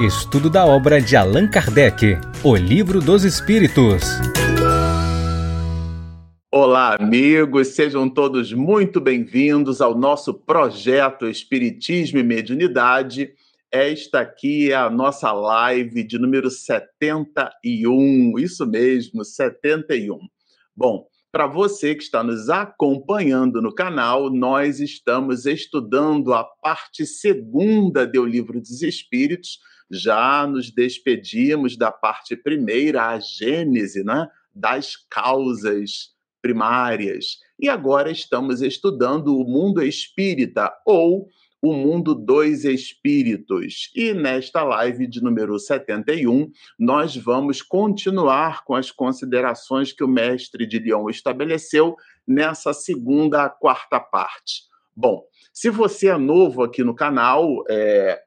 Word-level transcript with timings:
Estudo 0.00 0.48
da 0.48 0.64
obra 0.64 1.00
de 1.02 1.16
Allan 1.16 1.48
Kardec, 1.50 2.18
O 2.44 2.54
Livro 2.54 3.00
dos 3.00 3.24
Espíritos. 3.24 4.04
Olá, 6.52 6.94
amigos, 6.94 7.74
sejam 7.74 8.08
todos 8.08 8.52
muito 8.52 9.00
bem-vindos 9.00 9.80
ao 9.80 9.98
nosso 9.98 10.32
projeto 10.32 11.26
Espiritismo 11.26 12.20
e 12.20 12.22
Mediunidade. 12.22 13.32
Esta 13.72 14.20
aqui 14.20 14.70
é 14.70 14.76
a 14.76 14.88
nossa 14.88 15.32
live 15.32 16.04
de 16.04 16.16
número 16.16 16.48
71, 16.48 18.38
isso 18.38 18.64
mesmo, 18.64 19.24
71. 19.24 20.16
Bom, 20.76 21.08
para 21.32 21.48
você 21.48 21.96
que 21.96 22.04
está 22.04 22.22
nos 22.22 22.48
acompanhando 22.48 23.60
no 23.60 23.74
canal, 23.74 24.30
nós 24.30 24.78
estamos 24.78 25.44
estudando 25.44 26.32
a 26.32 26.44
parte 26.44 27.04
segunda 27.04 28.06
do 28.06 28.24
Livro 28.24 28.60
dos 28.60 28.80
Espíritos. 28.80 29.58
Já 29.90 30.46
nos 30.46 30.70
despedimos 30.70 31.76
da 31.76 31.90
parte 31.90 32.36
primeira, 32.36 33.08
a 33.08 33.18
gênese, 33.18 34.04
né, 34.04 34.28
das 34.54 34.96
causas 35.08 36.10
primárias. 36.42 37.38
E 37.58 37.68
agora 37.68 38.10
estamos 38.10 38.62
estudando 38.62 39.36
o 39.36 39.44
mundo 39.44 39.82
espírita 39.82 40.72
ou 40.86 41.28
o 41.60 41.72
Mundo 41.72 42.14
dos 42.14 42.64
Espíritos. 42.64 43.90
E 43.94 44.14
nesta 44.14 44.62
live 44.62 45.06
de 45.08 45.22
número 45.22 45.58
71, 45.58 46.50
nós 46.78 47.16
vamos 47.16 47.62
continuar 47.62 48.64
com 48.64 48.74
as 48.74 48.90
considerações 48.90 49.92
que 49.92 50.04
o 50.04 50.08
mestre 50.08 50.66
de 50.66 50.78
Lyon 50.78 51.10
estabeleceu 51.10 51.96
nessa 52.26 52.72
segunda 52.72 53.48
quarta 53.48 53.98
parte. 53.98 54.68
Bom, 54.94 55.24
se 55.52 55.70
você 55.70 56.08
é 56.08 56.16
novo 56.16 56.62
aqui 56.62 56.84
no 56.84 56.94
canal, 56.94 57.64
é, 57.68 58.20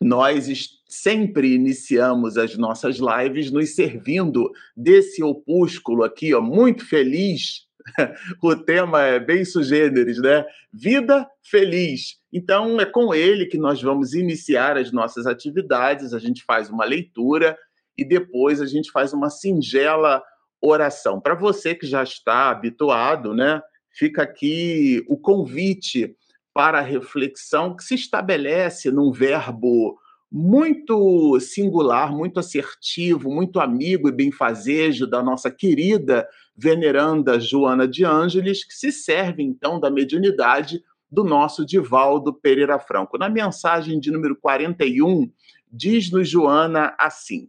nós 0.00 0.78
sempre 0.88 1.54
iniciamos 1.54 2.36
as 2.36 2.56
nossas 2.56 2.98
lives 2.98 3.50
nos 3.50 3.74
servindo 3.74 4.50
desse 4.76 5.22
opúsculo 5.22 6.04
aqui, 6.04 6.34
ó, 6.34 6.40
muito 6.40 6.86
feliz. 6.86 7.66
o 8.42 8.54
tema 8.54 9.02
é 9.02 9.18
bem 9.18 9.44
sugêneres, 9.44 10.18
né? 10.18 10.44
Vida 10.72 11.26
feliz. 11.42 12.18
Então, 12.32 12.80
é 12.80 12.84
com 12.84 13.14
ele 13.14 13.46
que 13.46 13.58
nós 13.58 13.80
vamos 13.82 14.14
iniciar 14.14 14.76
as 14.76 14.92
nossas 14.92 15.26
atividades. 15.26 16.12
A 16.12 16.18
gente 16.18 16.44
faz 16.44 16.68
uma 16.68 16.84
leitura 16.84 17.56
e 17.96 18.04
depois 18.04 18.60
a 18.60 18.66
gente 18.66 18.90
faz 18.90 19.12
uma 19.12 19.30
singela 19.30 20.22
oração. 20.60 21.20
Para 21.20 21.34
você 21.34 21.74
que 21.74 21.86
já 21.86 22.02
está 22.02 22.50
habituado, 22.50 23.34
né? 23.34 23.60
Fica 23.90 24.22
aqui 24.22 25.04
o 25.08 25.16
convite 25.16 26.14
para 26.58 26.80
a 26.80 26.82
reflexão 26.82 27.76
que 27.76 27.84
se 27.84 27.94
estabelece 27.94 28.90
num 28.90 29.12
verbo 29.12 29.96
muito 30.28 31.38
singular, 31.38 32.12
muito 32.12 32.40
assertivo, 32.40 33.32
muito 33.32 33.60
amigo 33.60 34.08
e 34.08 34.12
benfazejo 34.12 35.06
da 35.06 35.22
nossa 35.22 35.52
querida 35.52 36.28
veneranda 36.56 37.38
Joana 37.38 37.86
de 37.86 38.04
Ângeles, 38.04 38.64
que 38.64 38.74
se 38.74 38.90
serve 38.90 39.40
então 39.40 39.78
da 39.78 39.88
mediunidade 39.88 40.82
do 41.08 41.22
nosso 41.22 41.64
Divaldo 41.64 42.34
Pereira 42.34 42.80
Franco. 42.80 43.16
Na 43.16 43.28
mensagem 43.28 44.00
de 44.00 44.10
número 44.10 44.34
41, 44.34 45.30
diz-nos 45.70 46.28
Joana 46.28 46.92
assim: 46.98 47.48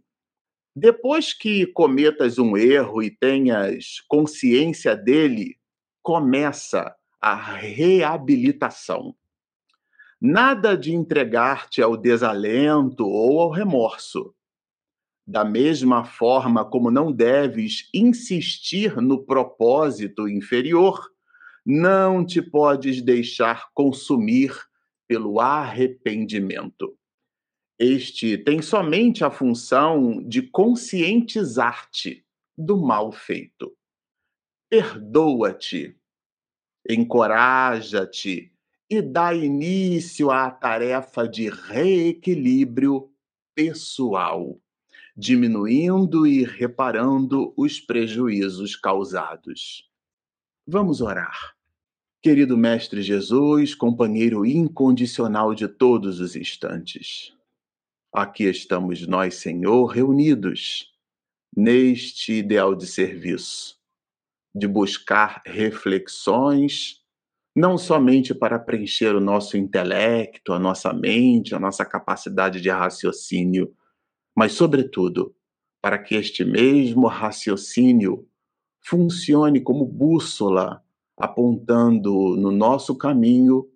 Depois 0.72 1.32
que 1.32 1.66
cometas 1.66 2.38
um 2.38 2.56
erro 2.56 3.02
e 3.02 3.10
tenhas 3.10 4.04
consciência 4.06 4.94
dele, 4.94 5.56
começa 6.00 6.94
a 7.20 7.34
reabilitação. 7.34 9.14
Nada 10.20 10.76
de 10.76 10.94
entregar-te 10.94 11.82
ao 11.82 11.96
desalento 11.96 13.06
ou 13.06 13.40
ao 13.40 13.50
remorso. 13.50 14.34
Da 15.26 15.44
mesma 15.44 16.04
forma 16.04 16.64
como 16.64 16.90
não 16.90 17.12
deves 17.12 17.88
insistir 17.94 18.96
no 18.96 19.24
propósito 19.24 20.28
inferior, 20.28 21.08
não 21.64 22.24
te 22.24 22.42
podes 22.42 23.02
deixar 23.02 23.70
consumir 23.74 24.52
pelo 25.06 25.40
arrependimento. 25.40 26.96
Este 27.78 28.36
tem 28.36 28.60
somente 28.60 29.24
a 29.24 29.30
função 29.30 30.22
de 30.26 30.42
conscientizar-te 30.42 32.24
do 32.56 32.76
mal 32.76 33.10
feito. 33.10 33.74
Perdoa-te, 34.68 35.99
encoraja-te 36.88 38.52
e 38.88 39.00
dá 39.00 39.32
início 39.32 40.30
à 40.30 40.50
tarefa 40.50 41.28
de 41.28 41.48
reequilíbrio 41.48 43.10
pessoal, 43.54 44.60
diminuindo 45.16 46.26
e 46.26 46.44
reparando 46.44 47.52
os 47.56 47.78
prejuízos 47.80 48.74
causados. 48.74 49.88
Vamos 50.66 51.00
orar. 51.00 51.54
Querido 52.22 52.56
Mestre 52.56 53.00
Jesus, 53.00 53.74
companheiro 53.74 54.44
incondicional 54.44 55.54
de 55.54 55.66
todos 55.66 56.20
os 56.20 56.36
instantes, 56.36 57.32
aqui 58.12 58.44
estamos 58.44 59.06
nós, 59.06 59.36
Senhor, 59.36 59.86
reunidos 59.86 60.92
neste 61.56 62.34
ideal 62.34 62.74
de 62.74 62.86
serviço, 62.86 63.79
de 64.54 64.66
buscar 64.66 65.42
reflexões, 65.46 67.00
não 67.54 67.76
somente 67.76 68.34
para 68.34 68.58
preencher 68.58 69.14
o 69.14 69.20
nosso 69.20 69.56
intelecto, 69.56 70.52
a 70.52 70.58
nossa 70.58 70.92
mente, 70.92 71.54
a 71.54 71.58
nossa 71.58 71.84
capacidade 71.84 72.60
de 72.60 72.70
raciocínio, 72.70 73.74
mas, 74.36 74.52
sobretudo, 74.52 75.34
para 75.82 75.98
que 75.98 76.14
este 76.14 76.44
mesmo 76.44 77.06
raciocínio 77.06 78.28
funcione 78.80 79.60
como 79.60 79.84
bússola 79.84 80.82
apontando 81.16 82.36
no 82.36 82.50
nosso 82.50 82.96
caminho 82.96 83.68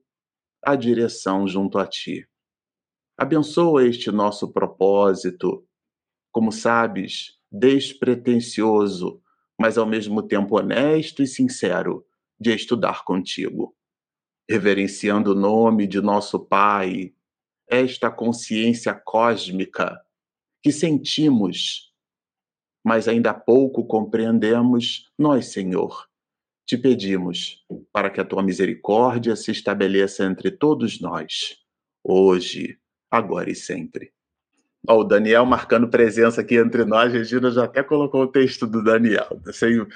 a 0.64 0.74
direção 0.76 1.46
junto 1.46 1.78
a 1.78 1.86
ti. 1.86 2.26
Abençoa 3.16 3.86
este 3.86 4.10
nosso 4.10 4.50
propósito, 4.50 5.66
como 6.32 6.50
sabes, 6.50 7.38
despretensioso, 7.52 9.22
mas 9.64 9.78
ao 9.78 9.86
mesmo 9.86 10.22
tempo 10.22 10.58
honesto 10.58 11.22
e 11.22 11.26
sincero, 11.26 12.04
de 12.38 12.54
estudar 12.54 13.02
contigo. 13.02 13.75
Reverenciando 14.47 15.32
o 15.32 15.34
nome 15.34 15.86
de 15.86 16.02
nosso 16.02 16.38
Pai, 16.38 17.14
esta 17.66 18.10
consciência 18.10 18.92
cósmica 18.92 19.98
que 20.62 20.70
sentimos, 20.70 21.91
mas 22.84 23.08
ainda 23.08 23.32
pouco 23.32 23.86
compreendemos, 23.86 25.10
nós, 25.19 25.47
Senhor, 25.47 26.10
te 26.66 26.76
pedimos 26.76 27.64
para 27.91 28.10
que 28.10 28.20
a 28.20 28.24
tua 28.24 28.42
misericórdia 28.42 29.34
se 29.34 29.50
estabeleça 29.50 30.26
entre 30.26 30.50
todos 30.50 31.00
nós, 31.00 31.56
hoje, 32.04 32.78
agora 33.10 33.50
e 33.50 33.54
sempre. 33.54 34.12
O 34.87 35.03
Daniel 35.03 35.47
marcando 35.47 35.89
presença 35.89 36.43
aqui 36.43 36.56
entre 36.56 36.84
nós, 36.84 37.12
Regina 37.12 37.50
já 37.50 37.65
até 37.65 37.83
colocou 37.83 38.22
o 38.22 38.27
texto 38.27 38.67
do 38.67 38.84
Daniel. 38.84 39.41
Assim, 39.47 39.87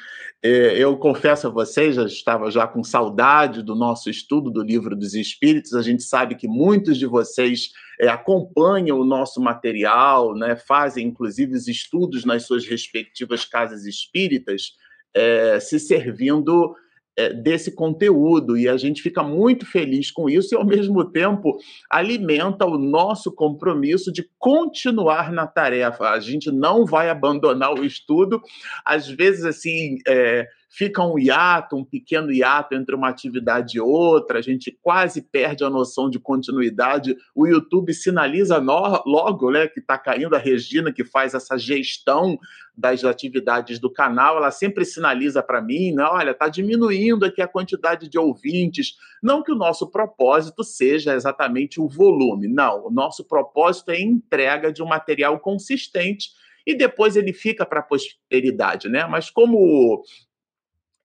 eu 0.43 0.97
confesso 0.97 1.47
a 1.47 1.51
vocês, 1.51 1.95
já 1.95 2.05
estava 2.05 2.51
já 2.51 2.67
com 2.67 2.83
saudade 2.83 3.63
do 3.63 3.75
nosso 3.75 4.09
estudo 4.09 4.51
do 4.51 4.63
Livro 4.63 4.97
dos 4.97 5.13
Espíritos. 5.13 5.75
A 5.75 5.83
gente 5.83 6.03
sabe 6.03 6.37
que 6.37 6.49
muitos 6.49 6.97
de 6.97 7.05
vocês 7.05 7.71
é, 8.01 8.09
acompanham 8.09 8.99
o 8.99 9.05
nosso 9.05 9.41
material, 9.41 10.35
né, 10.35 10.57
fazem 10.57 11.07
inclusive 11.07 11.55
os 11.55 11.69
estudos 11.69 12.25
nas 12.25 12.45
suas 12.45 12.67
respectivas 12.67 13.45
casas 13.45 13.85
espíritas 13.85 14.73
é, 15.15 15.59
se 15.61 15.79
servindo 15.79 16.75
desse 17.35 17.75
conteúdo 17.75 18.57
e 18.57 18.69
a 18.69 18.77
gente 18.77 19.03
fica 19.03 19.23
muito 19.23 19.67
feliz 19.67 20.11
com 20.11 20.29
isso 20.29 20.55
e 20.55 20.57
ao 20.57 20.65
mesmo 20.67 21.05
tempo 21.11 21.59
alimenta 21.91 22.65
o 22.65 22.79
nosso 22.79 23.35
compromisso 23.35 24.13
de 24.13 24.29
continuar 24.39 25.33
na 25.33 25.47
tarefa. 25.47 26.11
A 26.11 26.21
gente 26.21 26.51
não 26.51 26.85
vai 26.85 27.11
abandonar 27.11 27.75
o 27.75 27.85
estudo. 27.85 28.41
Às 28.85 29.09
vezes 29.09 29.45
assim 29.45 29.97
é, 30.07 30.47
fica 30.69 31.03
um 31.03 31.19
hiato, 31.19 31.77
um 31.77 31.85
pequeno 31.85 32.31
hiato 32.31 32.75
entre 32.75 32.95
uma 32.95 33.09
atividade 33.09 33.79
e 33.79 33.81
outra, 33.81 34.39
a 34.39 34.43
gente 34.43 34.77
quase 34.83 35.23
perde 35.23 35.65
a 35.65 35.71
noção 35.71 36.11
de 36.11 36.19
continuidade. 36.19 37.17
O 37.35 37.47
YouTube 37.47 37.93
sinaliza 37.95 38.61
no, 38.61 39.03
logo 39.07 39.51
né, 39.51 39.67
que 39.67 39.81
está 39.81 39.97
caindo 39.97 40.37
a 40.37 40.39
Regina, 40.39 40.93
que 40.93 41.05
faz 41.05 41.33
essa 41.33 41.57
gestão 41.57 42.39
das 42.77 43.03
atividades 43.03 43.81
do 43.81 43.91
canal, 43.91 44.37
ela 44.37 44.53
sempre 44.53 44.85
sinaliza 44.85 45.43
para 45.43 45.61
mim, 45.61 45.93
né, 45.93 46.05
olha, 46.05 46.31
está 46.31 46.49
diminuindo 46.49 47.25
aqui 47.25 47.43
a 47.43 47.49
quantidade 47.49 48.09
de 48.09 48.19
ouvintes. 48.19 48.95
Não 49.21 49.43
que 49.43 49.51
o 49.51 49.57
nosso 49.57 49.91
propósito 49.91 50.63
seja 50.63 51.15
exatamente 51.15 51.81
o 51.81 51.89
volume, 51.89 52.47
não. 52.47 52.87
O 52.87 52.91
nosso 52.91 53.25
propósito 53.25 53.91
é 53.91 53.97
a 53.97 54.01
entrega 54.01 54.73
de 54.73 54.81
um 54.81 54.87
material 54.87 55.41
consistente 55.41 56.29
e 56.65 56.75
depois 56.77 57.17
ele 57.17 57.33
fica 57.33 57.65
para 57.65 57.81
a 57.81 57.83
posteridade, 57.83 58.89
né? 58.89 59.07
Mas 59.07 59.31
como 59.31 60.03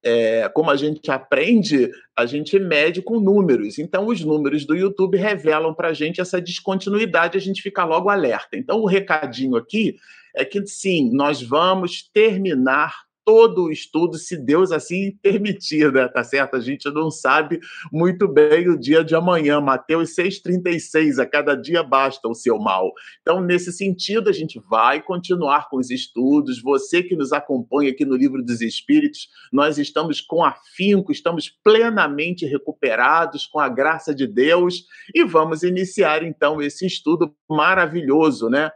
é, 0.03 0.49
como 0.49 0.69
a 0.69 0.75
gente 0.75 1.09
aprende, 1.09 1.89
a 2.15 2.25
gente 2.25 2.59
mede 2.59 3.01
com 3.01 3.19
números. 3.19 3.79
Então, 3.79 4.07
os 4.07 4.21
números 4.21 4.65
do 4.65 4.75
YouTube 4.75 5.17
revelam 5.17 5.73
para 5.73 5.89
a 5.89 5.93
gente 5.93 6.19
essa 6.19 6.41
descontinuidade, 6.41 7.37
a 7.37 7.41
gente 7.41 7.61
fica 7.61 7.85
logo 7.85 8.09
alerta. 8.09 8.57
Então, 8.57 8.79
o 8.79 8.85
recadinho 8.85 9.55
aqui 9.55 9.95
é 10.35 10.43
que 10.43 10.65
sim, 10.65 11.09
nós 11.13 11.41
vamos 11.41 12.09
terminar 12.13 13.03
todo 13.25 13.65
o 13.65 13.71
estudo, 13.71 14.17
se 14.17 14.37
Deus 14.37 14.71
assim 14.71 15.17
permitir, 15.21 15.91
né? 15.91 16.07
Tá 16.07 16.23
certo? 16.23 16.55
A 16.55 16.59
gente 16.59 16.89
não 16.91 17.09
sabe 17.09 17.59
muito 17.91 18.27
bem 18.27 18.69
o 18.69 18.77
dia 18.77 19.03
de 19.03 19.15
amanhã. 19.15 19.61
Mateus 19.61 20.15
6,36, 20.15 21.19
a 21.19 21.25
cada 21.25 21.55
dia 21.55 21.83
basta 21.83 22.27
o 22.27 22.33
seu 22.33 22.57
mal. 22.59 22.91
Então, 23.21 23.41
nesse 23.41 23.71
sentido, 23.71 24.29
a 24.29 24.33
gente 24.33 24.59
vai 24.69 25.01
continuar 25.01 25.69
com 25.69 25.77
os 25.77 25.89
estudos. 25.89 26.61
Você 26.61 27.01
que 27.03 27.15
nos 27.15 27.31
acompanha 27.31 27.91
aqui 27.91 28.05
no 28.05 28.15
Livro 28.15 28.43
dos 28.43 28.61
Espíritos, 28.61 29.27
nós 29.51 29.77
estamos 29.77 30.19
com 30.19 30.43
afinco, 30.43 31.11
estamos 31.11 31.49
plenamente 31.63 32.45
recuperados 32.45 33.45
com 33.45 33.59
a 33.59 33.69
graça 33.69 34.13
de 34.13 34.27
Deus 34.27 34.85
e 35.13 35.23
vamos 35.23 35.63
iniciar 35.63 36.23
então 36.23 36.61
esse 36.61 36.85
estudo 36.85 37.33
maravilhoso, 37.49 38.49
né? 38.49 38.71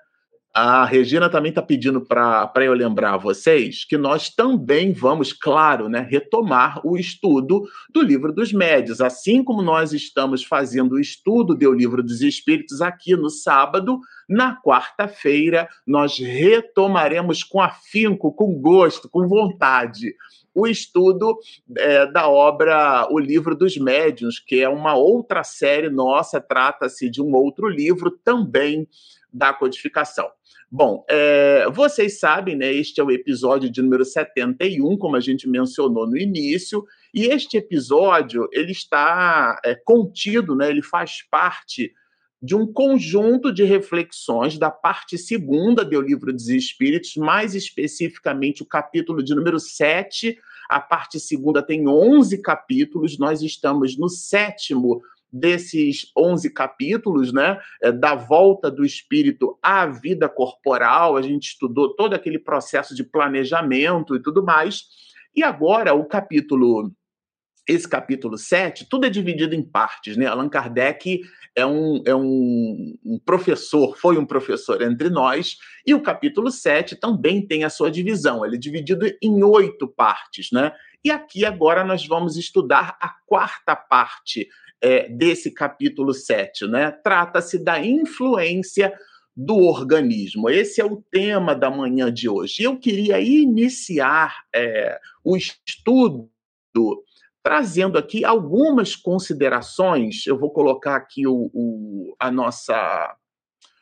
A 0.60 0.86
Regina 0.86 1.30
também 1.30 1.50
está 1.50 1.62
pedindo 1.62 2.02
para 2.02 2.52
eu 2.62 2.74
lembrar 2.74 3.14
a 3.14 3.18
vocês 3.18 3.86
que 3.86 3.96
nós 3.96 4.28
também 4.28 4.92
vamos, 4.92 5.32
claro, 5.32 5.88
né, 5.88 6.00
retomar 6.10 6.82
o 6.84 6.98
estudo 6.98 7.70
do 7.94 8.02
Livro 8.02 8.34
dos 8.34 8.52
Médios. 8.52 9.00
Assim 9.00 9.44
como 9.44 9.62
nós 9.62 9.94
estamos 9.94 10.44
fazendo 10.44 10.94
o 10.94 11.00
estudo 11.00 11.54
do 11.54 11.72
Livro 11.72 12.02
dos 12.02 12.24
Espíritos 12.24 12.82
aqui 12.82 13.16
no 13.16 13.30
sábado, 13.30 14.00
na 14.28 14.60
quarta-feira 14.60 15.70
nós 15.86 16.18
retomaremos 16.18 17.44
com 17.44 17.62
afinco, 17.62 18.34
com 18.34 18.60
gosto, 18.60 19.08
com 19.08 19.28
vontade 19.28 20.16
o 20.58 20.66
estudo 20.66 21.38
é, 21.78 22.12
da 22.12 22.28
obra 22.28 23.08
O 23.12 23.20
Livro 23.20 23.56
dos 23.56 23.78
Médiuns, 23.78 24.40
que 24.40 24.60
é 24.60 24.68
uma 24.68 24.96
outra 24.96 25.44
série 25.44 25.88
nossa, 25.88 26.42
trata-se 26.42 27.12
de 27.12 27.22
um 27.22 27.36
outro 27.36 27.70
livro 27.70 28.10
também 28.10 28.88
da 29.32 29.54
codificação. 29.54 30.28
Bom, 30.70 31.06
é, 31.08 31.70
vocês 31.70 32.20
sabem, 32.20 32.56
né? 32.56 32.74
Este 32.74 33.00
é 33.00 33.04
o 33.04 33.12
episódio 33.12 33.70
de 33.70 33.84
número 33.84 34.04
71, 34.04 34.98
como 34.98 35.16
a 35.16 35.20
gente 35.20 35.48
mencionou 35.48 36.08
no 36.08 36.18
início, 36.18 36.84
e 37.14 37.26
este 37.28 37.58
episódio 37.58 38.50
ele 38.52 38.72
está 38.72 39.62
é, 39.64 39.76
contido, 39.76 40.56
né? 40.56 40.72
Ele 40.72 40.82
faz 40.82 41.22
parte 41.30 41.94
de 42.42 42.56
um 42.56 42.72
conjunto 42.72 43.52
de 43.52 43.64
reflexões 43.64 44.58
da 44.58 44.70
parte 44.70 45.18
segunda 45.18 45.84
do 45.84 46.00
Livro 46.00 46.32
dos 46.32 46.50
Espíritos, 46.50 47.16
mais 47.16 47.56
especificamente 47.56 48.62
o 48.62 48.66
capítulo 48.66 49.24
de 49.24 49.34
número 49.34 49.60
7. 49.60 50.38
A 50.70 50.80
parte 50.80 51.20
segunda 51.20 51.64
tem 51.64 51.88
11 51.88 52.42
capítulos, 52.42 53.18
nós 53.18 53.42
estamos 53.42 53.98
no 53.98 54.10
sétimo 54.10 55.02
desses 55.32 56.12
11 56.18 56.50
capítulos, 56.52 57.34
né, 57.34 57.60
é, 57.82 57.92
da 57.92 58.16
volta 58.16 58.72
do 58.72 58.86
espírito 58.86 59.58
à 59.62 59.86
vida 59.86 60.30
corporal, 60.30 61.18
a 61.18 61.22
gente 61.22 61.50
estudou 61.50 61.96
todo 61.96 62.14
aquele 62.14 62.40
processo 62.40 62.96
de 62.96 63.04
planejamento 63.04 64.16
e 64.16 64.22
tudo 64.22 64.44
mais. 64.44 64.84
E 65.36 65.44
agora 65.44 65.94
o 65.94 66.06
capítulo 66.06 66.92
esse 67.68 67.88
capítulo 67.88 68.38
7, 68.38 68.88
tudo 68.90 69.06
é 69.06 69.10
dividido 69.10 69.54
em 69.54 69.62
partes, 69.62 70.16
né? 70.16 70.26
Allan 70.26 70.48
Kardec 70.48 71.22
é 71.54 71.66
um, 71.66 72.02
é 72.06 72.16
um, 72.16 72.98
um, 73.04 73.20
professor, 73.20 73.98
foi 73.98 74.18
um 74.18 74.26
professor 74.26 74.82
entre 74.82 75.10
nós, 75.10 75.58
e 75.86 75.94
o 75.94 76.02
capítulo 76.02 76.50
7 76.50 76.96
também 76.96 77.46
tem 77.46 77.64
a 77.64 77.70
sua 77.70 77.92
divisão, 77.92 78.46
ele 78.46 78.56
é 78.56 78.60
dividido 78.60 79.06
em 79.22 79.44
oito 79.44 79.88
partes, 79.88 80.50
né? 80.52 80.72
E 81.04 81.12
aqui 81.12 81.46
agora 81.46 81.84
nós 81.84 82.06
vamos 82.08 82.38
estudar 82.38 82.98
a 83.02 83.10
quarta 83.26 83.76
parte 83.76 84.48
é, 84.82 85.10
desse 85.10 85.52
capítulo 85.52 86.14
7, 86.14 86.68
né? 86.68 86.92
Trata-se 86.92 87.62
da 87.62 87.84
influência 87.84 88.94
do 89.36 89.58
organismo. 89.58 90.50
Esse 90.50 90.82
é 90.82 90.86
o 90.86 91.04
tema 91.12 91.54
da 91.54 91.70
manhã 91.70 92.12
de 92.12 92.28
hoje. 92.28 92.64
Eu 92.64 92.80
queria 92.80 93.20
iniciar 93.20 94.36
é, 94.54 95.00
o 95.24 95.38
estudo 95.38 96.30
trazendo 97.48 97.98
aqui 97.98 98.26
algumas 98.26 98.94
considerações. 98.94 100.28
Eu 100.28 100.38
vou 100.38 100.52
colocar 100.52 100.98
aqui 100.98 101.26
o, 101.26 101.50
o, 101.54 102.14
a 102.20 102.30
nossa 102.30 103.16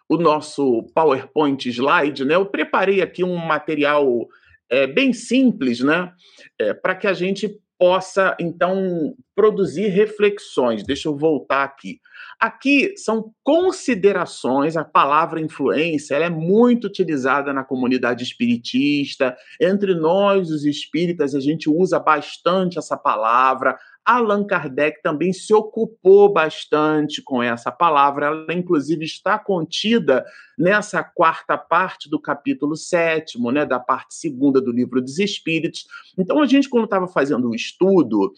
o 0.08 0.18
nosso 0.18 0.84
PowerPoint 0.94 1.68
slide, 1.68 2.26
né? 2.26 2.36
Eu 2.36 2.46
preparei 2.46 3.02
aqui 3.02 3.24
um 3.24 3.36
material 3.36 4.28
é, 4.70 4.86
bem 4.86 5.12
simples, 5.14 5.80
né? 5.80 6.14
É, 6.60 6.76
para 6.76 6.94
que 6.94 7.08
a 7.08 7.14
gente 7.14 7.60
possa, 7.78 8.36
então, 8.40 9.16
produzir 9.36 9.88
reflexões. 9.88 10.84
Deixa 10.84 11.08
eu 11.08 11.18
voltar 11.18 11.64
aqui. 11.64 12.00
Aqui 12.40 12.98
são 12.98 13.32
considerações, 13.44 14.76
a 14.76 14.84
palavra 14.84 15.40
influência, 15.40 16.16
ela 16.16 16.26
é 16.26 16.30
muito 16.30 16.88
utilizada 16.88 17.54
na 17.54 17.64
comunidade 17.64 18.24
espiritista. 18.24 19.36
Entre 19.60 19.94
nós, 19.94 20.50
os 20.50 20.66
espíritas, 20.66 21.34
a 21.34 21.40
gente 21.40 21.70
usa 21.70 22.00
bastante 22.00 22.78
essa 22.78 22.98
palavra. 22.98 23.78
Allan 24.06 24.46
Kardec 24.46 25.02
também 25.02 25.34
se 25.34 25.54
ocupou 25.54 26.32
bastante 26.32 27.22
com 27.22 27.42
essa 27.42 27.72
palavra, 27.72 28.28
ela 28.28 28.54
inclusive 28.54 29.04
está 29.04 29.40
contida 29.40 30.24
nessa 30.58 31.04
quarta 31.04 31.58
parte 31.58 32.10
do 32.10 32.22
capítulo 32.22 32.76
sétimo, 32.76 33.52
né, 33.52 33.66
da 33.66 33.80
parte 33.80 34.14
segunda 34.14 34.62
do 34.62 34.72
livro 34.72 35.02
dos 35.02 35.18
Espíritos. 35.18 35.88
Então, 36.18 36.40
a 36.40 36.46
gente, 36.46 36.70
quando 36.70 36.86
estava 36.86 37.08
fazendo 37.08 37.50
o 37.50 37.56
estudo, 37.56 38.32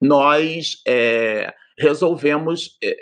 nós 0.00 0.82
é, 0.86 1.54
resolvemos 1.78 2.76
é, 2.82 2.96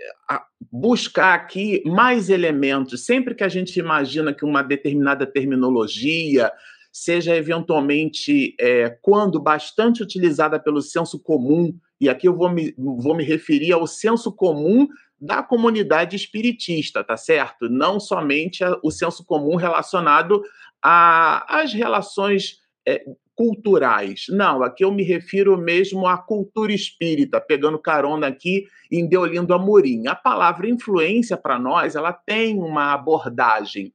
buscar 0.71 1.35
aqui 1.35 1.83
mais 1.87 2.29
elementos. 2.29 3.05
Sempre 3.05 3.35
que 3.35 3.45
a 3.45 3.49
gente 3.49 3.79
imagina 3.79 4.33
que 4.35 4.45
uma 4.45 4.63
determinada 4.63 5.27
terminologia 5.27 6.53
seja 6.93 7.35
eventualmente, 7.35 8.55
é, 8.61 8.89
quando 9.03 9.41
bastante 9.41 10.03
utilizada 10.03 10.61
pelo 10.61 10.81
senso 10.81 11.19
comum, 11.19 11.77
e 12.05 12.09
aqui 12.09 12.29
eu 12.29 12.37
vou 12.37 12.51
me, 12.51 12.75
vou 12.77 13.15
me 13.15 13.25
referir 13.25 13.73
ao 13.73 13.87
senso 13.87 14.31
comum 14.33 14.87
da 15.21 15.43
comunidade 15.43 16.17
espiritista, 16.17 17.03
tá 17.03 17.17
certo? 17.17 17.69
Não 17.69 17.99
somente 17.99 18.63
o 18.83 18.91
senso 18.91 19.25
comum 19.25 19.57
relacionado 19.57 20.43
às 20.83 21.73
relações 21.73 22.59
é, 22.87 23.03
culturais. 23.35 24.27
Não, 24.29 24.63
aqui 24.63 24.85
eu 24.85 24.93
me 24.93 25.03
refiro 25.03 25.57
mesmo 25.57 26.07
à 26.07 26.19
cultura 26.19 26.73
espírita, 26.73 27.41
pegando 27.41 27.79
carona 27.79 28.27
aqui 28.27 28.67
em 28.93 29.09
Deolindo 29.09 29.55
Amorim. 29.55 30.07
A 30.07 30.15
palavra 30.15 30.69
influência 30.69 31.37
para 31.37 31.59
nós, 31.59 31.97
ela 31.97 32.13
tem 32.13 32.59
uma 32.59 32.93
abordagem 32.93 33.93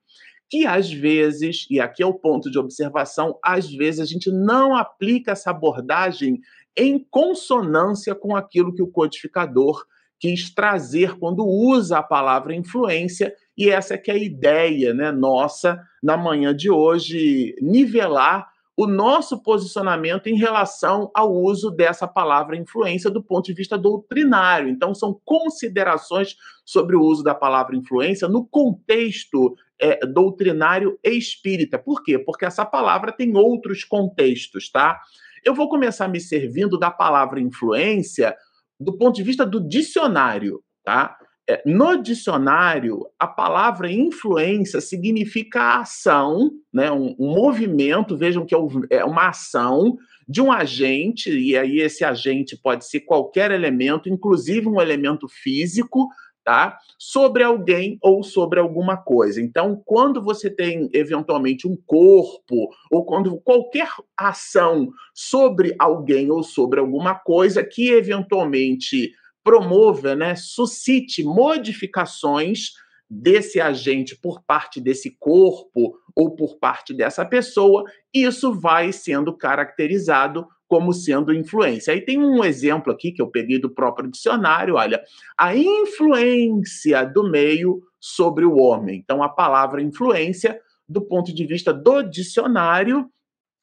que 0.49 0.65
às 0.65 0.91
vezes, 0.91 1.67
e 1.69 1.79
aqui 1.79 2.01
é 2.01 2.05
o 2.05 2.13
ponto 2.13 2.49
de 2.49 2.57
observação, 2.57 3.37
às 3.43 3.71
vezes 3.71 3.99
a 3.99 4.05
gente 4.05 4.31
não 4.31 4.75
aplica 4.75 5.33
essa 5.33 5.51
abordagem 5.51 6.41
em 6.79 7.05
consonância 7.09 8.15
com 8.15 8.35
aquilo 8.35 8.73
que 8.73 8.81
o 8.81 8.87
codificador 8.87 9.85
quis 10.19 10.53
trazer 10.53 11.17
quando 11.17 11.45
usa 11.45 11.99
a 11.99 12.03
palavra 12.03 12.53
influência, 12.53 13.33
e 13.57 13.69
essa 13.69 13.93
é 13.93 13.97
que 13.97 14.11
é 14.11 14.13
a 14.13 14.17
ideia 14.17 14.93
né, 14.93 15.11
nossa 15.11 15.79
na 16.03 16.17
manhã 16.17 16.55
de 16.55 16.69
hoje, 16.69 17.55
nivelar 17.61 18.47
o 18.79 18.87
nosso 18.87 19.43
posicionamento 19.43 20.27
em 20.27 20.37
relação 20.37 21.11
ao 21.13 21.33
uso 21.33 21.69
dessa 21.69 22.07
palavra 22.07 22.55
influência 22.55 23.09
do 23.09 23.21
ponto 23.21 23.47
de 23.47 23.53
vista 23.53 23.77
doutrinário. 23.77 24.69
Então, 24.69 24.95
são 24.95 25.19
considerações 25.25 26.37
sobre 26.63 26.95
o 26.95 27.01
uso 27.01 27.21
da 27.21 27.35
palavra 27.35 27.75
influência 27.75 28.29
no 28.29 28.45
contexto 28.45 29.53
é, 29.77 30.05
doutrinário 30.05 30.97
e 31.03 31.09
espírita. 31.09 31.77
Por 31.77 32.01
quê? 32.01 32.17
Porque 32.17 32.45
essa 32.45 32.63
palavra 32.63 33.11
tem 33.11 33.35
outros 33.35 33.83
contextos, 33.83 34.71
tá? 34.71 34.97
Eu 35.45 35.53
vou 35.53 35.69
começar 35.69 36.07
me 36.07 36.19
servindo 36.19 36.77
da 36.77 36.91
palavra 36.91 37.39
influência 37.39 38.35
do 38.79 38.97
ponto 38.97 39.15
de 39.15 39.23
vista 39.23 39.45
do 39.45 39.59
dicionário, 39.59 40.61
tá? 40.83 41.17
É, 41.49 41.63
no 41.65 42.01
dicionário, 42.01 43.07
a 43.17 43.25
palavra 43.25 43.91
influência 43.91 44.79
significa 44.79 45.79
ação, 45.79 46.51
né? 46.71 46.91
um, 46.91 47.15
um 47.17 47.33
movimento, 47.33 48.15
vejam 48.15 48.45
que 48.45 48.53
é, 48.53 48.57
é 48.91 49.03
uma 49.03 49.29
ação 49.29 49.97
de 50.27 50.43
um 50.43 50.51
agente, 50.51 51.31
e 51.31 51.57
aí 51.57 51.79
esse 51.79 52.05
agente 52.05 52.55
pode 52.55 52.85
ser 52.85 52.99
qualquer 52.99 53.49
elemento, 53.49 54.07
inclusive 54.07 54.67
um 54.67 54.79
elemento 54.79 55.27
físico, 55.27 56.07
tá? 56.49 56.79
Sobre 56.97 57.43
alguém 57.43 57.99
ou 58.01 58.23
sobre 58.23 58.59
alguma 58.59 58.97
coisa. 58.97 59.39
Então, 59.39 59.79
quando 59.85 60.19
você 60.19 60.49
tem 60.49 60.89
eventualmente 60.91 61.67
um 61.67 61.77
corpo 61.85 62.71
ou 62.89 63.05
quando 63.05 63.39
qualquer 63.41 63.87
ação 64.17 64.89
sobre 65.13 65.75
alguém 65.77 66.31
ou 66.31 66.41
sobre 66.41 66.79
alguma 66.79 67.13
coisa 67.13 67.63
que 67.63 67.91
eventualmente 67.91 69.11
promova, 69.43 70.15
né, 70.15 70.33
suscite 70.35 71.23
modificações 71.23 72.71
desse 73.07 73.61
agente 73.61 74.17
por 74.19 74.41
parte 74.41 74.81
desse 74.81 75.15
corpo 75.19 75.99
ou 76.15 76.35
por 76.35 76.57
parte 76.57 76.95
dessa 76.95 77.23
pessoa, 77.23 77.83
isso 78.11 78.51
vai 78.51 78.91
sendo 78.91 79.37
caracterizado 79.37 80.47
como 80.69 80.93
sendo 80.93 81.33
influência. 81.33 81.91
Aí 81.91 81.99
tem 81.99 82.19
um 82.19 82.43
exemplo 82.43 82.93
aqui 82.93 83.11
que 83.11 83.19
eu 83.19 83.27
peguei 83.27 83.57
do 83.59 83.71
próprio 83.71 84.09
dicionário, 84.09 84.75
olha, 84.75 85.03
a 85.35 85.55
influência 85.55 87.03
do 87.03 87.27
meio 87.27 87.81
sobre 87.99 88.45
o 88.45 88.55
homem. 88.55 88.99
Então, 89.03 89.23
a 89.23 89.27
palavra 89.27 89.81
influência, 89.81 90.61
do 90.87 91.01
ponto 91.01 91.33
de 91.33 91.43
vista 91.43 91.73
do 91.73 92.03
dicionário, 92.03 93.09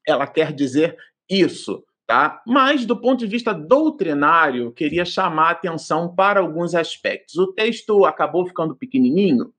ela 0.04 0.26
quer 0.26 0.52
dizer 0.52 0.96
isso, 1.30 1.84
tá? 2.08 2.42
Mas, 2.44 2.84
do 2.84 3.00
ponto 3.00 3.20
de 3.20 3.26
vista 3.28 3.54
doutrinário, 3.54 4.72
queria 4.72 5.04
chamar 5.04 5.48
a 5.48 5.52
atenção 5.52 6.12
para 6.12 6.40
alguns 6.40 6.74
aspectos. 6.74 7.36
O 7.36 7.52
texto 7.52 8.04
acabou 8.04 8.44
ficando 8.44 8.74
pequenininho, 8.74 9.52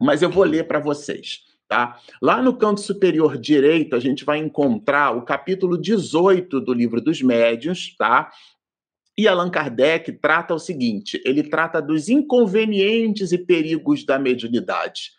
mas 0.00 0.22
eu 0.22 0.30
vou 0.30 0.44
ler 0.44 0.68
para 0.68 0.78
vocês. 0.78 1.40
Tá? 1.72 1.98
Lá 2.20 2.42
no 2.42 2.54
canto 2.54 2.82
superior 2.82 3.38
direito, 3.38 3.96
a 3.96 3.98
gente 3.98 4.26
vai 4.26 4.36
encontrar 4.36 5.16
o 5.16 5.22
capítulo 5.22 5.80
18 5.80 6.60
do 6.60 6.74
livro 6.74 7.00
dos 7.00 7.22
médiuns, 7.22 7.96
tá? 7.96 8.30
E 9.16 9.26
Allan 9.26 9.48
Kardec 9.48 10.12
trata 10.20 10.52
o 10.52 10.58
seguinte: 10.58 11.18
ele 11.24 11.42
trata 11.42 11.80
dos 11.80 12.10
inconvenientes 12.10 13.32
e 13.32 13.38
perigos 13.38 14.04
da 14.04 14.18
mediunidade. 14.18 15.12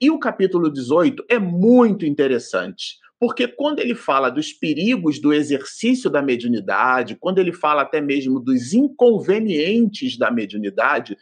E 0.00 0.10
o 0.10 0.18
capítulo 0.18 0.72
18 0.72 1.26
é 1.28 1.38
muito 1.38 2.06
interessante, 2.06 2.96
porque 3.20 3.48
quando 3.48 3.80
ele 3.80 3.94
fala 3.94 4.30
dos 4.30 4.52
perigos 4.52 5.20
do 5.20 5.32
exercício 5.32 6.08
da 6.08 6.22
mediunidade, 6.22 7.16
quando 7.16 7.38
ele 7.38 7.52
fala 7.52 7.82
até 7.82 8.00
mesmo 8.00 8.38
dos 8.38 8.72
inconvenientes 8.72 10.16
da 10.16 10.30
mediunidade, 10.30 11.16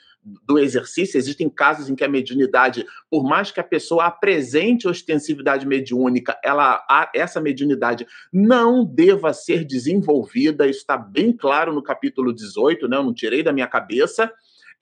do 0.44 0.58
exercício, 0.58 1.16
existem 1.16 1.48
casos 1.48 1.88
em 1.88 1.94
que 1.94 2.02
a 2.02 2.08
mediunidade, 2.08 2.84
por 3.08 3.22
mais 3.22 3.52
que 3.52 3.60
a 3.60 3.64
pessoa 3.64 4.06
apresente 4.06 4.88
ostensividade 4.88 5.66
mediúnica, 5.66 6.38
ela, 6.42 6.84
essa 7.14 7.40
mediunidade 7.40 8.06
não 8.32 8.84
deva 8.84 9.32
ser 9.32 9.64
desenvolvida, 9.64 10.66
isso 10.66 10.80
está 10.80 10.98
bem 10.98 11.32
claro 11.32 11.72
no 11.72 11.82
capítulo 11.82 12.34
18, 12.34 12.88
né? 12.88 12.96
eu 12.96 13.04
não 13.04 13.14
tirei 13.14 13.42
da 13.42 13.52
minha 13.52 13.68
cabeça. 13.68 14.30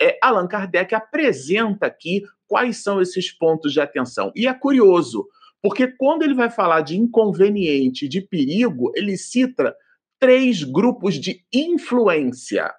É, 0.00 0.18
Allan 0.23 0.49
Kardec 0.49 0.94
apresenta 0.94 1.87
aqui 1.87 2.25
quais 2.49 2.83
são 2.83 3.00
esses 3.00 3.30
pontos 3.30 3.73
de 3.73 3.80
atenção. 3.80 4.33
E 4.35 4.49
é 4.49 4.54
curioso, 4.54 5.28
porque 5.64 5.88
quando 5.88 6.25
ele 6.25 6.35
vai 6.35 6.50
falar 6.50 6.83
de 6.83 6.94
inconveniente, 6.94 8.06
de 8.06 8.21
perigo, 8.21 8.92
ele 8.94 9.16
cita 9.16 9.75
três 10.21 10.62
grupos 10.62 11.14
de 11.14 11.42
influência. 11.50 12.71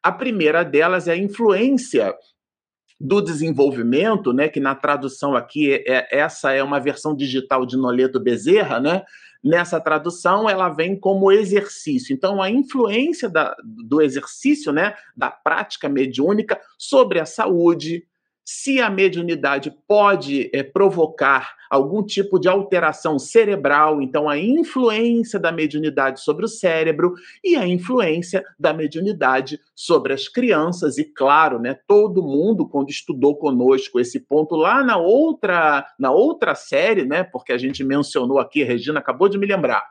A 0.00 0.12
primeira 0.12 0.62
delas 0.62 1.08
é 1.08 1.14
a 1.14 1.18
influência 1.18 2.14
do 3.00 3.20
desenvolvimento, 3.20 4.32
né, 4.32 4.48
que 4.48 4.60
na 4.60 4.76
tradução 4.76 5.34
aqui 5.34 5.72
é, 5.72 5.82
é, 5.84 6.18
essa 6.20 6.52
é 6.52 6.62
uma 6.62 6.78
versão 6.78 7.12
digital 7.12 7.66
de 7.66 7.76
Noleto 7.76 8.20
Bezerra, 8.20 8.78
né? 8.78 9.04
Nessa 9.42 9.80
tradução 9.80 10.48
ela 10.48 10.68
vem 10.68 10.96
como 10.96 11.32
exercício. 11.32 12.14
Então 12.14 12.40
a 12.40 12.48
influência 12.48 13.28
da, 13.28 13.56
do 13.64 14.00
exercício, 14.00 14.72
né, 14.72 14.94
da 15.16 15.28
prática 15.28 15.88
mediúnica 15.88 16.60
sobre 16.78 17.18
a 17.18 17.26
saúde, 17.26 18.06
se 18.50 18.80
a 18.80 18.88
mediunidade 18.88 19.70
pode 19.86 20.48
é, 20.54 20.62
provocar 20.62 21.54
algum 21.68 22.02
tipo 22.02 22.38
de 22.38 22.48
alteração 22.48 23.18
cerebral, 23.18 24.00
então 24.00 24.26
a 24.26 24.38
influência 24.38 25.38
da 25.38 25.52
mediunidade 25.52 26.22
sobre 26.22 26.46
o 26.46 26.48
cérebro 26.48 27.12
e 27.44 27.56
a 27.56 27.68
influência 27.68 28.42
da 28.58 28.72
mediunidade 28.72 29.60
sobre 29.74 30.14
as 30.14 30.28
crianças. 30.28 30.96
E 30.96 31.04
claro, 31.04 31.58
né, 31.58 31.78
todo 31.86 32.22
mundo 32.22 32.66
quando 32.66 32.88
estudou 32.88 33.36
conosco 33.36 34.00
esse 34.00 34.18
ponto 34.18 34.56
lá 34.56 34.82
na 34.82 34.96
outra 34.96 35.86
na 35.98 36.10
outra 36.10 36.54
série, 36.54 37.04
né, 37.04 37.24
porque 37.24 37.52
a 37.52 37.58
gente 37.58 37.84
mencionou 37.84 38.38
aqui, 38.38 38.62
a 38.62 38.66
Regina 38.66 38.98
acabou 38.98 39.28
de 39.28 39.36
me 39.36 39.44
lembrar 39.44 39.84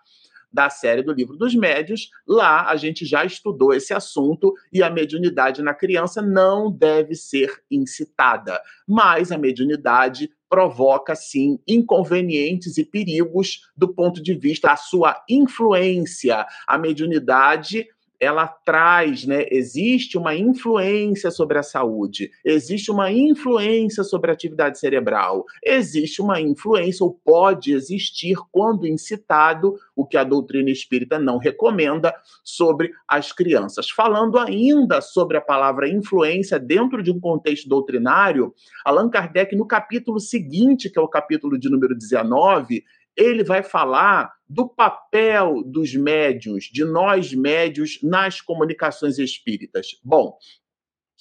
da 0.52 0.70
série 0.70 1.04
do 1.04 1.14
Livro 1.14 1.38
dos 1.38 1.54
Médios. 1.56 2.10
Lá 2.28 2.70
a 2.70 2.76
gente 2.76 3.06
já 3.06 3.24
estudou 3.26 3.74
esse 3.74 3.94
assunto 3.94 4.54
e 4.72 4.82
a 4.82 4.90
mediunidade 4.90 5.62
na 5.62 5.74
criança 5.74 6.22
não 6.22 6.72
deve 6.72 7.16
ser 7.16 7.62
incitada, 7.70 8.62
mas 8.88 9.32
a 9.32 9.38
mediunidade 9.38 10.30
provoca 10.50 11.14
sim 11.14 11.60
inconvenientes 11.68 12.78
e 12.78 12.86
perigos 12.86 13.62
do 13.76 13.94
ponto 13.94 14.22
de 14.22 14.34
vista 14.34 14.70
da 14.70 14.76
sua 14.76 15.22
influência. 15.30 16.46
A 16.66 16.78
mediunidade 16.78 17.88
ela 18.20 18.48
traz, 18.48 19.26
né? 19.26 19.46
Existe 19.52 20.18
uma 20.18 20.36
influência 20.36 21.30
sobre 21.30 21.58
a 21.58 21.64
saúde, 21.64 22.32
existe 22.44 22.92
uma 22.92 23.12
influência 23.12 24.04
sobre 24.04 24.32
a 24.32 24.34
atividade 24.34 24.80
cerebral, 24.80 25.46
existe 25.64 26.22
uma 26.22 26.42
influência, 26.42 27.04
ou 27.04 27.14
pode 27.14 27.74
existir, 27.74 28.38
quando 28.52 28.88
incitado, 28.88 29.76
o 29.96 30.06
que 30.06 30.18
a 30.18 30.24
doutrina 30.24 30.70
espírita 30.70 31.20
não 31.20 31.38
recomenda, 31.38 32.14
sobre 32.44 32.92
as 33.08 33.32
crianças. 33.32 33.90
Falando 33.90 34.38
ainda 34.38 35.02
sobre 35.02 35.38
a 35.38 35.42
palavra 35.42 35.90
influência 35.90 36.60
dentro 36.60 37.04
de 37.04 37.12
um 37.12 37.20
contexto 37.20 37.70
doutrinário, 37.70 38.54
Allan 38.86 39.10
Kardec, 39.10 39.56
no 39.56 39.68
capítulo 39.68 40.20
seguinte, 40.20 40.90
que 40.90 40.98
é 40.98 41.02
o 41.02 41.08
capítulo 41.08 41.58
de 41.58 41.70
número 41.70 41.96
19, 41.96 42.84
ele 43.18 43.44
vai 43.44 43.64
falar 43.64 44.32
do 44.48 44.70
papel 44.70 45.64
dos 45.66 45.94
médios, 45.96 46.66
de 46.66 46.86
nós 46.86 47.34
médios, 47.34 48.00
nas 48.04 48.40
comunicações 48.40 49.18
espíritas. 49.18 49.88
Bom, 50.04 50.38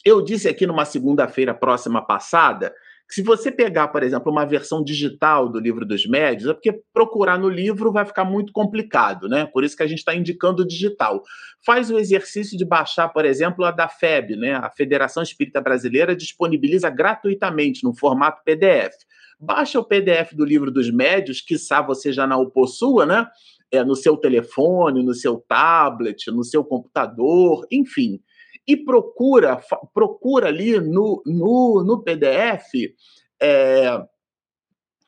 eu 0.05 0.23
disse 0.23 0.49
aqui 0.49 0.67
numa 0.67 0.85
segunda-feira 0.85 1.55
próxima 1.55 2.05
passada 2.05 2.73
que 3.09 3.15
se 3.15 3.23
você 3.23 3.53
pegar, 3.53 3.89
por 3.89 4.03
exemplo, 4.03 4.33
uma 4.33 4.45
versão 4.45 4.83
digital 4.83 5.49
do 5.49 5.61
livro 5.61 5.87
dos 5.87 6.07
médios, 6.07 6.51
é 6.51 6.53
porque 6.53 6.81
procurar 6.93 7.39
no 7.39 7.49
livro 7.49 7.93
vai 7.93 8.05
ficar 8.05 8.25
muito 8.25 8.53
complicado, 8.53 9.29
né? 9.29 9.47
Por 9.47 9.63
isso 9.63 9.77
que 9.77 9.83
a 9.83 9.87
gente 9.87 9.99
está 9.99 10.15
indicando 10.15 10.63
o 10.63 10.67
digital. 10.67 11.23
Faz 11.65 11.89
o 11.89 11.99
exercício 11.99 12.59
de 12.59 12.65
baixar, 12.65 13.09
por 13.09 13.25
exemplo, 13.25 13.65
a 13.65 13.71
da 13.71 13.89
FEB, 13.89 14.37
né? 14.37 14.55
A 14.55 14.71
Federação 14.71 15.23
Espírita 15.23 15.61
Brasileira 15.61 16.17
disponibiliza 16.17 16.91
gratuitamente 16.91 17.85
no 17.85 17.95
formato 17.95 18.43
PDF. 18.45 18.95
Baixa 19.39 19.79
o 19.79 19.85
PDF 19.85 20.35
do 20.35 20.45
livro 20.45 20.71
dos 20.71 20.91
médios, 20.91 21.41
quiçá 21.41 21.83
você 21.83 22.13
já 22.13 22.27
não 22.27 22.43
o 22.43 22.51
possua, 22.51 23.05
né? 23.05 23.27
É, 23.71 23.85
no 23.85 23.97
seu 23.97 24.17
telefone, 24.17 25.03
no 25.03 25.13
seu 25.13 25.39
tablet, 25.49 26.31
no 26.31 26.45
seu 26.45 26.65
computador, 26.65 27.67
enfim. 27.71 28.21
E 28.67 28.77
procura, 28.77 29.61
procura 29.93 30.49
ali 30.49 30.81
no, 30.81 31.23
no, 31.27 31.85
no 31.85 32.03
PDF, 32.03 32.95
é, 33.41 34.03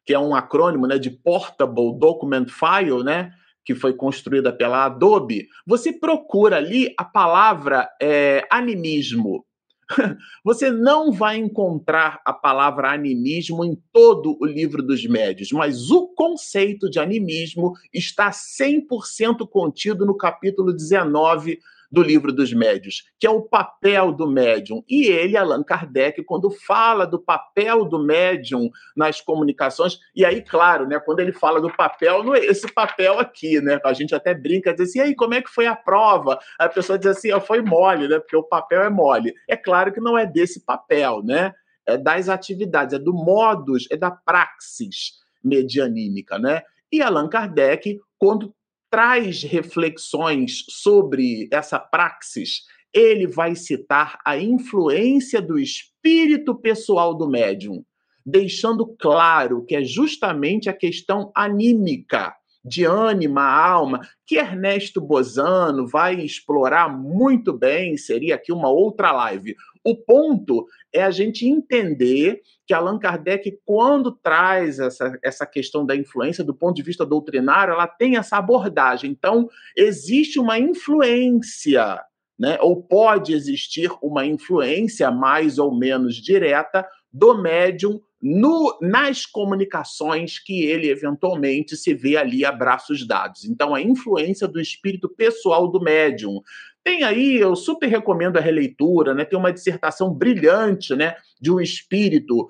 que 0.05 0.13
é 0.13 0.19
um 0.19 0.35
acrônimo 0.35 0.87
né, 0.87 0.99
de 0.99 1.11
Portable 1.11 1.99
Document 1.99 2.49
File, 2.49 3.05
né? 3.05 3.33
que 3.69 3.75
foi 3.75 3.93
construída 3.93 4.51
pela 4.51 4.87
Adobe, 4.87 5.47
você 5.67 5.93
procura 5.93 6.57
ali 6.57 6.95
a 6.97 7.05
palavra 7.05 7.87
é, 8.01 8.43
animismo. 8.51 9.45
Você 10.45 10.71
não 10.71 11.13
vai 11.13 11.37
encontrar 11.37 12.21
a 12.25 12.33
palavra 12.33 12.93
animismo 12.93 13.65
em 13.65 13.81
todo 13.93 14.37
o 14.41 14.47
livro 14.47 14.83
dos 14.83 15.07
médios, 15.07 15.51
mas 15.53 15.91
o 15.91 16.09
conceito 16.09 16.91
de 16.91 16.99
animismo 16.99 17.73
está 17.93 18.31
100% 18.31 19.49
contido 19.49 20.05
no 20.05 20.17
capítulo 20.17 20.73
19 20.73 21.59
do 21.91 22.03
livro 22.03 22.33
dos 22.33 22.53
médios, 22.53 23.05
que 23.19 23.27
é 23.27 23.31
o 23.31 23.43
papel 23.43 24.13
do 24.13 24.31
médium. 24.31 24.83
E 24.89 25.07
ele, 25.07 25.37
Allan 25.37 25.63
Kardec, 25.63 26.23
quando 26.25 26.51
fala 26.51 27.07
do 27.07 27.19
papel 27.19 27.85
do 27.85 27.99
médium 27.99 28.71
nas 28.97 29.21
comunicações, 29.21 29.99
e 30.15 30.25
aí, 30.25 30.43
claro, 30.43 30.87
né, 30.87 31.01
quando 31.01 31.21
ele 31.21 31.33
fala 31.33 31.61
do 31.61 31.75
papel, 31.75 32.23
não 32.23 32.35
é 32.35 32.45
esse 32.45 32.71
papel 32.73 33.19
aqui, 33.19 33.61
né? 33.61 33.81
A 33.85 33.93
gente 33.93 34.15
até 34.15 34.35
brinca, 34.35 34.75
diz 34.75 34.91
assim, 34.91 34.99
e 34.99 35.03
aí, 35.03 35.15
como 35.15 35.35
é 35.35 35.43
que 35.43 35.51
foi 35.51 35.67
a 35.67 35.75
prova? 35.75 36.39
A 36.59 36.69
pessoa 36.69 36.99
diz 36.99 37.09
assim, 37.09 37.33
oh, 37.33 37.41
foi 37.41 37.63
mole, 37.63 38.09
né? 38.09 38.19
Porque 38.19 38.37
o 38.37 38.43
papel 38.43 38.83
é 38.83 38.91
mole. 38.91 39.35
É 39.49 39.57
claro 39.57 39.93
que 39.93 40.01
não 40.01 40.17
é 40.17 40.27
desse 40.27 40.65
papel, 40.65 41.23
né? 41.23 41.53
É 41.87 41.97
das 41.97 42.29
atividades, 42.29 42.95
é 42.95 42.99
do 42.99 43.15
modus, 43.15 43.87
é 43.91 43.97
da 43.97 44.11
praxis 44.11 45.13
medianímica, 45.43 46.39
né? 46.39 46.63
E 46.93 47.01
Allan 47.01 47.29
Kardec, 47.29 47.99
quando 48.19 48.55
traz 48.91 49.43
reflexões 49.43 50.65
sobre 50.69 51.49
essa 51.53 51.79
praxis, 51.79 52.63
ele 52.93 53.27
vai 53.27 53.55
citar 53.55 54.19
a 54.25 54.39
influência 54.39 55.41
do 55.43 55.59
espírito 55.59 56.55
pessoal 56.55 57.15
do 57.15 57.29
médium, 57.29 57.85
deixando 58.25 58.87
claro 58.99 59.65
que 59.65 59.77
é 59.77 59.85
justamente 59.85 60.69
a 60.69 60.73
questão 60.73 61.31
anímica, 61.35 62.35
de 62.65 62.85
ânima, 62.85 63.43
alma, 63.43 64.01
que 64.27 64.37
Ernesto 64.37 65.01
Bozano 65.01 65.87
vai 65.87 66.21
explorar 66.21 66.89
muito 66.89 67.53
bem, 67.53 67.97
seria 67.97 68.35
aqui 68.35 68.53
uma 68.53 68.69
outra 68.69 69.13
live. 69.13 69.55
O 69.89 69.97
ponto 69.97 70.67
é 70.93 71.03
a 71.03 71.11
gente 71.11 71.49
entender 71.49 72.43
que 72.67 72.75
Allan 72.75 72.99
Kardec, 72.99 73.59
quando 73.65 74.13
traz 74.13 74.79
essa, 74.79 75.19
essa 75.25 75.47
questão 75.47 75.87
da 75.87 75.97
influência 75.97 76.45
do 76.45 76.55
ponto 76.55 76.77
de 76.77 76.83
vista 76.83 77.07
doutrinário, 77.07 77.73
ela 77.73 77.87
tem 77.87 78.19
essa 78.19 78.37
abordagem. 78.37 79.11
Então, 79.11 79.49
existe 79.75 80.39
uma 80.39 80.59
influência, 80.59 81.99
né? 82.39 82.59
ou 82.61 82.83
pode 82.83 83.33
existir 83.33 83.91
uma 84.03 84.27
influência 84.27 85.11
mais 85.11 85.59
ou 85.59 85.75
menos 85.75 86.17
direta 86.17 86.87
do 87.11 87.41
médium 87.41 87.99
no, 88.21 88.77
nas 88.83 89.25
comunicações 89.25 90.39
que 90.39 90.65
ele 90.65 90.91
eventualmente 90.91 91.79
se 91.79 91.95
vê 91.95 92.19
ali 92.19 92.45
a 92.45 92.53
braços 92.53 93.07
dados. 93.07 93.47
Então, 93.47 93.75
a 93.75 93.81
influência 93.81 94.47
do 94.47 94.61
espírito 94.61 95.09
pessoal 95.09 95.67
do 95.67 95.81
médium. 95.81 96.43
Tem 96.89 97.05
aí, 97.05 97.37
eu 97.37 97.55
super 97.55 97.87
recomendo 97.87 98.39
a 98.39 98.41
releitura, 98.41 99.13
né? 99.13 99.23
Tem 99.23 99.39
uma 99.39 99.53
dissertação 99.53 100.11
brilhante, 100.11 100.97
né, 100.97 101.17
de 101.39 101.53
um 101.53 101.61
espírito, 101.61 102.49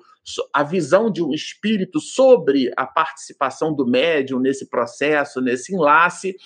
a 0.53 0.63
visão 0.63 1.11
de 1.11 1.21
um 1.21 1.33
espírito 1.33 1.99
sobre 1.99 2.71
a 2.77 2.85
participação 2.85 3.75
do 3.75 3.85
médium 3.85 4.39
nesse 4.39 4.69
processo, 4.69 5.41
nesse 5.41 5.75
enlace. 5.75 6.37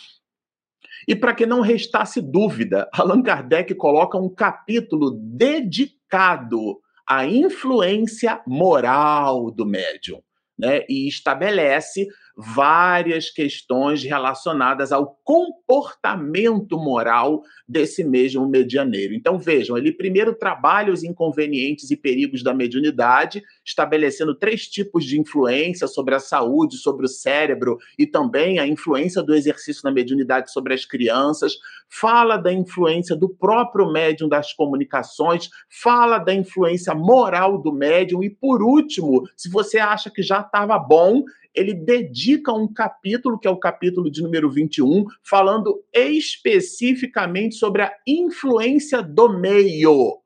E 1.08 1.16
para 1.16 1.36
que 1.36 1.46
não 1.46 1.62
restasse 1.62 2.20
dúvida, 2.20 2.90
Allan 2.98 3.22
Kardec 3.22 3.76
coloca 3.76 4.18
um 4.18 4.28
capítulo 4.28 5.12
dedicado 5.12 6.80
à 7.08 7.28
influência 7.28 8.42
moral 8.48 9.52
do 9.52 9.68
médium, 9.68 10.20
né? 10.58 10.84
E 10.90 11.08
estabelece 11.08 12.08
várias 12.36 13.30
questões 13.30 14.04
relacionadas 14.04 14.92
ao 14.92 15.20
comportamento 15.24 16.78
moral 16.78 17.44
desse 17.68 18.04
mesmo 18.04 18.48
medianeiro. 18.48 19.14
Então, 19.14 19.38
vejam, 19.38 19.78
ele 19.78 19.92
primeiro 19.92 20.34
trabalha 20.34 20.92
os 20.92 21.04
inconvenientes 21.04 21.92
e 21.92 21.96
perigos 21.96 22.44
da 22.44 22.54
mediunidade, 22.54 23.44
estabelecendo 23.64 24.34
três 24.34 24.68
tipos 24.68 25.06
de 25.06 25.20
influência 25.20 25.88
sobre 25.88 26.16
a 26.16 26.20
saúde, 26.20 26.78
sobre 26.78 27.06
o 27.06 27.10
cérebro 27.10 27.78
e 27.98 28.08
também 28.08 28.60
a 28.60 28.68
influência 28.68 29.22
do 29.22 29.36
exercício 29.36 29.84
da 29.84 29.92
mediunidade 29.92 30.52
sobre 30.52 30.74
as 30.74 30.86
crianças, 30.86 31.54
fala 31.88 32.38
da 32.38 32.52
influência 32.52 33.16
do 33.16 33.30
próprio 33.30 33.92
médium 33.92 34.28
das 34.28 34.54
comunicações, 34.54 35.50
fala 35.70 36.18
da 36.18 36.34
influência 36.34 36.96
moral 36.96 37.60
do 37.60 37.72
médium 37.72 38.24
e, 38.24 38.30
por 38.30 38.64
último, 38.64 39.24
se 39.38 39.50
você 39.50 39.78
acha 39.78 40.10
que 40.10 40.24
já 40.24 40.42
estava 40.42 40.80
bom, 40.80 41.24
ele 41.54 41.74
dedica 41.74 42.52
um 42.52 42.68
capítulo, 42.68 43.40
que 43.40 43.48
é 43.48 43.52
o 43.52 43.58
capítulo 43.58 44.10
de 44.10 44.22
número 44.22 44.50
21, 44.50 45.06
falando 45.24 45.84
especificamente 45.94 47.56
sobre 47.56 47.84
a 47.84 47.94
influência 48.08 49.02
do 49.02 49.30
meio. 49.30 50.23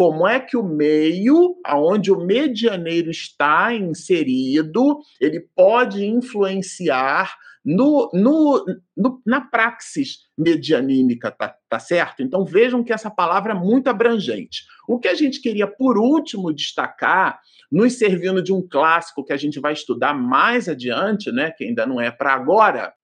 Como 0.00 0.26
é 0.26 0.40
que 0.40 0.56
o 0.56 0.62
meio, 0.62 1.60
aonde 1.62 2.10
o 2.10 2.18
medianeiro 2.18 3.10
está 3.10 3.74
inserido, 3.74 4.98
ele 5.20 5.40
pode 5.54 6.02
influenciar 6.06 7.36
no, 7.62 8.10
no, 8.14 8.64
no, 8.96 9.22
na 9.26 9.42
praxis 9.42 10.20
medianímica, 10.38 11.30
tá, 11.30 11.54
tá 11.68 11.78
certo? 11.78 12.22
Então 12.22 12.46
vejam 12.46 12.82
que 12.82 12.94
essa 12.94 13.10
palavra 13.10 13.52
é 13.52 13.54
muito 13.54 13.88
abrangente. 13.88 14.64
O 14.88 14.98
que 14.98 15.06
a 15.06 15.14
gente 15.14 15.38
queria, 15.38 15.66
por 15.66 15.98
último, 15.98 16.50
destacar, 16.50 17.38
nos 17.70 17.98
servindo 17.98 18.42
de 18.42 18.54
um 18.54 18.66
clássico 18.66 19.22
que 19.22 19.34
a 19.34 19.36
gente 19.36 19.60
vai 19.60 19.74
estudar 19.74 20.14
mais 20.14 20.66
adiante, 20.66 21.30
né, 21.30 21.50
que 21.50 21.64
ainda 21.64 21.84
não 21.84 22.00
é 22.00 22.10
para 22.10 22.32
agora, 22.32 22.94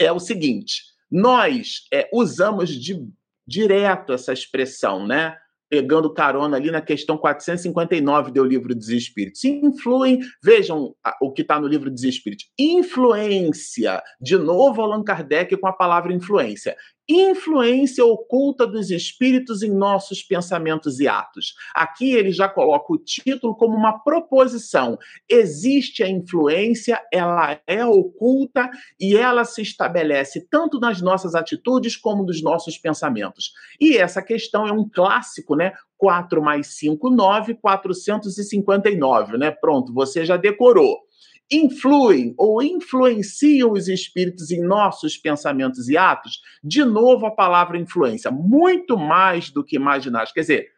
é 0.00 0.10
o 0.10 0.18
seguinte: 0.18 0.84
nós 1.10 1.82
é, 1.92 2.08
usamos 2.10 2.70
de, 2.70 3.06
direto 3.46 4.14
essa 4.14 4.32
expressão, 4.32 5.06
né? 5.06 5.36
Pegando 5.68 6.12
carona 6.12 6.56
ali 6.56 6.70
na 6.70 6.80
questão 6.80 7.16
459 7.16 8.30
do 8.30 8.44
livro 8.44 8.74
dos 8.74 8.88
Espíritos. 8.88 9.44
Influem, 9.44 10.20
vejam 10.42 10.94
o 11.20 11.32
que 11.32 11.42
está 11.42 11.60
no 11.60 11.66
livro 11.66 11.90
dos 11.90 12.04
Espíritos. 12.04 12.46
Influência, 12.58 14.02
de 14.20 14.36
novo 14.36 14.82
Allan 14.82 15.02
Kardec 15.02 15.56
com 15.56 15.66
a 15.66 15.72
palavra 15.72 16.12
influência 16.12 16.76
influência 17.08 18.04
oculta 18.04 18.66
dos 18.66 18.90
espíritos 18.90 19.62
em 19.62 19.70
nossos 19.70 20.22
pensamentos 20.22 20.98
e 21.00 21.06
atos. 21.06 21.54
Aqui 21.74 22.14
ele 22.14 22.30
já 22.30 22.48
coloca 22.48 22.92
o 22.92 22.98
título 22.98 23.54
como 23.54 23.76
uma 23.76 23.98
proposição. 23.98 24.98
Existe 25.28 26.02
a 26.02 26.08
influência, 26.08 27.00
ela 27.12 27.60
é 27.66 27.84
oculta 27.84 28.70
e 28.98 29.16
ela 29.16 29.44
se 29.44 29.62
estabelece 29.62 30.46
tanto 30.50 30.80
nas 30.80 31.00
nossas 31.00 31.34
atitudes 31.34 31.96
como 31.96 32.24
nos 32.24 32.42
nossos 32.42 32.76
pensamentos. 32.76 33.52
E 33.80 33.96
essa 33.96 34.20
questão 34.22 34.66
é 34.66 34.72
um 34.72 34.88
clássico, 34.88 35.54
né? 35.54 35.72
4 35.98 36.42
mais 36.42 36.78
5, 36.78 37.08
9, 37.10 37.54
459, 37.54 39.38
né? 39.38 39.50
Pronto, 39.50 39.94
você 39.94 40.24
já 40.24 40.36
decorou 40.36 41.05
influem 41.50 42.34
ou 42.36 42.62
influenciam 42.62 43.72
os 43.72 43.88
espíritos 43.88 44.50
em 44.50 44.62
nossos 44.62 45.16
pensamentos 45.16 45.88
e 45.88 45.96
atos? 45.96 46.40
De 46.62 46.84
novo, 46.84 47.26
a 47.26 47.30
palavra 47.30 47.78
influência, 47.78 48.30
muito 48.30 48.96
mais 48.96 49.50
do 49.50 49.64
que 49.64 49.76
imaginar. 49.76 50.26
Quer 50.32 50.40
dizer, 50.40 50.68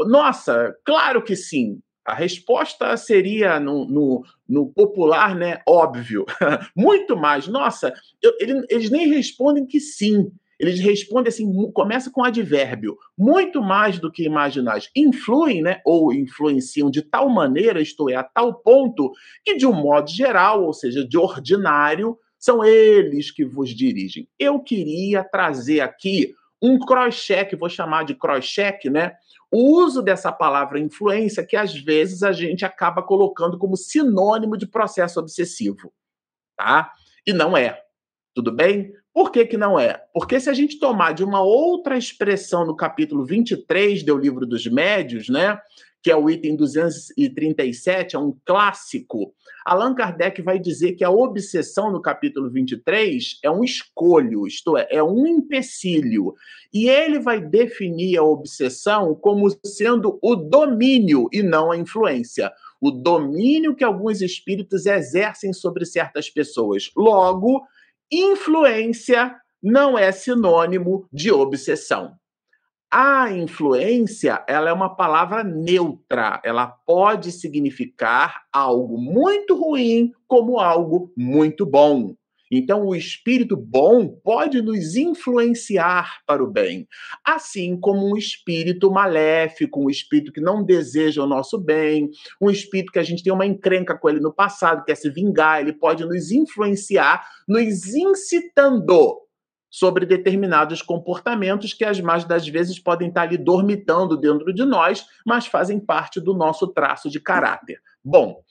nossa, 0.00 0.74
claro 0.84 1.22
que 1.22 1.34
sim. 1.34 1.80
A 2.06 2.14
resposta 2.14 2.96
seria 2.96 3.60
no, 3.60 3.84
no, 3.84 4.24
no 4.48 4.72
popular, 4.72 5.34
né? 5.34 5.60
Óbvio. 5.68 6.24
muito 6.74 7.16
mais. 7.16 7.46
Nossa, 7.46 7.92
eu, 8.22 8.32
eles 8.70 8.90
nem 8.90 9.08
respondem 9.08 9.66
que 9.66 9.78
sim. 9.78 10.30
Eles 10.58 10.80
respondem 10.80 11.28
assim, 11.28 11.50
começa 11.72 12.10
com 12.10 12.24
advérbio, 12.24 12.96
muito 13.16 13.62
mais 13.62 13.98
do 13.98 14.10
que 14.10 14.24
imaginais. 14.24 14.90
Influem, 14.94 15.62
né, 15.62 15.80
ou 15.84 16.12
influenciam 16.12 16.90
de 16.90 17.02
tal 17.02 17.28
maneira, 17.28 17.80
isto 17.80 18.10
é, 18.10 18.16
a 18.16 18.24
tal 18.24 18.54
ponto, 18.54 19.12
que 19.44 19.56
de 19.56 19.66
um 19.66 19.72
modo 19.72 20.10
geral, 20.10 20.64
ou 20.64 20.72
seja, 20.72 21.06
de 21.06 21.16
ordinário, 21.16 22.18
são 22.38 22.64
eles 22.64 23.30
que 23.30 23.44
vos 23.44 23.70
dirigem. 23.70 24.28
Eu 24.38 24.60
queria 24.60 25.24
trazer 25.24 25.80
aqui 25.80 26.34
um 26.62 26.78
cross-check, 26.78 27.54
vou 27.56 27.68
chamar 27.68 28.04
de 28.04 28.14
cross-check, 28.14 28.84
né? 28.86 29.12
O 29.50 29.80
uso 29.82 30.02
dessa 30.02 30.30
palavra 30.30 30.78
influência 30.78 31.44
que 31.44 31.56
às 31.56 31.74
vezes 31.74 32.22
a 32.22 32.32
gente 32.32 32.64
acaba 32.64 33.02
colocando 33.02 33.56
como 33.56 33.76
sinônimo 33.76 34.56
de 34.56 34.66
processo 34.66 35.18
obsessivo, 35.20 35.92
tá? 36.56 36.92
E 37.26 37.32
não 37.32 37.56
é. 37.56 37.80
Tudo 38.38 38.52
bem? 38.52 38.92
Por 39.12 39.32
que, 39.32 39.44
que 39.44 39.56
não 39.56 39.80
é? 39.80 40.00
Porque 40.14 40.38
se 40.38 40.48
a 40.48 40.54
gente 40.54 40.78
tomar 40.78 41.10
de 41.10 41.24
uma 41.24 41.42
outra 41.42 41.98
expressão 41.98 42.64
no 42.64 42.76
capítulo 42.76 43.26
23 43.26 44.04
do 44.04 44.16
Livro 44.16 44.46
dos 44.46 44.64
Médios, 44.68 45.28
né? 45.28 45.58
Que 46.00 46.12
é 46.12 46.16
o 46.16 46.30
item 46.30 46.54
237, 46.54 48.14
é 48.14 48.18
um 48.20 48.32
clássico. 48.46 49.34
Allan 49.66 49.92
Kardec 49.92 50.40
vai 50.40 50.60
dizer 50.60 50.92
que 50.92 51.02
a 51.02 51.10
obsessão 51.10 51.90
no 51.90 52.00
capítulo 52.00 52.48
23 52.48 53.40
é 53.42 53.50
um 53.50 53.64
escolho, 53.64 54.46
isto 54.46 54.78
é, 54.78 54.86
é 54.88 55.02
um 55.02 55.26
empecilho. 55.26 56.32
E 56.72 56.88
ele 56.88 57.18
vai 57.18 57.40
definir 57.40 58.18
a 58.18 58.22
obsessão 58.22 59.16
como 59.16 59.50
sendo 59.66 60.16
o 60.22 60.36
domínio 60.36 61.28
e 61.32 61.42
não 61.42 61.72
a 61.72 61.76
influência 61.76 62.52
o 62.80 62.90
domínio 62.90 63.74
que 63.74 63.82
alguns 63.82 64.20
espíritos 64.20 64.86
exercem 64.86 65.52
sobre 65.52 65.84
certas 65.84 66.30
pessoas. 66.30 66.90
Logo, 66.96 67.66
Influência 68.10 69.36
não 69.62 69.98
é 69.98 70.10
sinônimo 70.12 71.06
de 71.12 71.30
obsessão. 71.30 72.14
A 72.90 73.30
influência, 73.30 74.42
ela 74.48 74.70
é 74.70 74.72
uma 74.72 74.96
palavra 74.96 75.44
neutra, 75.44 76.40
ela 76.42 76.66
pode 76.66 77.30
significar 77.30 78.44
algo 78.50 78.96
muito 78.96 79.54
ruim 79.54 80.10
como 80.26 80.58
algo 80.58 81.12
muito 81.14 81.66
bom. 81.66 82.14
Então, 82.50 82.86
o 82.86 82.94
espírito 82.94 83.56
bom 83.56 84.08
pode 84.08 84.62
nos 84.62 84.96
influenciar 84.96 86.18
para 86.26 86.42
o 86.42 86.50
bem, 86.50 86.86
assim 87.24 87.78
como 87.78 88.10
um 88.10 88.16
espírito 88.16 88.90
maléfico, 88.90 89.84
um 89.84 89.90
espírito 89.90 90.32
que 90.32 90.40
não 90.40 90.64
deseja 90.64 91.22
o 91.22 91.26
nosso 91.26 91.58
bem, 91.58 92.10
um 92.40 92.50
espírito 92.50 92.92
que 92.92 92.98
a 92.98 93.02
gente 93.02 93.22
tem 93.22 93.32
uma 93.32 93.46
encrenca 93.46 93.96
com 93.96 94.08
ele 94.08 94.20
no 94.20 94.32
passado, 94.32 94.84
quer 94.84 94.96
se 94.96 95.10
vingar, 95.10 95.60
ele 95.60 95.72
pode 95.72 96.04
nos 96.04 96.30
influenciar, 96.30 97.26
nos 97.46 97.86
incitando 97.86 99.28
sobre 99.70 100.06
determinados 100.06 100.80
comportamentos 100.80 101.74
que 101.74 101.84
as 101.84 102.00
mais 102.00 102.24
das 102.24 102.48
vezes 102.48 102.78
podem 102.78 103.08
estar 103.08 103.22
ali 103.22 103.36
dormitando 103.36 104.16
dentro 104.16 104.52
de 104.52 104.64
nós, 104.64 105.06
mas 105.26 105.46
fazem 105.46 105.78
parte 105.78 106.20
do 106.20 106.34
nosso 106.34 106.68
traço 106.68 107.10
de 107.10 107.20
caráter. 107.20 107.78
Bom, 108.02 108.42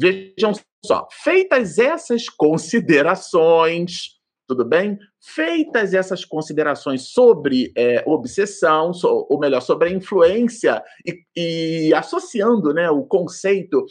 Vejam 0.00 0.52
só, 0.82 1.06
feitas 1.12 1.78
essas 1.78 2.26
considerações, 2.26 4.18
tudo 4.48 4.64
bem? 4.64 4.98
Feitas 5.20 5.92
essas 5.92 6.24
considerações 6.24 7.08
sobre 7.08 7.70
é, 7.76 8.02
obsessão, 8.06 8.94
so, 8.94 9.26
ou 9.28 9.38
melhor, 9.38 9.60
sobre 9.60 9.88
a 9.88 9.92
influência 9.92 10.82
e, 11.06 11.22
e 11.36 11.94
associando 11.94 12.72
né, 12.72 12.88
o 12.88 13.04
conceito 13.04 13.84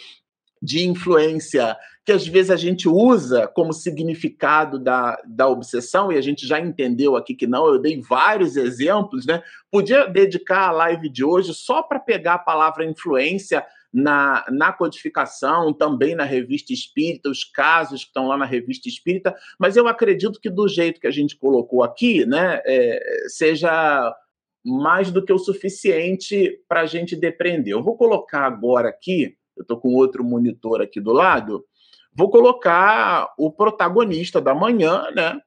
de 0.59 0.83
influência 0.83 1.77
que 2.03 2.11
às 2.11 2.27
vezes 2.27 2.49
a 2.49 2.55
gente 2.55 2.89
usa 2.89 3.47
como 3.47 3.71
significado 3.71 4.79
da, 4.79 5.21
da 5.27 5.47
obsessão, 5.47 6.11
e 6.11 6.17
a 6.17 6.21
gente 6.21 6.47
já 6.47 6.59
entendeu 6.59 7.15
aqui 7.15 7.35
que 7.35 7.45
não, 7.45 7.67
eu 7.67 7.77
dei 7.77 8.01
vários 8.01 8.57
exemplos, 8.57 9.27
né? 9.27 9.43
Podia 9.69 10.07
dedicar 10.07 10.69
a 10.69 10.71
live 10.71 11.07
de 11.07 11.23
hoje 11.23 11.53
só 11.53 11.83
para 11.83 11.99
pegar 11.99 12.33
a 12.33 12.39
palavra 12.39 12.83
influência 12.83 13.63
na, 13.91 14.45
na 14.51 14.71
codificação, 14.71 15.73
também 15.73 16.15
na 16.15 16.23
revista 16.23 16.71
espírita, 16.71 17.29
os 17.29 17.43
casos 17.43 18.01
que 18.01 18.09
estão 18.09 18.27
lá 18.27 18.37
na 18.37 18.45
revista 18.45 18.87
espírita, 18.87 19.35
mas 19.59 19.75
eu 19.75 19.87
acredito 19.87 20.39
que 20.39 20.49
do 20.49 20.67
jeito 20.67 20.99
que 20.99 21.07
a 21.07 21.11
gente 21.11 21.35
colocou 21.35 21.83
aqui, 21.83 22.25
né, 22.25 22.61
é, 22.65 23.25
seja 23.27 24.15
mais 24.63 25.11
do 25.11 25.23
que 25.23 25.33
o 25.33 25.39
suficiente 25.39 26.59
para 26.67 26.81
a 26.81 26.85
gente 26.85 27.15
depreender. 27.15 27.73
Eu 27.73 27.83
vou 27.83 27.97
colocar 27.97 28.45
agora 28.45 28.89
aqui, 28.89 29.35
eu 29.57 29.63
estou 29.63 29.79
com 29.79 29.95
outro 29.95 30.23
monitor 30.23 30.81
aqui 30.81 30.99
do 30.99 31.11
lado, 31.11 31.65
vou 32.13 32.29
colocar 32.29 33.33
o 33.37 33.51
protagonista 33.51 34.39
da 34.39 34.53
manhã, 34.53 35.09
né? 35.15 35.39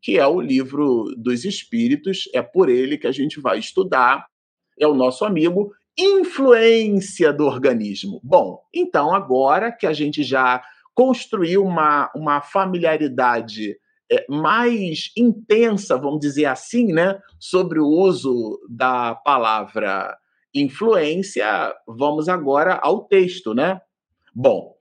Que 0.00 0.18
é 0.18 0.26
o 0.26 0.40
livro 0.40 1.12
dos 1.16 1.44
Espíritos, 1.44 2.28
é 2.32 2.40
por 2.40 2.68
ele 2.68 2.96
que 2.96 3.06
a 3.06 3.12
gente 3.12 3.40
vai 3.40 3.58
estudar, 3.58 4.26
é 4.78 4.86
o 4.86 4.94
nosso 4.94 5.24
amigo 5.24 5.72
Influência 5.98 7.32
do 7.32 7.44
Organismo. 7.44 8.20
Bom, 8.22 8.62
então 8.72 9.12
agora 9.12 9.72
que 9.72 9.86
a 9.86 9.92
gente 9.92 10.22
já 10.22 10.62
construiu 10.94 11.64
uma, 11.64 12.08
uma 12.14 12.40
familiaridade 12.40 13.76
é, 14.10 14.24
mais 14.28 15.10
intensa, 15.16 15.98
vamos 15.98 16.20
dizer 16.20 16.44
assim, 16.44 16.92
né, 16.92 17.20
sobre 17.38 17.80
o 17.80 17.86
uso 17.86 18.60
da 18.70 19.14
palavra 19.14 20.16
influência, 20.54 21.74
vamos 21.86 22.28
agora 22.28 22.78
ao 22.82 23.04
texto, 23.04 23.52
né? 23.52 23.80
Bom, 24.34 24.74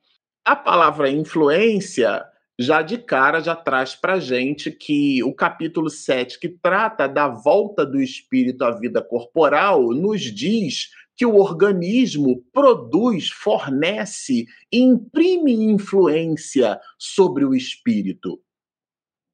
a 0.46 0.56
palavra 0.56 1.10
influência 1.10 2.24
já 2.60 2.82
de 2.82 2.98
cara 2.98 3.40
já 3.40 3.56
traz 3.56 3.94
para 3.94 4.20
gente 4.20 4.72
que 4.72 5.24
o 5.24 5.34
capítulo 5.34 5.90
7, 5.90 6.40
que 6.40 6.50
trata 6.50 7.08
da 7.08 7.28
volta 7.28 7.86
do 7.86 8.02
espírito 8.02 8.64
à 8.64 8.72
vida 8.72 9.02
corporal, 9.02 9.94
nos 9.94 10.22
diz 10.22 10.90
que 11.18 11.26
o 11.26 11.36
organismo 11.36 12.44
produz, 12.54 13.30
fornece, 13.30 14.46
imprime 14.72 15.54
influência 15.54 16.80
sobre 16.98 17.44
o 17.44 17.56
espírito. 17.56 18.40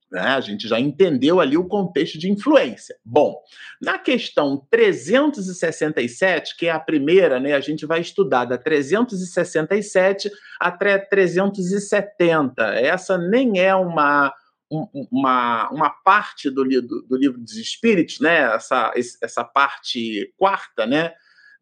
Né? 0.09 0.21
A 0.21 0.39
gente 0.39 0.65
já 0.65 0.79
entendeu 0.79 1.41
ali 1.41 1.57
o 1.57 1.67
contexto 1.67 2.17
de 2.17 2.31
influência. 2.31 2.95
Bom, 3.03 3.35
na 3.81 3.99
questão 3.99 4.65
367, 4.71 6.55
que 6.55 6.67
é 6.67 6.71
a 6.71 6.79
primeira, 6.79 7.37
né, 7.37 7.53
a 7.53 7.59
gente 7.59 7.85
vai 7.85 7.99
estudar 7.99 8.45
da 8.45 8.57
367 8.57 10.31
até 10.61 10.97
370. 10.97 12.63
Essa 12.75 13.17
nem 13.17 13.59
é 13.59 13.75
uma 13.75 14.33
uma, 15.11 15.69
uma 15.69 15.89
parte 15.91 16.49
do, 16.49 16.63
do, 16.63 17.03
do 17.03 17.15
livro 17.15 17.39
dos 17.39 17.55
Espíritos, 17.57 18.19
né? 18.19 18.55
Essa, 18.55 18.91
essa 19.21 19.43
parte 19.43 20.33
quarta, 20.35 20.87
né? 20.87 21.13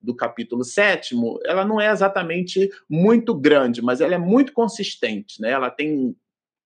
Do 0.02 0.16
capítulo 0.16 0.64
sétimo, 0.64 1.40
ela 1.46 1.64
não 1.64 1.80
é 1.80 1.92
exatamente 1.92 2.70
muito 2.90 3.36
grande, 3.36 3.82
mas 3.82 4.02
ela 4.02 4.16
é 4.16 4.18
muito 4.18 4.54
consistente, 4.54 5.40
né? 5.42 5.52
Ela 5.52 5.70
tem 5.70 6.16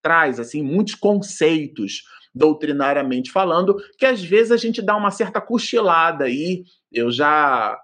traz 0.02 0.40
assim 0.40 0.62
muitos 0.62 0.94
conceitos 0.94 2.04
doutrinariamente 2.34 3.32
falando, 3.32 3.76
que 3.98 4.06
às 4.06 4.24
vezes 4.24 4.52
a 4.52 4.58
gente 4.58 4.82
dá 4.82 4.96
uma 4.96 5.10
certa 5.10 5.42
cochilada 5.42 6.26
aí. 6.26 6.64
Eu 6.92 7.10
já 7.10 7.80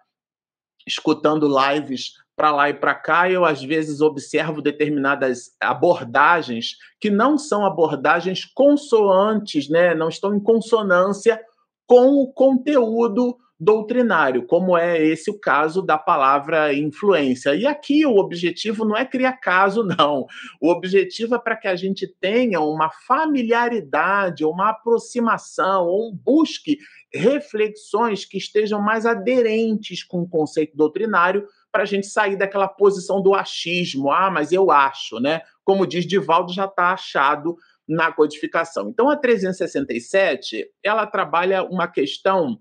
escutando 0.86 1.48
lives 1.48 2.14
para 2.36 2.52
lá 2.52 2.70
e 2.70 2.74
para 2.74 2.94
cá, 2.96 3.30
eu 3.30 3.46
às 3.46 3.64
vezes 3.64 4.02
observo 4.02 4.62
determinadas 4.62 5.56
abordagens 5.60 6.76
que 7.00 7.10
não 7.10 7.38
são 7.38 7.66
abordagens 7.66 8.46
consoantes, 8.46 9.70
né? 9.70 9.96
Não 9.96 10.10
estão 10.10 10.36
em 10.36 10.40
consonância 10.40 11.40
com 11.88 12.16
o 12.16 12.32
conteúdo 12.32 13.38
doutrinário, 13.62 14.48
como 14.48 14.76
é 14.76 15.00
esse 15.06 15.30
o 15.30 15.40
caso 15.40 15.84
da 15.84 15.96
palavra 15.96 16.74
influência. 16.74 17.54
E 17.54 17.68
aqui 17.68 18.04
o 18.08 18.18
objetivo 18.18 18.84
não 18.84 18.98
é 18.98 19.06
criar 19.06 19.34
caso, 19.34 19.84
não. 19.86 20.26
O 20.60 20.72
objetivo 20.72 21.36
é 21.36 21.40
para 21.40 21.56
que 21.56 21.68
a 21.68 21.76
gente 21.76 22.08
tenha 22.20 22.60
uma 22.60 22.90
familiaridade, 22.90 24.44
uma 24.44 24.72
aproximação, 24.72 25.86
ou 25.86 26.12
busque 26.12 26.80
reflexões 27.14 28.26
que 28.26 28.40
estejam 28.40 28.82
mais 28.82 29.06
aderentes 29.06 30.04
com 30.04 30.22
o 30.22 30.28
conceito 30.28 30.76
doutrinário 30.76 31.46
para 31.72 31.84
a 31.84 31.86
gente 31.86 32.08
sair 32.08 32.36
daquela 32.36 32.68
posição 32.68 33.22
do 33.22 33.36
achismo. 33.36 34.10
Ah, 34.12 34.32
mas 34.32 34.52
eu 34.52 34.72
acho, 34.72 35.20
né? 35.20 35.42
Como 35.64 35.86
diz 35.86 36.08
Divaldo, 36.08 36.52
já 36.52 36.66
está 36.66 36.94
achado 36.94 37.56
na 37.88 38.12
codificação. 38.12 38.90
Então, 38.90 39.10
a 39.10 39.18
367, 39.18 40.66
ela 40.84 41.06
trabalha 41.06 41.64
uma 41.64 41.88
questão 41.88 42.58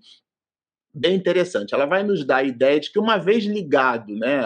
bem 0.95 1.15
interessante. 1.15 1.75
Ela 1.75 1.87
vai 1.87 2.03
nos 2.03 2.25
dar 2.25 2.39
a 2.39 2.45
ideia 2.45 2.81
de 2.81 2.91
que 2.91 2.99
uma 2.99 3.17
vez 3.17 3.45
ligado, 3.45 4.15
né, 4.15 4.43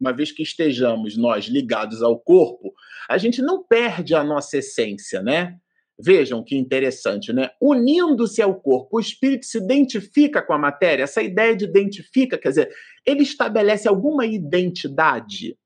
uma 0.00 0.12
vez 0.12 0.30
que 0.30 0.42
estejamos 0.42 1.16
nós 1.16 1.46
ligados 1.46 2.02
ao 2.02 2.18
corpo, 2.18 2.74
a 3.08 3.18
gente 3.18 3.40
não 3.40 3.62
perde 3.62 4.14
a 4.14 4.22
nossa 4.22 4.58
essência, 4.58 5.22
né? 5.22 5.56
Vejam 5.98 6.44
que 6.44 6.54
interessante, 6.56 7.32
né? 7.32 7.50
Unindo-se 7.60 8.42
ao 8.42 8.54
corpo, 8.60 8.98
o 8.98 9.00
espírito 9.00 9.46
se 9.46 9.56
identifica 9.56 10.42
com 10.42 10.52
a 10.52 10.58
matéria. 10.58 11.04
Essa 11.04 11.22
ideia 11.22 11.56
de 11.56 11.64
identifica, 11.64 12.36
quer 12.36 12.50
dizer, 12.50 12.70
ele 13.04 13.22
estabelece 13.22 13.88
alguma 13.88 14.26
identidade, 14.26 15.56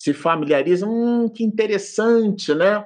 se 0.00 0.12
familiariza. 0.12 0.86
Hum, 0.88 1.28
que 1.28 1.44
interessante, 1.44 2.52
né? 2.52 2.84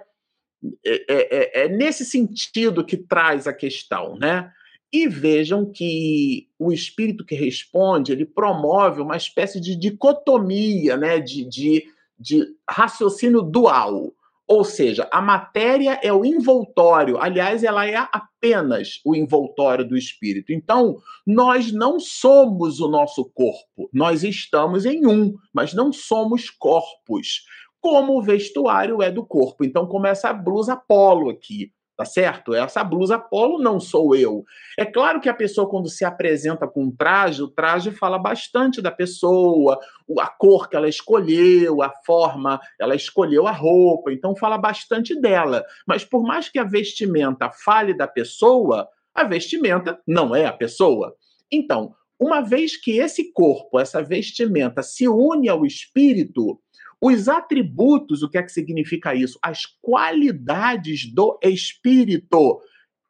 É, 0.85 1.05
é, 1.09 1.37
é, 1.37 1.65
é 1.65 1.69
nesse 1.69 2.05
sentido 2.05 2.85
que 2.85 2.97
traz 2.97 3.47
a 3.47 3.55
questão, 3.55 4.19
né? 4.19 4.53
E 4.93 5.07
vejam 5.07 5.71
que 5.71 6.49
o 6.59 6.73
espírito 6.73 7.25
que 7.25 7.35
responde, 7.35 8.11
ele 8.11 8.25
promove 8.25 9.03
uma 9.03 9.17
espécie 9.17 9.61
de 9.61 9.77
dicotomia, 9.77 10.97
né, 10.97 11.21
de, 11.21 11.45
de, 11.45 11.85
de 12.19 12.47
raciocínio 12.69 13.43
dual. 13.43 14.15
Ou 14.47 14.65
seja, 14.65 15.07
a 15.13 15.21
matéria 15.21 16.01
é 16.03 16.11
o 16.11 16.25
envoltório, 16.25 17.21
aliás, 17.21 17.63
ela 17.63 17.87
é 17.87 17.97
apenas 17.97 18.99
o 19.05 19.15
envoltório 19.15 19.87
do 19.87 19.95
espírito. 19.95 20.55
Então, 20.55 20.97
nós 21.27 21.71
não 21.71 22.01
somos 22.01 22.81
o 22.81 22.89
nosso 22.89 23.27
corpo, 23.27 23.91
nós 23.93 24.25
estamos 24.25 24.87
em 24.87 25.07
um, 25.07 25.35
mas 25.53 25.75
não 25.75 25.93
somos 25.93 26.49
corpos, 26.49 27.43
como 27.79 28.17
o 28.17 28.23
vestuário 28.23 29.03
é 29.03 29.11
do 29.11 29.23
corpo. 29.23 29.65
Então, 29.67 29.87
começa 29.87 30.31
a 30.31 30.33
blusa 30.33 30.75
polo 30.75 31.29
aqui 31.29 31.71
tá 31.99 32.05
certo? 32.05 32.55
Essa 32.55 32.85
blusa 32.85 33.19
polo 33.19 33.59
não 33.59 33.81
sou 33.81 34.15
eu. 34.15 34.45
É 34.79 34.85
claro 34.85 35.21
que 35.21 35.29
a 35.29 35.35
pessoa, 35.35 35.69
quando 35.69 35.89
se 35.89 36.05
apresenta 36.05 36.69
com 36.69 36.85
um 36.85 36.95
traje, 36.97 37.43
o 37.43 37.49
traje 37.49 37.91
fala 37.91 38.17
bastante 38.17 38.81
da 38.81 38.93
pessoa, 38.93 39.81
a 40.21 40.29
cor 40.29 40.69
que 40.69 40.77
ela 40.77 40.89
escolheu, 40.89 41.83
a 41.83 41.93
forma, 42.07 42.61
ela 42.81 42.95
escolheu 42.95 43.49
a 43.49 43.51
roupa, 43.51 44.13
então 44.13 44.37
fala 44.37 44.57
bastante 44.57 45.21
dela. 45.21 45.65
Mas 45.85 46.05
por 46.05 46.23
mais 46.23 46.49
que 46.49 46.61
a 46.61 46.65
vestimenta 46.65 47.51
fale 47.51 47.93
da 47.93 48.07
pessoa, 48.07 48.89
a 49.13 49.25
vestimenta 49.25 50.01
não 50.07 50.37
é 50.37 50.47
a 50.47 50.53
pessoa. 50.53 51.17
Então, 51.51 51.97
uma 52.17 52.41
vez 52.41 52.77
que 52.77 52.99
esse 52.99 53.33
corpo, 53.33 53.81
essa 53.81 54.01
vestimenta 54.01 54.85
se 54.85 55.09
une 55.09 55.49
ao 55.49 55.67
espírito, 55.67 56.61
os 57.01 57.29
atributos, 57.29 58.23
o 58.23 58.29
que 58.29 58.39
é 58.39 58.43
que 58.43 58.53
significa 58.53 59.15
isso? 59.15 59.39
As 59.43 59.65
qualidades 59.81 61.13
do 61.13 61.39
espírito 61.43 62.61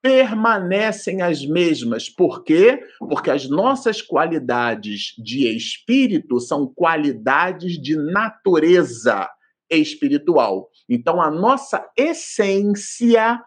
permanecem 0.02 1.22
as 1.22 1.44
mesmas. 1.44 2.08
Por 2.08 2.44
quê? 2.44 2.80
Porque 2.98 3.30
as 3.30 3.48
nossas 3.48 4.00
qualidades 4.00 5.14
de 5.18 5.48
espírito 5.48 6.38
são 6.38 6.66
qualidades 6.66 7.80
de 7.80 7.96
natureza 7.96 9.28
espiritual. 9.70 10.68
Então 10.88 11.20
a 11.20 11.30
nossa 11.30 11.84
essência 11.96 13.42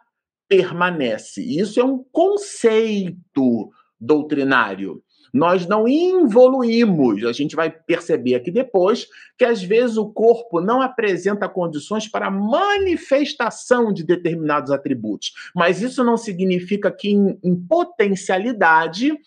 permanece. 0.48 1.42
Isso 1.42 1.80
é 1.80 1.84
um 1.84 2.04
conceito 2.12 3.70
doutrinário 4.00 5.02
nós 5.34 5.65
não 5.65 5.88
evoluímos. 5.88 7.24
A 7.26 7.32
gente 7.32 7.56
vai 7.56 7.70
perceber 7.70 8.36
aqui 8.36 8.52
depois 8.52 9.08
que 9.38 9.46
às 9.46 9.63
vezes 9.63 9.98
o 9.98 10.12
corpo 10.12 10.60
não 10.60 10.82
apresenta 10.82 11.48
condições 11.48 12.08
para 12.08 12.30
manifestação 12.30 13.94
de 13.94 14.04
determinados 14.04 14.72
atributos, 14.72 15.34
mas 15.56 15.82
isso 15.82 16.04
não 16.04 16.17
significa 16.17 16.91
que 16.91 17.10
em, 17.10 17.39
em 17.44 17.56
potencialidade 17.56 19.17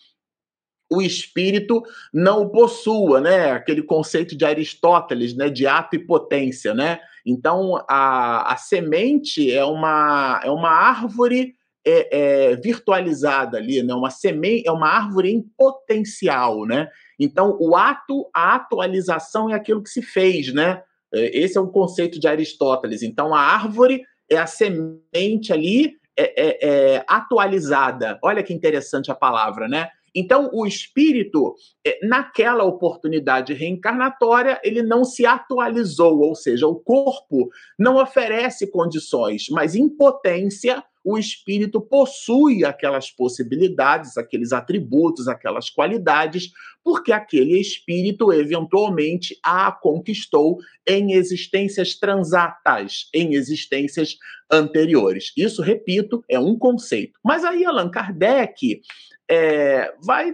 o 0.91 1.01
espírito 1.01 1.83
não 2.13 2.43
o 2.43 2.49
possua, 2.49 3.19
né? 3.19 3.51
Aquele 3.51 3.81
conceito 3.81 4.37
de 4.37 4.45
Aristóteles, 4.45 5.35
né? 5.35 5.49
De 5.49 5.65
ato 5.65 5.95
e 5.95 5.99
potência, 5.99 6.73
né? 6.73 6.99
Então 7.25 7.83
a, 7.87 8.53
a 8.53 8.57
semente 8.57 9.51
é 9.51 9.65
uma, 9.65 10.39
é 10.43 10.51
uma 10.51 10.69
árvore 10.69 11.55
é, 11.85 12.17
é, 12.51 12.55
virtualizada 12.55 13.57
ali, 13.57 13.83
né? 13.83 13.93
Uma 13.93 14.09
semente, 14.09 14.67
é 14.67 14.71
uma 14.71 14.87
árvore 14.87 15.31
em 15.31 15.41
potencial, 15.57 16.65
né? 16.65 16.89
Então, 17.19 17.55
o 17.59 17.75
ato, 17.75 18.27
a 18.33 18.55
atualização 18.55 19.49
é 19.49 19.53
aquilo 19.53 19.83
que 19.83 19.89
se 19.89 20.01
fez, 20.01 20.53
né? 20.53 20.81
É, 21.13 21.37
esse 21.37 21.57
é 21.57 21.61
o 21.61 21.67
conceito 21.67 22.19
de 22.19 22.27
Aristóteles. 22.27 23.03
Então, 23.03 23.33
a 23.33 23.39
árvore 23.39 24.03
é 24.29 24.37
a 24.37 24.47
semente 24.47 25.53
ali 25.53 25.93
é, 26.17 26.33
é, 26.35 26.69
é 26.95 27.05
atualizada. 27.07 28.17
Olha 28.23 28.41
que 28.41 28.53
interessante 28.53 29.11
a 29.11 29.15
palavra, 29.15 29.67
né? 29.67 29.89
Então, 30.15 30.49
o 30.53 30.65
espírito, 30.65 31.55
é, 31.85 31.99
naquela 32.07 32.63
oportunidade 32.63 33.53
reencarnatória, 33.53 34.61
ele 34.63 34.81
não 34.81 35.03
se 35.03 35.25
atualizou, 35.25 36.21
ou 36.21 36.33
seja, 36.33 36.65
o 36.65 36.75
corpo 36.75 37.49
não 37.77 38.01
oferece 38.01 38.71
condições, 38.71 39.47
mas 39.51 39.75
em 39.75 39.89
potência, 39.89 40.81
o 41.05 41.19
espírito 41.19 41.79
possui 41.79 42.65
aquelas 42.65 43.11
possibilidades, 43.11 44.17
aqueles 44.17 44.51
atributos, 44.51 45.27
aquelas 45.27 45.69
qualidades, 45.69 46.51
porque 46.83 47.11
aquele 47.11 47.59
espírito 47.59 48.33
eventualmente 48.33 49.37
a 49.43 49.71
conquistou 49.71 50.57
em 50.87 51.13
existências 51.13 51.93
transatas, 51.93 53.07
em 53.13 53.35
existências 53.35 54.17
anteriores. 54.51 55.31
Isso, 55.37 55.61
repito, 55.61 56.23
é 56.27 56.39
um 56.39 56.57
conceito. 56.57 57.19
Mas 57.23 57.45
aí 57.45 57.63
Allan 57.63 57.89
Kardec 57.91 58.81
é, 59.29 59.93
vai 60.03 60.33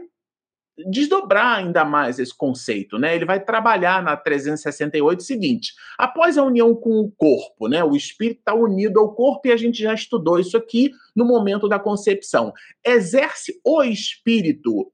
desdobrar 0.89 1.57
ainda 1.57 1.83
mais 1.83 2.19
esse 2.19 2.35
conceito, 2.35 2.97
né? 2.97 3.15
Ele 3.15 3.25
vai 3.25 3.39
trabalhar 3.39 4.01
na 4.01 4.15
368 4.15 5.19
o 5.19 5.23
seguinte: 5.23 5.73
após 5.97 6.37
a 6.37 6.43
união 6.43 6.75
com 6.75 6.99
o 6.99 7.11
corpo, 7.11 7.67
né? 7.67 7.83
O 7.83 7.95
espírito 7.95 8.39
está 8.39 8.53
unido 8.53 8.99
ao 8.99 9.13
corpo 9.13 9.47
e 9.47 9.51
a 9.51 9.57
gente 9.57 9.81
já 9.81 9.93
estudou 9.93 10.39
isso 10.39 10.57
aqui 10.57 10.91
no 11.15 11.25
momento 11.25 11.67
da 11.67 11.79
concepção. 11.79 12.53
Exerce 12.85 13.59
o 13.65 13.83
espírito 13.83 14.91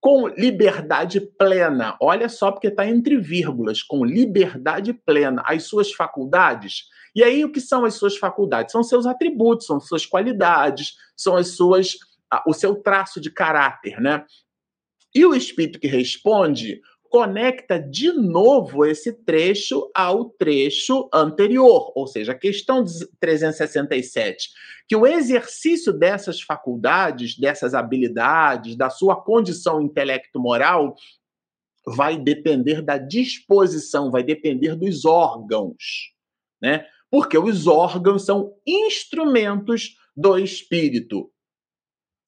com 0.00 0.26
liberdade 0.26 1.20
plena. 1.20 1.96
Olha 2.00 2.28
só, 2.28 2.50
porque 2.50 2.66
está 2.66 2.84
entre 2.86 3.16
vírgulas, 3.18 3.82
com 3.82 4.04
liberdade 4.04 4.92
plena, 4.92 5.42
as 5.46 5.62
suas 5.62 5.92
faculdades. 5.92 6.86
E 7.14 7.22
aí, 7.22 7.44
o 7.44 7.52
que 7.52 7.60
são 7.60 7.84
as 7.84 7.94
suas 7.94 8.16
faculdades? 8.16 8.72
São 8.72 8.82
seus 8.82 9.06
atributos, 9.06 9.66
são 9.66 9.78
suas 9.78 10.04
qualidades, 10.04 10.94
são 11.16 11.36
as 11.36 11.48
suas 11.54 11.96
o 12.46 12.54
seu 12.54 12.74
traço 12.76 13.20
de 13.20 13.30
caráter, 13.30 14.00
né? 14.00 14.24
E 15.14 15.24
o 15.26 15.34
espírito 15.34 15.78
que 15.78 15.86
responde 15.86 16.80
conecta 17.12 17.78
de 17.78 18.10
novo 18.10 18.86
esse 18.86 19.12
trecho 19.12 19.90
ao 19.94 20.30
trecho 20.30 21.10
anterior, 21.12 21.92
ou 21.94 22.06
seja, 22.06 22.32
a 22.32 22.38
questão 22.38 22.82
367, 23.20 24.48
que 24.88 24.96
o 24.96 25.06
exercício 25.06 25.92
dessas 25.92 26.40
faculdades, 26.40 27.38
dessas 27.38 27.74
habilidades, 27.74 28.76
da 28.76 28.88
sua 28.88 29.14
condição 29.14 29.82
intelecto-moral 29.82 30.96
vai 31.86 32.16
depender 32.16 32.80
da 32.80 32.96
disposição, 32.96 34.10
vai 34.10 34.22
depender 34.22 34.74
dos 34.74 35.04
órgãos, 35.04 36.14
né? 36.62 36.86
Porque 37.10 37.36
os 37.36 37.66
órgãos 37.66 38.24
são 38.24 38.54
instrumentos 38.66 39.98
do 40.16 40.38
espírito. 40.38 41.30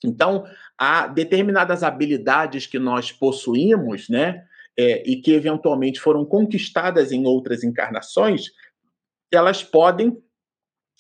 Então, 0.04 0.44
há 0.78 1.06
determinadas 1.06 1.82
habilidades 1.82 2.66
que 2.66 2.78
nós 2.78 3.10
possuímos, 3.10 4.08
né, 4.08 4.44
é, 4.76 5.02
e 5.08 5.16
que 5.16 5.32
eventualmente 5.32 6.00
foram 6.00 6.24
conquistadas 6.24 7.12
em 7.12 7.26
outras 7.26 7.62
encarnações, 7.64 8.46
elas 9.32 9.62
podem 9.62 10.16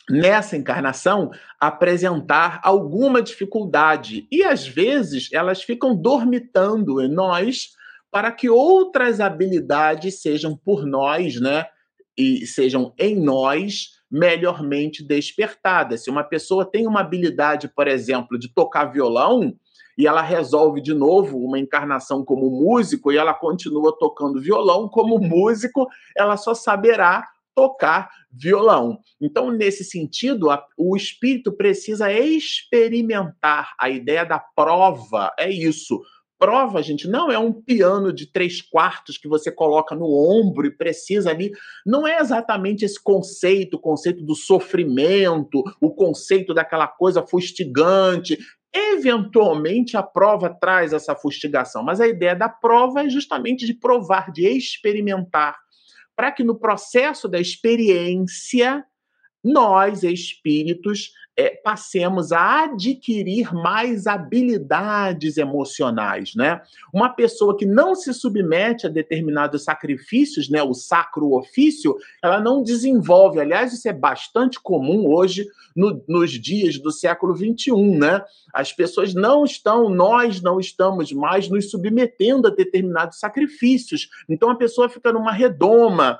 nessa 0.08 0.56
encarnação 0.56 1.30
apresentar 1.58 2.60
alguma 2.62 3.22
dificuldade. 3.22 4.28
E 4.30 4.42
às 4.42 4.66
vezes 4.66 5.32
elas 5.32 5.62
ficam 5.62 5.96
dormitando 5.96 7.00
em 7.00 7.08
nós 7.08 7.70
para 8.10 8.30
que 8.30 8.48
outras 8.48 9.18
habilidades 9.20 10.20
sejam 10.20 10.56
por 10.56 10.86
nós, 10.86 11.40
né, 11.40 11.66
e 12.16 12.46
sejam 12.46 12.94
em 12.98 13.16
nós 13.20 13.93
melhormente 14.14 15.02
despertadas. 15.02 16.04
Se 16.04 16.10
uma 16.10 16.22
pessoa 16.22 16.64
tem 16.64 16.86
uma 16.86 17.00
habilidade, 17.00 17.66
por 17.66 17.88
exemplo, 17.88 18.38
de 18.38 18.48
tocar 18.48 18.84
violão, 18.84 19.56
e 19.98 20.06
ela 20.06 20.22
resolve 20.22 20.80
de 20.80 20.94
novo 20.94 21.36
uma 21.38 21.58
encarnação 21.58 22.24
como 22.24 22.48
músico 22.48 23.10
e 23.10 23.16
ela 23.16 23.34
continua 23.34 23.96
tocando 23.98 24.40
violão 24.40 24.88
como 24.88 25.18
músico, 25.18 25.88
ela 26.16 26.36
só 26.36 26.54
saberá 26.54 27.28
tocar 27.56 28.08
violão. 28.30 28.98
Então, 29.20 29.50
nesse 29.50 29.84
sentido, 29.84 30.48
a, 30.48 30.64
o 30.76 30.96
espírito 30.96 31.52
precisa 31.52 32.12
experimentar. 32.12 33.74
A 33.80 33.90
ideia 33.90 34.24
da 34.24 34.38
prova 34.38 35.32
é 35.38 35.50
isso 35.50 36.00
prova, 36.44 36.82
gente, 36.82 37.08
não 37.08 37.32
é 37.32 37.38
um 37.38 37.50
piano 37.50 38.12
de 38.12 38.26
três 38.26 38.60
quartos 38.60 39.16
que 39.16 39.26
você 39.26 39.50
coloca 39.50 39.94
no 39.94 40.04
ombro 40.04 40.66
e 40.66 40.76
precisa 40.76 41.30
ali. 41.30 41.50
Não 41.86 42.06
é 42.06 42.20
exatamente 42.20 42.84
esse 42.84 43.02
conceito, 43.02 43.78
o 43.78 43.80
conceito 43.80 44.22
do 44.22 44.34
sofrimento, 44.34 45.64
o 45.80 45.90
conceito 45.90 46.52
daquela 46.52 46.86
coisa 46.86 47.26
fustigante. 47.26 48.36
Eventualmente 48.74 49.96
a 49.96 50.02
prova 50.02 50.50
traz 50.50 50.92
essa 50.92 51.16
fustigação, 51.16 51.82
mas 51.82 51.98
a 51.98 52.06
ideia 52.06 52.36
da 52.36 52.50
prova 52.50 53.04
é 53.04 53.08
justamente 53.08 53.64
de 53.64 53.72
provar, 53.72 54.30
de 54.30 54.46
experimentar, 54.46 55.56
para 56.14 56.30
que 56.30 56.44
no 56.44 56.58
processo 56.58 57.26
da 57.26 57.40
experiência 57.40 58.84
nós, 59.42 60.02
espíritos, 60.02 61.10
é, 61.36 61.50
passemos 61.50 62.30
a 62.30 62.64
adquirir 62.64 63.52
mais 63.52 64.06
habilidades 64.06 65.36
emocionais, 65.36 66.34
né? 66.34 66.62
Uma 66.92 67.08
pessoa 67.08 67.56
que 67.56 67.66
não 67.66 67.94
se 67.94 68.14
submete 68.14 68.86
a 68.86 68.90
determinados 68.90 69.64
sacrifícios, 69.64 70.48
né, 70.48 70.62
o 70.62 70.74
sacro 70.74 71.32
ofício, 71.32 71.96
ela 72.22 72.40
não 72.40 72.62
desenvolve. 72.62 73.40
Aliás, 73.40 73.72
isso 73.72 73.88
é 73.88 73.92
bastante 73.92 74.60
comum 74.60 75.08
hoje 75.08 75.46
no, 75.74 76.02
nos 76.08 76.30
dias 76.30 76.78
do 76.78 76.92
século 76.92 77.34
XXI, 77.36 77.72
né? 77.98 78.22
As 78.52 78.72
pessoas 78.72 79.12
não 79.12 79.44
estão, 79.44 79.88
nós 79.88 80.40
não 80.40 80.60
estamos 80.60 81.10
mais 81.12 81.48
nos 81.48 81.70
submetendo 81.70 82.46
a 82.46 82.50
determinados 82.50 83.18
sacrifícios. 83.18 84.08
Então 84.28 84.50
a 84.50 84.56
pessoa 84.56 84.88
fica 84.88 85.12
numa 85.12 85.32
redoma, 85.32 86.18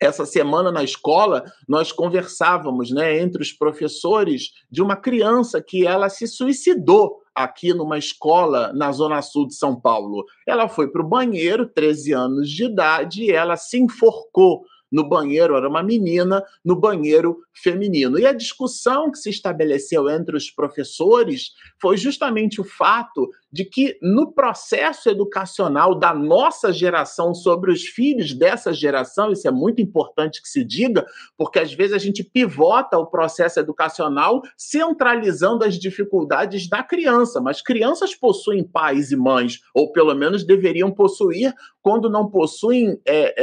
essa 0.00 0.26
semana 0.26 0.70
na 0.70 0.82
escola 0.82 1.44
nós 1.68 1.92
conversávamos, 1.92 2.90
né, 2.90 3.18
entre 3.18 3.42
os 3.42 3.52
professores 3.52 4.52
de 4.70 4.82
uma 4.82 4.96
criança 4.96 5.62
que 5.62 5.86
ela 5.86 6.08
se 6.08 6.26
suicidou 6.26 7.22
aqui 7.34 7.74
numa 7.74 7.98
escola 7.98 8.72
na 8.72 8.90
zona 8.92 9.20
sul 9.20 9.46
de 9.46 9.54
São 9.54 9.78
Paulo. 9.78 10.24
Ela 10.46 10.68
foi 10.68 10.90
para 10.90 11.02
o 11.02 11.08
banheiro, 11.08 11.66
13 11.68 12.12
anos 12.12 12.50
de 12.50 12.64
idade, 12.64 13.24
e 13.24 13.30
ela 13.30 13.56
se 13.56 13.78
enforcou 13.78 14.64
no 14.96 15.06
banheiro, 15.06 15.54
era 15.54 15.68
uma 15.68 15.82
menina, 15.82 16.42
no 16.64 16.74
banheiro 16.74 17.42
feminino. 17.52 18.18
E 18.18 18.24
a 18.24 18.32
discussão 18.32 19.10
que 19.10 19.18
se 19.18 19.28
estabeleceu 19.28 20.08
entre 20.08 20.34
os 20.34 20.50
professores 20.50 21.50
foi 21.78 21.98
justamente 21.98 22.62
o 22.62 22.64
fato 22.64 23.28
de 23.52 23.66
que 23.66 23.98
no 24.00 24.32
processo 24.32 25.10
educacional 25.10 25.94
da 25.94 26.14
nossa 26.14 26.72
geração 26.72 27.34
sobre 27.34 27.70
os 27.70 27.82
filhos 27.82 28.32
dessa 28.32 28.72
geração, 28.72 29.30
isso 29.30 29.46
é 29.46 29.50
muito 29.50 29.82
importante 29.82 30.40
que 30.40 30.48
se 30.48 30.64
diga, 30.64 31.04
porque 31.36 31.58
às 31.58 31.72
vezes 31.74 31.92
a 31.92 31.98
gente 31.98 32.24
pivota 32.24 32.98
o 32.98 33.06
processo 33.06 33.60
educacional 33.60 34.40
centralizando 34.56 35.62
as 35.62 35.78
dificuldades 35.78 36.68
da 36.68 36.82
criança, 36.82 37.38
mas 37.38 37.60
crianças 37.60 38.14
possuem 38.14 38.64
pais 38.64 39.10
e 39.10 39.16
mães, 39.16 39.60
ou 39.74 39.92
pelo 39.92 40.14
menos 40.14 40.42
deveriam 40.42 40.90
possuir, 40.90 41.54
quando 41.82 42.08
não 42.08 42.30
possuem. 42.30 42.98
É, 43.04 43.34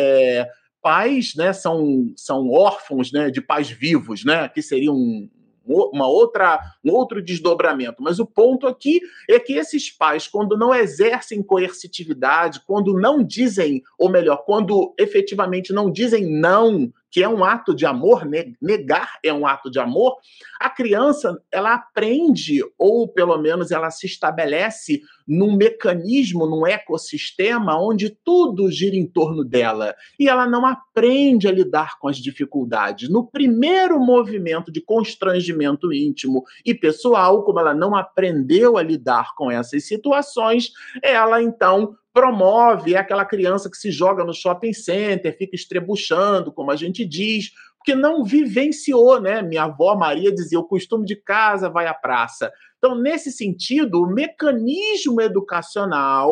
é, 0.42 0.63
pais, 0.84 1.34
né, 1.36 1.54
são, 1.54 2.14
são 2.18 2.50
órfãos, 2.52 3.12
né, 3.12 3.32
de 3.32 3.42
pais 3.42 3.70
vivos, 3.70 4.26
né, 4.26 4.50
que 4.50 4.62
seria 4.62 4.92
um, 4.92 5.30
uma 5.66 6.08
outra, 6.08 6.60
um 6.84 6.92
outro 6.92 7.22
desdobramento. 7.22 8.04
Mas 8.04 8.20
o 8.20 8.26
ponto 8.26 8.68
aqui 8.68 9.00
é 9.30 9.40
que 9.40 9.54
esses 9.54 9.90
pais, 9.90 10.28
quando 10.28 10.58
não 10.58 10.76
exercem 10.76 11.42
coercitividade, 11.42 12.62
quando 12.68 12.94
não 13.00 13.24
dizem, 13.24 13.82
ou 13.98 14.10
melhor, 14.10 14.44
quando 14.46 14.94
efetivamente 15.00 15.72
não 15.72 15.90
dizem 15.90 16.26
não 16.26 16.92
que 17.14 17.22
é 17.22 17.30
um 17.30 17.44
ato 17.44 17.76
de 17.76 17.86
amor, 17.86 18.24
negar 18.60 19.20
é 19.24 19.32
um 19.32 19.46
ato 19.46 19.70
de 19.70 19.80
amor, 19.80 20.18
a 20.60 20.68
criança 20.68 21.40
ela 21.52 21.76
aprende, 21.76 22.60
ou 22.76 23.08
pelo 23.08 23.38
menos 23.38 23.70
ela 23.70 23.92
se 23.92 24.08
estabelece 24.08 25.00
num 25.28 25.56
mecanismo, 25.56 26.48
num 26.48 26.66
ecossistema 26.66 27.80
onde 27.80 28.10
tudo 28.10 28.72
gira 28.72 28.96
em 28.96 29.06
torno 29.06 29.44
dela. 29.44 29.94
E 30.20 30.28
ela 30.28 30.48
não 30.48 30.66
aprende 30.66 31.48
a 31.48 31.52
lidar 31.52 32.00
com 32.00 32.08
as 32.08 32.18
dificuldades. 32.18 33.08
No 33.10 33.28
primeiro 33.28 34.00
movimento 34.00 34.72
de 34.72 34.82
constrangimento 34.82 35.94
íntimo 35.94 36.44
e 36.66 36.74
pessoal, 36.74 37.44
como 37.44 37.60
ela 37.60 37.76
não 37.76 37.96
aprendeu 37.96 38.76
a 38.76 38.82
lidar 38.82 39.36
com 39.36 39.52
essas 39.52 39.86
situações, 39.86 40.72
ela 41.04 41.44
então 41.44 41.96
promove, 42.14 42.94
é 42.94 42.98
aquela 42.98 43.26
criança 43.26 43.70
que 43.70 43.78
se 43.78 43.92
joga 43.92 44.24
no 44.24 44.34
shopping 44.34 44.72
center, 44.72 45.36
fica 45.36 45.56
estrebuchando, 45.56 46.54
como 46.54 46.70
a 46.70 46.76
gente 46.76 47.04
diz, 47.04 47.52
porque 47.78 47.96
não 47.96 48.24
vivenciou, 48.24 49.20
né? 49.20 49.42
Minha 49.42 49.64
avó 49.64 49.96
Maria 49.96 50.32
dizia: 50.32 50.60
o 50.60 50.68
costume 50.68 51.06
de 51.06 51.16
casa 51.16 51.70
vai 51.70 51.88
à 51.88 51.94
praça. 51.94 52.52
Então, 52.78 52.96
nesse 52.96 53.32
sentido, 53.32 54.02
o 54.02 54.08
mecanismo 54.08 55.20
educacional 55.22 56.32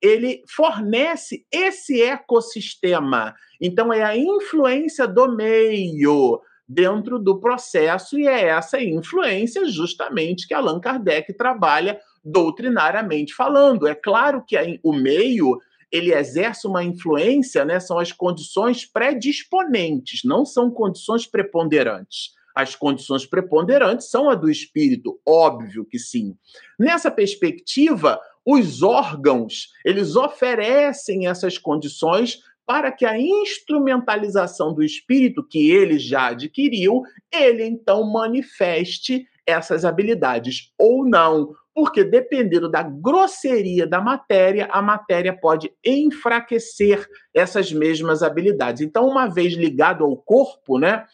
ele 0.00 0.42
fornece 0.48 1.44
esse 1.50 2.02
ecossistema. 2.02 3.34
Então, 3.60 3.92
é 3.92 4.02
a 4.02 4.16
influência 4.16 5.06
do 5.08 5.34
meio 5.34 6.40
dentro 6.68 7.18
do 7.18 7.38
processo, 7.40 8.18
e 8.18 8.26
é 8.26 8.46
essa 8.48 8.80
influência 8.82 9.66
justamente 9.68 10.46
que 10.48 10.54
Allan 10.54 10.80
Kardec 10.80 11.32
trabalha 11.34 11.98
doutrinariamente 12.26 13.32
falando. 13.32 13.86
É 13.86 13.94
claro 13.94 14.44
que 14.44 14.56
o 14.82 14.92
meio 14.92 15.58
ele 15.92 16.12
exerce 16.12 16.66
uma 16.66 16.82
influência, 16.82 17.64
né, 17.64 17.78
são 17.78 17.98
as 17.98 18.10
condições 18.10 18.84
predisponentes, 18.84 20.22
não 20.24 20.44
são 20.44 20.68
condições 20.68 21.24
preponderantes. 21.26 22.34
as 22.56 22.74
condições 22.74 23.26
preponderantes 23.26 24.08
são 24.10 24.30
a 24.30 24.34
do 24.34 24.50
espírito, 24.50 25.20
óbvio 25.26 25.84
que 25.84 25.98
sim. 25.98 26.34
Nessa 26.78 27.10
perspectiva, 27.10 28.18
os 28.46 28.82
órgãos, 28.82 29.68
eles 29.84 30.16
oferecem 30.16 31.26
essas 31.26 31.58
condições 31.58 32.38
para 32.64 32.90
que 32.90 33.04
a 33.04 33.18
instrumentalização 33.18 34.72
do 34.72 34.82
espírito 34.82 35.46
que 35.46 35.70
ele 35.70 35.98
já 35.98 36.28
adquiriu, 36.28 37.02
ele 37.30 37.62
então 37.62 38.10
manifeste 38.10 39.26
essas 39.46 39.84
habilidades 39.84 40.72
ou 40.78 41.06
não, 41.06 41.52
porque 41.76 42.02
dependendo 42.02 42.70
da 42.70 42.82
grosseria 42.82 43.86
da 43.86 44.00
matéria, 44.00 44.66
a 44.72 44.80
matéria 44.80 45.38
pode 45.38 45.70
enfraquecer 45.84 47.06
essas 47.34 47.70
mesmas 47.70 48.22
habilidades. 48.22 48.80
Então, 48.80 49.06
uma 49.06 49.26
vez 49.26 49.52
ligado 49.52 50.02
ao 50.02 50.16
corpo, 50.16 50.78
né, 50.78 51.04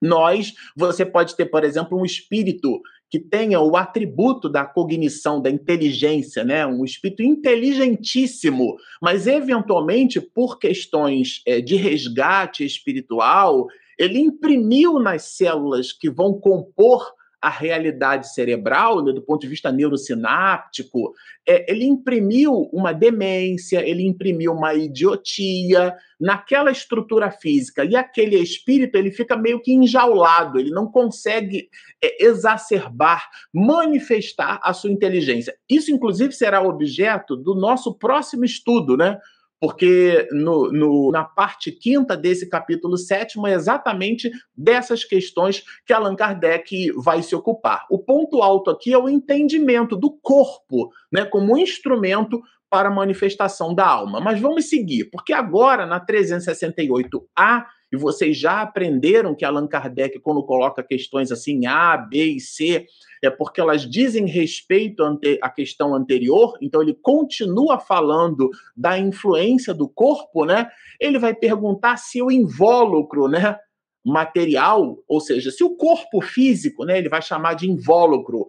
nós, 0.00 0.52
você 0.76 1.04
pode 1.04 1.34
ter, 1.34 1.46
por 1.46 1.64
exemplo, 1.64 1.98
um 1.98 2.04
espírito 2.04 2.80
que 3.10 3.18
tenha 3.18 3.58
o 3.60 3.76
atributo 3.76 4.48
da 4.48 4.64
cognição, 4.64 5.42
da 5.42 5.50
inteligência, 5.50 6.44
né? 6.44 6.64
um 6.64 6.84
espírito 6.84 7.24
inteligentíssimo, 7.24 8.76
mas 9.02 9.26
eventualmente, 9.26 10.20
por 10.20 10.56
questões 10.56 11.42
é, 11.44 11.60
de 11.60 11.74
resgate 11.74 12.64
espiritual, 12.64 13.66
ele 13.98 14.20
imprimiu 14.20 15.00
nas 15.00 15.36
células 15.36 15.92
que 15.92 16.08
vão 16.08 16.38
compor 16.38 17.12
a 17.44 17.50
realidade 17.50 18.32
cerebral, 18.32 19.04
né, 19.04 19.12
do 19.12 19.20
ponto 19.20 19.42
de 19.42 19.48
vista 19.48 19.70
neurosináptico, 19.70 21.12
é, 21.46 21.70
ele 21.70 21.84
imprimiu 21.84 22.70
uma 22.72 22.90
demência, 22.94 23.86
ele 23.86 24.02
imprimiu 24.02 24.54
uma 24.54 24.72
idiotia 24.72 25.94
naquela 26.18 26.70
estrutura 26.70 27.30
física. 27.30 27.84
E 27.84 27.94
aquele 27.94 28.38
espírito, 28.38 28.96
ele 28.96 29.10
fica 29.10 29.36
meio 29.36 29.60
que 29.60 29.74
enjaulado, 29.74 30.58
ele 30.58 30.70
não 30.70 30.86
consegue 30.86 31.68
é, 32.02 32.24
exacerbar, 32.24 33.28
manifestar 33.52 34.58
a 34.62 34.72
sua 34.72 34.90
inteligência. 34.90 35.54
Isso, 35.68 35.92
inclusive, 35.92 36.32
será 36.32 36.62
objeto 36.62 37.36
do 37.36 37.54
nosso 37.54 37.92
próximo 37.92 38.46
estudo, 38.46 38.96
né? 38.96 39.18
Porque 39.60 40.28
no, 40.32 40.70
no, 40.70 41.10
na 41.10 41.24
parte 41.24 41.72
quinta 41.72 42.16
desse 42.16 42.48
capítulo 42.48 42.96
sétimo 42.96 43.46
é 43.46 43.54
exatamente 43.54 44.30
dessas 44.56 45.04
questões 45.04 45.62
que 45.86 45.92
Allan 45.92 46.16
Kardec 46.16 46.92
vai 46.96 47.22
se 47.22 47.34
ocupar. 47.34 47.86
O 47.90 47.98
ponto 47.98 48.42
alto 48.42 48.70
aqui 48.70 48.92
é 48.92 48.98
o 48.98 49.08
entendimento 49.08 49.96
do 49.96 50.10
corpo 50.10 50.90
né, 51.10 51.24
como 51.24 51.56
instrumento 51.56 52.42
para 52.68 52.88
a 52.88 52.92
manifestação 52.92 53.74
da 53.74 53.86
alma. 53.86 54.20
Mas 54.20 54.40
vamos 54.40 54.68
seguir, 54.68 55.08
porque 55.10 55.32
agora 55.32 55.86
na 55.86 56.04
368A, 56.04 57.64
e 57.92 57.96
vocês 57.96 58.36
já 58.36 58.60
aprenderam 58.60 59.34
que 59.36 59.44
Allan 59.44 59.68
Kardec, 59.68 60.18
quando 60.18 60.44
coloca 60.44 60.82
questões 60.82 61.30
assim 61.30 61.66
A, 61.66 61.96
B 61.96 62.24
e 62.24 62.40
C, 62.40 62.84
é 63.26 63.30
porque 63.30 63.60
elas 63.60 63.88
dizem 63.88 64.26
respeito 64.26 65.02
à 65.42 65.50
questão 65.50 65.94
anterior, 65.94 66.56
então 66.60 66.82
ele 66.82 66.94
continua 66.94 67.78
falando 67.78 68.50
da 68.76 68.98
influência 68.98 69.72
do 69.72 69.88
corpo, 69.88 70.44
né? 70.44 70.68
Ele 71.00 71.18
vai 71.18 71.34
perguntar 71.34 71.96
se 71.96 72.20
o 72.22 72.30
invólucro, 72.30 73.28
né? 73.28 73.56
material, 74.04 74.98
ou 75.08 75.18
seja, 75.18 75.50
se 75.50 75.64
o 75.64 75.76
corpo 75.76 76.20
físico, 76.20 76.84
né, 76.84 76.98
ele 76.98 77.08
vai 77.08 77.22
chamar 77.22 77.54
de 77.54 77.70
invólucro, 77.70 78.46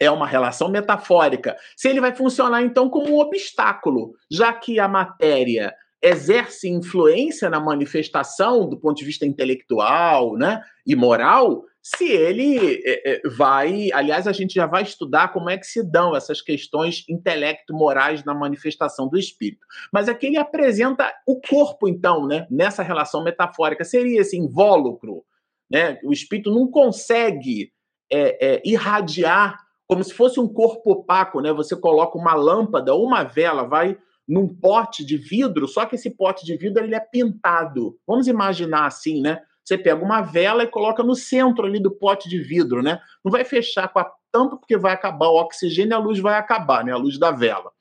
é 0.00 0.10
uma 0.10 0.26
relação 0.26 0.68
metafórica. 0.68 1.56
Se 1.76 1.88
ele 1.88 2.00
vai 2.00 2.14
funcionar 2.14 2.62
então 2.62 2.88
como 2.88 3.14
um 3.14 3.18
obstáculo, 3.18 4.12
já 4.30 4.52
que 4.52 4.78
a 4.78 4.88
matéria 4.88 5.74
exerce 6.02 6.68
influência 6.68 7.48
na 7.48 7.58
manifestação 7.58 8.68
do 8.68 8.78
ponto 8.78 8.96
de 8.96 9.04
vista 9.04 9.24
intelectual, 9.26 10.36
né, 10.36 10.62
e 10.86 10.94
moral, 10.94 11.64
se 11.84 12.08
ele 12.10 12.80
é, 12.82 13.12
é, 13.12 13.28
vai. 13.36 13.92
Aliás, 13.92 14.26
a 14.26 14.32
gente 14.32 14.54
já 14.54 14.66
vai 14.66 14.82
estudar 14.82 15.34
como 15.34 15.50
é 15.50 15.58
que 15.58 15.66
se 15.66 15.82
dão 15.82 16.16
essas 16.16 16.40
questões 16.40 17.04
intelecto-morais 17.06 18.24
na 18.24 18.32
manifestação 18.32 19.06
do 19.06 19.18
espírito. 19.18 19.66
Mas 19.92 20.08
aqui 20.08 20.28
ele 20.28 20.38
apresenta 20.38 21.12
o 21.26 21.38
corpo, 21.38 21.86
então, 21.86 22.26
né, 22.26 22.46
nessa 22.50 22.82
relação 22.82 23.22
metafórica. 23.22 23.84
Seria 23.84 24.22
esse 24.22 24.34
invólucro. 24.34 25.22
Né? 25.70 25.98
O 26.02 26.10
espírito 26.10 26.50
não 26.50 26.70
consegue 26.70 27.70
é, 28.10 28.54
é, 28.54 28.62
irradiar 28.64 29.58
como 29.86 30.02
se 30.02 30.14
fosse 30.14 30.40
um 30.40 30.48
corpo 30.48 30.92
opaco, 30.92 31.42
né? 31.42 31.52
Você 31.52 31.76
coloca 31.76 32.16
uma 32.16 32.34
lâmpada 32.34 32.94
ou 32.94 33.04
uma 33.04 33.22
vela, 33.22 33.64
vai 33.64 33.98
num 34.26 34.48
pote 34.48 35.04
de 35.04 35.18
vidro, 35.18 35.68
só 35.68 35.84
que 35.84 35.96
esse 35.96 36.08
pote 36.08 36.46
de 36.46 36.56
vidro 36.56 36.82
ele 36.82 36.94
é 36.94 37.00
pintado. 37.00 37.98
Vamos 38.06 38.26
imaginar 38.26 38.86
assim, 38.86 39.20
né? 39.20 39.42
Você 39.64 39.78
pega 39.78 40.04
uma 40.04 40.20
vela 40.20 40.64
e 40.64 40.68
coloca 40.68 41.02
no 41.02 41.14
centro 41.14 41.64
ali 41.64 41.80
do 41.80 41.90
pote 41.90 42.28
de 42.28 42.38
vidro, 42.38 42.82
né? 42.82 43.00
Não 43.24 43.32
vai 43.32 43.44
fechar 43.44 43.88
com 43.88 43.98
a 43.98 44.12
tampa 44.30 44.56
porque 44.56 44.76
vai 44.76 44.92
acabar 44.92 45.28
o 45.28 45.36
oxigênio 45.36 45.92
e 45.92 45.94
a 45.94 45.98
luz 45.98 46.18
vai 46.18 46.34
acabar, 46.34 46.84
né? 46.84 46.92
A 46.92 46.96
luz 46.96 47.18
da 47.18 47.30
vela. 47.30 47.72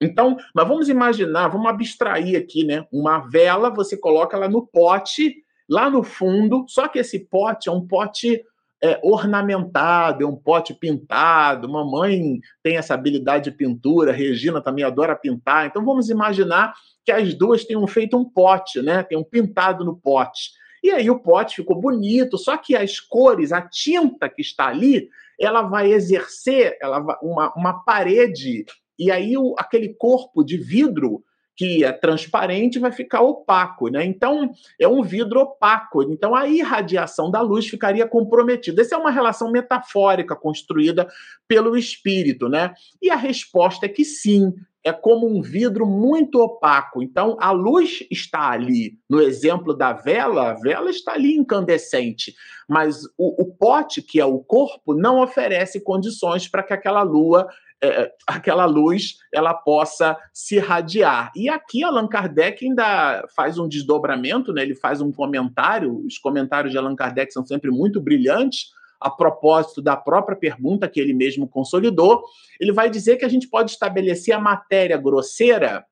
Então, 0.00 0.36
mas 0.54 0.68
vamos 0.68 0.88
imaginar, 0.88 1.48
vamos 1.48 1.68
abstrair 1.68 2.36
aqui, 2.36 2.64
né? 2.64 2.86
Uma 2.92 3.18
vela, 3.18 3.70
você 3.70 3.96
coloca 3.96 4.36
ela 4.36 4.48
no 4.48 4.66
pote, 4.66 5.36
lá 5.68 5.90
no 5.90 6.02
fundo, 6.02 6.64
só 6.68 6.86
que 6.88 6.98
esse 6.98 7.18
pote 7.18 7.68
é 7.68 7.72
um 7.72 7.86
pote 7.86 8.42
é, 8.82 9.00
ornamentado, 9.02 10.22
é 10.22 10.26
um 10.26 10.36
pote 10.36 10.74
pintado. 10.74 11.68
Mamãe 11.68 12.38
tem 12.62 12.76
essa 12.76 12.92
habilidade 12.92 13.50
de 13.50 13.56
pintura, 13.56 14.12
Regina 14.12 14.60
também 14.60 14.84
adora 14.84 15.16
pintar. 15.16 15.66
Então 15.66 15.84
vamos 15.84 16.10
imaginar 16.10 16.74
que 17.02 17.10
as 17.10 17.34
duas 17.34 17.64
tenham 17.64 17.86
feito 17.86 18.16
um 18.16 18.28
pote, 18.28 18.82
né? 18.82 19.02
Tem 19.02 19.16
um 19.16 19.24
pintado 19.24 19.84
no 19.84 19.96
pote. 19.96 20.50
E 20.84 20.90
aí 20.90 21.08
o 21.08 21.18
pote 21.18 21.56
ficou 21.56 21.80
bonito, 21.80 22.36
só 22.36 22.58
que 22.58 22.76
as 22.76 23.00
cores, 23.00 23.52
a 23.52 23.62
tinta 23.62 24.28
que 24.28 24.42
está 24.42 24.66
ali, 24.66 25.08
ela 25.40 25.62
vai 25.62 25.90
exercer 25.90 26.76
ela 26.78 27.00
vai, 27.00 27.16
uma, 27.22 27.54
uma 27.56 27.72
parede, 27.84 28.66
e 28.98 29.10
aí 29.10 29.34
o, 29.34 29.54
aquele 29.58 29.94
corpo 29.94 30.44
de 30.44 30.58
vidro 30.58 31.24
que 31.56 31.82
é 31.82 31.90
transparente 31.90 32.78
vai 32.78 32.92
ficar 32.92 33.22
opaco, 33.22 33.88
né? 33.88 34.04
Então 34.04 34.50
é 34.78 34.86
um 34.86 35.02
vidro 35.02 35.40
opaco. 35.40 36.02
Então 36.02 36.34
a 36.34 36.48
irradiação 36.48 37.30
da 37.30 37.40
luz 37.40 37.66
ficaria 37.66 38.06
comprometida. 38.06 38.82
Essa 38.82 38.96
é 38.96 38.98
uma 38.98 39.10
relação 39.10 39.50
metafórica 39.50 40.36
construída 40.36 41.08
pelo 41.48 41.78
espírito, 41.78 42.46
né? 42.48 42.74
E 43.00 43.08
a 43.08 43.16
resposta 43.16 43.86
é 43.86 43.88
que 43.88 44.04
sim, 44.04 44.52
é 44.84 44.92
como 44.92 45.26
um 45.26 45.40
vidro 45.40 45.86
muito 45.86 46.40
opaco. 46.40 47.02
Então, 47.02 47.36
a 47.40 47.50
luz 47.50 48.06
está 48.10 48.50
ali. 48.50 48.98
No 49.08 49.20
exemplo 49.20 49.74
da 49.74 49.94
vela, 49.94 50.50
a 50.50 50.54
vela 50.54 50.90
está 50.90 51.14
ali 51.14 51.34
incandescente. 51.34 52.34
Mas 52.68 53.04
o, 53.16 53.42
o 53.42 53.54
pote, 53.54 54.02
que 54.02 54.20
é 54.20 54.24
o 54.26 54.38
corpo, 54.40 54.94
não 54.94 55.22
oferece 55.22 55.80
condições 55.80 56.46
para 56.46 56.62
que 56.62 56.74
aquela 56.74 57.02
lua. 57.02 57.48
É, 57.82 58.12
aquela 58.26 58.64
luz 58.64 59.16
ela 59.32 59.52
possa 59.52 60.16
se 60.32 60.56
irradiar. 60.56 61.32
E 61.34 61.48
aqui 61.48 61.82
Allan 61.82 62.06
Kardec 62.06 62.64
ainda 62.64 63.26
faz 63.34 63.58
um 63.58 63.68
desdobramento, 63.68 64.52
né? 64.52 64.62
ele 64.62 64.74
faz 64.74 65.00
um 65.00 65.10
comentário. 65.10 66.02
Os 66.06 66.16
comentários 66.16 66.72
de 66.72 66.78
Allan 66.78 66.96
Kardec 66.96 67.32
são 67.32 67.44
sempre 67.44 67.70
muito 67.70 68.00
brilhantes 68.00 68.68
a 69.04 69.10
propósito 69.10 69.82
da 69.82 69.94
própria 69.94 70.34
pergunta 70.34 70.88
que 70.88 70.98
ele 70.98 71.12
mesmo 71.12 71.46
consolidou, 71.46 72.24
ele 72.58 72.72
vai 72.72 72.88
dizer 72.88 73.16
que 73.18 73.24
a 73.26 73.28
gente 73.28 73.46
pode 73.46 73.70
estabelecer 73.70 74.34
a 74.34 74.40
matéria 74.40 74.96
grosseira, 74.96 75.84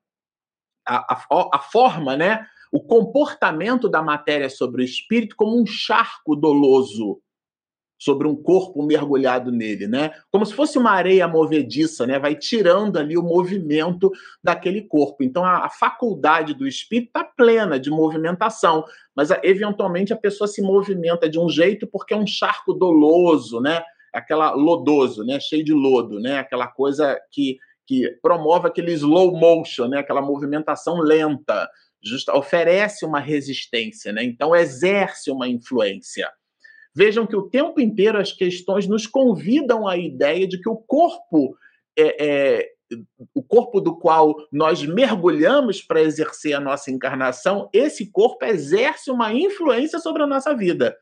a, 0.88 1.12
a, 1.12 1.48
a 1.52 1.58
forma, 1.58 2.16
né? 2.16 2.46
O 2.72 2.82
comportamento 2.82 3.86
da 3.86 4.02
matéria 4.02 4.48
sobre 4.48 4.80
o 4.80 4.84
espírito 4.84 5.36
como 5.36 5.60
um 5.60 5.66
charco 5.66 6.34
doloso 6.34 7.20
sobre 8.02 8.26
um 8.26 8.34
corpo 8.34 8.82
mergulhado 8.82 9.52
nele, 9.52 9.86
né? 9.86 10.10
Como 10.28 10.44
se 10.44 10.52
fosse 10.52 10.76
uma 10.76 10.90
areia 10.90 11.28
movediça, 11.28 12.04
né? 12.04 12.18
Vai 12.18 12.34
tirando 12.34 12.96
ali 12.96 13.16
o 13.16 13.22
movimento 13.22 14.10
daquele 14.42 14.82
corpo. 14.82 15.22
Então 15.22 15.44
a, 15.44 15.66
a 15.66 15.68
faculdade 15.70 16.52
do 16.52 16.66
espírito 16.66 17.06
está 17.06 17.22
plena 17.22 17.78
de 17.78 17.90
movimentação, 17.90 18.84
mas 19.14 19.30
a, 19.30 19.40
eventualmente 19.44 20.12
a 20.12 20.16
pessoa 20.16 20.48
se 20.48 20.60
movimenta 20.60 21.28
de 21.28 21.38
um 21.38 21.48
jeito 21.48 21.86
porque 21.86 22.12
é 22.12 22.16
um 22.16 22.26
charco 22.26 22.72
doloso, 22.72 23.60
né? 23.60 23.84
Aquela 24.12 24.50
lodoso, 24.50 25.22
né? 25.22 25.38
Cheio 25.38 25.64
de 25.64 25.72
lodo, 25.72 26.18
né? 26.18 26.38
Aquela 26.40 26.66
coisa 26.66 27.16
que 27.30 27.58
que 27.86 28.08
promove 28.22 28.66
aquele 28.66 28.92
slow 28.92 29.36
motion, 29.36 29.86
né? 29.86 29.98
Aquela 29.98 30.22
movimentação 30.22 30.98
lenta, 31.00 31.68
oferece 32.32 33.04
uma 33.04 33.20
resistência, 33.20 34.12
né? 34.12 34.24
Então 34.24 34.56
exerce 34.56 35.30
uma 35.30 35.48
influência. 35.48 36.28
Vejam 36.94 37.26
que 37.26 37.36
o 37.36 37.48
tempo 37.48 37.80
inteiro 37.80 38.18
as 38.18 38.32
questões 38.32 38.86
nos 38.86 39.06
convidam 39.06 39.86
à 39.86 39.96
ideia 39.96 40.46
de 40.46 40.60
que 40.60 40.68
o 40.68 40.76
corpo 40.76 41.56
é, 41.98 42.58
é 42.58 42.72
o 43.34 43.42
corpo 43.42 43.80
do 43.80 43.98
qual 43.98 44.34
nós 44.52 44.84
mergulhamos 44.84 45.80
para 45.80 46.02
exercer 46.02 46.54
a 46.54 46.60
nossa 46.60 46.90
encarnação, 46.90 47.70
esse 47.72 48.10
corpo 48.10 48.44
exerce 48.44 49.10
uma 49.10 49.32
influência 49.32 49.98
sobre 49.98 50.22
a 50.22 50.26
nossa 50.26 50.54
vida. 50.54 50.94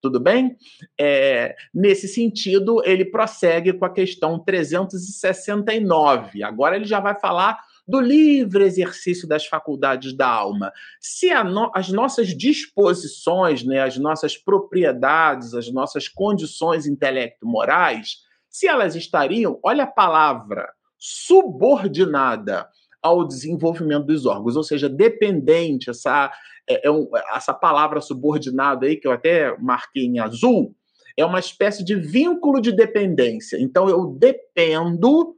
Tudo 0.00 0.20
bem? 0.20 0.56
É, 0.98 1.56
nesse 1.74 2.06
sentido, 2.06 2.80
ele 2.84 3.04
prossegue 3.04 3.72
com 3.72 3.84
a 3.84 3.92
questão 3.92 4.38
369. 4.38 6.44
Agora 6.44 6.76
ele 6.76 6.84
já 6.84 7.00
vai 7.00 7.18
falar 7.18 7.58
do 7.88 8.00
livre 8.00 8.64
exercício 8.64 9.26
das 9.26 9.46
faculdades 9.46 10.14
da 10.14 10.28
alma. 10.28 10.70
Se 11.00 11.32
no, 11.42 11.70
as 11.74 11.88
nossas 11.88 12.28
disposições, 12.36 13.64
né, 13.64 13.80
as 13.80 13.96
nossas 13.96 14.36
propriedades, 14.36 15.54
as 15.54 15.72
nossas 15.72 16.06
condições 16.06 16.86
intelecto-morais, 16.86 18.18
se 18.50 18.68
elas 18.68 18.94
estariam, 18.94 19.58
olha 19.64 19.84
a 19.84 19.86
palavra, 19.86 20.68
subordinada 20.98 22.68
ao 23.00 23.26
desenvolvimento 23.26 24.04
dos 24.04 24.26
órgãos, 24.26 24.56
ou 24.56 24.64
seja, 24.64 24.88
dependente, 24.88 25.88
essa, 25.88 26.30
é, 26.68 26.88
é 26.88 26.90
um, 26.90 27.08
essa 27.34 27.54
palavra 27.54 28.02
subordinada 28.02 28.84
aí, 28.84 28.96
que 28.96 29.08
eu 29.08 29.12
até 29.12 29.56
marquei 29.58 30.04
em 30.04 30.18
azul, 30.18 30.74
é 31.16 31.24
uma 31.24 31.38
espécie 31.38 31.82
de 31.82 31.94
vínculo 31.94 32.60
de 32.60 32.70
dependência. 32.70 33.56
Então, 33.60 33.88
eu 33.88 34.06
dependo, 34.06 35.34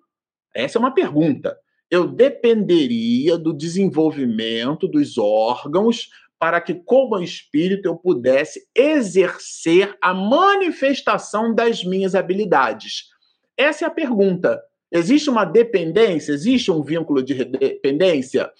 essa 0.54 0.78
é 0.78 0.80
uma 0.80 0.92
pergunta, 0.92 1.56
eu 1.90 2.06
dependeria 2.06 3.36
do 3.36 3.52
desenvolvimento 3.52 4.86
dos 4.86 5.18
órgãos 5.18 6.08
para 6.38 6.60
que, 6.60 6.74
como 6.74 7.20
espírito, 7.20 7.86
eu 7.86 7.96
pudesse 7.96 8.66
exercer 8.74 9.96
a 10.00 10.14
manifestação 10.14 11.54
das 11.54 11.84
minhas 11.84 12.14
habilidades. 12.14 13.08
Essa 13.56 13.84
é 13.84 13.88
a 13.88 13.90
pergunta. 13.90 14.58
Existe 14.90 15.28
uma 15.28 15.44
dependência? 15.44 16.32
Existe 16.32 16.70
um 16.70 16.82
vínculo 16.82 17.22
de 17.22 17.44
dependência? 17.44 18.50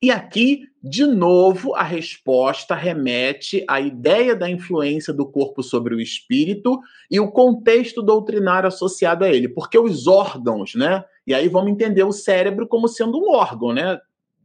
E 0.00 0.12
aqui, 0.12 0.62
de 0.80 1.04
novo, 1.04 1.74
a 1.74 1.82
resposta 1.82 2.74
remete 2.74 3.64
à 3.68 3.80
ideia 3.80 4.36
da 4.36 4.48
influência 4.48 5.12
do 5.12 5.26
corpo 5.26 5.60
sobre 5.60 5.92
o 5.92 6.00
espírito 6.00 6.78
e 7.10 7.18
o 7.18 7.32
contexto 7.32 8.00
doutrinário 8.00 8.68
associado 8.68 9.24
a 9.24 9.28
ele, 9.28 9.48
porque 9.48 9.76
os 9.76 10.06
órgãos, 10.06 10.76
né? 10.76 11.04
E 11.26 11.34
aí 11.34 11.48
vamos 11.48 11.72
entender 11.72 12.04
o 12.04 12.12
cérebro 12.12 12.68
como 12.68 12.86
sendo 12.86 13.18
um 13.18 13.32
órgão, 13.32 13.72
né? 13.72 13.98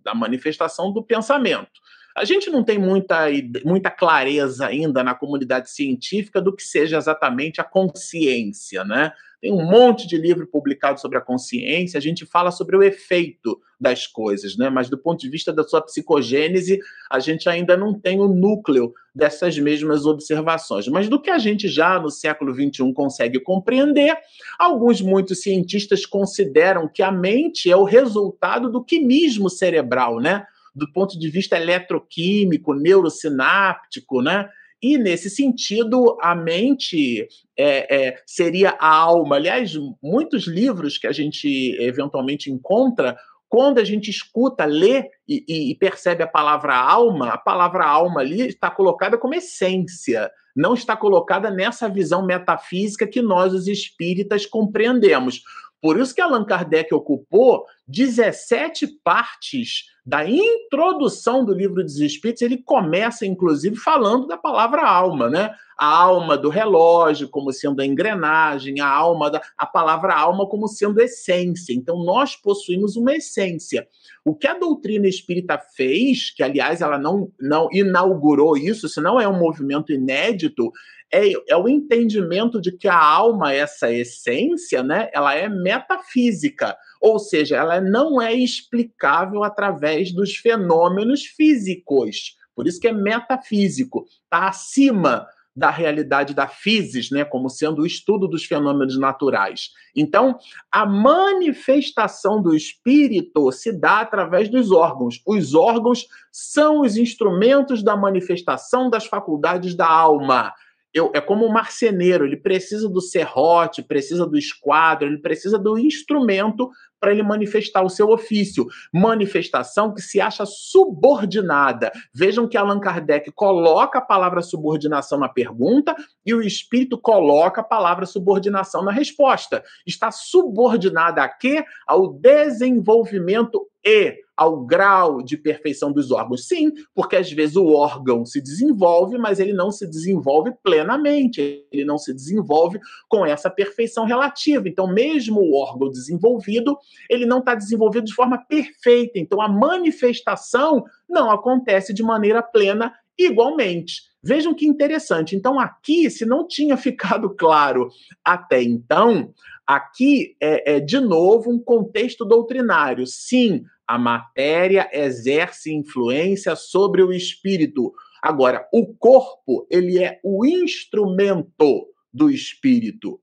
Da 0.03 0.15
manifestação 0.15 0.91
do 0.91 1.03
pensamento. 1.03 1.69
A 2.15 2.25
gente 2.25 2.49
não 2.49 2.63
tem 2.63 2.79
muita, 2.79 3.25
muita 3.63 3.91
clareza 3.91 4.67
ainda 4.67 5.03
na 5.03 5.13
comunidade 5.13 5.69
científica 5.69 6.41
do 6.41 6.55
que 6.55 6.63
seja 6.63 6.97
exatamente 6.97 7.61
a 7.61 7.63
consciência, 7.63 8.83
né? 8.83 9.11
Tem 9.43 9.51
um 9.51 9.69
monte 9.69 10.07
de 10.07 10.15
livro 10.15 10.47
publicado 10.47 11.01
sobre 11.01 11.17
a 11.17 11.21
consciência, 11.21 11.97
a 11.97 12.01
gente 12.01 12.25
fala 12.25 12.49
sobre 12.49 12.77
o 12.77 12.81
efeito 12.81 13.59
das 13.77 14.07
coisas, 14.07 14.55
né? 14.55 14.69
Mas 14.69 14.89
do 14.89 14.97
ponto 14.97 15.19
de 15.19 15.29
vista 15.29 15.51
da 15.51 15.65
sua 15.65 15.81
psicogênese, 15.81 16.79
a 17.11 17.19
gente 17.19 17.49
ainda 17.49 17.75
não 17.75 17.93
tem 17.93 18.21
o 18.21 18.29
núcleo 18.29 18.93
dessas 19.13 19.59
mesmas 19.59 20.05
observações. 20.05 20.87
Mas 20.87 21.09
do 21.09 21.21
que 21.21 21.29
a 21.29 21.37
gente 21.37 21.67
já 21.67 21.99
no 21.99 22.09
século 22.09 22.53
XXI 22.53 22.93
consegue 22.93 23.37
compreender, 23.37 24.15
alguns 24.57 25.01
muitos 25.01 25.41
cientistas 25.41 26.05
consideram 26.05 26.87
que 26.87 27.03
a 27.03 27.11
mente 27.11 27.69
é 27.69 27.75
o 27.75 27.83
resultado 27.83 28.71
do 28.71 28.81
quimismo 28.81 29.49
cerebral, 29.49 30.21
né? 30.21 30.45
Do 30.73 30.89
ponto 30.93 31.19
de 31.19 31.29
vista 31.29 31.57
eletroquímico, 31.57 32.73
neurosináptico, 32.73 34.21
né? 34.21 34.47
E, 34.83 34.97
nesse 34.97 35.29
sentido, 35.29 36.17
a 36.21 36.35
mente 36.35 37.25
é, 37.57 38.07
é, 38.07 38.21
seria 38.25 38.71
a 38.71 38.93
alma. 38.93 39.37
Aliás, 39.37 39.71
muitos 40.01 40.45
livros 40.45 40.97
que 40.97 41.07
a 41.07 41.11
gente 41.13 41.77
eventualmente 41.79 42.51
encontra, 42.51 43.15
quando 43.47 43.77
a 43.77 43.83
gente 43.85 44.11
escuta, 44.11 44.65
lê 44.65 45.05
e, 45.25 45.71
e 45.71 45.75
percebe 45.75 46.21
a 46.21 46.27
palavra 46.27 46.75
alma, 46.75 47.29
a 47.29 47.37
palavra 47.37 47.85
alma 47.85 48.19
ali 48.19 48.41
está 48.41 48.69
colocada 48.69 49.17
como 49.17 49.33
essência, 49.33 50.29
não 50.53 50.73
está 50.73 50.97
colocada 50.97 51.49
nessa 51.49 51.87
visão 51.87 52.25
metafísica 52.25 53.07
que 53.07 53.21
nós, 53.21 53.53
os 53.53 53.69
espíritas, 53.69 54.45
compreendemos. 54.45 55.43
Por 55.81 55.97
isso 55.97 56.13
que 56.13 56.19
Allan 56.19 56.43
Kardec 56.43 56.93
ocupou 56.93 57.65
17 57.87 58.87
partes 59.03 59.85
da 60.05 60.27
introdução 60.27 61.45
do 61.45 61.53
livro 61.53 61.83
dos 61.83 61.99
Espíritos. 61.99 62.41
Ele 62.41 62.57
começa, 62.57 63.25
inclusive, 63.25 63.75
falando 63.75 64.27
da 64.27 64.37
palavra 64.37 64.85
alma, 64.85 65.29
né? 65.29 65.53
A 65.77 65.87
alma 65.87 66.37
do 66.37 66.49
relógio 66.49 67.29
como 67.29 67.51
sendo 67.51 67.81
a 67.81 67.85
engrenagem, 67.85 68.79
a 68.79 68.87
alma 68.87 69.31
da 69.31 69.41
a 69.57 69.65
palavra 69.65 70.13
alma 70.13 70.47
como 70.47 70.67
sendo 70.67 71.01
essência. 71.01 71.73
Então 71.73 72.03
nós 72.03 72.35
possuímos 72.35 72.95
uma 72.95 73.15
essência. 73.15 73.87
O 74.23 74.35
que 74.35 74.47
a 74.47 74.57
doutrina 74.57 75.07
espírita 75.07 75.57
fez, 75.57 76.29
que 76.29 76.43
aliás 76.43 76.81
ela 76.81 76.97
não, 76.97 77.31
não 77.39 77.69
inaugurou 77.71 78.55
isso, 78.55 78.87
se 78.87 79.01
não 79.01 79.19
é 79.19 79.27
um 79.27 79.37
movimento 79.37 79.91
inédito, 79.91 80.71
é, 81.13 81.31
é 81.47 81.55
o 81.55 81.69
entendimento 81.69 82.59
de 82.59 82.71
que 82.71 82.87
a 82.87 82.97
alma, 82.97 83.53
essa 83.53 83.91
essência, 83.91 84.81
né, 84.81 85.09
ela 85.13 85.35
é 85.35 85.47
metafísica, 85.47 86.75
ou 87.03 87.19
seja, 87.19 87.57
ela 87.57 87.81
não 87.81 88.21
é 88.21 88.33
explicável 88.33 89.43
através 89.43 90.13
dos 90.13 90.37
fenômenos 90.37 91.25
físicos. 91.25 92.37
Por 92.55 92.65
isso 92.65 92.79
que 92.79 92.87
é 92.87 92.93
metafísico, 92.93 94.05
está 94.23 94.47
acima 94.47 95.27
da 95.53 95.69
realidade 95.69 96.33
da 96.33 96.47
physis, 96.47 97.11
né, 97.11 97.25
como 97.25 97.49
sendo 97.49 97.81
o 97.81 97.85
estudo 97.85 98.25
dos 98.25 98.45
fenômenos 98.45 98.97
naturais. 98.97 99.71
Então, 99.93 100.37
a 100.71 100.85
manifestação 100.85 102.41
do 102.41 102.55
espírito 102.55 103.51
se 103.51 103.77
dá 103.77 103.99
através 103.99 104.47
dos 104.47 104.71
órgãos. 104.71 105.21
Os 105.27 105.53
órgãos 105.53 106.07
são 106.31 106.79
os 106.79 106.95
instrumentos 106.95 107.83
da 107.83 107.97
manifestação 107.97 108.89
das 108.89 109.05
faculdades 109.05 109.75
da 109.75 109.87
alma 109.87 110.53
eu, 110.93 111.11
é 111.13 111.19
como 111.19 111.45
um 111.45 111.51
marceneiro, 111.51 112.23
ele 112.23 112.37
precisa 112.37 112.87
do 112.87 113.01
serrote, 113.01 113.81
precisa 113.81 114.27
do 114.27 114.37
esquadro, 114.37 115.07
ele 115.07 115.17
precisa 115.17 115.57
do 115.57 115.77
instrumento 115.77 116.69
para 117.03 117.11
ele 117.11 117.21
manifestar 117.21 117.83
o 117.83 117.89
seu 117.89 118.07
ofício. 118.11 118.65
Manifestação 118.93 119.93
que 119.93 120.01
se 120.01 120.21
acha 120.21 120.45
subordinada. 120.45 121.91
Vejam 122.13 122.47
que 122.47 122.55
Allan 122.55 122.79
Kardec 122.79 123.29
coloca 123.33 123.99
a 123.99 124.01
palavra 124.01 124.41
subordinação 124.41 125.19
na 125.19 125.27
pergunta 125.27 125.93
e 126.25 126.33
o 126.33 126.41
espírito 126.41 126.97
coloca 126.97 127.59
a 127.59 127.63
palavra 127.63 128.05
subordinação 128.05 128.85
na 128.85 128.91
resposta. 128.93 129.61
Está 129.85 130.11
subordinada 130.11 131.21
a 131.21 131.27
quê? 131.27 131.65
Ao 131.85 132.07
desenvolvimento 132.07 133.67
e 133.85 134.23
ao 134.35 134.65
grau 134.65 135.21
de 135.21 135.37
perfeição 135.37 135.91
dos 135.91 136.11
órgãos? 136.11 136.47
Sim, 136.47 136.71
porque 136.93 137.15
às 137.15 137.31
vezes 137.31 137.55
o 137.55 137.67
órgão 137.73 138.25
se 138.25 138.41
desenvolve, 138.41 139.17
mas 139.17 139.39
ele 139.39 139.53
não 139.53 139.71
se 139.71 139.85
desenvolve 139.87 140.53
plenamente, 140.63 141.65
ele 141.71 141.85
não 141.85 141.97
se 141.97 142.13
desenvolve 142.13 142.79
com 143.07 143.25
essa 143.25 143.49
perfeição 143.49 144.05
relativa. 144.05 144.67
Então, 144.67 144.87
mesmo 144.87 145.39
o 145.39 145.55
órgão 145.55 145.89
desenvolvido, 145.89 146.77
ele 147.09 147.25
não 147.25 147.39
está 147.39 147.55
desenvolvido 147.55 148.05
de 148.05 148.13
forma 148.13 148.37
perfeita. 148.37 149.19
Então, 149.19 149.41
a 149.41 149.47
manifestação 149.47 150.83
não 151.09 151.31
acontece 151.31 151.93
de 151.93 152.03
maneira 152.03 152.41
plena 152.41 152.93
igualmente. 153.17 154.01
Vejam 154.23 154.53
que 154.53 154.65
interessante. 154.65 155.35
Então, 155.35 155.59
aqui, 155.59 156.09
se 156.09 156.25
não 156.25 156.47
tinha 156.47 156.75
ficado 156.77 157.29
claro 157.29 157.89
até 158.23 158.61
então, 158.61 159.33
aqui 159.67 160.35
é, 160.41 160.75
é 160.75 160.79
de 160.79 160.99
novo 160.99 161.51
um 161.51 161.59
contexto 161.59 162.25
doutrinário. 162.25 163.05
Sim, 163.05 163.63
a 163.87 163.97
matéria 163.97 164.89
exerce 164.93 165.73
influência 165.73 166.55
sobre 166.55 167.03
o 167.03 167.11
espírito. 167.11 167.93
Agora, 168.21 168.67
o 168.71 168.93
corpo, 168.95 169.67
ele 169.69 170.01
é 170.01 170.19
o 170.23 170.45
instrumento 170.45 171.89
do 172.13 172.29
espírito. 172.29 173.19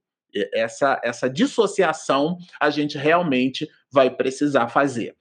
Essa, 0.53 1.01
essa 1.03 1.29
dissociação 1.29 2.37
a 2.61 2.71
gente 2.71 2.97
realmente 2.97 3.69
vai 3.93 4.11
precisar 4.11 4.69
fazer. 4.69 5.15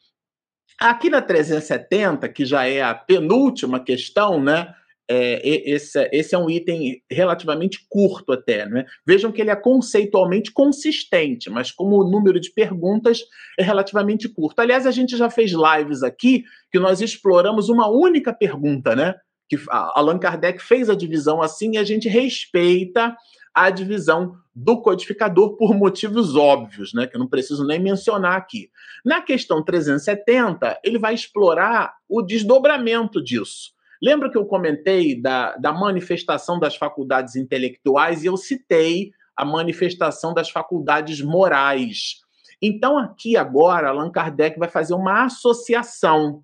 Aqui 0.80 1.10
na 1.10 1.22
370, 1.22 2.30
que 2.30 2.46
já 2.46 2.66
é 2.66 2.82
a 2.82 2.96
penúltima 2.96 3.84
questão, 3.84 4.42
né? 4.42 4.74
é, 5.10 5.42
esse, 5.44 6.08
esse, 6.14 6.36
é 6.36 6.38
um 6.38 6.48
item 6.48 7.02
relativamente 7.10 7.84
curto 7.90 8.32
até. 8.32 8.68
Né? 8.68 8.86
Vejam 9.06 9.32
que 9.32 9.42
ele 9.42 9.50
é 9.50 9.56
conceitualmente 9.56 10.52
consistente, 10.52 11.50
mas 11.50 11.72
como 11.72 11.98
o 11.98 12.10
número 12.10 12.40
de 12.40 12.52
perguntas 12.52 13.24
é 13.58 13.64
relativamente 13.64 14.30
curto. 14.30 14.60
Aliás, 14.60 14.86
a 14.86 14.92
gente 14.92 15.18
já 15.18 15.28
fez 15.28 15.52
lives 15.52 16.04
aqui 16.04 16.44
que 16.72 16.78
nós 16.78 17.02
exploramos 17.02 17.70
uma 17.70 17.90
única 17.90 18.32
pergunta, 18.32 18.96
né? 18.96 19.16
Que 19.50 19.58
Allan 19.72 20.20
Kardec 20.20 20.62
fez 20.62 20.92
a 20.92 20.96
divisão 20.96 21.42
assim 21.42 21.72
e 21.74 21.78
a 21.80 21.84
gente 21.84 22.08
respeita 22.08 23.16
a 23.60 23.70
divisão 23.70 24.38
do 24.56 24.82
codificador 24.82 25.58
por 25.58 25.76
motivos 25.76 26.36
óbvios, 26.36 26.94
né, 26.94 27.06
que 27.06 27.16
eu 27.16 27.20
não 27.20 27.28
preciso 27.28 27.66
nem 27.66 27.78
mencionar 27.78 28.38
aqui. 28.38 28.70
Na 29.04 29.22
questão 29.22 29.64
370, 29.64 30.80
ele 30.84 30.98
vai 30.98 31.14
explorar 31.14 31.94
o 32.08 32.22
desdobramento 32.22 33.22
disso. 33.22 33.74
Lembra 34.02 34.32
que 34.32 34.38
eu 34.38 34.46
comentei 34.46 35.22
da, 35.22 35.58
da 35.58 35.74
manifestação 35.74 36.58
das 36.58 36.78
faculdades 36.78 37.36
intelectuais 37.36 38.24
e 38.24 38.28
eu 38.28 38.38
citei 38.38 39.12
a 39.36 39.44
manifestação 39.44 40.34
das 40.34 40.50
faculdades 40.50 41.22
morais. 41.22 42.22
Então, 42.62 42.98
aqui 42.98 43.36
agora, 43.36 43.90
Allan 43.90 44.10
Kardec 44.10 44.58
vai 44.58 44.70
fazer 44.70 44.94
uma 44.94 45.26
associação 45.26 46.44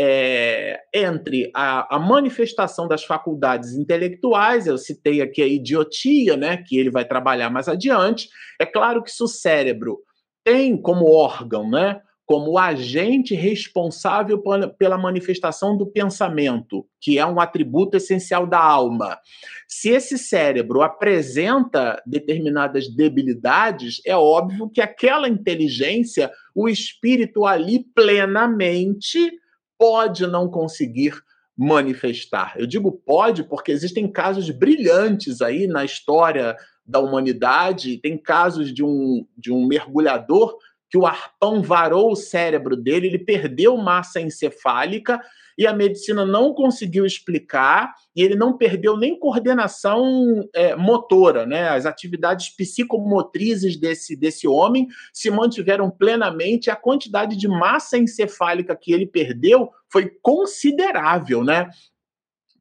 é, 0.00 0.80
entre 0.94 1.50
a, 1.52 1.96
a, 1.96 1.98
manifestação 1.98 2.86
das 2.86 3.02
faculdades 3.02 3.74
intelectuais, 3.74 4.68
eu 4.68 4.78
citei 4.78 5.20
aqui 5.20 5.42
a 5.42 5.46
idiotia, 5.46 6.36
né, 6.36 6.58
que 6.58 6.78
ele 6.78 6.88
vai 6.88 7.04
trabalhar 7.04 7.50
mais 7.50 7.66
adiante. 7.66 8.28
É 8.60 8.64
claro 8.64 9.02
que 9.02 9.10
se 9.10 9.20
o 9.24 9.26
cérebro 9.26 9.98
tem 10.44 10.80
como 10.80 11.10
órgão, 11.10 11.68
né, 11.68 12.00
como 12.24 12.58
agente 12.58 13.34
responsável 13.34 14.40
pela 14.78 14.96
manifestação 14.96 15.76
do 15.76 15.86
pensamento, 15.86 16.86
que 17.00 17.18
é 17.18 17.26
um 17.26 17.40
atributo 17.40 17.96
essencial 17.96 18.46
da 18.46 18.60
alma. 18.60 19.18
Se 19.66 19.88
esse 19.88 20.16
cérebro 20.16 20.82
apresenta 20.82 22.00
determinadas 22.06 22.86
debilidades, 22.86 24.00
é 24.06 24.14
óbvio 24.14 24.70
que 24.70 24.80
aquela 24.80 25.28
inteligência, 25.28 26.30
o 26.54 26.68
espírito 26.68 27.44
ali 27.44 27.82
plenamente 27.94 29.32
pode 29.78 30.26
não 30.26 30.50
conseguir 30.50 31.14
manifestar. 31.56 32.54
Eu 32.56 32.66
digo 32.66 32.92
pode 32.92 33.42
porque 33.42 33.72
existem 33.72 34.10
casos 34.10 34.48
brilhantes 34.50 35.40
aí 35.40 35.66
na 35.66 35.84
história 35.84 36.56
da 36.86 37.00
humanidade, 37.00 37.98
tem 37.98 38.16
casos 38.16 38.72
de 38.72 38.82
um, 38.82 39.26
de 39.36 39.52
um 39.52 39.66
mergulhador 39.66 40.56
que 40.90 40.96
o 40.96 41.04
arpão 41.06 41.60
varou 41.60 42.12
o 42.12 42.16
cérebro 42.16 42.74
dele, 42.76 43.08
ele 43.08 43.18
perdeu 43.18 43.76
massa 43.76 44.20
encefálica 44.20 45.20
e 45.58 45.66
a 45.66 45.74
medicina 45.74 46.24
não 46.24 46.54
conseguiu 46.54 47.04
explicar, 47.04 47.92
e 48.14 48.22
ele 48.22 48.36
não 48.36 48.56
perdeu 48.56 48.96
nem 48.96 49.18
coordenação 49.18 50.48
é, 50.54 50.76
motora, 50.76 51.44
né? 51.44 51.68
As 51.68 51.84
atividades 51.84 52.48
psicomotrizes 52.50 53.76
desse, 53.76 54.14
desse 54.14 54.46
homem 54.46 54.86
se 55.12 55.28
mantiveram 55.32 55.90
plenamente, 55.90 56.70
a 56.70 56.76
quantidade 56.76 57.36
de 57.36 57.48
massa 57.48 57.98
encefálica 57.98 58.76
que 58.76 58.92
ele 58.92 59.04
perdeu 59.04 59.70
foi 59.90 60.08
considerável, 60.22 61.42
né? 61.42 61.68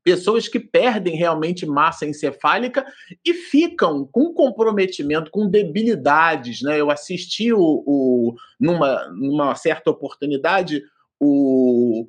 pessoas 0.03 0.47
que 0.47 0.57
perdem 0.57 1.17
realmente 1.17 1.65
massa 1.65 2.05
encefálica 2.05 2.85
e 3.25 3.33
ficam 3.33 4.07
com 4.09 4.33
comprometimento, 4.33 5.29
com 5.29 5.49
debilidades. 5.49 6.61
Né? 6.61 6.79
Eu 6.79 6.89
assisti 6.89 7.51
o, 7.51 7.59
o 7.59 8.33
numa, 8.57 9.05
numa 9.09 9.53
certa 9.53 9.91
oportunidade 9.91 10.81
o, 11.19 12.07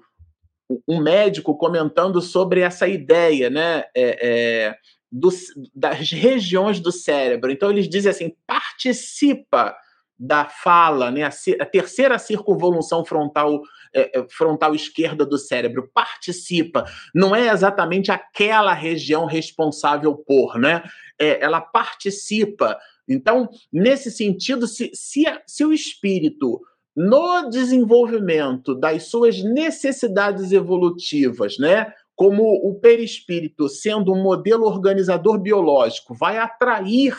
um 0.86 1.00
médico 1.00 1.56
comentando 1.56 2.20
sobre 2.20 2.60
essa 2.60 2.86
ideia 2.86 3.48
né? 3.48 3.84
É, 3.94 4.28
é, 4.28 4.76
do, 5.10 5.30
das 5.74 6.10
regiões 6.10 6.80
do 6.80 6.92
cérebro. 6.92 7.50
Então, 7.50 7.70
eles 7.70 7.88
dizem 7.88 8.10
assim: 8.10 8.36
participa 8.46 9.74
da 10.18 10.46
fala, 10.46 11.10
né? 11.10 11.22
a, 11.22 11.30
a 11.60 11.66
terceira 11.66 12.18
circunvolução 12.18 13.04
frontal 13.04 13.62
é, 13.94 14.18
é, 14.18 14.26
frontal 14.28 14.74
esquerda 14.74 15.24
do 15.24 15.38
cérebro 15.38 15.88
participa, 15.94 16.84
não 17.14 17.34
é 17.34 17.48
exatamente 17.48 18.10
aquela 18.10 18.72
região 18.72 19.26
responsável 19.26 20.16
por, 20.16 20.58
né? 20.58 20.82
É, 21.18 21.42
ela 21.42 21.60
participa. 21.60 22.76
Então, 23.08 23.48
nesse 23.72 24.10
sentido, 24.10 24.66
se, 24.66 24.90
se, 24.92 25.24
se 25.46 25.64
o 25.64 25.72
espírito 25.72 26.60
no 26.98 27.48
desenvolvimento 27.48 28.74
das 28.74 29.04
suas 29.04 29.40
necessidades 29.40 30.50
evolutivas, 30.50 31.56
né? 31.56 31.92
Como 32.16 32.42
o 32.42 32.74
perispírito, 32.80 33.68
sendo 33.68 34.12
um 34.12 34.20
modelo 34.20 34.66
organizador 34.66 35.38
biológico, 35.38 36.12
vai 36.12 36.38
atrair 36.38 37.16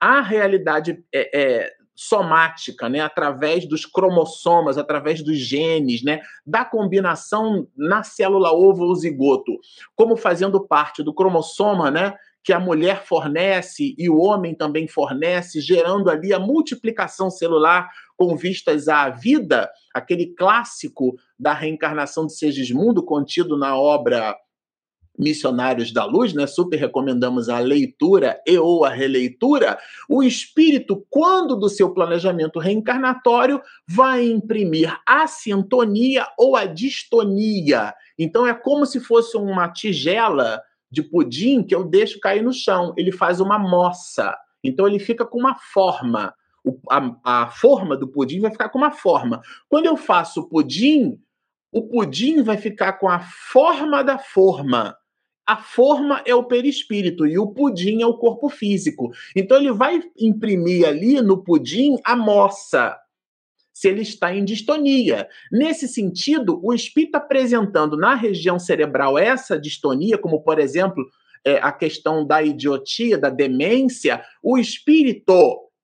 a 0.00 0.22
realidade 0.22 1.04
é, 1.12 1.38
é, 1.38 1.72
somática, 1.94 2.88
né, 2.88 3.00
através 3.00 3.68
dos 3.68 3.84
cromossomas, 3.84 4.78
através 4.78 5.22
dos 5.22 5.36
genes, 5.36 6.02
né, 6.02 6.22
da 6.46 6.64
combinação 6.64 7.68
na 7.76 8.02
célula 8.02 8.52
ovo 8.52 8.84
ou 8.84 8.94
zigoto, 8.94 9.52
como 9.94 10.16
fazendo 10.16 10.66
parte 10.66 11.02
do 11.02 11.12
cromossoma, 11.12 11.90
né, 11.90 12.14
que 12.42 12.52
a 12.52 12.60
mulher 12.60 13.04
fornece 13.04 13.94
e 13.98 14.08
o 14.08 14.18
homem 14.18 14.54
também 14.54 14.88
fornece, 14.88 15.60
gerando 15.60 16.10
ali 16.10 16.32
a 16.32 16.38
multiplicação 16.38 17.30
celular 17.30 17.88
com 18.16 18.36
vistas 18.36 18.88
à 18.88 19.08
vida, 19.10 19.70
aquele 19.94 20.34
clássico 20.34 21.16
da 21.38 21.52
reencarnação 21.52 22.26
de 22.26 22.34
Segismundo 22.34 23.02
contido 23.02 23.56
na 23.56 23.76
obra 23.76 24.36
Missionários 25.18 25.92
da 25.92 26.04
Luz, 26.06 26.32
né? 26.32 26.46
Super 26.46 26.78
recomendamos 26.78 27.48
a 27.48 27.58
leitura 27.58 28.40
e 28.46 28.56
ou 28.58 28.84
a 28.84 28.88
releitura. 28.88 29.78
O 30.08 30.22
espírito, 30.22 31.04
quando 31.10 31.54
do 31.56 31.68
seu 31.68 31.92
planejamento 31.92 32.58
reencarnatório, 32.58 33.60
vai 33.86 34.26
imprimir 34.26 34.98
a 35.06 35.26
sintonia 35.26 36.26
ou 36.38 36.56
a 36.56 36.64
distonia. 36.64 37.92
Então 38.18 38.46
é 38.46 38.54
como 38.54 38.86
se 38.86 38.98
fosse 38.98 39.36
uma 39.36 39.68
tigela 39.68 40.62
de 40.90 41.02
pudim 41.02 41.62
que 41.62 41.74
eu 41.74 41.84
deixo 41.84 42.20
cair 42.20 42.42
no 42.42 42.52
chão. 42.52 42.92
Ele 42.96 43.12
faz 43.12 43.40
uma 43.40 43.58
moça. 43.58 44.36
Então 44.62 44.86
ele 44.86 44.98
fica 44.98 45.24
com 45.24 45.38
uma 45.38 45.54
forma. 45.54 46.34
O, 46.64 46.78
a, 46.90 47.42
a 47.42 47.50
forma 47.50 47.96
do 47.96 48.08
pudim 48.08 48.40
vai 48.40 48.50
ficar 48.50 48.68
com 48.68 48.78
uma 48.78 48.90
forma. 48.90 49.40
Quando 49.68 49.86
eu 49.86 49.96
faço 49.96 50.48
pudim, 50.48 51.18
o 51.72 51.88
pudim 51.88 52.42
vai 52.42 52.56
ficar 52.56 52.94
com 52.94 53.08
a 53.08 53.20
forma 53.20 54.02
da 54.02 54.18
forma 54.18 54.96
a 55.50 55.56
forma 55.56 56.22
é 56.24 56.32
o 56.32 56.44
perispírito 56.44 57.26
e 57.26 57.36
o 57.36 57.48
pudim 57.48 58.02
é 58.02 58.06
o 58.06 58.16
corpo 58.16 58.48
físico. 58.48 59.10
Então 59.34 59.56
ele 59.56 59.72
vai 59.72 60.00
imprimir 60.16 60.86
ali 60.86 61.20
no 61.20 61.42
pudim 61.42 61.98
a 62.04 62.14
moça, 62.14 62.96
se 63.80 63.88
ele 63.88 64.02
está 64.02 64.34
em 64.34 64.44
distonia. 64.44 65.26
Nesse 65.50 65.88
sentido, 65.88 66.60
o 66.62 66.74
espírito 66.74 67.14
apresentando 67.14 67.96
na 67.96 68.14
região 68.14 68.58
cerebral 68.58 69.16
essa 69.16 69.58
distonia, 69.58 70.18
como 70.18 70.42
por 70.42 70.58
exemplo 70.58 71.02
é, 71.42 71.56
a 71.62 71.72
questão 71.72 72.26
da 72.26 72.42
idiotia, 72.42 73.16
da 73.16 73.30
demência, 73.30 74.22
o 74.42 74.58
espírito 74.58 75.32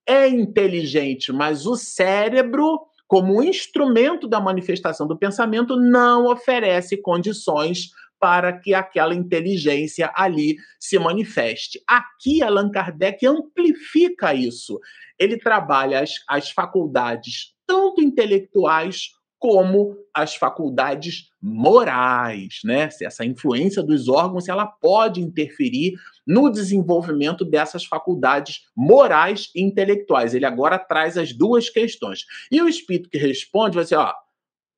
é 0.07 0.29
inteligente, 0.29 1.33
mas 1.33 1.65
o 1.65 1.75
cérebro 1.75 2.81
como 3.09 3.43
instrumento 3.43 4.29
da 4.29 4.41
manifestação 4.41 5.07
do 5.07 5.17
pensamento, 5.17 5.77
não 5.77 6.27
oferece 6.27 6.97
condições 6.97 7.91
para 8.19 8.53
que 8.53 8.75
aquela 8.75 9.15
inteligência 9.15 10.11
ali 10.15 10.57
se 10.79 10.99
manifeste. 10.99 11.81
Aqui, 11.87 12.43
Allan 12.43 12.69
Kardec 12.69 13.25
amplifica 13.25 14.35
isso. 14.35 14.81
Ele 15.19 15.39
trabalha 15.39 16.01
as, 16.01 16.15
as 16.29 16.51
faculdades, 16.51 17.56
tanto 17.67 18.03
intelectuais 18.03 19.11
como 19.39 19.97
as 20.15 20.35
faculdades 20.35 21.31
morais, 21.41 22.61
né? 22.65 22.89
Se 22.91 23.05
essa 23.05 23.25
influência 23.25 23.83
dos 23.83 24.09
órgãos, 24.09 24.49
ela 24.49 24.67
pode 24.67 25.21
interferir 25.21 25.95
no 26.27 26.51
desenvolvimento 26.51 27.45
dessas 27.45 27.85
faculdades 27.85 28.63
morais 28.75 29.51
e 29.55 29.63
intelectuais. 29.63 30.35
Ele 30.35 30.47
agora 30.47 30.79
traz 30.79 31.19
as 31.19 31.33
duas 31.33 31.69
questões. 31.69 32.25
E 32.51 32.61
o 32.63 32.69
espírito 32.69 33.11
que 33.11 33.19
responde 33.19 33.77
vai 33.77 33.85
ser, 33.85 33.97
ó, 33.97 34.13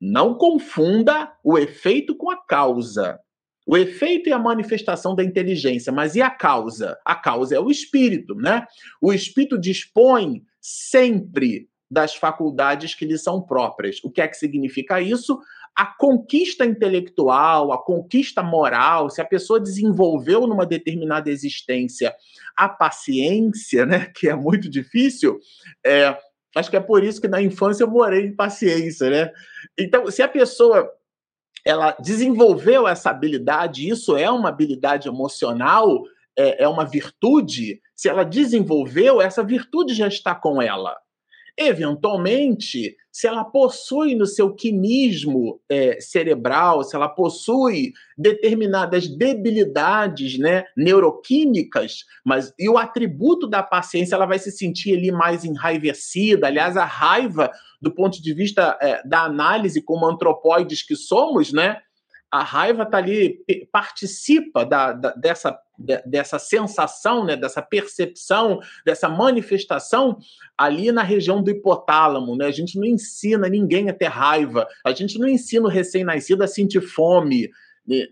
não 0.01 0.34
confunda 0.34 1.32
o 1.43 1.57
efeito 1.57 2.16
com 2.16 2.30
a 2.30 2.36
causa. 2.36 3.18
O 3.66 3.76
efeito 3.76 4.28
é 4.28 4.32
a 4.32 4.39
manifestação 4.39 5.14
da 5.14 5.22
inteligência, 5.22 5.93
mas 5.93 6.14
e 6.16 6.22
a 6.22 6.30
causa? 6.30 6.99
A 7.05 7.14
causa 7.14 7.55
é 7.55 7.61
o 7.61 7.70
espírito, 7.70 8.34
né? 8.34 8.66
O 9.01 9.12
espírito 9.12 9.59
dispõe 9.59 10.43
sempre 10.61 11.68
das 11.91 12.14
faculdades 12.14 12.95
que 12.95 13.05
lhe 13.05 13.16
são 13.16 13.41
próprias. 13.41 14.03
O 14.05 14.11
que 14.11 14.20
é 14.20 14.28
que 14.28 14.36
significa 14.36 15.01
isso? 15.01 15.39
A 15.74 15.86
conquista 15.86 16.66
intelectual, 16.66 17.72
a 17.72 17.82
conquista 17.82 18.43
moral, 18.43 19.09
se 19.09 19.20
a 19.20 19.24
pessoa 19.24 19.61
desenvolveu 19.61 20.47
numa 20.47 20.66
determinada 20.66 21.30
existência 21.30 22.14
a 22.57 22.68
paciência, 22.68 23.86
né, 23.86 24.11
que 24.14 24.28
é 24.28 24.34
muito 24.34 24.68
difícil, 24.68 25.39
é, 25.86 26.18
acho 26.57 26.68
que 26.68 26.76
é 26.76 26.80
por 26.80 27.05
isso 27.05 27.20
que 27.20 27.28
na 27.28 27.41
infância 27.41 27.84
eu 27.84 27.91
morei 27.91 28.26
em 28.26 28.34
paciência, 28.34 29.09
né? 29.09 29.32
Então, 29.78 30.11
se 30.11 30.20
a 30.20 30.28
pessoa 30.28 30.91
ela 31.64 31.97
desenvolveu 32.01 32.89
essa 32.89 33.11
habilidade, 33.11 33.89
isso 33.89 34.16
é 34.16 34.30
uma 34.30 34.49
habilidade 34.49 35.07
emocional, 35.07 36.03
é, 36.36 36.64
é 36.64 36.68
uma 36.68 36.84
virtude. 36.84 37.80
Se 37.95 38.09
ela 38.09 38.24
desenvolveu, 38.24 39.20
essa 39.20 39.43
virtude 39.43 39.95
já 39.95 40.09
está 40.09 40.34
com 40.34 40.61
ela. 40.62 40.97
Eventualmente, 41.61 42.94
se 43.11 43.26
ela 43.26 43.44
possui 43.44 44.14
no 44.14 44.26
seu 44.26 44.54
quinismo 44.54 45.61
é, 45.68 46.00
cerebral, 46.00 46.84
se 46.84 46.94
ela 46.94 47.09
possui 47.09 47.92
determinadas 48.16 49.09
debilidades 49.09 50.38
né, 50.38 50.66
neuroquímicas, 50.76 52.04
mas 52.24 52.54
e 52.56 52.68
o 52.68 52.78
atributo 52.78 53.48
da 53.48 53.61
paciência, 53.61 54.14
ela 54.14 54.24
vai 54.24 54.38
se 54.38 54.52
sentir 54.52 54.96
ali 54.96 55.11
mais 55.11 55.44
enraivecida. 55.44 56.46
Aliás, 56.46 56.76
a 56.76 56.84
raiva, 56.84 57.50
do 57.82 57.92
ponto 57.92 58.22
de 58.22 58.32
vista 58.32 58.78
é, 58.80 59.02
da 59.04 59.24
análise 59.24 59.82
como 59.82 60.06
antropóides 60.06 60.86
que 60.86 60.94
somos, 60.94 61.52
né, 61.52 61.78
a 62.31 62.43
raiva 62.43 62.83
está 62.83 62.99
ali, 62.99 63.41
participa 63.72 64.64
da, 64.64 64.93
da, 64.93 65.11
dessa, 65.12 65.59
dessa 66.05 66.39
sensação, 66.39 67.24
né, 67.24 67.37
dessa 67.37 67.62
percepção, 67.62 68.61
dessa 68.85 69.09
manifestação 69.09 70.18
ali 70.57 70.93
na 70.93 71.03
região 71.03 71.43
do 71.43 71.51
hipotálamo. 71.51 72.37
Né? 72.37 72.47
A 72.47 72.51
gente 72.51 72.79
não 72.79 72.85
ensina 72.85 73.49
ninguém 73.49 73.89
a 73.89 73.95
ter 73.95 74.09
raiva, 74.09 74.66
a 74.85 74.93
gente 74.93 75.18
não 75.18 75.29
ensina 75.29 75.66
o 75.66 75.70
recém-nascido 75.70 76.45
a 76.45 76.49
sentir 76.49 76.83
fome. 76.83 77.51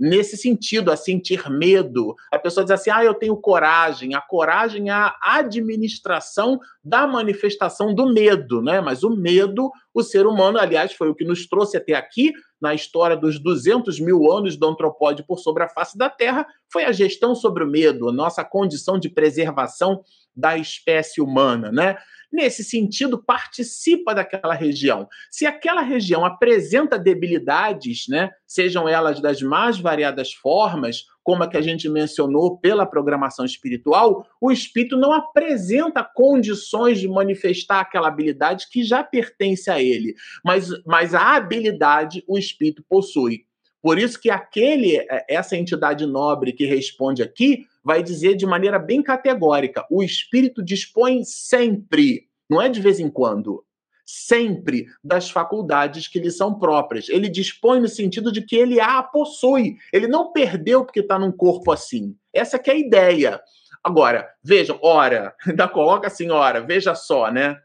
nesse 0.00 0.38
sentido, 0.38 0.90
a 0.90 0.96
sentir 0.96 1.50
medo. 1.50 2.14
A 2.32 2.38
pessoa 2.38 2.64
diz 2.64 2.70
assim: 2.70 2.88
ah, 2.88 3.04
eu 3.04 3.12
tenho 3.12 3.36
coragem. 3.36 4.14
A 4.14 4.22
coragem 4.22 4.88
é 4.88 4.92
a 4.92 5.14
administração 5.20 6.58
da 6.82 7.06
manifestação 7.06 7.94
do 7.94 8.10
medo, 8.10 8.62
né? 8.62 8.80
Mas 8.80 9.02
o 9.04 9.10
medo, 9.10 9.70
o 9.96 10.02
ser 10.02 10.26
humano, 10.26 10.58
aliás, 10.58 10.92
foi 10.92 11.08
o 11.08 11.14
que 11.14 11.24
nos 11.24 11.46
trouxe 11.46 11.78
até 11.78 11.94
aqui, 11.94 12.30
na 12.60 12.74
história 12.74 13.16
dos 13.16 13.42
200 13.42 13.98
mil 13.98 14.30
anos 14.30 14.54
do 14.54 14.66
antropóide 14.66 15.24
por 15.26 15.38
sobre 15.38 15.62
a 15.62 15.68
face 15.70 15.96
da 15.96 16.10
Terra, 16.10 16.46
foi 16.70 16.84
a 16.84 16.92
gestão 16.92 17.34
sobre 17.34 17.64
o 17.64 17.66
medo, 17.66 18.10
a 18.10 18.12
nossa 18.12 18.44
condição 18.44 18.98
de 18.98 19.08
preservação 19.08 20.02
da 20.36 20.58
espécie 20.58 21.22
humana, 21.22 21.72
né? 21.72 21.96
nesse 22.30 22.62
sentido, 22.62 23.22
participa 23.22 24.14
daquela 24.14 24.52
região. 24.52 25.08
Se 25.30 25.46
aquela 25.46 25.80
região 25.80 26.24
apresenta 26.24 26.98
debilidades, 26.98 28.04
né, 28.08 28.30
sejam 28.46 28.86
elas 28.86 29.20
das 29.20 29.40
mais 29.40 29.78
variadas 29.78 30.34
formas, 30.34 31.04
como 31.26 31.42
a 31.42 31.48
que 31.48 31.56
a 31.56 31.60
gente 31.60 31.88
mencionou 31.88 32.56
pela 32.56 32.86
programação 32.86 33.44
espiritual, 33.44 34.24
o 34.40 34.52
espírito 34.52 34.96
não 34.96 35.12
apresenta 35.12 36.04
condições 36.04 37.00
de 37.00 37.08
manifestar 37.08 37.80
aquela 37.80 38.06
habilidade 38.06 38.68
que 38.70 38.84
já 38.84 39.02
pertence 39.02 39.68
a 39.68 39.82
ele, 39.82 40.14
mas, 40.44 40.68
mas 40.86 41.16
a 41.16 41.34
habilidade 41.34 42.22
o 42.28 42.38
espírito 42.38 42.84
possui. 42.88 43.44
Por 43.82 43.98
isso 43.98 44.20
que 44.20 44.30
aquele, 44.30 44.98
é, 44.98 45.26
essa 45.28 45.56
entidade 45.56 46.06
nobre 46.06 46.52
que 46.52 46.64
responde 46.64 47.24
aqui 47.24 47.64
vai 47.82 48.04
dizer 48.04 48.36
de 48.36 48.46
maneira 48.46 48.78
bem 48.78 49.02
categórica: 49.02 49.84
o 49.90 50.04
espírito 50.04 50.62
dispõe 50.62 51.24
sempre, 51.24 52.28
não 52.48 52.62
é 52.62 52.68
de 52.68 52.80
vez 52.80 53.00
em 53.00 53.10
quando, 53.10 53.64
sempre 54.06 54.86
das 55.02 55.28
faculdades 55.28 56.06
que 56.06 56.20
lhe 56.20 56.30
são 56.30 56.56
próprias. 56.56 57.08
Ele 57.08 57.28
dispõe 57.28 57.80
no 57.80 57.88
sentido 57.88 58.30
de 58.30 58.40
que 58.40 58.54
ele 58.54 58.80
a 58.80 59.02
possui. 59.02 59.76
Ele 59.92 60.06
não 60.06 60.32
perdeu 60.32 60.84
porque 60.84 61.00
está 61.00 61.18
num 61.18 61.32
corpo 61.32 61.72
assim. 61.72 62.16
Essa 62.32 62.56
é 62.56 62.70
a 62.70 62.74
ideia. 62.76 63.40
Agora, 63.82 64.32
vejam, 64.42 64.78
ora, 64.80 65.34
ainda 65.44 65.66
coloca 65.68 66.06
assim, 66.06 66.30
ora, 66.30 66.60
veja 66.60 66.94
só, 66.94 67.32
né? 67.32 67.60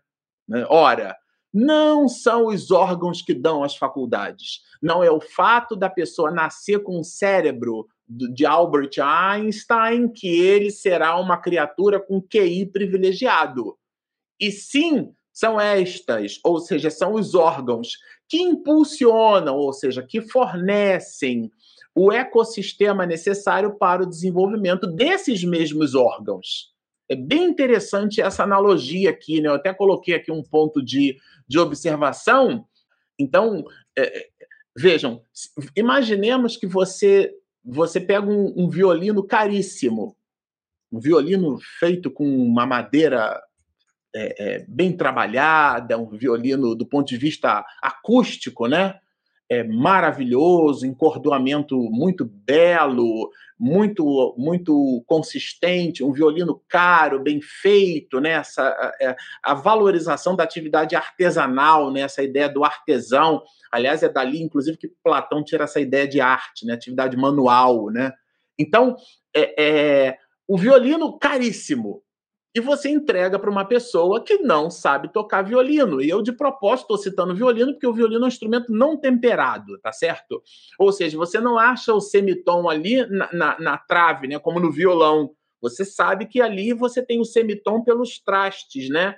né? 0.48 0.66
Ora, 0.68 1.16
não 1.54 2.08
são 2.08 2.48
os 2.48 2.72
órgãos 2.72 3.22
que 3.22 3.34
dão 3.34 3.64
as 3.64 3.76
faculdades. 3.76 4.62
Não 4.82 5.04
é 5.04 5.12
o 5.12 5.22
fato 5.22 5.76
da 5.76 5.90
pessoa 5.90 6.32
nascer 6.32 6.80
com 6.82 7.00
um 7.00 7.04
cérebro 7.04 7.88
de 8.08 8.46
Albert 8.46 9.00
Einstein 9.00 10.10
que 10.10 10.28
ele 10.28 10.72
será 10.72 11.18
uma 11.18 11.38
criatura 11.38 12.00
com 12.00 12.22
QI 12.22 12.66
privilegiado. 12.66 13.78
E 14.40 14.52
sim, 14.52 15.14
são 15.34 15.60
estas, 15.60 16.40
ou 16.44 16.60
seja, 16.60 16.90
são 16.90 17.14
os 17.14 17.36
órgãos 17.36 17.98
que 18.28 18.42
impulsionam, 18.42 19.56
ou 19.56 19.74
seja, 19.74 20.02
que 20.02 20.22
fornecem 20.22 21.52
o 21.94 22.12
ecossistema 22.12 23.06
necessário 23.06 23.78
para 23.78 24.04
o 24.04 24.10
desenvolvimento 24.10 24.88
desses 24.88 25.44
mesmos 25.44 25.96
órgãos. 25.96 26.72
É 27.10 27.16
bem 27.16 27.44
interessante 27.44 28.22
essa 28.22 28.44
analogia 28.44 29.10
aqui, 29.10 29.42
né? 29.42 29.50
Eu 29.50 29.56
até 29.56 29.74
coloquei 29.74 30.16
aqui 30.16 30.32
um 30.32 30.42
ponto 30.42 30.82
de, 30.82 31.18
de 31.46 31.60
observação. 31.60 32.66
Então, 33.20 33.66
é, 33.98 34.30
vejam, 34.78 35.22
imaginemos 35.76 36.56
que 36.56 36.66
você 36.66 37.36
você 37.64 38.00
pega 38.00 38.28
um, 38.28 38.54
um 38.58 38.70
violino 38.70 39.24
caríssimo, 39.24 40.16
um 40.92 41.00
violino 41.00 41.60
feito 41.80 42.10
com 42.10 42.26
uma 42.26 42.66
madeira 42.66 43.40
é, 44.16 44.36
é, 44.38 44.66
bem 44.68 44.96
trabalhada, 44.96 45.98
um 45.98 46.10
violino 46.10 46.76
do 46.76 46.86
ponto 46.86 47.08
de 47.08 47.18
vista 47.18 47.66
acústico, 47.82 48.68
né? 48.68 48.96
É 49.50 49.64
maravilhoso, 49.66 50.86
encordoamento 50.86 51.78
muito 51.92 52.24
belo, 52.26 53.30
muito 53.60 54.34
muito 54.38 55.04
consistente, 55.06 56.04
um 56.04 56.14
violino 56.14 56.62
caro, 56.70 57.22
bem 57.22 57.42
feito, 57.42 58.22
né? 58.22 58.32
Essa, 58.32 58.64
a, 58.64 58.92
é, 59.02 59.16
a 59.44 59.54
valorização 59.54 60.36
da 60.36 60.44
atividade 60.44 60.96
artesanal, 60.96 61.92
né? 61.92 62.02
Essa 62.02 62.24
ideia 62.24 62.48
do 62.48 62.64
artesão 62.64 63.42
Aliás, 63.72 64.04
é 64.04 64.10
dali, 64.10 64.42
inclusive, 64.42 64.78
que 64.78 64.92
Platão 65.02 65.44
tira 65.44 65.64
essa 65.64 65.80
ideia 65.80 66.06
de 66.06 66.20
arte, 66.20 66.66
né? 66.66 66.74
atividade 66.74 67.16
manual. 67.16 67.90
Né? 67.90 68.12
Então, 68.60 68.98
é, 69.34 69.64
é 69.64 70.18
o 70.46 70.58
violino 70.58 71.18
caríssimo. 71.18 72.04
E 72.54 72.60
você 72.60 72.90
entrega 72.90 73.40
para 73.40 73.50
uma 73.50 73.64
pessoa 73.64 74.22
que 74.22 74.38
não 74.40 74.70
sabe 74.70 75.12
tocar 75.12 75.42
violino. 75.42 76.02
E 76.02 76.10
eu, 76.10 76.22
de 76.22 76.34
propósito, 76.34 76.84
estou 76.84 76.98
citando 76.98 77.36
violino, 77.36 77.72
porque 77.72 77.88
o 77.88 77.94
violino 77.94 78.24
é 78.24 78.26
um 78.26 78.28
instrumento 78.28 78.72
não 78.74 78.98
temperado, 78.98 79.80
tá 79.80 79.94
certo? 79.94 80.44
Ou 80.78 80.92
seja, 80.92 81.18
você 81.18 81.40
não 81.40 81.58
acha 81.58 81.94
o 81.94 82.02
semitom 82.02 82.70
ali 82.70 83.06
na, 83.08 83.32
na, 83.32 83.60
na 83.60 83.78
trave, 83.78 84.28
né? 84.28 84.38
Como 84.38 84.60
no 84.60 84.72
violão. 84.72 85.32
Você 85.62 85.86
sabe 85.86 86.26
que 86.26 86.42
ali 86.42 86.74
você 86.74 87.02
tem 87.02 87.22
o 87.22 87.26
semitom 87.26 87.84
pelos 87.84 88.20
trastes, 88.20 88.90
né? 88.90 89.16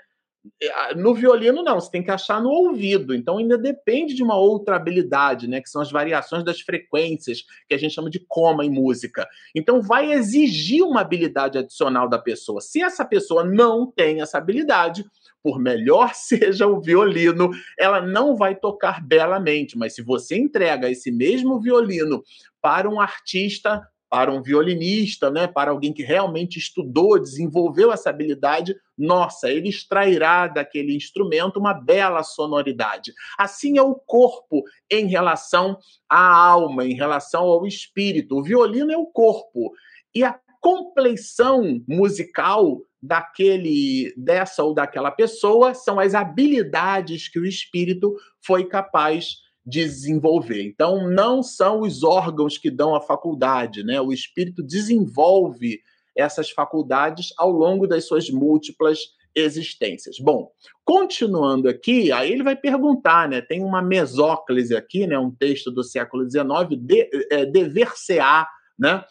É, 0.62 0.94
no 0.96 1.14
violino, 1.14 1.64
não, 1.64 1.80
você 1.80 1.90
tem 1.90 2.04
que 2.04 2.12
achar 2.12 2.42
no 2.42 2.50
ouvido. 2.50 3.16
Então, 3.16 3.38
ainda 3.38 3.58
depende 3.58 4.14
de 4.14 4.22
uma 4.22 4.38
outra 4.38 4.76
habilidade, 4.76 5.48
né? 5.48 5.62
Que 5.62 5.70
são 5.70 5.82
as 5.82 5.92
variações 5.92 6.44
das 6.44 6.60
frequências, 6.60 7.44
que 7.68 7.74
a 7.74 7.78
gente 7.78 7.94
chama 7.94 8.10
de 8.10 8.20
coma 8.28 8.66
em 8.66 8.70
música. 8.70 9.28
Então, 9.56 9.82
vai 9.82 10.12
exigir 10.12 10.84
uma 10.84 11.02
habilidade 11.02 11.58
adicional 11.58 12.10
da 12.10 12.20
pessoa. 12.20 12.60
Se 12.60 12.82
essa 12.82 13.06
pessoa 13.06 13.44
não 13.44 13.90
tem 13.90 14.22
essa 14.22 14.38
habilidade, 14.38 15.06
por 15.42 15.60
melhor 15.60 16.12
seja 16.16 16.68
o 16.68 16.82
violino, 16.82 17.52
ela 17.80 18.02
não 18.02 18.36
vai 18.36 18.56
tocar 18.56 19.02
belamente. 19.06 19.78
Mas 19.78 19.96
se 19.96 20.02
você 20.02 20.38
entrega 20.38 20.90
esse 20.90 21.12
mesmo 21.12 21.60
violino 21.60 22.22
para 22.62 22.90
um 22.90 23.00
artista 23.00 23.82
para 24.14 24.32
um 24.32 24.44
violinista, 24.44 25.32
né, 25.32 25.48
para 25.48 25.72
alguém 25.72 25.92
que 25.92 26.04
realmente 26.04 26.60
estudou, 26.60 27.20
desenvolveu 27.20 27.92
essa 27.92 28.12
habilidade, 28.12 28.76
nossa, 28.96 29.50
ele 29.50 29.70
extrairá 29.70 30.46
daquele 30.46 30.96
instrumento 30.96 31.60
uma 31.60 31.74
bela 31.74 32.22
sonoridade. 32.22 33.12
Assim 33.40 33.80
é 33.80 33.82
o 33.82 33.96
corpo 33.96 34.62
em 34.88 35.08
relação 35.08 35.80
à 36.08 36.32
alma, 36.32 36.86
em 36.86 36.94
relação 36.94 37.46
ao 37.46 37.66
espírito. 37.66 38.38
O 38.38 38.44
violino 38.44 38.92
é 38.92 38.98
o 38.98 39.08
corpo. 39.08 39.72
E 40.14 40.24
a 40.24 40.40
compleição 40.62 41.82
musical 41.88 42.82
daquele 43.02 44.14
dessa 44.16 44.64
ou 44.64 44.76
daquela 44.76 45.10
pessoa 45.10 45.74
são 45.74 46.00
as 46.00 46.14
habilidades 46.14 47.28
que 47.30 47.40
o 47.40 47.48
espírito 47.48 48.16
foi 48.46 48.66
capaz 48.66 49.42
desenvolver. 49.66 50.64
Então, 50.64 51.10
não 51.10 51.42
são 51.42 51.82
os 51.82 52.04
órgãos 52.04 52.58
que 52.58 52.70
dão 52.70 52.96
a 52.96 53.02
faculdade, 53.02 53.84
né? 53.84 54.02
O 54.02 54.12
espírito 54.12 54.62
desenvolve 54.62 55.82
essas 56.16 56.50
faculdades 56.50 57.34
ao 57.38 57.52
longo 57.52 57.88
das 57.88 58.06
suas 58.06 58.30
múltiplas 58.30 59.00
existências. 59.36 60.18
Bom, 60.20 60.52
continuando 60.86 61.68
aqui, 61.68 62.12
aí 62.12 62.32
ele 62.32 62.44
vai 62.44 62.56
perguntar, 62.56 63.28
né? 63.28 63.42
Tem 63.42 63.64
uma 63.64 63.82
mesóclise 63.82 64.76
aqui, 64.76 65.08
né? 65.08 65.18
Um 65.18 65.32
texto 65.32 65.72
do 65.72 65.84
século 65.84 66.30
XIX, 66.30 66.80
de, 66.80 67.10
é, 67.32 67.46
dever-se-á, 67.46 68.48
né? 68.78 69.04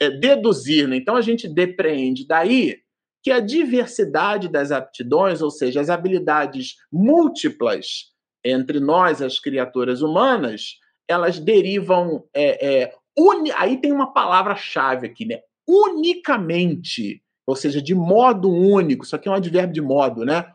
É, 0.00 0.10
deduzir, 0.10 0.88
né? 0.88 0.96
Então 0.96 1.16
a 1.16 1.20
gente 1.20 1.46
depreende 1.48 2.26
daí 2.26 2.78
que 3.22 3.30
a 3.30 3.40
diversidade 3.40 4.48
das 4.48 4.70
aptidões, 4.70 5.42
ou 5.42 5.50
seja, 5.50 5.80
as 5.80 5.90
habilidades 5.90 6.76
múltiplas 6.90 8.12
entre 8.44 8.80
nós, 8.80 9.20
as 9.20 9.38
criaturas 9.38 10.02
humanas, 10.02 10.78
elas 11.06 11.38
derivam. 11.38 12.24
É, 12.34 12.82
é, 12.82 12.94
uni... 13.16 13.50
Aí 13.52 13.80
tem 13.80 13.92
uma 13.92 14.12
palavra-chave 14.12 15.06
aqui, 15.06 15.24
né? 15.24 15.40
Unicamente, 15.66 17.22
ou 17.46 17.56
seja, 17.56 17.82
de 17.82 17.94
modo 17.94 18.50
único, 18.50 19.04
isso 19.04 19.16
aqui 19.16 19.28
é 19.28 19.30
um 19.30 19.34
advérbio 19.34 19.74
de 19.74 19.82
modo, 19.82 20.24
né? 20.24 20.46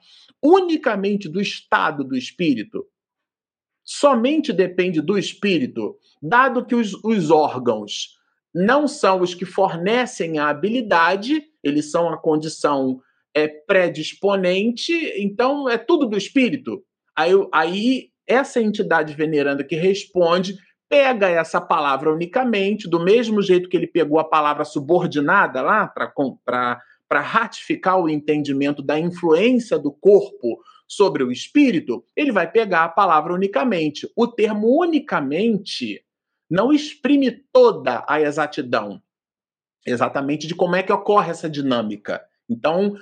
Unicamente 0.42 1.30
do 1.30 1.40
estado 1.40 2.04
do 2.04 2.16
espírito. 2.16 2.86
Somente 3.84 4.54
depende 4.54 5.02
do 5.02 5.18
espírito, 5.18 5.98
dado 6.22 6.66
que 6.66 6.74
os, 6.74 6.94
os 7.04 7.30
órgãos 7.30 8.18
não 8.54 8.88
são 8.88 9.22
os 9.22 9.34
que 9.34 9.46
fornecem 9.46 10.38
a 10.38 10.48
habilidade, 10.48 11.44
eles 11.64 11.90
são 11.90 12.10
a 12.10 12.18
condição 12.18 13.02
é, 13.34 13.48
predisponente, 13.48 14.94
então 15.18 15.68
é 15.68 15.78
tudo 15.78 16.06
do 16.06 16.18
espírito. 16.18 16.84
Aí, 17.16 17.32
aí 17.54 18.10
essa 18.28 18.62
entidade 18.62 19.14
veneranda 19.14 19.64
que 19.64 19.76
responde 19.76 20.58
pega 20.90 21.28
essa 21.28 21.60
palavra 21.60 22.14
unicamente, 22.14 22.88
do 22.88 23.00
mesmo 23.00 23.42
jeito 23.42 23.68
que 23.68 23.76
ele 23.76 23.88
pegou 23.88 24.20
a 24.20 24.24
palavra 24.24 24.64
subordinada 24.64 25.62
lá 25.62 25.88
para 25.88 27.22
ratificar 27.22 28.00
o 28.00 28.08
entendimento 28.08 28.84
da 28.84 29.00
influência 29.00 29.80
do 29.80 29.92
corpo 29.92 30.60
sobre 30.88 31.24
o 31.24 31.32
espírito, 31.32 32.06
ele 32.16 32.32
vai 32.32 32.52
pegar 32.52 32.84
a 32.84 32.90
palavra 32.90 33.34
unicamente. 33.34 34.08
O 34.16 34.28
termo 34.28 34.80
unicamente 34.80 36.04
não 36.48 36.72
exprime 36.72 37.32
toda 37.52 38.06
a 38.08 38.22
exatidão 38.22 39.02
exatamente 39.86 40.46
de 40.46 40.54
como 40.54 40.76
é 40.76 40.84
que 40.84 40.94
ocorre 40.94 41.32
essa 41.32 41.50
dinâmica. 41.50 42.24
Então, 42.48 42.96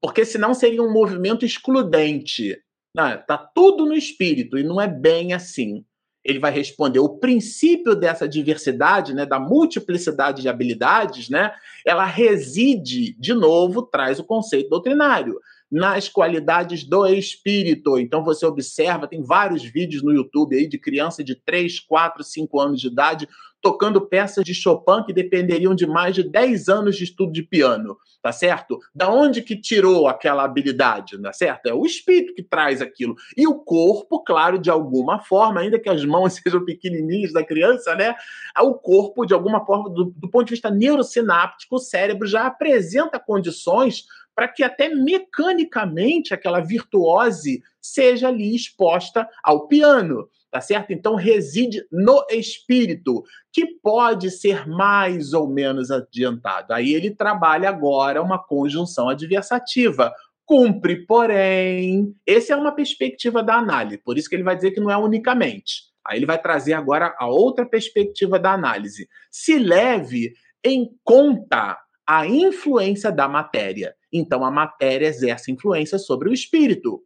porque 0.00 0.24
senão 0.24 0.54
seria 0.54 0.82
um 0.82 0.92
movimento 0.92 1.44
excludente. 1.44 2.58
Não, 2.94 3.18
tá 3.26 3.36
tudo 3.36 3.84
no 3.84 3.94
espírito 3.94 4.56
e 4.56 4.62
não 4.62 4.80
é 4.80 4.86
bem 4.86 5.32
assim. 5.32 5.84
ele 6.24 6.38
vai 6.38 6.50
responder 6.50 7.00
o 7.00 7.18
princípio 7.18 7.94
dessa 7.94 8.26
diversidade, 8.26 9.12
né, 9.12 9.26
da 9.26 9.38
multiplicidade 9.38 10.40
de 10.40 10.48
habilidades, 10.48 11.28
né, 11.28 11.52
ela 11.84 12.06
reside, 12.06 13.14
de 13.18 13.34
novo, 13.34 13.82
traz 13.82 14.18
o 14.18 14.24
conceito 14.24 14.70
doutrinário 14.70 15.38
nas 15.70 16.08
qualidades 16.08 16.84
do 16.84 17.04
espírito. 17.06 17.98
Então 17.98 18.24
você 18.24 18.46
observa, 18.46 19.08
tem 19.08 19.22
vários 19.22 19.62
vídeos 19.62 20.02
no 20.02 20.12
YouTube 20.12 20.56
aí 20.56 20.66
de 20.66 20.78
criança 20.78 21.22
de 21.22 21.34
3, 21.34 21.80
4, 21.80 22.22
5 22.24 22.60
anos 22.60 22.80
de 22.80 22.86
idade 22.86 23.28
tocando 23.64 24.06
peças 24.06 24.44
de 24.44 24.52
Chopin 24.52 25.02
que 25.06 25.12
dependeriam 25.14 25.74
de 25.74 25.86
mais 25.86 26.14
de 26.14 26.22
10 26.22 26.68
anos 26.68 26.96
de 26.96 27.04
estudo 27.04 27.32
de 27.32 27.42
piano, 27.42 27.96
tá 28.22 28.30
certo? 28.30 28.78
Da 28.94 29.10
onde 29.10 29.40
que 29.40 29.56
tirou 29.56 30.06
aquela 30.06 30.44
habilidade, 30.44 31.18
tá 31.18 31.32
certo? 31.32 31.64
É 31.64 31.72
o 31.72 31.86
espírito 31.86 32.34
que 32.34 32.42
traz 32.42 32.82
aquilo. 32.82 33.16
E 33.34 33.46
o 33.46 33.54
corpo, 33.54 34.22
claro, 34.22 34.58
de 34.58 34.70
alguma 34.70 35.18
forma, 35.18 35.62
ainda 35.62 35.78
que 35.78 35.88
as 35.88 36.04
mãos 36.04 36.34
sejam 36.44 36.62
pequenininhas 36.62 37.32
da 37.32 37.42
criança, 37.42 37.94
né? 37.94 38.14
O 38.60 38.74
corpo, 38.74 39.24
de 39.24 39.32
alguma 39.32 39.64
forma, 39.64 39.88
do, 39.88 40.12
do 40.14 40.28
ponto 40.28 40.44
de 40.44 40.50
vista 40.50 40.70
neurosináptico, 40.70 41.76
o 41.76 41.80
cérebro 41.80 42.28
já 42.28 42.44
apresenta 42.44 43.18
condições 43.18 44.04
para 44.34 44.46
que 44.46 44.62
até 44.62 44.90
mecanicamente 44.90 46.34
aquela 46.34 46.60
virtuose 46.60 47.62
seja 47.80 48.28
ali 48.28 48.54
exposta 48.54 49.26
ao 49.42 49.68
piano, 49.68 50.28
tá 50.54 50.60
certo? 50.60 50.92
Então 50.92 51.16
reside 51.16 51.84
no 51.90 52.24
espírito, 52.30 53.24
que 53.52 53.66
pode 53.82 54.30
ser 54.30 54.68
mais 54.68 55.32
ou 55.32 55.52
menos 55.52 55.90
adiantado. 55.90 56.72
Aí 56.72 56.94
ele 56.94 57.10
trabalha 57.10 57.68
agora 57.68 58.22
uma 58.22 58.38
conjunção 58.38 59.08
adversativa. 59.08 60.14
Cumpre, 60.46 61.04
porém. 61.06 62.14
Essa 62.24 62.52
é 62.52 62.56
uma 62.56 62.70
perspectiva 62.70 63.42
da 63.42 63.56
análise, 63.56 63.98
por 63.98 64.16
isso 64.16 64.28
que 64.28 64.36
ele 64.36 64.44
vai 64.44 64.54
dizer 64.54 64.70
que 64.70 64.78
não 64.78 64.92
é 64.92 64.96
unicamente. 64.96 65.92
Aí 66.06 66.20
ele 66.20 66.26
vai 66.26 66.40
trazer 66.40 66.74
agora 66.74 67.12
a 67.18 67.26
outra 67.26 67.66
perspectiva 67.66 68.38
da 68.38 68.52
análise. 68.52 69.08
Se 69.32 69.58
leve 69.58 70.34
em 70.62 70.88
conta 71.02 71.76
a 72.06 72.28
influência 72.28 73.10
da 73.10 73.26
matéria. 73.26 73.96
Então, 74.12 74.44
a 74.44 74.52
matéria 74.52 75.08
exerce 75.08 75.50
influência 75.50 75.98
sobre 75.98 76.28
o 76.28 76.32
espírito, 76.32 77.02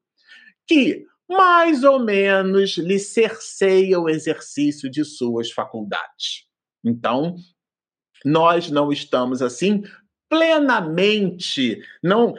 que 0.66 1.06
mais 1.28 1.84
ou 1.84 1.98
menos 1.98 2.78
lhe 2.78 2.98
cerceia 2.98 4.00
o 4.00 4.08
exercício 4.08 4.90
de 4.90 5.04
suas 5.04 5.50
faculdades. 5.50 6.46
Então, 6.84 7.36
nós 8.24 8.70
não 8.70 8.90
estamos 8.90 9.42
assim 9.42 9.82
plenamente, 10.28 11.80
não 12.02 12.34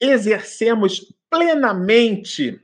exercemos 0.00 1.12
plenamente 1.30 2.60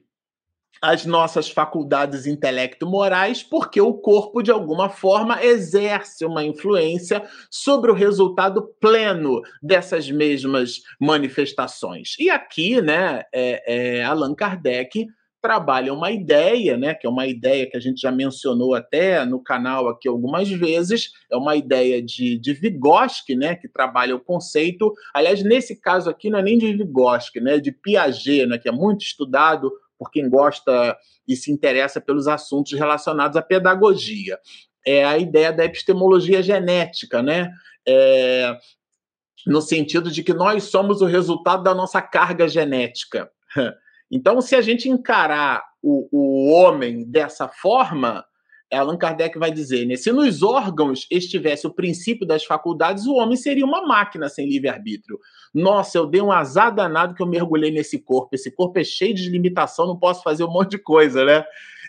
as 0.82 1.06
nossas 1.06 1.48
faculdades 1.48 2.26
intelecto-morais, 2.26 3.40
porque 3.40 3.80
o 3.80 3.94
corpo, 3.94 4.42
de 4.42 4.50
alguma 4.50 4.88
forma, 4.88 5.42
exerce 5.44 6.24
uma 6.24 6.44
influência 6.44 7.22
sobre 7.48 7.92
o 7.92 7.94
resultado 7.94 8.74
pleno 8.80 9.40
dessas 9.62 10.10
mesmas 10.10 10.82
manifestações. 11.00 12.16
E 12.18 12.28
aqui, 12.28 12.82
né, 12.82 13.22
é, 13.32 13.98
é, 14.00 14.04
Allan 14.04 14.34
Kardec 14.34 15.06
trabalha 15.42 15.92
uma 15.92 16.12
ideia, 16.12 16.76
né, 16.76 16.94
que 16.94 17.04
é 17.04 17.10
uma 17.10 17.26
ideia 17.26 17.68
que 17.68 17.76
a 17.76 17.80
gente 17.80 18.00
já 18.00 18.12
mencionou 18.12 18.74
até 18.76 19.24
no 19.26 19.42
canal 19.42 19.88
aqui 19.88 20.08
algumas 20.08 20.48
vezes, 20.48 21.10
é 21.30 21.36
uma 21.36 21.56
ideia 21.56 22.00
de, 22.00 22.38
de 22.38 22.54
Vygotsky, 22.54 23.34
né, 23.34 23.56
que 23.56 23.68
trabalha 23.68 24.14
o 24.14 24.20
conceito, 24.20 24.94
aliás, 25.12 25.42
nesse 25.42 25.74
caso 25.80 26.08
aqui 26.08 26.30
não 26.30 26.38
é 26.38 26.42
nem 26.42 26.56
de 26.56 26.72
Vygotsky, 26.72 27.40
né, 27.40 27.58
de 27.58 27.72
Piaget, 27.72 28.46
né, 28.46 28.56
que 28.56 28.68
é 28.68 28.72
muito 28.72 29.02
estudado 29.02 29.72
por 29.98 30.10
quem 30.10 30.28
gosta 30.30 30.96
e 31.26 31.36
se 31.36 31.50
interessa 31.50 32.00
pelos 32.00 32.28
assuntos 32.28 32.72
relacionados 32.72 33.36
à 33.36 33.42
pedagogia. 33.42 34.38
É 34.84 35.04
a 35.04 35.18
ideia 35.18 35.52
da 35.52 35.64
epistemologia 35.64 36.42
genética, 36.42 37.22
né? 37.22 37.52
É, 37.86 38.56
no 39.46 39.60
sentido 39.60 40.10
de 40.10 40.24
que 40.24 40.34
nós 40.34 40.64
somos 40.64 41.00
o 41.02 41.06
resultado 41.06 41.62
da 41.62 41.72
nossa 41.72 42.02
carga 42.02 42.48
genética. 42.48 43.30
Então, 44.12 44.42
se 44.42 44.54
a 44.54 44.60
gente 44.60 44.90
encarar 44.90 45.64
o, 45.82 46.06
o 46.12 46.52
homem 46.52 47.02
dessa 47.10 47.48
forma, 47.48 48.22
Allan 48.70 48.98
Kardec 48.98 49.38
vai 49.38 49.50
dizer, 49.50 49.86
né? 49.86 49.96
Se 49.96 50.12
nos 50.12 50.42
órgãos 50.42 51.06
estivesse 51.10 51.66
o 51.66 51.72
princípio 51.72 52.26
das 52.26 52.44
faculdades, 52.44 53.06
o 53.06 53.14
homem 53.14 53.36
seria 53.36 53.64
uma 53.64 53.86
máquina 53.86 54.28
sem 54.28 54.46
livre-arbítrio. 54.46 55.18
Nossa, 55.54 55.96
eu 55.96 56.06
dei 56.06 56.20
um 56.20 56.30
azar 56.30 56.74
danado 56.74 57.14
que 57.14 57.22
eu 57.22 57.26
mergulhei 57.26 57.70
nesse 57.70 57.98
corpo. 57.98 58.34
Esse 58.34 58.50
corpo 58.50 58.78
é 58.78 58.84
cheio 58.84 59.14
de 59.14 59.30
limitação, 59.30 59.86
não 59.86 59.98
posso 59.98 60.22
fazer 60.22 60.44
um 60.44 60.52
monte 60.52 60.72
de 60.72 60.78
coisa, 60.78 61.24
né? 61.24 61.44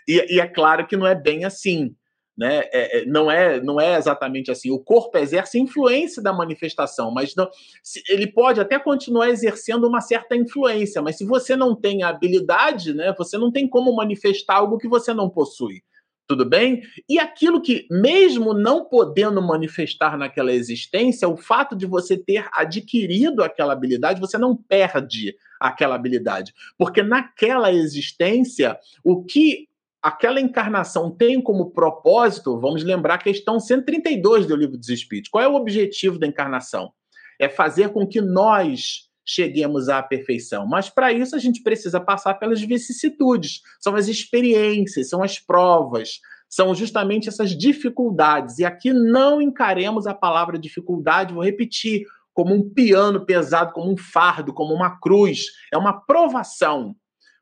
E, 0.08 0.36
e 0.36 0.40
é 0.40 0.46
claro 0.46 0.86
que 0.86 0.96
não 0.96 1.06
é 1.06 1.14
bem 1.14 1.44
assim. 1.44 1.94
Né? 2.36 2.62
É, 2.72 2.98
é, 2.98 3.06
não, 3.06 3.30
é, 3.30 3.60
não 3.60 3.80
é 3.80 3.96
exatamente 3.96 4.50
assim. 4.50 4.70
O 4.70 4.78
corpo 4.78 5.16
exerce 5.18 5.58
influência 5.58 6.20
da 6.20 6.32
manifestação, 6.32 7.12
mas 7.12 7.34
não, 7.36 7.48
se, 7.82 8.02
ele 8.08 8.26
pode 8.26 8.60
até 8.60 8.78
continuar 8.78 9.30
exercendo 9.30 9.86
uma 9.86 10.00
certa 10.00 10.34
influência, 10.34 11.00
mas 11.00 11.16
se 11.16 11.24
você 11.24 11.54
não 11.54 11.76
tem 11.76 12.02
a 12.02 12.08
habilidade, 12.08 12.92
né, 12.92 13.14
você 13.16 13.38
não 13.38 13.52
tem 13.52 13.68
como 13.68 13.94
manifestar 13.94 14.56
algo 14.56 14.78
que 14.78 14.88
você 14.88 15.14
não 15.14 15.30
possui. 15.30 15.82
Tudo 16.26 16.48
bem? 16.48 16.82
E 17.06 17.18
aquilo 17.18 17.60
que, 17.60 17.86
mesmo 17.90 18.54
não 18.54 18.86
podendo 18.86 19.42
manifestar 19.42 20.16
naquela 20.16 20.52
existência, 20.52 21.28
o 21.28 21.36
fato 21.36 21.76
de 21.76 21.84
você 21.84 22.16
ter 22.16 22.48
adquirido 22.50 23.44
aquela 23.44 23.74
habilidade, 23.74 24.22
você 24.22 24.38
não 24.38 24.56
perde 24.56 25.36
aquela 25.60 25.94
habilidade. 25.94 26.54
Porque 26.78 27.02
naquela 27.02 27.70
existência, 27.70 28.78
o 29.04 29.22
que 29.22 29.68
aquela 30.04 30.38
encarnação 30.38 31.10
tem 31.10 31.40
como 31.40 31.70
propósito, 31.70 32.60
vamos 32.60 32.84
lembrar 32.84 33.14
a 33.14 33.18
questão 33.18 33.58
132 33.58 34.46
do 34.46 34.54
Livro 34.54 34.76
dos 34.76 34.90
Espíritos. 34.90 35.30
Qual 35.30 35.42
é 35.42 35.48
o 35.48 35.54
objetivo 35.54 36.18
da 36.18 36.26
encarnação? 36.26 36.92
É 37.40 37.48
fazer 37.48 37.88
com 37.88 38.06
que 38.06 38.20
nós 38.20 39.08
cheguemos 39.24 39.88
à 39.88 40.02
perfeição. 40.02 40.66
Mas 40.66 40.90
para 40.90 41.10
isso 41.10 41.34
a 41.34 41.38
gente 41.38 41.62
precisa 41.62 41.98
passar 41.98 42.34
pelas 42.34 42.60
vicissitudes, 42.60 43.62
são 43.80 43.96
as 43.96 44.06
experiências, 44.06 45.08
são 45.08 45.22
as 45.22 45.38
provas, 45.38 46.20
são 46.50 46.74
justamente 46.74 47.30
essas 47.30 47.56
dificuldades. 47.56 48.58
E 48.58 48.64
aqui 48.66 48.92
não 48.92 49.40
encaremos 49.40 50.06
a 50.06 50.12
palavra 50.12 50.58
dificuldade, 50.58 51.32
vou 51.32 51.42
repetir, 51.42 52.04
como 52.34 52.54
um 52.54 52.68
piano 52.68 53.24
pesado, 53.24 53.72
como 53.72 53.90
um 53.90 53.96
fardo, 53.96 54.52
como 54.52 54.74
uma 54.74 55.00
cruz. 55.00 55.46
É 55.72 55.78
uma 55.78 55.98
provação 55.98 56.94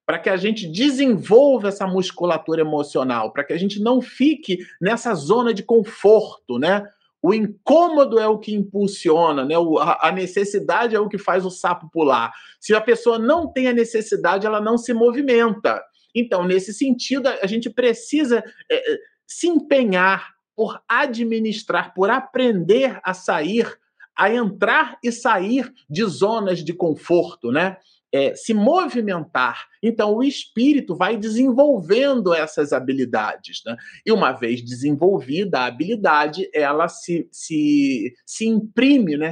para 0.07 0.19
que 0.19 0.29
a 0.29 0.37
gente 0.37 0.67
desenvolva 0.67 1.69
essa 1.69 1.87
musculatura 1.87 2.61
emocional, 2.61 3.33
para 3.33 3.45
que 3.45 3.53
a 3.53 3.59
gente 3.59 3.81
não 3.81 4.01
fique 4.01 4.59
nessa 4.81 5.15
zona 5.15 5.55
de 5.55 5.63
conforto, 5.63 6.59
né? 6.59 6.87
O 7.23 7.33
incômodo 7.33 8.19
é 8.19 8.27
o 8.27 8.39
que 8.39 8.53
impulsiona, 8.53 9.45
né? 9.45 9.55
a 10.01 10.11
necessidade 10.11 10.97
é 10.97 10.99
o 10.99 11.09
que 11.09 11.19
faz 11.19 11.47
o 11.47 11.51
sapo 11.51 11.89
pular. 11.89 12.33
Se 12.61 12.75
a 12.75 12.81
pessoa 12.81 13.17
não 13.17 13.47
tem 13.47 13.69
a 13.69 13.73
necessidade, 13.73 14.45
ela 14.45 14.61
não 14.61 14.77
se 14.77 14.93
movimenta. 14.93 15.81
Então, 16.13 16.45
nesse 16.45 16.75
sentido, 16.75 17.29
a 17.29 17.47
gente 17.47 17.71
precisa 17.71 18.43
é, 18.69 18.93
é, 18.93 18.99
se 19.25 19.47
empenhar 19.47 20.33
por 20.57 20.83
administrar, 20.89 21.95
por 21.95 22.11
aprender 22.11 22.99
a 23.05 23.15
sair, 23.15 23.73
a 24.17 24.29
entrar 24.29 24.99
e 25.03 25.13
sair 25.13 25.73
de 25.89 26.05
zonas 26.05 26.63
de 26.63 26.73
conforto, 26.73 27.53
né? 27.53 27.77
É, 28.13 28.35
se 28.35 28.53
movimentar. 28.53 29.67
Então, 29.83 30.15
o 30.15 30.23
espírito 30.23 30.95
vai 30.95 31.17
desenvolvendo 31.17 32.35
essas 32.35 32.73
habilidades. 32.73 33.63
Né? 33.65 33.77
E 34.05 34.13
uma 34.13 34.33
vez 34.33 34.63
desenvolvida 34.63 35.61
a 35.61 35.67
habilidade, 35.67 36.49
ela 36.55 36.89
se, 36.89 37.27
se, 37.33 38.15
se 38.27 38.47
imprime, 38.47 39.17
né? 39.17 39.31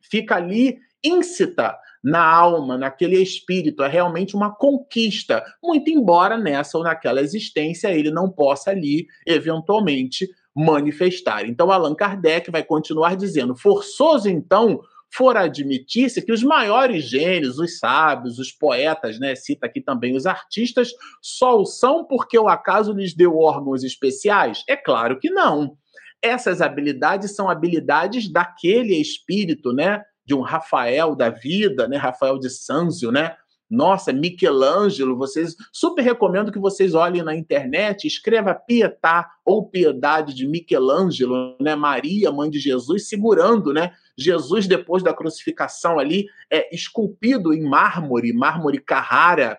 fica 0.00 0.36
ali 0.36 0.78
íncita 1.02 1.76
na 2.02 2.24
alma, 2.24 2.78
naquele 2.78 3.20
espírito. 3.20 3.82
É 3.82 3.88
realmente 3.88 4.34
uma 4.34 4.54
conquista, 4.54 5.44
muito 5.62 5.90
embora 5.90 6.38
nessa 6.38 6.78
ou 6.78 6.84
naquela 6.84 7.20
existência 7.20 7.92
ele 7.92 8.10
não 8.10 8.30
possa 8.30 8.70
ali, 8.70 9.06
eventualmente, 9.26 10.28
manifestar. 10.54 11.46
Então, 11.46 11.70
Allan 11.70 11.94
Kardec 11.94 12.50
vai 12.50 12.62
continuar 12.62 13.16
dizendo: 13.16 13.56
forçoso, 13.56 14.28
então, 14.28 14.80
for 15.12 15.36
admitir-se 15.36 16.22
que 16.22 16.32
os 16.32 16.42
maiores 16.42 17.04
gênios, 17.04 17.58
os 17.58 17.78
sábios, 17.78 18.38
os 18.38 18.52
poetas, 18.52 19.18
né, 19.18 19.34
cita 19.34 19.66
aqui 19.66 19.80
também 19.80 20.14
os 20.14 20.26
artistas, 20.26 20.92
só 21.20 21.60
o 21.60 21.66
são 21.66 22.04
porque 22.04 22.38
o 22.38 22.48
acaso 22.48 22.92
lhes 22.92 23.14
deu 23.14 23.36
órgãos 23.36 23.82
especiais? 23.82 24.62
É 24.68 24.76
claro 24.76 25.18
que 25.18 25.30
não. 25.30 25.76
Essas 26.22 26.60
habilidades 26.60 27.34
são 27.34 27.48
habilidades 27.48 28.30
daquele 28.30 28.94
espírito, 28.94 29.72
né, 29.72 30.02
de 30.24 30.34
um 30.34 30.42
Rafael 30.42 31.16
da 31.16 31.28
vida, 31.28 31.88
né, 31.88 31.96
Rafael 31.96 32.38
de 32.38 32.48
Sanzio, 32.48 33.10
né, 33.10 33.36
nossa, 33.70 34.12
Michelangelo, 34.12 35.16
vocês 35.16 35.54
super 35.70 36.02
recomendo 36.02 36.50
que 36.50 36.58
vocês 36.58 36.92
olhem 36.92 37.22
na 37.22 37.36
internet, 37.36 38.04
escreva 38.04 38.52
Pietà 38.52 39.30
ou 39.44 39.68
Piedade 39.68 40.34
de 40.34 40.44
Michelangelo, 40.48 41.56
né? 41.60 41.76
Maria, 41.76 42.32
mãe 42.32 42.50
de 42.50 42.58
Jesus, 42.58 43.08
segurando, 43.08 43.72
né? 43.72 43.92
Jesus 44.18 44.66
depois 44.66 45.04
da 45.04 45.14
crucificação 45.14 46.00
ali 46.00 46.26
é 46.50 46.74
esculpido 46.74 47.54
em 47.54 47.62
mármore, 47.62 48.32
mármore 48.32 48.80
Carrara. 48.80 49.56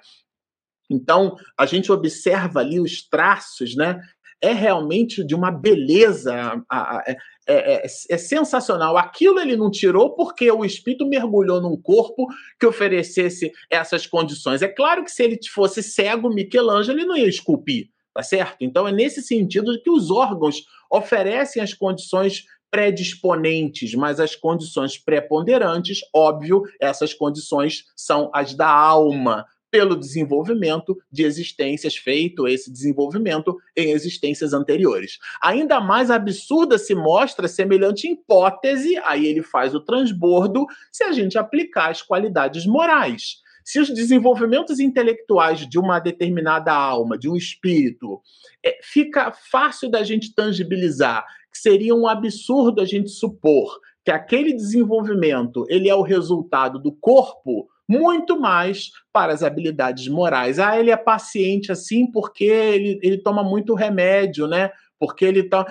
Então, 0.89 1.38
a 1.57 1.66
gente 1.66 1.89
observa 1.89 2.59
ali 2.59 2.82
os 2.82 3.01
traços, 3.01 3.78
né? 3.78 4.01
É 4.41 4.51
realmente 4.53 5.23
de 5.23 5.35
uma 5.35 5.51
beleza, 5.51 6.63
é, 7.07 7.11
é, 7.11 7.17
é, 7.47 7.85
é, 7.85 8.17
sensacional. 8.17 8.97
Aquilo 8.97 9.39
ele 9.39 9.55
não 9.55 9.69
tirou 9.69 10.15
porque 10.15 10.51
o 10.51 10.65
espírito 10.65 11.05
mergulhou 11.05 11.61
num 11.61 11.77
corpo 11.77 12.27
que 12.59 12.65
oferecesse 12.65 13.51
essas 13.69 14.07
condições. 14.07 14.61
É 14.61 14.67
claro 14.67 15.03
que 15.03 15.11
se 15.11 15.23
ele 15.23 15.39
fosse 15.53 15.83
cego, 15.83 16.33
Michelangelo, 16.33 16.97
ele 16.97 17.07
não 17.07 17.15
ia 17.15 17.29
esculpir, 17.29 17.89
tá 18.13 18.23
certo? 18.23 18.57
Então 18.61 18.87
é 18.87 18.91
nesse 18.91 19.21
sentido 19.21 19.79
que 19.81 19.91
os 19.91 20.09
órgãos 20.09 20.63
oferecem 20.89 21.61
as 21.61 21.73
condições 21.73 22.45
predisponentes, 22.71 23.93
mas 23.93 24.19
as 24.19 24.33
condições 24.33 24.97
preponderantes, 24.97 25.99
óbvio, 26.15 26.63
essas 26.79 27.13
condições 27.13 27.83
são 27.95 28.31
as 28.33 28.53
da 28.53 28.69
alma, 28.69 29.45
pelo 29.72 29.95
desenvolvimento 29.95 31.01
de 31.09 31.24
existências, 31.24 31.95
feito 31.95 32.45
esse 32.45 32.69
desenvolvimento 32.69 33.57
em 33.76 33.91
existências 33.91 34.53
anteriores. 34.53 35.17
Ainda 35.41 35.80
mais 35.80 36.11
absurda 36.11 36.78
se 36.78 36.93
mostra 36.93 37.47
semelhante 37.47 38.11
hipótese, 38.11 38.97
aí 39.05 39.26
ele 39.26 39.41
faz 39.41 39.74
o 39.74 39.80
transbordo, 39.80 40.67
se 40.91 41.05
a 41.05 41.13
gente 41.13 41.38
aplicar 41.38 41.89
as 41.89 42.01
qualidades 42.01 42.65
morais. 42.65 43.41
Se 43.63 43.80
os 43.80 43.89
desenvolvimentos 43.89 44.80
intelectuais 44.80 45.67
de 45.67 45.80
uma 45.80 45.99
determinada 45.99 46.74
alma, 46.74 47.17
de 47.17 47.30
um 47.30 47.38
espírito, 47.38 48.19
é, 48.63 48.80
fica 48.84 49.32
fácil 49.32 49.89
da 49.89 50.03
gente 50.03 50.34
tangibilizar, 50.34 51.26
que 51.51 51.57
seria 51.57 51.95
um 51.95 52.07
absurdo 52.07 52.82
a 52.82 52.86
gente 52.86 53.09
supor 53.09 53.80
que 54.03 54.11
aquele 54.11 54.53
desenvolvimento 54.53 55.65
ele 55.69 55.88
é 55.88 55.95
o 55.95 56.01
resultado 56.01 56.80
do 56.80 56.91
corpo, 56.91 57.69
muito 57.91 58.39
mais 58.39 58.91
para 59.11 59.33
as 59.33 59.43
habilidades 59.43 60.07
morais. 60.07 60.59
Ah, 60.59 60.79
ele 60.79 60.91
é 60.91 60.95
paciente 60.95 61.71
assim 61.71 62.09
porque 62.09 62.45
ele, 62.45 62.99
ele 63.03 63.17
toma 63.17 63.43
muito 63.43 63.73
remédio, 63.73 64.47
né? 64.47 64.71
Porque 64.97 65.25
ele 65.25 65.41
está 65.41 65.65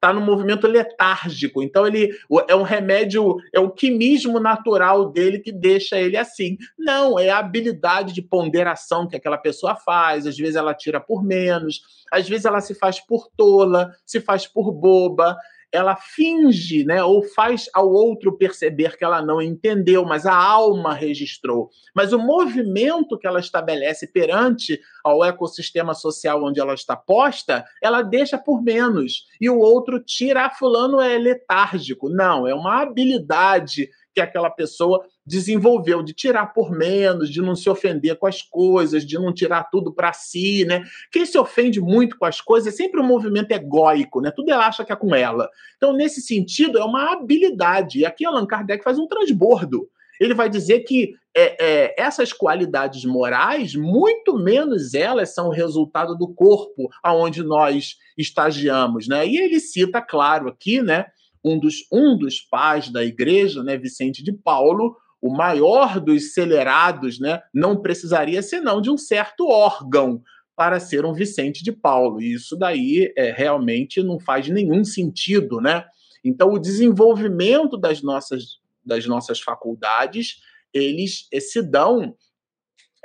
tá 0.00 0.12
no 0.12 0.22
movimento 0.22 0.66
letárgico. 0.66 1.62
Então, 1.62 1.86
ele 1.86 2.10
é 2.48 2.56
um 2.56 2.62
remédio, 2.62 3.36
é 3.54 3.60
o 3.60 3.70
quimismo 3.70 4.40
natural 4.40 5.10
dele 5.10 5.38
que 5.38 5.52
deixa 5.52 6.00
ele 6.00 6.16
assim. 6.16 6.56
Não, 6.78 7.18
é 7.18 7.28
a 7.28 7.38
habilidade 7.38 8.14
de 8.14 8.22
ponderação 8.22 9.06
que 9.06 9.16
aquela 9.16 9.36
pessoa 9.36 9.76
faz. 9.76 10.26
Às 10.26 10.36
vezes 10.36 10.56
ela 10.56 10.74
tira 10.74 10.98
por 10.98 11.22
menos, 11.22 11.82
às 12.10 12.26
vezes 12.26 12.46
ela 12.46 12.60
se 12.60 12.74
faz 12.74 12.98
por 12.98 13.28
tola, 13.36 13.92
se 14.04 14.18
faz 14.18 14.46
por 14.46 14.72
boba 14.72 15.36
ela 15.74 15.96
finge, 15.96 16.84
né, 16.84 17.02
ou 17.02 17.20
faz 17.20 17.68
ao 17.74 17.90
outro 17.90 18.38
perceber 18.38 18.96
que 18.96 19.04
ela 19.04 19.20
não 19.20 19.42
entendeu, 19.42 20.04
mas 20.04 20.24
a 20.24 20.32
alma 20.32 20.94
registrou. 20.94 21.68
Mas 21.92 22.12
o 22.12 22.18
movimento 22.18 23.18
que 23.18 23.26
ela 23.26 23.40
estabelece 23.40 24.06
perante 24.06 24.80
ao 25.02 25.24
ecossistema 25.24 25.92
social 25.92 26.44
onde 26.44 26.60
ela 26.60 26.74
está 26.74 26.94
posta, 26.94 27.64
ela 27.82 28.02
deixa 28.02 28.38
por 28.38 28.62
menos. 28.62 29.26
E 29.40 29.50
o 29.50 29.58
outro 29.58 29.98
tira, 29.98 30.46
ah, 30.46 30.50
fulano 30.50 31.00
é 31.00 31.18
letárgico. 31.18 32.08
Não, 32.08 32.46
é 32.46 32.54
uma 32.54 32.80
habilidade 32.80 33.90
que 34.14 34.20
aquela 34.20 34.50
pessoa 34.50 35.04
desenvolveu 35.26 36.02
de 36.02 36.12
tirar 36.12 36.46
por 36.46 36.70
menos, 36.70 37.30
de 37.30 37.40
não 37.40 37.56
se 37.56 37.68
ofender 37.70 38.16
com 38.16 38.26
as 38.26 38.42
coisas, 38.42 39.06
de 39.06 39.14
não 39.14 39.32
tirar 39.32 39.64
tudo 39.64 39.92
para 39.92 40.12
si, 40.12 40.64
né? 40.64 40.82
Quem 41.10 41.24
se 41.24 41.38
ofende 41.38 41.80
muito 41.80 42.18
com 42.18 42.26
as 42.26 42.40
coisas 42.40 42.72
é 42.72 42.76
sempre 42.76 43.00
um 43.00 43.06
movimento 43.06 43.52
egóico, 43.52 44.20
né? 44.20 44.30
Tudo 44.30 44.50
ela 44.50 44.66
acha 44.66 44.84
que 44.84 44.92
é 44.92 44.96
com 44.96 45.14
ela. 45.14 45.48
Então, 45.76 45.92
nesse 45.92 46.20
sentido, 46.20 46.78
é 46.78 46.84
uma 46.84 47.12
habilidade. 47.12 48.00
E 48.00 48.06
aqui 48.06 48.24
Allan 48.24 48.46
Kardec 48.46 48.84
faz 48.84 48.98
um 48.98 49.06
transbordo. 49.06 49.88
Ele 50.20 50.34
vai 50.34 50.48
dizer 50.48 50.80
que 50.80 51.14
é, 51.36 51.56
é, 51.58 51.94
essas 51.98 52.32
qualidades 52.32 53.04
morais, 53.04 53.74
muito 53.74 54.38
menos 54.38 54.94
elas 54.94 55.34
são 55.34 55.48
resultado 55.48 56.16
do 56.16 56.28
corpo 56.32 56.88
aonde 57.02 57.42
nós 57.42 57.96
estagiamos, 58.16 59.08
né? 59.08 59.26
E 59.26 59.36
ele 59.38 59.58
cita, 59.58 60.00
claro, 60.00 60.48
aqui, 60.48 60.80
né? 60.80 61.06
um 61.44 61.58
dos, 61.58 61.86
um 61.92 62.16
dos 62.16 62.40
pais 62.40 62.88
da 62.88 63.04
igreja, 63.04 63.62
né, 63.62 63.76
Vicente 63.76 64.24
de 64.24 64.32
Paulo, 64.32 64.96
o 65.24 65.34
maior 65.34 65.98
dos 66.00 66.34
celerados, 66.34 67.18
né, 67.18 67.40
não 67.52 67.80
precisaria 67.80 68.42
senão 68.42 68.78
de 68.78 68.90
um 68.90 68.98
certo 68.98 69.48
órgão 69.48 70.22
para 70.54 70.78
ser 70.78 71.06
um 71.06 71.14
Vicente 71.14 71.64
de 71.64 71.72
Paulo. 71.72 72.20
E 72.20 72.34
isso 72.34 72.54
daí 72.54 73.10
é, 73.16 73.32
realmente 73.32 74.02
não 74.02 74.20
faz 74.20 74.46
nenhum 74.50 74.84
sentido, 74.84 75.62
né? 75.62 75.86
Então, 76.22 76.50
o 76.50 76.58
desenvolvimento 76.58 77.78
das 77.78 78.02
nossas, 78.02 78.58
das 78.84 79.06
nossas 79.06 79.40
faculdades, 79.40 80.42
eles 80.74 81.26
eh, 81.32 81.40
se 81.40 81.62
dão 81.62 82.14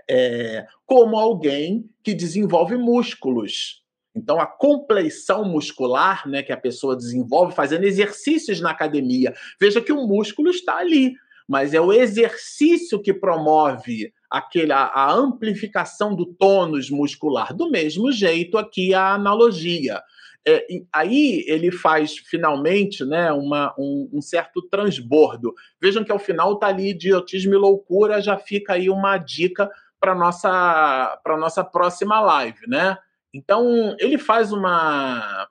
é, 0.10 0.68
como 0.86 1.18
alguém 1.18 1.90
que 2.04 2.14
desenvolve 2.14 2.76
músculos. 2.76 3.82
Então, 4.14 4.42
a 4.42 4.46
compleição 4.46 5.46
muscular 5.46 6.28
né, 6.28 6.44
que 6.44 6.52
a 6.52 6.58
pessoa 6.58 6.98
desenvolve 6.98 7.56
fazendo 7.56 7.86
exercícios 7.86 8.60
na 8.60 8.72
academia. 8.72 9.34
Veja 9.60 9.80
que 9.80 9.94
o 9.94 10.06
músculo 10.06 10.50
está 10.50 10.78
ali, 10.78 11.14
mas 11.50 11.74
é 11.74 11.82
o 11.82 11.91
exercício 11.91 13.02
que 13.02 13.12
promove 13.12 14.14
aquele, 14.30 14.72
a, 14.72 14.84
a 14.84 15.12
amplificação 15.12 16.16
do 16.16 16.28
tônus 16.28 16.91
muscular. 16.91 17.56
Do 17.56 17.72
mesmo 17.72 18.12
jeito, 18.12 18.56
aqui 18.56 18.93
a 18.93 19.16
analogia. 19.16 20.00
É, 20.47 20.68
aí 20.93 21.43
ele 21.47 21.72
faz 21.72 22.18
finalmente 22.18 23.04
né, 23.04 23.32
uma, 23.32 23.74
um, 23.80 24.08
um, 24.14 24.22
certo 24.22 24.62
transbordo. 24.62 25.52
Vejam 25.82 26.04
que 26.04 26.12
ao 26.12 26.20
final 26.20 26.54
está 26.54 26.68
ali 26.68 26.91
idiotismo 26.91 27.56
e 27.56 27.58
loucura, 27.58 28.22
já 28.22 28.38
fica 28.38 28.74
aí 28.74 28.88
uma 28.88 29.18
dica 29.18 29.68
para 30.00 30.14
nossa 30.14 31.20
para 31.24 31.36
nossa 31.36 31.64
próxima 31.64 32.22
live, 32.22 32.68
né? 32.68 32.95
Então, 33.34 33.95
ele 34.00 34.20
faz 34.20 34.52
uma, 34.52 35.47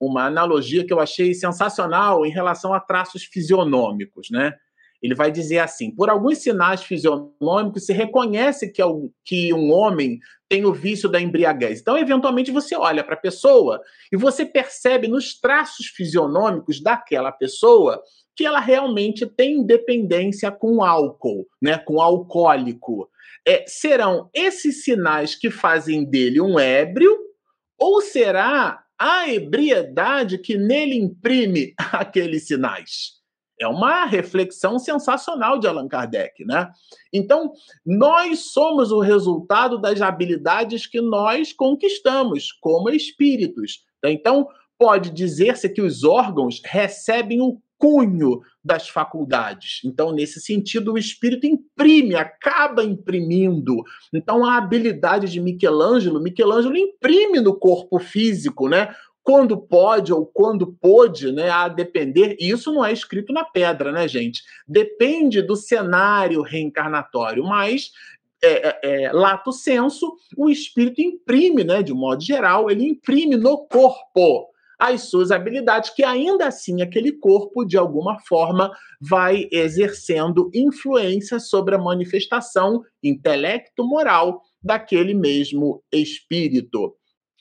uma 0.00 0.26
analogia 0.26 0.84
que 0.84 0.92
eu 0.92 1.00
achei 1.00 1.32
sensacional 1.32 2.26
em 2.26 2.30
relação 2.30 2.74
a 2.74 2.80
traços 2.80 3.22
fisionômicos, 3.22 4.30
né? 4.30 4.54
Ele 5.02 5.14
vai 5.14 5.30
dizer 5.30 5.58
assim: 5.58 5.90
por 5.90 6.10
alguns 6.10 6.38
sinais 6.38 6.82
fisionômicos 6.82 7.86
se 7.86 7.92
reconhece 7.92 8.70
que, 8.72 8.82
que 9.24 9.52
um 9.52 9.70
homem 9.72 10.18
tem 10.48 10.64
o 10.64 10.72
vício 10.72 11.08
da 11.08 11.20
embriaguez. 11.20 11.80
Então, 11.80 11.96
eventualmente, 11.96 12.50
você 12.50 12.74
olha 12.74 13.04
para 13.04 13.14
a 13.14 13.20
pessoa 13.20 13.80
e 14.10 14.16
você 14.16 14.46
percebe 14.46 15.06
nos 15.06 15.38
traços 15.38 15.86
fisionômicos 15.86 16.82
daquela 16.82 17.30
pessoa 17.30 18.02
que 18.34 18.46
ela 18.46 18.60
realmente 18.60 19.26
tem 19.26 19.64
dependência 19.64 20.50
com 20.50 20.82
álcool, 20.82 21.46
né, 21.60 21.76
com 21.76 22.00
alcoólico 22.00 23.08
é, 23.48 23.64
serão 23.66 24.28
esses 24.34 24.84
sinais 24.84 25.34
que 25.34 25.50
fazem 25.50 26.04
dele 26.04 26.38
um 26.38 26.58
ébrio, 26.58 27.16
ou 27.78 28.02
será 28.02 28.84
a 28.98 29.32
ebriedade 29.32 30.36
que 30.36 30.58
nele 30.58 30.96
imprime 30.96 31.72
aqueles 31.92 32.46
sinais? 32.46 33.17
É 33.60 33.66
uma 33.66 34.04
reflexão 34.04 34.78
sensacional 34.78 35.58
de 35.58 35.66
Allan 35.66 35.88
Kardec, 35.88 36.44
né? 36.44 36.70
Então, 37.12 37.52
nós 37.84 38.52
somos 38.52 38.92
o 38.92 39.00
resultado 39.00 39.80
das 39.80 40.00
habilidades 40.00 40.86
que 40.86 41.00
nós 41.00 41.52
conquistamos 41.52 42.52
como 42.52 42.88
espíritos. 42.90 43.84
Então, 44.04 44.48
pode 44.78 45.10
dizer-se 45.10 45.68
que 45.68 45.82
os 45.82 46.04
órgãos 46.04 46.60
recebem 46.64 47.40
o 47.40 47.60
cunho 47.78 48.40
das 48.62 48.88
faculdades. 48.88 49.80
Então, 49.84 50.12
nesse 50.12 50.40
sentido, 50.40 50.92
o 50.92 50.98
espírito 50.98 51.46
imprime, 51.46 52.16
acaba 52.16 52.82
imprimindo. 52.84 53.82
Então, 54.12 54.44
a 54.44 54.56
habilidade 54.56 55.30
de 55.30 55.40
Michelangelo, 55.40 56.20
Michelangelo 56.20 56.76
imprime 56.76 57.40
no 57.40 57.56
corpo 57.56 57.98
físico, 57.98 58.68
né? 58.68 58.94
Quando 59.28 59.58
pode 59.58 60.10
ou 60.10 60.24
quando 60.24 60.72
pôde, 60.80 61.30
né, 61.30 61.50
a 61.50 61.68
depender, 61.68 62.34
e 62.40 62.48
isso 62.48 62.72
não 62.72 62.82
é 62.82 62.90
escrito 62.90 63.30
na 63.30 63.44
pedra, 63.44 63.92
né, 63.92 64.08
gente? 64.08 64.42
Depende 64.66 65.42
do 65.42 65.54
cenário 65.54 66.40
reencarnatório, 66.40 67.44
mas 67.44 67.90
é, 68.42 68.68
é, 68.68 69.04
é 69.04 69.12
lato 69.12 69.52
senso, 69.52 70.16
o 70.34 70.48
espírito 70.48 71.02
imprime, 71.02 71.62
né, 71.62 71.82
de 71.82 71.92
um 71.92 71.96
modo 71.96 72.24
geral, 72.24 72.70
ele 72.70 72.88
imprime 72.88 73.36
no 73.36 73.66
corpo 73.66 74.48
as 74.78 75.10
suas 75.10 75.30
habilidades, 75.30 75.90
que 75.90 76.02
ainda 76.02 76.46
assim 76.46 76.80
aquele 76.80 77.12
corpo, 77.12 77.66
de 77.66 77.76
alguma 77.76 78.18
forma, 78.20 78.72
vai 78.98 79.46
exercendo 79.52 80.50
influência 80.54 81.38
sobre 81.38 81.74
a 81.74 81.78
manifestação 81.78 82.82
intelecto-moral 83.02 84.40
daquele 84.62 85.12
mesmo 85.12 85.82
espírito. 85.92 86.96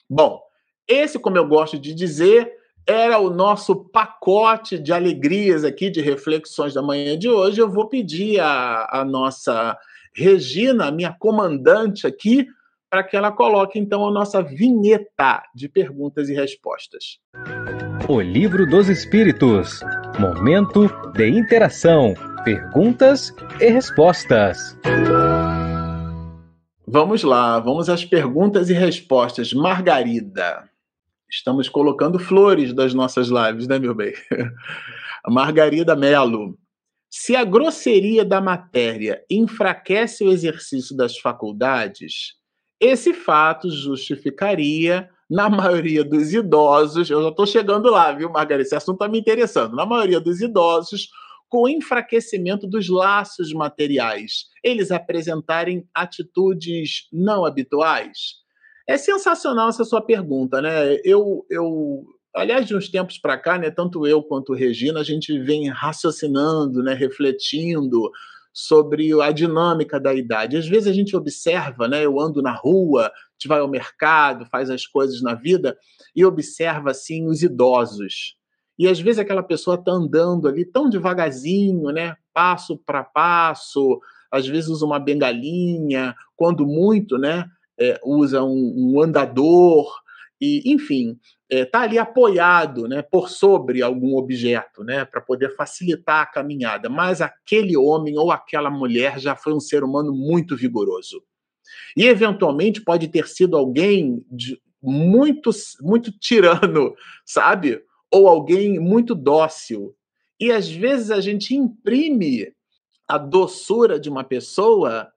Bom, 0.10 0.47
esse, 0.88 1.20
como 1.20 1.38
eu 1.38 1.48
gosto 1.48 1.78
de 1.78 1.94
dizer, 1.94 2.52
era 2.86 3.20
o 3.20 3.30
nosso 3.30 3.76
pacote 3.76 4.80
de 4.80 4.94
alegrias 4.94 5.64
aqui, 5.64 5.90
de 5.90 6.02
reflexões 6.02 6.74
da 6.74 6.82
manhã 6.82 7.18
de 7.18 7.30
hoje. 7.30 7.60
Eu 7.60 7.70
vou 7.70 7.88
pedir 7.88 8.40
a, 8.40 8.88
a 8.92 9.06
nossa 9.06 9.78
Regina, 10.16 10.90
minha 10.90 11.14
comandante 11.14 12.08
aqui, 12.08 12.48
para 12.90 13.04
que 13.04 13.18
ela 13.18 13.32
coloque 13.32 13.78
então 13.78 14.08
a 14.08 14.12
nossa 14.12 14.42
vinheta 14.42 15.44
de 15.54 15.68
perguntas 15.68 16.30
e 16.30 16.34
respostas. 16.34 17.20
O 18.08 18.22
Livro 18.22 18.66
dos 18.66 18.88
Espíritos 18.88 19.82
Momento 20.18 20.88
de 21.14 21.28
interação, 21.30 22.16
perguntas 22.44 23.32
e 23.60 23.70
respostas. 23.70 24.76
Vamos 26.88 27.22
lá, 27.22 27.60
vamos 27.60 27.88
às 27.88 28.04
perguntas 28.04 28.72
e 28.72 28.74
respostas. 28.74 29.54
Margarida. 29.54 30.68
Estamos 31.30 31.68
colocando 31.68 32.18
flores 32.18 32.74
das 32.74 32.94
nossas 32.94 33.28
lives, 33.28 33.68
né, 33.68 33.78
meu 33.78 33.94
bem? 33.94 34.14
Margarida 35.28 35.96
Melo. 35.96 36.58
Se 37.10 37.36
a 37.36 37.44
grosseria 37.44 38.24
da 38.24 38.40
matéria 38.40 39.24
enfraquece 39.30 40.24
o 40.24 40.32
exercício 40.32 40.96
das 40.96 41.18
faculdades, 41.18 42.36
esse 42.80 43.14
fato 43.14 43.70
justificaria, 43.70 45.10
na 45.30 45.50
maioria 45.50 46.04
dos 46.04 46.34
idosos, 46.34 47.10
eu 47.10 47.22
já 47.22 47.30
estou 47.30 47.46
chegando 47.46 47.90
lá, 47.90 48.12
viu, 48.12 48.30
Margarida? 48.30 48.66
Esse 48.66 48.76
assunto 48.76 48.96
está 48.96 49.08
me 49.08 49.20
interessando. 49.20 49.76
Na 49.76 49.86
maioria 49.86 50.20
dos 50.20 50.42
idosos, 50.42 51.10
com 51.50 51.64
o 51.64 51.70
enfraquecimento 51.70 52.68
dos 52.68 52.90
laços 52.90 53.54
materiais, 53.54 54.46
eles 54.64 54.92
apresentarem 54.92 55.88
atitudes 55.94 57.08
não 57.12 57.46
habituais? 57.46 58.47
É 58.88 58.98
sensacional 58.98 59.70
essa 59.70 59.84
sua 59.84 60.02
pergunta, 60.02 60.62
né? 60.62 60.96
Eu, 61.04 61.46
eu 61.50 62.06
aliás, 62.34 62.66
de 62.66 62.76
uns 62.76 62.90
tempos 62.90 63.18
para 63.18 63.38
cá, 63.38 63.58
né, 63.58 63.70
tanto 63.72 64.06
eu 64.06 64.22
quanto 64.24 64.54
Regina, 64.54 65.00
a 65.00 65.04
gente 65.04 65.38
vem 65.40 65.70
raciocinando, 65.70 66.84
né, 66.84 66.94
refletindo 66.94 68.10
sobre 68.54 69.12
a 69.22 69.32
dinâmica 69.32 70.00
da 70.00 70.14
idade. 70.14 70.58
Às 70.58 70.68
vezes 70.68 70.88
a 70.88 70.94
gente 70.94 71.16
observa, 71.16 71.88
né, 71.88 72.06
eu 72.06 72.20
ando 72.20 72.42
na 72.42 72.54
rua, 72.54 73.08
a 73.08 73.12
gente 73.34 73.48
vai 73.48 73.60
ao 73.60 73.68
mercado, 73.68 74.46
faz 74.46 74.70
as 74.70 74.86
coisas 74.86 75.22
na 75.22 75.36
vida 75.36 75.78
e 76.16 76.24
observa 76.24 76.92
assim 76.92 77.28
os 77.28 77.44
idosos. 77.44 78.36
E 78.80 78.88
às 78.88 79.00
vezes 79.00 79.20
aquela 79.20 79.44
pessoa 79.44 79.76
está 79.76 79.92
andando 79.92 80.48
ali 80.48 80.64
tão 80.64 80.90
devagarzinho, 80.90 81.92
né, 81.92 82.16
passo 82.34 82.78
para 82.86 83.04
passo, 83.04 84.00
às 84.32 84.48
vezes 84.48 84.70
usa 84.70 84.86
uma 84.86 85.00
bengalinha, 85.00 86.16
quando 86.36 86.66
muito, 86.66 87.18
né, 87.18 87.46
é, 87.80 88.00
usa 88.04 88.44
um, 88.44 88.94
um 88.96 89.02
andador, 89.02 89.88
e 90.40 90.62
enfim, 90.72 91.20
está 91.50 91.58
é, 91.58 91.66
tá 91.66 91.82
ali 91.82 91.98
apoiado 91.98 92.88
né, 92.88 93.02
por 93.02 93.30
sobre 93.30 93.82
algum 93.82 94.16
objeto, 94.16 94.84
né, 94.84 95.04
para 95.04 95.20
poder 95.20 95.56
facilitar 95.56 96.22
a 96.22 96.26
caminhada. 96.26 96.90
Mas 96.90 97.22
aquele 97.22 97.76
homem 97.76 98.18
ou 98.18 98.32
aquela 98.32 98.70
mulher 98.70 99.20
já 99.20 99.36
foi 99.36 99.54
um 99.54 99.60
ser 99.60 99.84
humano 99.84 100.14
muito 100.14 100.56
vigoroso. 100.56 101.24
E, 101.96 102.06
eventualmente, 102.06 102.82
pode 102.82 103.08
ter 103.08 103.28
sido 103.28 103.58
alguém 103.58 104.24
de 104.32 104.62
muito, 104.82 105.50
muito 105.82 106.12
tirano, 106.12 106.94
sabe? 107.26 107.82
Ou 108.12 108.28
alguém 108.28 108.80
muito 108.80 109.16
dócil. 109.16 109.96
E, 110.40 110.52
às 110.52 110.70
vezes, 110.70 111.10
a 111.10 111.20
gente 111.20 111.56
imprime 111.56 112.54
a 113.08 113.18
doçura 113.18 114.00
de 114.00 114.10
uma 114.10 114.24
pessoa 114.24 115.12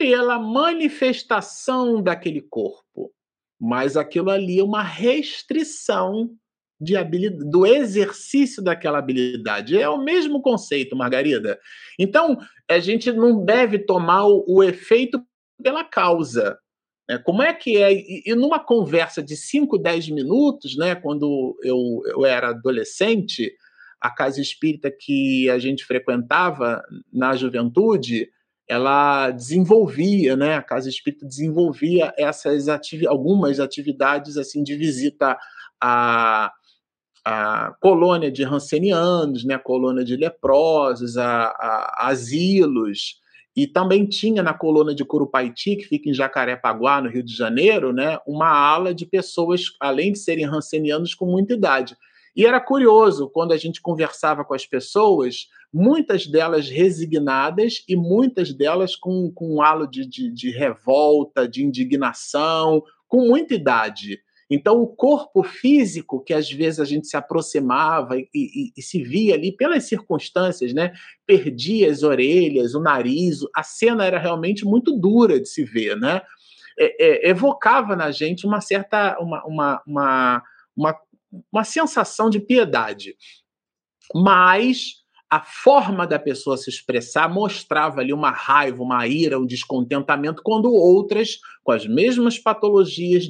pela 0.00 0.38
manifestação 0.38 2.02
daquele 2.02 2.40
corpo 2.40 3.12
mas 3.60 3.96
aquilo 3.96 4.30
ali 4.30 4.58
é 4.58 4.64
uma 4.64 4.82
restrição 4.82 6.30
de 6.80 6.96
habilidade, 6.96 7.50
do 7.50 7.66
exercício 7.66 8.62
daquela 8.62 8.98
habilidade. 8.98 9.78
É 9.78 9.86
o 9.86 10.02
mesmo 10.02 10.40
conceito, 10.40 10.96
Margarida. 10.96 11.60
Então, 11.98 12.38
a 12.66 12.78
gente 12.78 13.12
não 13.12 13.44
deve 13.44 13.78
tomar 13.78 14.26
o, 14.26 14.44
o 14.48 14.64
efeito 14.64 15.22
pela 15.62 15.84
causa. 15.84 16.58
Né? 17.06 17.18
Como 17.18 17.42
é 17.42 17.52
que 17.52 17.76
é? 17.76 17.92
E, 17.92 18.22
e, 18.24 18.34
numa 18.34 18.58
conversa 18.58 19.22
de 19.22 19.36
5, 19.36 19.76
10 19.76 20.08
minutos, 20.08 20.74
né, 20.78 20.94
quando 20.94 21.54
eu, 21.62 22.00
eu 22.06 22.24
era 22.24 22.48
adolescente, 22.48 23.52
a 24.00 24.08
casa 24.08 24.40
espírita 24.40 24.90
que 24.90 25.50
a 25.50 25.58
gente 25.58 25.84
frequentava 25.84 26.82
na 27.12 27.36
juventude, 27.36 28.30
ela 28.70 29.32
desenvolvia, 29.32 30.36
né, 30.36 30.54
a 30.54 30.62
Casa 30.62 30.88
Espírita 30.88 31.26
desenvolvia 31.26 32.14
essas 32.16 32.68
ativi 32.68 33.04
algumas 33.04 33.58
atividades 33.58 34.36
assim 34.36 34.62
de 34.62 34.76
visita 34.76 35.36
à 35.80 36.52
colônia 37.80 38.30
de 38.30 38.44
rancenianos, 38.44 39.44
né, 39.44 39.54
a 39.54 39.58
colônia 39.58 40.04
de 40.04 40.14
leprosos, 40.14 41.18
a, 41.18 41.46
a, 41.46 42.06
asilos, 42.10 43.16
e 43.56 43.66
também 43.66 44.06
tinha 44.06 44.40
na 44.40 44.54
colônia 44.54 44.94
de 44.94 45.04
Curupaiti, 45.04 45.74
que 45.74 45.86
fica 45.86 46.08
em 46.08 46.14
Jacarepaguá, 46.14 47.00
no 47.02 47.10
Rio 47.10 47.24
de 47.24 47.34
Janeiro, 47.34 47.92
né, 47.92 48.20
uma 48.24 48.48
ala 48.48 48.94
de 48.94 49.04
pessoas, 49.04 49.64
além 49.80 50.12
de 50.12 50.18
serem 50.20 50.46
rancenianos, 50.46 51.12
com 51.12 51.26
muita 51.26 51.54
idade. 51.54 51.96
E 52.36 52.46
era 52.46 52.60
curioso, 52.60 53.28
quando 53.28 53.52
a 53.52 53.56
gente 53.56 53.80
conversava 53.80 54.44
com 54.44 54.54
as 54.54 54.64
pessoas, 54.64 55.48
muitas 55.72 56.26
delas 56.26 56.68
resignadas 56.68 57.84
e 57.88 57.96
muitas 57.96 58.52
delas 58.52 58.96
com, 58.96 59.30
com 59.32 59.56
um 59.56 59.62
halo 59.62 59.86
de, 59.86 60.06
de, 60.06 60.30
de 60.30 60.50
revolta, 60.50 61.48
de 61.48 61.64
indignação, 61.64 62.82
com 63.08 63.26
muita 63.26 63.54
idade. 63.54 64.20
Então, 64.50 64.82
o 64.82 64.86
corpo 64.88 65.44
físico, 65.44 66.20
que 66.20 66.34
às 66.34 66.50
vezes 66.50 66.80
a 66.80 66.84
gente 66.84 67.06
se 67.06 67.16
aproximava 67.16 68.18
e, 68.18 68.28
e, 68.34 68.72
e, 68.76 68.82
se 68.82 69.00
via 69.00 69.34
ali 69.34 69.52
pelas 69.52 69.84
circunstâncias, 69.84 70.72
né? 70.72 70.92
Perdia 71.24 71.88
as 71.88 72.02
orelhas, 72.02 72.74
o 72.74 72.80
nariz, 72.80 73.38
a 73.54 73.62
cena 73.62 74.04
era 74.04 74.18
realmente 74.18 74.64
muito 74.64 74.98
dura 74.98 75.38
de 75.38 75.48
se 75.48 75.62
ver, 75.62 75.96
né? 75.96 76.20
É, 76.76 77.28
é, 77.28 77.30
evocava 77.30 77.94
na 77.94 78.10
gente 78.10 78.44
uma 78.44 78.60
certa, 78.60 79.16
uma, 79.20 79.44
uma, 79.44 79.82
uma, 79.86 80.42
uma 80.76 80.98
uma 81.52 81.64
sensação 81.64 82.30
de 82.30 82.40
piedade. 82.40 83.16
Mas 84.14 85.00
a 85.30 85.40
forma 85.40 86.08
da 86.08 86.18
pessoa 86.18 86.56
se 86.56 86.68
expressar 86.68 87.32
mostrava 87.32 88.00
ali 88.00 88.12
uma 88.12 88.32
raiva, 88.32 88.82
uma 88.82 89.06
ira, 89.06 89.38
um 89.38 89.46
descontentamento, 89.46 90.42
quando 90.42 90.72
outras, 90.72 91.38
com 91.62 91.70
as 91.70 91.86
mesmas 91.86 92.36
patologias, 92.36 93.28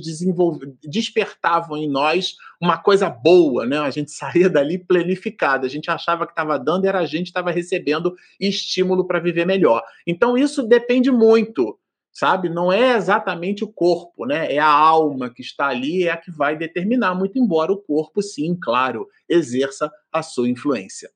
despertavam 0.82 1.76
em 1.76 1.86
nós 1.86 2.36
uma 2.58 2.78
coisa 2.78 3.10
boa, 3.10 3.66
né? 3.66 3.78
A 3.78 3.90
gente 3.90 4.10
saía 4.16 4.48
dali 4.48 4.78
planificada, 4.78 5.66
a 5.66 5.70
gente 5.70 5.90
achava 5.90 6.24
que 6.24 6.32
estava 6.32 6.58
dando, 6.58 6.86
era 6.86 7.00
a 7.00 7.06
gente 7.06 7.26
estava 7.26 7.50
recebendo 7.50 8.14
estímulo 8.40 9.06
para 9.06 9.20
viver 9.20 9.46
melhor. 9.46 9.82
Então, 10.06 10.38
isso 10.38 10.62
depende 10.62 11.10
muito 11.10 11.78
sabe? 12.20 12.50
Não 12.50 12.70
é 12.70 12.98
exatamente 12.98 13.64
o 13.64 13.72
corpo, 13.72 14.26
né? 14.26 14.54
É 14.54 14.58
a 14.58 14.68
alma 14.70 15.30
que 15.30 15.40
está 15.40 15.68
ali, 15.68 16.04
é 16.04 16.10
a 16.10 16.18
que 16.18 16.30
vai 16.30 16.54
determinar, 16.54 17.14
muito 17.14 17.38
embora 17.38 17.72
o 17.72 17.78
corpo, 17.78 18.20
sim, 18.20 18.54
claro, 18.54 19.08
exerça 19.26 19.90
a 20.12 20.22
sua 20.22 20.46
influência. 20.46 21.10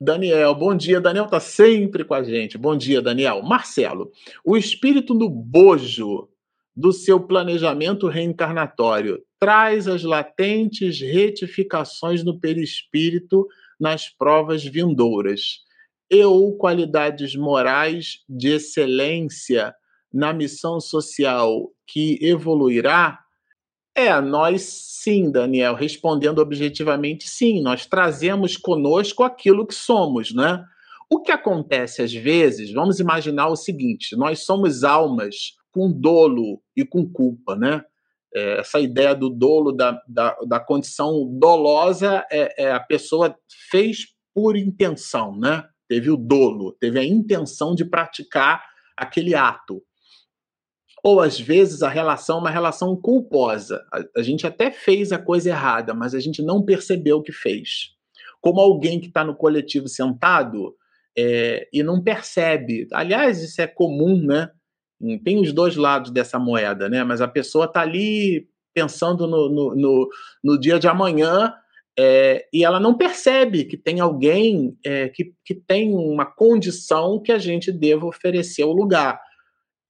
Daniel, 0.00 0.54
bom 0.54 0.74
dia. 0.74 1.02
Daniel 1.02 1.26
está 1.26 1.38
sempre 1.38 2.02
com 2.02 2.14
a 2.14 2.22
gente. 2.22 2.56
Bom 2.56 2.74
dia, 2.74 3.02
Daniel. 3.02 3.42
Marcelo, 3.42 4.10
o 4.42 4.56
espírito 4.56 5.12
no 5.12 5.28
bojo 5.28 6.30
do 6.74 6.94
seu 6.94 7.20
planejamento 7.20 8.08
reencarnatório 8.08 9.22
traz 9.38 9.86
as 9.86 10.02
latentes 10.02 10.98
retificações 10.98 12.24
no 12.24 12.40
perispírito 12.40 13.46
nas 13.78 14.08
provas 14.08 14.64
vindouras. 14.64 15.58
Eu, 16.08 16.56
qualidades 16.58 17.36
morais 17.36 18.20
de 18.26 18.52
excelência 18.52 19.74
na 20.12 20.32
missão 20.32 20.80
social 20.80 21.70
que 21.86 22.18
evoluirá? 22.22 23.18
É, 23.94 24.20
nós 24.20 24.62
sim, 24.62 25.30
Daniel, 25.30 25.74
respondendo 25.74 26.38
objetivamente, 26.38 27.28
sim, 27.28 27.60
nós 27.62 27.86
trazemos 27.86 28.56
conosco 28.56 29.24
aquilo 29.24 29.66
que 29.66 29.74
somos, 29.74 30.32
né? 30.32 30.64
O 31.10 31.20
que 31.20 31.32
acontece 31.32 32.02
às 32.02 32.12
vezes, 32.12 32.72
vamos 32.72 33.00
imaginar 33.00 33.48
o 33.48 33.56
seguinte: 33.56 34.14
nós 34.14 34.44
somos 34.44 34.84
almas 34.84 35.56
com 35.72 35.90
dolo 35.90 36.62
e 36.76 36.84
com 36.84 37.08
culpa, 37.08 37.56
né? 37.56 37.82
É, 38.34 38.60
essa 38.60 38.78
ideia 38.78 39.14
do 39.14 39.30
dolo, 39.30 39.72
da, 39.72 40.00
da, 40.06 40.36
da 40.46 40.60
condição 40.60 41.26
dolosa, 41.38 42.24
é, 42.30 42.64
é, 42.64 42.72
a 42.72 42.80
pessoa 42.80 43.34
fez 43.70 44.08
por 44.34 44.56
intenção, 44.56 45.36
né? 45.36 45.64
Teve 45.88 46.10
o 46.10 46.16
dolo, 46.16 46.76
teve 46.78 46.98
a 46.98 47.04
intenção 47.04 47.74
de 47.74 47.84
praticar 47.84 48.62
aquele 48.96 49.34
ato. 49.34 49.82
Ou 51.02 51.20
às 51.20 51.38
vezes 51.38 51.82
a 51.82 51.88
relação 51.88 52.38
é 52.38 52.40
uma 52.40 52.50
relação 52.50 52.96
culposa. 52.96 53.84
A, 53.92 54.20
a 54.20 54.22
gente 54.22 54.46
até 54.46 54.70
fez 54.70 55.12
a 55.12 55.18
coisa 55.18 55.50
errada, 55.50 55.94
mas 55.94 56.14
a 56.14 56.20
gente 56.20 56.42
não 56.42 56.64
percebeu 56.64 57.22
que 57.22 57.32
fez. 57.32 57.90
Como 58.40 58.60
alguém 58.60 59.00
que 59.00 59.08
está 59.08 59.24
no 59.24 59.34
coletivo 59.34 59.88
sentado 59.88 60.74
é, 61.16 61.68
e 61.72 61.82
não 61.82 62.00
percebe. 62.00 62.86
Aliás, 62.92 63.42
isso 63.42 63.60
é 63.60 63.66
comum, 63.66 64.22
né? 64.24 64.50
Tem 65.24 65.40
os 65.40 65.52
dois 65.52 65.76
lados 65.76 66.10
dessa 66.10 66.38
moeda, 66.38 66.88
né? 66.88 67.02
Mas 67.04 67.20
a 67.20 67.28
pessoa 67.28 67.64
está 67.64 67.80
ali 67.80 68.48
pensando 68.74 69.26
no, 69.26 69.48
no, 69.48 69.74
no, 69.74 70.08
no, 70.44 70.60
dia 70.60 70.78
de 70.78 70.86
amanhã 70.86 71.52
é, 71.98 72.46
e 72.52 72.64
ela 72.64 72.78
não 72.78 72.96
percebe 72.96 73.64
que 73.64 73.76
tem 73.76 73.98
alguém 73.98 74.76
é, 74.84 75.08
que, 75.08 75.32
que 75.44 75.54
tem 75.54 75.92
uma 75.92 76.24
condição 76.24 77.20
que 77.20 77.32
a 77.32 77.38
gente 77.38 77.72
deva 77.72 78.06
oferecer 78.06 78.62
ao 78.62 78.72
lugar. 78.72 79.20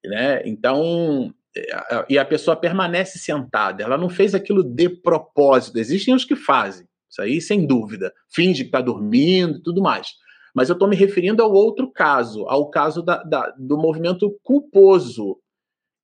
Né? 0.04 0.42
Então, 0.46 1.32
é, 1.56 2.06
e 2.08 2.18
a 2.18 2.24
pessoa 2.24 2.56
permanece 2.56 3.18
sentada, 3.18 3.82
ela 3.82 3.98
não 3.98 4.08
fez 4.08 4.34
aquilo 4.34 4.62
de 4.62 4.88
propósito. 4.88 5.78
Existem 5.78 6.14
os 6.14 6.24
que 6.24 6.36
fazem, 6.36 6.86
isso 7.10 7.22
aí 7.22 7.40
sem 7.40 7.66
dúvida, 7.66 8.12
finge 8.28 8.62
que 8.62 8.68
está 8.68 8.80
dormindo 8.80 9.58
e 9.58 9.62
tudo 9.62 9.82
mais. 9.82 10.08
Mas 10.54 10.68
eu 10.68 10.72
estou 10.74 10.88
me 10.88 10.96
referindo 10.96 11.42
ao 11.42 11.52
outro 11.52 11.90
caso, 11.90 12.44
ao 12.48 12.70
caso 12.70 13.02
da, 13.02 13.22
da, 13.22 13.54
do 13.58 13.76
movimento 13.76 14.38
culposo, 14.42 15.38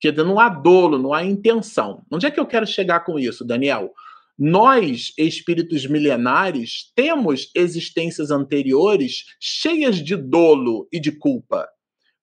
que 0.00 0.12
não 0.12 0.38
há 0.38 0.48
dolo, 0.48 0.98
não 0.98 1.14
há 1.14 1.24
intenção. 1.24 2.04
Onde 2.10 2.26
é 2.26 2.30
que 2.30 2.38
eu 2.38 2.46
quero 2.46 2.66
chegar 2.66 3.00
com 3.00 3.18
isso, 3.18 3.44
Daniel? 3.44 3.90
Nós, 4.38 5.12
espíritos 5.16 5.86
milenares, 5.86 6.92
temos 6.94 7.50
existências 7.54 8.30
anteriores 8.30 9.24
cheias 9.40 9.96
de 9.96 10.16
dolo 10.16 10.88
e 10.92 11.00
de 11.00 11.12
culpa. 11.12 11.68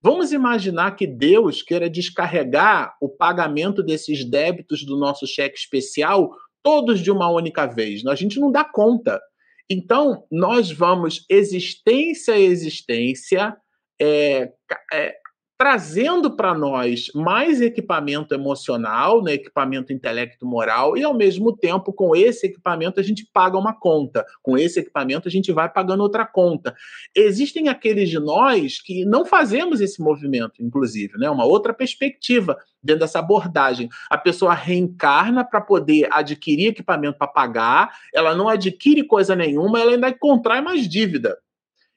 Vamos 0.01 0.31
imaginar 0.31 0.95
que 0.95 1.05
Deus 1.05 1.61
queira 1.61 1.89
descarregar 1.89 2.95
o 2.99 3.07
pagamento 3.07 3.83
desses 3.83 4.25
débitos 4.25 4.83
do 4.83 4.97
nosso 4.97 5.27
cheque 5.27 5.57
especial 5.57 6.31
todos 6.63 6.99
de 6.99 7.11
uma 7.11 7.29
única 7.29 7.67
vez. 7.67 8.05
A 8.05 8.15
gente 8.15 8.39
não 8.39 8.51
dá 8.51 8.63
conta. 8.63 9.21
Então, 9.69 10.25
nós 10.31 10.71
vamos, 10.71 11.23
existência 11.29 12.33
a 12.33 12.39
existência, 12.39 13.55
é, 14.01 14.51
é, 14.91 15.15
trazendo 15.61 16.35
para 16.35 16.55
nós 16.55 17.11
mais 17.13 17.61
equipamento 17.61 18.33
emocional, 18.33 19.21
né, 19.21 19.33
equipamento 19.33 19.93
intelecto 19.93 20.43
moral, 20.43 20.97
e 20.97 21.03
ao 21.03 21.13
mesmo 21.13 21.55
tempo, 21.55 21.93
com 21.93 22.15
esse 22.15 22.47
equipamento, 22.47 22.99
a 22.99 23.03
gente 23.03 23.29
paga 23.31 23.59
uma 23.59 23.71
conta. 23.71 24.25
Com 24.41 24.57
esse 24.57 24.79
equipamento, 24.79 25.27
a 25.27 25.31
gente 25.31 25.51
vai 25.51 25.69
pagando 25.71 26.01
outra 26.01 26.25
conta. 26.25 26.73
Existem 27.15 27.69
aqueles 27.69 28.09
de 28.09 28.17
nós 28.17 28.81
que 28.81 29.05
não 29.05 29.23
fazemos 29.23 29.81
esse 29.81 30.01
movimento, 30.01 30.63
inclusive, 30.63 31.15
né? 31.19 31.29
Uma 31.29 31.45
outra 31.45 31.75
perspectiva 31.75 32.57
dentro 32.81 33.01
dessa 33.01 33.19
abordagem. 33.19 33.87
A 34.09 34.17
pessoa 34.17 34.55
reencarna 34.55 35.45
para 35.45 35.61
poder 35.61 36.07
adquirir 36.11 36.69
equipamento 36.69 37.19
para 37.19 37.27
pagar, 37.27 37.95
ela 38.15 38.33
não 38.33 38.49
adquire 38.49 39.03
coisa 39.03 39.35
nenhuma, 39.35 39.79
ela 39.79 39.91
ainda 39.91 40.11
contrai 40.11 40.59
mais 40.59 40.89
dívida. 40.89 41.37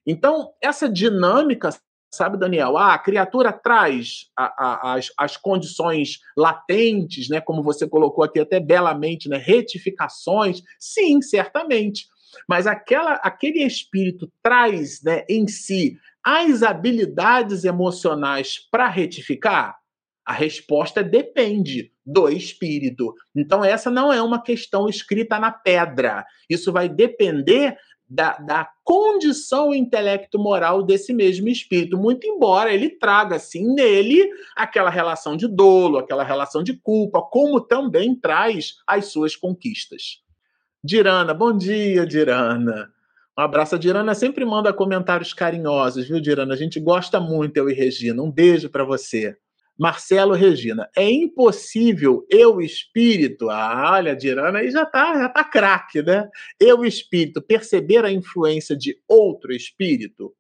Então, 0.06 0.50
essa 0.60 0.86
dinâmica 0.86 1.70
Sabe, 2.14 2.38
Daniel? 2.38 2.76
Ah, 2.76 2.94
a 2.94 2.98
criatura 2.98 3.52
traz 3.52 4.30
a, 4.36 4.44
a, 4.44 4.94
as, 4.94 5.12
as 5.18 5.36
condições 5.36 6.20
latentes, 6.36 7.28
né? 7.28 7.40
Como 7.40 7.62
você 7.62 7.88
colocou 7.88 8.24
aqui 8.24 8.38
até 8.38 8.60
belamente, 8.60 9.28
né? 9.28 9.36
Retificações. 9.36 10.62
Sim, 10.78 11.20
certamente. 11.20 12.06
Mas 12.48 12.66
aquela, 12.66 13.14
aquele 13.14 13.62
espírito 13.62 14.30
traz 14.42 15.02
né, 15.02 15.24
em 15.28 15.46
si 15.46 15.98
as 16.24 16.62
habilidades 16.62 17.64
emocionais 17.64 18.58
para 18.70 18.88
retificar? 18.88 19.76
A 20.24 20.32
resposta 20.32 21.02
depende 21.02 21.92
do 22.04 22.28
espírito. 22.28 23.14
Então, 23.36 23.62
essa 23.62 23.90
não 23.90 24.12
é 24.12 24.22
uma 24.22 24.42
questão 24.42 24.88
escrita 24.88 25.38
na 25.38 25.50
pedra. 25.50 26.24
Isso 26.48 26.72
vai 26.72 26.88
depender 26.88 27.76
da, 28.08 28.36
da 28.38 28.68
condição 28.84 29.74
intelecto-moral 29.74 30.82
desse 30.82 31.12
mesmo 31.12 31.48
espírito, 31.48 31.96
muito 31.96 32.26
embora 32.26 32.72
ele 32.72 32.90
traga, 32.90 33.36
assim, 33.36 33.74
nele 33.74 34.28
aquela 34.54 34.90
relação 34.90 35.36
de 35.36 35.48
dolo, 35.48 35.98
aquela 35.98 36.22
relação 36.22 36.62
de 36.62 36.74
culpa, 36.74 37.22
como 37.22 37.60
também 37.60 38.14
traz 38.14 38.76
as 38.86 39.06
suas 39.06 39.34
conquistas. 39.34 40.22
Dirana, 40.82 41.32
bom 41.32 41.56
dia, 41.56 42.06
Dirana. 42.06 42.92
Um 43.36 43.42
abraço. 43.42 43.74
A 43.74 43.78
Dirana 43.78 44.14
sempre 44.14 44.44
manda 44.44 44.72
comentários 44.72 45.32
carinhosos, 45.32 46.06
viu, 46.06 46.20
Dirana? 46.20 46.54
A 46.54 46.56
gente 46.56 46.78
gosta 46.78 47.18
muito, 47.18 47.56
eu 47.56 47.68
e 47.68 47.74
Regina. 47.74 48.22
Um 48.22 48.30
beijo 48.30 48.68
para 48.68 48.84
você. 48.84 49.36
Marcelo 49.78 50.34
Regina, 50.34 50.88
é 50.96 51.10
impossível 51.10 52.24
eu 52.30 52.60
espírito, 52.60 53.50
ah, 53.50 53.92
olha, 53.94 54.14
Dirana 54.14 54.60
aí 54.60 54.70
já 54.70 54.86
tá, 54.86 55.18
já 55.18 55.28
tá 55.28 55.42
craque, 55.42 56.00
né? 56.00 56.28
Eu 56.60 56.84
espírito 56.84 57.42
perceber 57.42 58.04
a 58.04 58.12
influência 58.12 58.76
de 58.76 58.96
outro 59.08 59.52
espírito? 59.52 60.32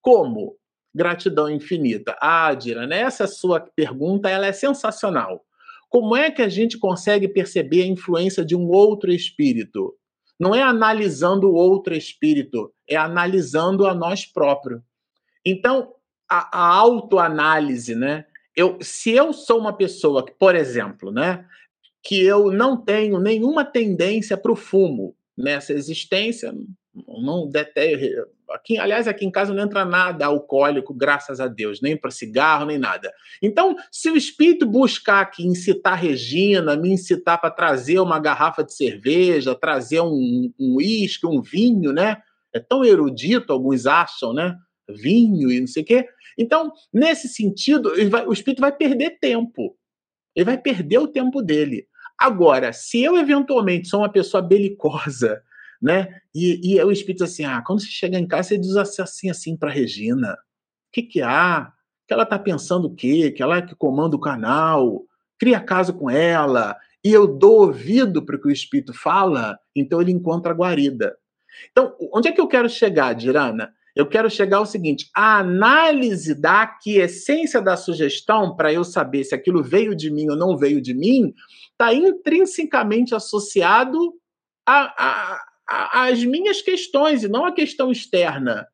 Como? 0.00 0.56
Gratidão 0.94 1.48
infinita. 1.50 2.14
Ah, 2.20 2.52
Dirana, 2.52 2.94
essa 2.94 3.26
sua 3.26 3.60
pergunta 3.60 4.28
ela 4.28 4.46
é 4.46 4.52
sensacional. 4.52 5.42
Como 5.88 6.14
é 6.14 6.30
que 6.30 6.42
a 6.42 6.48
gente 6.48 6.78
consegue 6.78 7.28
perceber 7.28 7.82
a 7.82 7.86
influência 7.86 8.44
de 8.44 8.54
um 8.54 8.68
outro 8.68 9.10
espírito? 9.10 9.94
Não 10.38 10.54
é 10.54 10.62
analisando 10.62 11.48
o 11.48 11.54
outro 11.54 11.94
espírito, 11.94 12.72
é 12.88 12.96
analisando 12.96 13.86
a 13.86 13.94
nós 13.94 14.26
próprios. 14.26 14.82
Então, 15.44 15.94
a, 16.28 16.58
a 16.58 16.76
autoanálise, 16.76 17.94
né? 17.94 18.26
Eu, 18.56 18.78
se 18.80 19.10
eu 19.10 19.32
sou 19.32 19.58
uma 19.58 19.72
pessoa 19.72 20.24
que, 20.24 20.32
por 20.32 20.54
exemplo, 20.54 21.10
né, 21.10 21.44
que 22.02 22.22
eu 22.22 22.50
não 22.50 22.76
tenho 22.76 23.18
nenhuma 23.18 23.64
tendência 23.64 24.36
para 24.36 24.52
o 24.52 24.56
fumo 24.56 25.14
nessa 25.36 25.72
existência, 25.72 26.52
não 26.94 27.48
detesto. 27.48 28.28
Aqui, 28.50 28.76
aliás, 28.76 29.08
aqui 29.08 29.24
em 29.24 29.30
casa 29.30 29.54
não 29.54 29.62
entra 29.62 29.82
nada 29.84 30.26
alcoólico, 30.26 30.92
graças 30.92 31.40
a 31.40 31.48
Deus, 31.48 31.80
nem 31.80 31.96
para 31.96 32.10
cigarro, 32.10 32.66
nem 32.66 32.76
nada. 32.76 33.10
Então, 33.40 33.74
se 33.90 34.10
o 34.10 34.16
espírito 34.16 34.66
buscar 34.66 35.20
aqui 35.22 35.46
incitar 35.46 35.98
Regina, 35.98 36.76
me 36.76 36.90
incitar 36.90 37.40
para 37.40 37.50
trazer 37.50 37.98
uma 37.98 38.18
garrafa 38.18 38.62
de 38.62 38.74
cerveja, 38.74 39.54
trazer 39.54 40.02
um 40.02 40.52
uísque, 40.58 41.26
um, 41.26 41.38
um 41.38 41.42
vinho, 41.42 41.92
né? 41.92 42.18
É 42.52 42.60
tão 42.60 42.84
erudito, 42.84 43.54
alguns 43.54 43.86
acham, 43.86 44.34
né? 44.34 44.54
Vinho 44.88 45.50
e 45.50 45.60
não 45.60 45.66
sei 45.66 45.82
o 45.82 45.86
quê. 45.86 46.08
Então, 46.38 46.72
nesse 46.92 47.28
sentido, 47.28 47.92
vai, 48.08 48.26
o 48.26 48.32
espírito 48.32 48.60
vai 48.60 48.72
perder 48.72 49.18
tempo. 49.20 49.76
Ele 50.34 50.44
vai 50.44 50.58
perder 50.58 50.98
o 50.98 51.08
tempo 51.08 51.42
dele. 51.42 51.86
Agora, 52.18 52.72
se 52.72 53.02
eu 53.02 53.16
eventualmente 53.16 53.88
sou 53.88 54.00
uma 54.00 54.12
pessoa 54.12 54.42
belicosa, 54.42 55.42
né? 55.80 56.20
E, 56.34 56.74
e 56.74 56.82
o 56.82 56.92
espírito 56.92 57.24
assim, 57.24 57.44
ah, 57.44 57.62
quando 57.66 57.80
você 57.80 57.88
chega 57.88 58.18
em 58.18 58.26
casa, 58.26 58.50
você 58.50 58.58
diz 58.58 58.76
assim, 58.76 59.28
assim 59.28 59.56
para 59.56 59.70
Regina, 59.70 60.32
o 60.32 60.36
que 60.92 61.02
que 61.02 61.20
há? 61.20 61.72
Que 62.06 62.14
ela 62.14 62.24
tá 62.24 62.38
pensando 62.38 62.86
o 62.86 62.94
quê? 62.94 63.32
Que 63.32 63.42
ela 63.42 63.56
é 63.56 63.62
que 63.62 63.74
comanda 63.74 64.14
o 64.14 64.20
canal, 64.20 65.02
cria 65.38 65.58
casa 65.58 65.92
com 65.92 66.08
ela, 66.08 66.76
e 67.04 67.12
eu 67.12 67.26
dou 67.26 67.62
ouvido 67.66 68.24
para 68.24 68.36
o 68.36 68.40
que 68.40 68.46
o 68.46 68.52
espírito 68.52 68.94
fala, 68.94 69.58
então 69.74 70.00
ele 70.00 70.12
encontra 70.12 70.52
a 70.52 70.54
guarida. 70.54 71.16
Então, 71.70 71.96
onde 72.12 72.28
é 72.28 72.32
que 72.32 72.40
eu 72.40 72.46
quero 72.46 72.68
chegar, 72.68 73.12
Dirana? 73.12 73.72
Eu 73.94 74.06
quero 74.06 74.30
chegar 74.30 74.58
ao 74.58 74.66
seguinte: 74.66 75.10
a 75.14 75.38
análise 75.38 76.34
da 76.34 76.62
aquiescência 76.62 77.60
da 77.60 77.76
sugestão, 77.76 78.56
para 78.56 78.72
eu 78.72 78.84
saber 78.84 79.24
se 79.24 79.34
aquilo 79.34 79.62
veio 79.62 79.94
de 79.94 80.10
mim 80.10 80.30
ou 80.30 80.36
não 80.36 80.56
veio 80.56 80.80
de 80.80 80.94
mim, 80.94 81.34
está 81.70 81.92
intrinsecamente 81.92 83.14
associado 83.14 84.14
às 85.66 86.24
minhas 86.24 86.62
questões 86.62 87.22
e 87.22 87.28
não 87.28 87.44
à 87.44 87.52
questão 87.52 87.90
externa. 87.90 88.66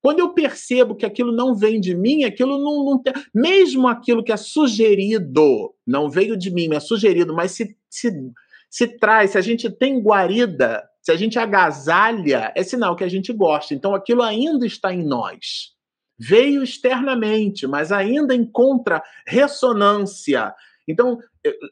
Quando 0.00 0.20
eu 0.20 0.32
percebo 0.32 0.94
que 0.94 1.04
aquilo 1.04 1.32
não 1.32 1.54
vem 1.54 1.80
de 1.80 1.94
mim, 1.94 2.24
aquilo 2.24 2.58
não, 2.58 2.84
não 2.84 3.02
tem. 3.02 3.12
Mesmo 3.34 3.88
aquilo 3.88 4.22
que 4.22 4.32
é 4.32 4.36
sugerido, 4.36 5.74
não 5.86 6.08
veio 6.08 6.36
de 6.36 6.50
mim, 6.50 6.72
é 6.72 6.80
sugerido, 6.80 7.34
mas 7.34 7.52
se, 7.52 7.76
se, 7.90 8.12
se 8.70 8.86
traz, 8.86 9.32
se 9.32 9.38
a 9.38 9.40
gente 9.40 9.68
tem 9.70 10.00
guarida 10.00 10.88
se 11.08 11.12
a 11.12 11.16
gente 11.16 11.38
agasalha, 11.38 12.52
é 12.54 12.62
sinal 12.62 12.94
que 12.94 13.02
a 13.02 13.08
gente 13.08 13.32
gosta. 13.32 13.72
Então 13.72 13.94
aquilo 13.94 14.22
ainda 14.22 14.66
está 14.66 14.92
em 14.92 15.02
nós. 15.02 15.72
Veio 16.18 16.62
externamente, 16.62 17.66
mas 17.66 17.90
ainda 17.90 18.34
encontra 18.34 19.02
ressonância. 19.26 20.54
Então, 20.86 21.18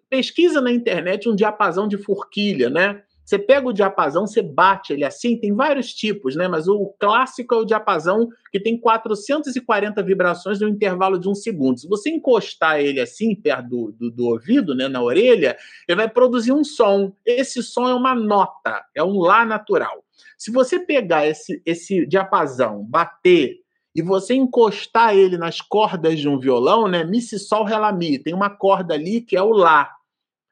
pesquisa 0.08 0.62
na 0.62 0.72
internet 0.72 1.28
um 1.28 1.36
diapasão 1.36 1.86
de 1.86 1.98
forquilha, 1.98 2.70
né? 2.70 3.02
Você 3.26 3.40
pega 3.40 3.66
o 3.66 3.72
diapasão, 3.72 4.24
você 4.24 4.40
bate 4.40 4.92
ele 4.92 5.04
assim, 5.04 5.36
tem 5.36 5.52
vários 5.52 5.92
tipos, 5.92 6.36
né? 6.36 6.46
Mas 6.46 6.68
o 6.68 6.94
clássico 6.96 7.56
é 7.56 7.58
o 7.58 7.64
diapasão 7.64 8.28
que 8.52 8.60
tem 8.60 8.78
440 8.78 10.00
vibrações 10.04 10.60
no 10.60 10.68
intervalo 10.68 11.18
de 11.18 11.28
um 11.28 11.34
segundo. 11.34 11.80
Se 11.80 11.88
você 11.88 12.08
encostar 12.08 12.80
ele 12.80 13.00
assim, 13.00 13.34
perto 13.34 13.68
do, 13.68 13.92
do, 13.98 14.10
do 14.12 14.26
ouvido, 14.26 14.76
né, 14.76 14.86
na 14.86 15.02
orelha, 15.02 15.56
ele 15.88 15.96
vai 15.96 16.08
produzir 16.08 16.52
um 16.52 16.62
som. 16.62 17.12
Esse 17.26 17.64
som 17.64 17.88
é 17.88 17.94
uma 17.94 18.14
nota, 18.14 18.84
é 18.94 19.02
um 19.02 19.18
lá 19.18 19.44
natural. 19.44 20.04
Se 20.38 20.52
você 20.52 20.78
pegar 20.78 21.26
esse, 21.26 21.60
esse 21.66 22.06
diapasão, 22.06 22.84
bater 22.84 23.56
e 23.92 24.02
você 24.02 24.34
encostar 24.34 25.16
ele 25.16 25.36
nas 25.36 25.60
cordas 25.60 26.20
de 26.20 26.28
um 26.28 26.38
violão, 26.38 26.86
né? 26.86 27.02
Mi, 27.02 27.20
si, 27.20 27.40
sol, 27.40 27.64
ré, 27.64 27.76
lá, 27.76 27.90
mi. 27.90 28.20
Tem 28.20 28.32
uma 28.32 28.50
corda 28.50 28.94
ali 28.94 29.20
que 29.20 29.36
é 29.36 29.42
o 29.42 29.50
lá. 29.50 29.90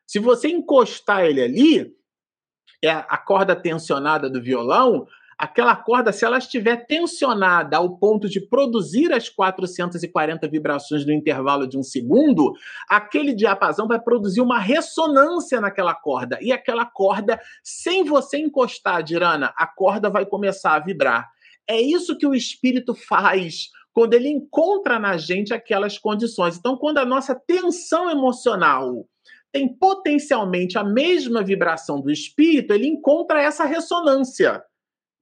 Se 0.07 0.19
você 0.19 0.49
encostar 0.49 1.25
ele 1.25 1.41
ali, 1.41 1.95
é 2.87 3.05
a 3.09 3.19
corda 3.19 3.55
tensionada 3.57 4.29
do 4.29 4.43
violão, 4.43 5.07
aquela 5.39 5.75
corda, 5.77 6.13
se 6.13 6.25
ela 6.25 6.39
estiver 6.39 6.87
tensionada 6.87 7.77
ao 7.77 7.97
ponto 7.97 8.29
de 8.29 8.41
produzir 8.41 9.13
as 9.13 9.29
440 9.29 10.49
vibrações 10.49 11.05
no 11.05 11.13
intervalo 11.13 11.67
de 11.67 11.77
um 11.77 11.83
segundo, 11.83 12.53
aquele 12.89 13.35
diapasão 13.35 13.87
vai 13.87 14.01
produzir 14.01 14.41
uma 14.41 14.59
ressonância 14.59 15.61
naquela 15.61 15.95
corda. 15.95 16.39
E 16.41 16.53
aquela 16.53 16.85
corda, 16.85 17.41
sem 17.63 18.05
você 18.05 18.39
encostar, 18.39 19.03
Dirana, 19.03 19.53
a 19.57 19.67
corda 19.67 20.09
vai 20.09 20.25
começar 20.25 20.75
a 20.75 20.81
vibrar. 20.81 21.31
É 21.69 21.81
isso 21.81 22.17
que 22.17 22.27
o 22.27 22.35
espírito 22.35 22.95
faz 22.95 23.71
quando 23.93 24.15
ele 24.15 24.29
encontra 24.29 24.99
na 24.99 25.17
gente 25.17 25.55
aquelas 25.55 25.97
condições. 25.97 26.59
Então, 26.59 26.77
quando 26.77 26.99
a 26.99 27.05
nossa 27.05 27.35
tensão 27.35 28.11
emocional 28.11 29.07
tem 29.55 29.69
potencialmente 29.69 30.77
a 30.77 30.83
mesma 30.83 31.41
vibração 31.41 32.01
do 32.01 32.11
espírito, 32.11 32.75
ele 32.75 32.89
encontra 32.89 33.41
essa 33.41 33.65
ressonância. 33.65 34.61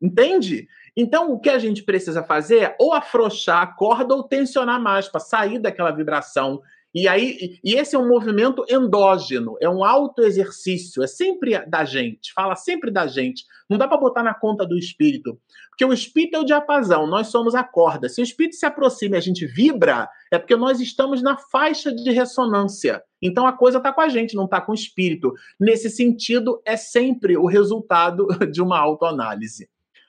Entende? 0.01 0.67
Então, 0.97 1.31
o 1.33 1.39
que 1.39 1.51
a 1.51 1.59
gente 1.59 1.83
precisa 1.83 2.23
fazer 2.23 2.59
é 2.61 2.77
ou 2.81 2.95
afrouxar 2.95 3.61
a 3.61 3.67
corda 3.67 4.15
ou 4.15 4.23
tensionar 4.23 4.81
mais 4.81 5.07
para 5.07 5.21
sair 5.21 5.59
daquela 5.59 5.91
vibração 5.91 6.63
E 6.95 7.09
aí, 7.09 7.59
e 7.65 7.75
esse 7.75 7.97
é 7.97 7.99
um 7.99 8.07
movimento 8.07 8.65
endógeno, 8.69 9.57
é 9.63 9.69
um 9.69 9.83
autoexercício, 9.83 11.03
é 11.03 11.07
sempre 11.07 11.59
da 11.67 11.87
gente, 11.87 12.33
fala 12.35 12.55
sempre 12.55 12.91
da 12.91 13.07
gente. 13.07 13.45
Não 13.69 13.79
dá 13.79 13.89
para 13.89 13.97
botar 13.97 14.23
na 14.23 14.35
conta 14.35 14.67
do 14.67 14.77
espírito, 14.77 15.41
porque 15.71 15.87
o 15.87 15.93
espírito 15.93 16.37
é 16.37 16.41
o 16.41 16.45
diapasão, 16.45 17.07
nós 17.07 17.29
somos 17.29 17.55
a 17.55 17.65
corda. 17.65 18.11
Se 18.11 18.21
o 18.21 18.25
espírito 18.25 18.57
se 18.57 18.67
aproxima 18.67 19.17
e 19.17 19.19
a 19.19 19.23
gente 19.23 19.47
vibra, 19.47 20.07
é 20.31 20.39
porque 20.39 20.55
nós 20.55 20.81
estamos 20.81 21.23
na 21.23 21.39
faixa 21.39 21.91
de 21.91 22.11
ressonância. 22.11 23.03
Então 23.23 23.47
a 23.47 23.53
coisa 23.55 23.79
está 23.79 23.91
com 23.91 24.03
a 24.03 24.09
gente, 24.11 24.37
não 24.37 24.45
está 24.45 24.61
com 24.61 24.73
o 24.73 24.75
espírito. 24.75 25.33
Nesse 25.59 25.89
sentido, 25.89 26.61
é 26.67 26.77
sempre 26.77 27.39
o 27.39 27.47
resultado 27.47 28.27
de 28.53 28.61
uma 28.61 28.79
autoanálise. 28.79 29.67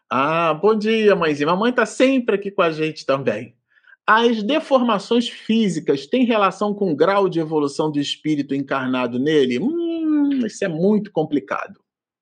Ah, 0.10 0.54
bom 0.54 0.78
dia, 0.78 1.16
mãezinha. 1.16 1.48
Mamãe 1.48 1.70
está 1.70 1.86
sempre 1.86 2.36
aqui 2.36 2.52
com 2.52 2.62
a 2.62 2.72
gente 2.72 3.06
também. 3.06 3.56
As 4.06 4.44
deformações 4.44 5.30
físicas 5.30 6.06
têm 6.06 6.26
relação 6.26 6.74
com 6.74 6.92
o 6.92 6.96
grau 6.96 7.30
de 7.30 7.40
evolução 7.40 7.90
do 7.90 8.00
espírito 8.00 8.54
encarnado 8.54 9.18
nele? 9.18 9.60
Hum, 9.60 10.46
isso 10.46 10.66
é 10.66 10.68
muito 10.68 11.10
complicado. 11.10 11.80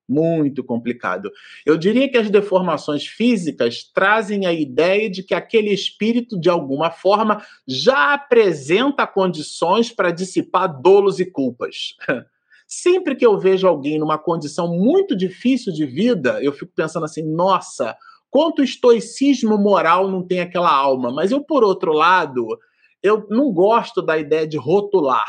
Muito 0.08 0.64
complicado. 0.64 1.32
Eu 1.66 1.78
diria 1.78 2.08
que 2.08 2.18
as 2.18 2.30
deformações 2.30 3.08
físicas 3.08 3.84
trazem 3.84 4.46
a 4.46 4.54
ideia 4.54 5.10
de 5.10 5.24
que 5.24 5.34
aquele 5.34 5.72
espírito, 5.72 6.40
de 6.40 6.50
alguma 6.50 6.92
forma, 6.92 7.42
já 7.68 8.14
apresenta 8.14 9.08
condições 9.08 9.90
para 9.90 10.12
dissipar 10.12 10.82
dolos 10.82 11.20
e 11.20 11.26
culpas. 11.26 11.96
Sempre 12.68 13.16
que 13.16 13.26
eu 13.26 13.40
vejo 13.40 13.68
alguém 13.68 13.98
numa 13.98 14.18
condição 14.18 14.68
muito 14.68 15.16
difícil 15.16 15.74
de 15.74 15.86
vida, 15.86 16.42
eu 16.44 16.54
fico 16.54 16.72
pensando 16.76 17.06
assim: 17.06 17.24
nossa, 17.24 17.98
Quanto 18.32 18.64
estoicismo 18.64 19.58
moral 19.58 20.10
não 20.10 20.26
tem 20.26 20.40
aquela 20.40 20.74
alma. 20.74 21.12
Mas 21.12 21.32
eu, 21.32 21.44
por 21.44 21.66
outro 21.66 21.92
lado, 21.92 22.58
eu 23.04 23.28
não 23.30 23.52
gosto 23.52 24.02
da 24.02 24.18
ideia 24.18 24.48
de 24.48 24.58
rotular. 24.58 25.28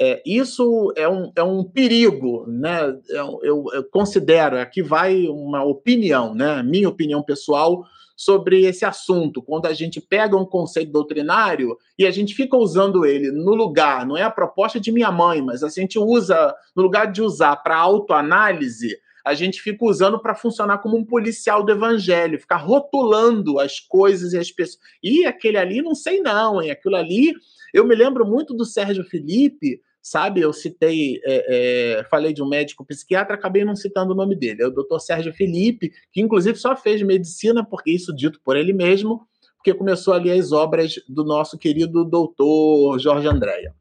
É, 0.00 0.22
isso 0.26 0.92
é 0.96 1.08
um, 1.08 1.30
é 1.36 1.42
um 1.42 1.62
perigo, 1.62 2.46
né? 2.48 2.98
Eu, 3.08 3.40
é 3.42 3.48
eu, 3.48 3.64
eu, 3.74 3.84
considero, 3.84 4.58
aqui 4.58 4.82
vai 4.82 5.28
uma 5.28 5.62
opinião, 5.62 6.34
né? 6.34 6.62
Minha 6.62 6.88
opinião 6.88 7.22
pessoal 7.22 7.84
sobre 8.16 8.64
esse 8.64 8.84
assunto. 8.84 9.42
Quando 9.42 9.66
a 9.66 9.72
gente 9.74 10.00
pega 10.00 10.36
um 10.36 10.46
conceito 10.46 10.90
doutrinário 10.90 11.76
e 11.98 12.06
a 12.06 12.10
gente 12.10 12.34
fica 12.34 12.56
usando 12.56 13.04
ele 13.04 13.30
no 13.30 13.54
lugar, 13.54 14.06
não 14.06 14.16
é 14.16 14.22
a 14.22 14.30
proposta 14.30 14.80
de 14.80 14.90
minha 14.90 15.12
mãe, 15.12 15.42
mas 15.42 15.62
a 15.62 15.68
gente 15.68 15.98
usa, 15.98 16.54
no 16.74 16.82
lugar 16.82 17.12
de 17.12 17.20
usar 17.20 17.56
para 17.56 17.76
autoanálise, 17.76 18.96
a 19.24 19.32
gente 19.32 19.62
fica 19.62 19.84
usando 19.84 20.20
para 20.20 20.34
funcionar 20.34 20.78
como 20.78 20.98
um 20.98 21.04
policial 21.04 21.64
do 21.64 21.72
evangelho, 21.72 22.38
ficar 22.38 22.58
rotulando 22.58 23.58
as 23.58 23.80
coisas 23.80 24.34
e 24.34 24.38
as 24.38 24.50
pessoas. 24.50 24.84
E 25.02 25.24
aquele 25.24 25.56
ali, 25.56 25.80
não 25.80 25.94
sei 25.94 26.20
não, 26.20 26.60
hein? 26.60 26.70
Aquilo 26.70 26.94
ali, 26.94 27.32
eu 27.72 27.86
me 27.86 27.94
lembro 27.94 28.26
muito 28.26 28.52
do 28.52 28.66
Sérgio 28.66 29.02
Felipe, 29.04 29.80
sabe? 30.02 30.42
Eu 30.42 30.52
citei, 30.52 31.22
é, 31.24 31.98
é, 31.98 32.04
falei 32.04 32.34
de 32.34 32.42
um 32.42 32.48
médico 32.48 32.84
psiquiatra, 32.84 33.34
acabei 33.34 33.64
não 33.64 33.74
citando 33.74 34.12
o 34.12 34.16
nome 34.16 34.36
dele. 34.36 34.62
É 34.62 34.66
o 34.66 34.70
doutor 34.70 35.00
Sérgio 35.00 35.32
Felipe, 35.32 35.90
que 36.12 36.20
inclusive 36.20 36.58
só 36.58 36.76
fez 36.76 37.00
medicina, 37.00 37.64
porque 37.64 37.90
isso 37.90 38.14
dito 38.14 38.38
por 38.44 38.58
ele 38.58 38.74
mesmo, 38.74 39.26
porque 39.56 39.72
começou 39.72 40.12
ali 40.12 40.30
as 40.30 40.52
obras 40.52 40.96
do 41.08 41.24
nosso 41.24 41.56
querido 41.56 42.04
doutor 42.04 42.98
Jorge 42.98 43.26
Andréa. 43.26 43.74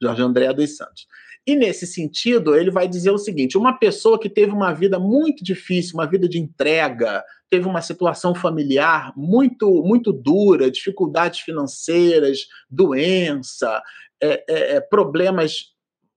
Jorge 0.00 0.22
Andréa 0.22 0.54
dos 0.54 0.76
Santos. 0.76 1.08
E 1.46 1.56
nesse 1.56 1.86
sentido, 1.86 2.54
ele 2.54 2.70
vai 2.70 2.86
dizer 2.86 3.10
o 3.10 3.18
seguinte: 3.18 3.56
uma 3.56 3.72
pessoa 3.72 4.18
que 4.18 4.28
teve 4.28 4.52
uma 4.52 4.72
vida 4.72 4.98
muito 4.98 5.42
difícil, 5.42 5.94
uma 5.94 6.06
vida 6.06 6.28
de 6.28 6.38
entrega, 6.38 7.24
teve 7.48 7.66
uma 7.66 7.82
situação 7.82 8.34
familiar 8.34 9.12
muito, 9.16 9.82
muito 9.82 10.12
dura, 10.12 10.70
dificuldades 10.70 11.40
financeiras, 11.40 12.46
doença, 12.70 13.82
é, 14.22 14.44
é, 14.48 14.76
é 14.76 14.80
problemas 14.80 15.72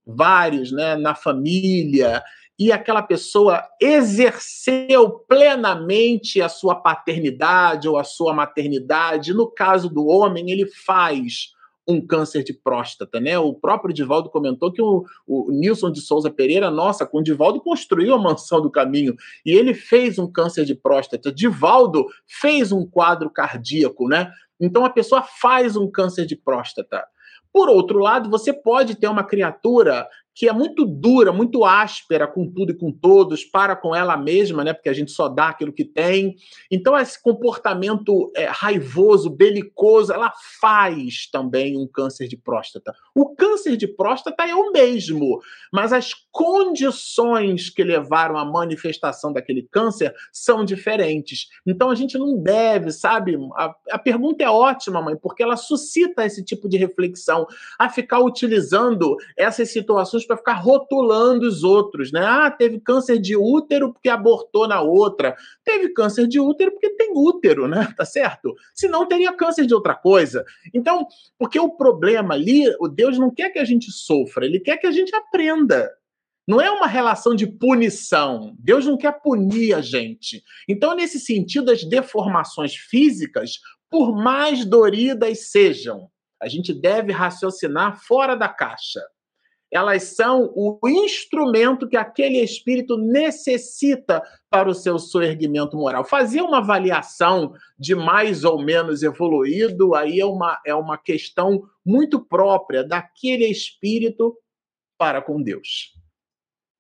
vários 0.06 0.72
né, 0.72 0.96
na 0.98 1.16
família, 1.16 2.22
e 2.60 2.72
aquela 2.72 3.02
pessoa 3.02 3.64
exerceu 3.82 5.10
plenamente 5.28 6.42
a 6.42 6.48
sua 6.48 6.76
paternidade 6.76 7.88
ou 7.88 7.98
a 7.98 8.04
sua 8.04 8.34
maternidade. 8.34 9.34
No 9.34 9.50
caso 9.50 9.90
do 9.90 10.06
homem, 10.06 10.52
ele 10.52 10.68
faz 10.68 11.54
um 11.88 12.06
câncer 12.06 12.44
de 12.44 12.54
próstata, 12.54 13.20
né? 13.20 13.38
O 13.38 13.54
próprio 13.54 13.94
Divaldo 13.94 14.30
comentou 14.30 14.72
que 14.72 14.82
o, 14.82 15.06
o 15.28 15.52
Nilson 15.52 15.92
de 15.92 16.02
Souza 16.02 16.32
Pereira, 16.32 16.72
nossa, 16.72 17.06
com 17.06 17.20
o 17.20 17.24
Divaldo 17.24 17.62
construiu 17.62 18.14
a 18.14 18.18
mansão 18.18 18.62
do 18.62 18.72
caminho 18.72 19.16
e 19.46 19.52
ele 19.52 19.74
fez 19.74 20.18
um 20.18 20.32
câncer 20.32 20.66
de 20.66 20.76
próstata. 20.76 21.32
Divaldo 21.32 22.06
fez 22.28 22.72
um 22.72 22.86
quadro 22.86 23.30
cardíaco, 23.30 24.08
né? 24.08 24.32
Então 24.60 24.86
a 24.86 24.90
pessoa 24.90 25.22
faz 25.22 25.76
um 25.76 25.90
câncer 25.90 26.26
de 26.26 26.36
próstata. 26.36 27.04
Por 27.52 27.70
outro 27.70 28.00
lado, 28.00 28.32
você 28.32 28.52
pode 28.52 28.96
ter 28.96 29.08
uma 29.08 29.24
criatura 29.24 30.08
que 30.36 30.50
é 30.50 30.54
muito 30.54 30.86
dura, 30.86 31.32
muito 31.32 31.64
áspera 31.64 32.28
com 32.28 32.50
tudo 32.50 32.72
e 32.72 32.78
com 32.78 32.92
todos, 32.92 33.44
para 33.44 33.76
com 33.76 33.96
ela 33.96 34.18
mesma, 34.18 34.64
né? 34.64 34.74
Porque 34.74 34.90
a 34.90 34.94
gente 34.94 35.12
só 35.12 35.30
dá 35.30 35.50
aquilo 35.50 35.72
que 35.72 35.86
tem. 35.86 36.36
Então, 36.72 36.98
esse 36.98 37.22
comportamento 37.22 38.32
é, 38.36 38.46
raivoso, 38.46 39.30
belicoso, 39.30 40.12
ela 40.12 40.34
faz 40.60 41.30
também 41.32 41.78
um 41.78 41.88
câncer 41.88 42.28
de 42.28 42.36
próstata. 42.36 42.94
O 43.14 43.36
câncer 43.36 43.78
de 43.78 43.88
próstata 43.88 44.44
é 44.44 44.56
o 44.56 44.72
mesmo, 44.72 45.40
mas 45.72 45.94
as 45.94 46.14
condições 46.32 47.70
que 47.70 47.84
levaram 47.84 48.38
à 48.38 48.44
manifestação 48.44 49.32
daquele 49.32 49.68
câncer 49.72 50.14
são 50.32 50.66
diferentes. 50.66 51.48
Então, 51.66 51.92
a 51.92 51.96
gente 51.96 52.18
não 52.18 52.42
deve, 52.42 52.92
sabe? 52.92 53.38
A, 53.56 53.76
a 53.92 54.00
pergunta 54.00 54.44
é 54.44 54.50
ótima, 54.50 55.02
mãe, 55.02 55.16
porque 55.16 55.44
ela 55.44 55.58
suscita 55.58 56.26
esse 56.26 56.44
tipo 56.44 56.68
de 56.68 56.78
reflexão, 56.78 57.46
a 57.78 57.88
ficar 57.88 58.20
utilizando 58.20 59.16
essas 59.38 59.72
situações 59.72 60.23
para 60.26 60.38
ficar 60.38 60.54
rotulando 60.54 61.48
os 61.48 61.64
outros, 61.64 62.12
né? 62.12 62.22
Ah, 62.24 62.52
teve 62.52 62.80
câncer 62.80 63.20
de 63.20 63.36
útero 63.36 63.94
porque 63.94 64.10
abortou 64.10 64.68
na 64.68 64.82
outra. 64.82 65.36
Teve 65.64 65.90
câncer 65.90 66.28
de 66.28 66.40
útero 66.40 66.72
porque 66.72 66.90
tem 66.92 67.12
útero, 67.14 67.68
né? 67.68 67.94
Tá 67.96 68.06
certo? 68.06 68.54
Se 68.74 68.88
não 68.88 69.08
teria 69.08 69.34
câncer 69.34 69.66
de 69.66 69.74
outra 69.74 69.96
coisa. 69.96 70.44
Então, 70.74 71.08
porque 71.38 71.60
o 71.60 71.70
problema 71.70 72.34
ali, 72.34 72.66
o 72.80 72.88
Deus 72.88 73.18
não 73.18 73.30
quer 73.30 73.50
que 73.50 73.60
a 73.60 73.66
gente 73.66 73.92
sofra, 73.92 74.46
ele 74.46 74.60
quer 74.60 74.78
que 74.78 74.88
a 74.88 74.92
gente 74.92 75.16
aprenda. 75.16 75.90
Não 76.48 76.60
é 76.60 76.70
uma 76.70 76.88
relação 76.88 77.34
de 77.34 77.48
punição. 77.48 78.54
Deus 78.60 78.86
não 78.86 78.98
quer 78.98 79.22
punir 79.22 79.74
a 79.74 79.82
gente. 79.82 80.44
Então, 80.68 80.94
nesse 80.94 81.20
sentido, 81.20 81.72
as 81.72 81.84
deformações 81.86 82.76
físicas, 82.76 83.60
por 83.90 84.14
mais 84.14 84.66
doridas 84.66 85.52
sejam, 85.52 86.10
a 86.42 86.50
gente 86.50 86.74
deve 86.74 87.14
raciocinar 87.14 88.02
fora 88.06 88.36
da 88.36 88.50
caixa 88.50 89.00
elas 89.74 90.04
são 90.16 90.54
o 90.56 90.80
instrumento 90.88 91.88
que 91.88 91.98
aquele 91.98 92.40
espírito 92.40 92.96
necessita 92.96 94.22
para 94.48 94.70
o 94.70 94.74
seu 94.74 95.00
soerguimento 95.00 95.76
moral. 95.76 96.06
Fazer 96.06 96.42
uma 96.42 96.60
avaliação 96.60 97.54
de 97.78 97.96
mais 97.96 98.44
ou 98.44 98.62
menos 98.62 99.02
evoluído 99.02 99.96
aí 99.96 100.20
é 100.20 100.26
uma, 100.26 100.62
é 100.64 100.76
uma 100.76 100.96
questão 100.96 101.64
muito 101.84 102.24
própria 102.24 102.84
daquele 102.84 103.48
espírito 103.48 104.38
para 104.96 105.22
com 105.24 105.42
Deus. 105.42 105.92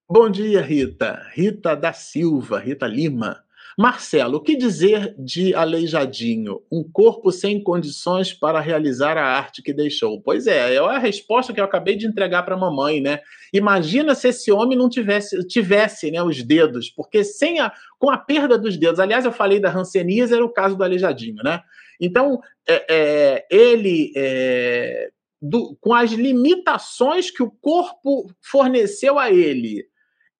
Bom 0.08 0.30
dia, 0.30 0.62
Rita. 0.62 1.28
Rita 1.34 1.76
da 1.76 1.94
Silva, 1.94 2.60
Rita 2.60 2.86
Lima. 2.86 3.44
Marcelo, 3.78 4.38
o 4.38 4.42
que 4.42 4.56
dizer 4.56 5.16
de 5.18 5.56
Aleijadinho? 5.56 6.62
Um 6.72 6.84
corpo 6.84 7.32
sem 7.32 7.62
condições 7.62 8.32
para 8.32 8.60
realizar 8.60 9.18
a 9.18 9.26
arte 9.26 9.64
que 9.64 9.74
deixou. 9.74 10.22
Pois 10.22 10.46
é, 10.46 10.76
é 10.76 10.78
a 10.78 11.00
resposta 11.00 11.52
que 11.52 11.60
eu 11.60 11.66
acabei 11.66 11.96
de 11.96 12.06
entregar 12.06 12.44
para 12.44 12.56
a 12.56 12.60
mamãe, 12.60 13.02
né? 13.02 13.20
Imagina 13.52 14.14
se 14.14 14.28
esse 14.28 14.52
homem 14.52 14.78
não 14.78 14.90
tivesse, 14.90 15.46
tivesse 15.48 16.12
né, 16.12 16.22
os 16.22 16.44
dedos, 16.44 16.90
porque 16.90 17.24
sem 17.24 17.60
a, 17.60 17.72
com 17.98 18.10
a 18.10 18.18
perda 18.18 18.58
dos 18.58 18.78
dedos, 18.78 19.00
aliás, 19.00 19.26
eu 19.26 19.32
falei 19.32 19.60
da 19.60 19.72
Hanseníase, 19.72 20.34
era 20.34 20.46
o 20.46 20.54
caso 20.54 20.76
do 20.76 20.84
Aleijadinho, 20.84 21.42
né? 21.44 21.62
Então, 22.00 22.42
é, 22.68 22.86
é, 22.90 23.48
ele, 23.50 24.12
é, 24.16 25.10
do, 25.42 25.76
com 25.82 25.94
as 25.94 26.12
limitações 26.12 27.32
que 27.32 27.42
o 27.42 27.52
corpo 27.52 28.30
forneceu 28.42 29.18
a 29.18 29.32
ele, 29.32 29.86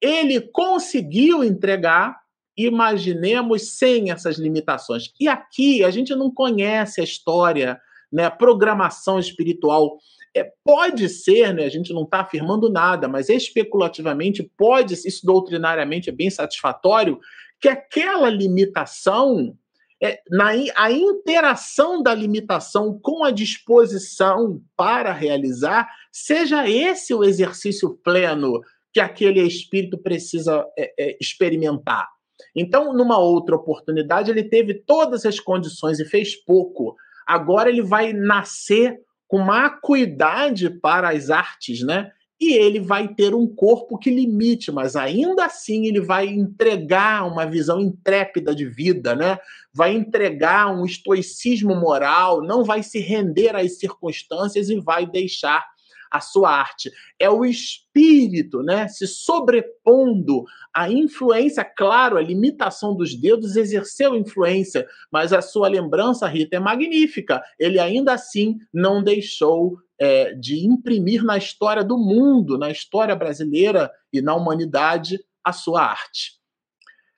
ele 0.02 0.42
conseguiu 0.42 1.44
entregar 1.44 2.23
imaginemos 2.58 3.76
sem 3.78 4.12
essas 4.12 4.38
limitações. 4.38 5.12
E 5.20 5.28
aqui 5.28 5.84
a 5.84 5.90
gente 5.90 6.16
não 6.16 6.32
conhece 6.32 7.02
a 7.02 7.04
história, 7.04 7.80
né, 8.12 8.26
a 8.26 8.32
programação 8.32 9.20
espiritual. 9.20 9.98
É, 10.36 10.52
pode 10.64 11.10
ser, 11.10 11.54
né, 11.54 11.66
a 11.66 11.70
gente 11.70 11.94
não 11.94 12.04
está 12.04 12.22
afirmando 12.22 12.70
nada, 12.70 13.08
mas 13.08 13.30
especulativamente 13.30 14.50
pode, 14.58 14.94
isso 14.94 15.26
doutrinariamente 15.26 16.10
é 16.10 16.14
bem 16.14 16.30
satisfatório, 16.30 17.20
que 17.60 17.70
aquela 17.70 18.30
limitação, 18.30 19.56
é, 20.02 20.20
na, 20.30 20.50
a 20.76 20.92
interação 20.92 22.04
da 22.04 22.14
limitação 22.14 23.00
com 23.02 23.24
a 23.24 23.32
disposição 23.32 24.62
para 24.76 25.12
realizar, 25.12 25.90
seja 26.12 26.70
esse 26.70 27.14
o 27.14 27.24
exercício 27.24 27.98
pleno 28.04 28.62
que 28.94 29.00
aquele 29.00 29.42
espírito 29.42 29.98
precisa 29.98 30.66
é, 30.78 30.94
é, 31.00 31.18
experimentar. 31.20 32.08
Então, 32.56 32.94
numa 32.94 33.18
outra 33.18 33.56
oportunidade, 33.56 34.32
ele 34.32 34.44
teve 34.44 34.74
todas 34.74 35.26
as 35.26 35.40
condições 35.40 36.00
e 36.00 36.06
fez 36.06 36.36
pouco. 36.36 36.96
Agora 37.26 37.70
ele 37.70 37.82
vai 37.82 38.14
nascer 38.14 39.00
com 39.28 39.38
uma 39.38 39.66
acuidade 39.66 40.70
para 40.70 41.10
as 41.10 41.30
artes, 41.30 41.82
né? 41.82 42.12
E 42.40 42.54
ele 42.54 42.80
vai 42.80 43.08
ter 43.08 43.34
um 43.34 43.48
corpo 43.48 43.98
que 43.98 44.10
limite, 44.10 44.72
mas 44.72 44.96
ainda 44.96 45.46
assim 45.46 45.86
ele 45.86 46.02
vai 46.02 46.28
entregar 46.28 47.26
uma 47.26 47.46
visão 47.46 47.80
intrépida 47.80 48.54
de 48.54 48.66
vida, 48.66 49.16
né? 49.16 49.38
Vai 49.74 49.96
entregar 49.96 50.74
um 50.76 50.86
estoicismo 50.86 51.74
moral, 51.74 52.42
não 52.42 52.64
vai 52.64 52.84
se 52.84 53.00
render 53.00 53.56
às 53.56 53.80
circunstâncias 53.80 54.70
e 54.70 54.80
vai 54.80 55.06
deixar 55.06 55.66
a 56.14 56.22
sua 56.22 56.52
arte. 56.52 56.92
É 57.20 57.28
o 57.28 57.44
espírito, 57.44 58.62
né, 58.62 58.88
se 58.88 59.08
sobrepondo 59.08 60.46
à 60.72 60.88
influência, 60.88 61.66
claro, 61.66 62.18
a 62.18 62.22
limitação 62.22 62.96
dos 62.96 63.16
dedos 63.16 63.56
exerceu 63.56 64.16
influência, 64.16 64.88
mas 65.12 65.34
a 65.34 65.42
sua 65.42 65.68
lembrança, 65.68 66.28
Rita, 66.28 66.58
é 66.58 66.60
magnífica. 66.60 67.42
Ele 67.60 67.80
ainda 67.80 68.14
assim 68.14 68.60
não 68.72 69.04
deixou 69.04 69.80
é, 70.00 70.36
de 70.36 70.64
imprimir 70.64 71.24
na 71.24 71.36
história 71.36 71.84
do 71.84 71.98
mundo, 71.98 72.60
na 72.60 72.70
história 72.70 73.16
brasileira 73.16 73.92
e 74.12 74.22
na 74.22 74.36
humanidade, 74.36 75.20
a 75.44 75.52
sua 75.52 75.82
arte. 75.82 76.34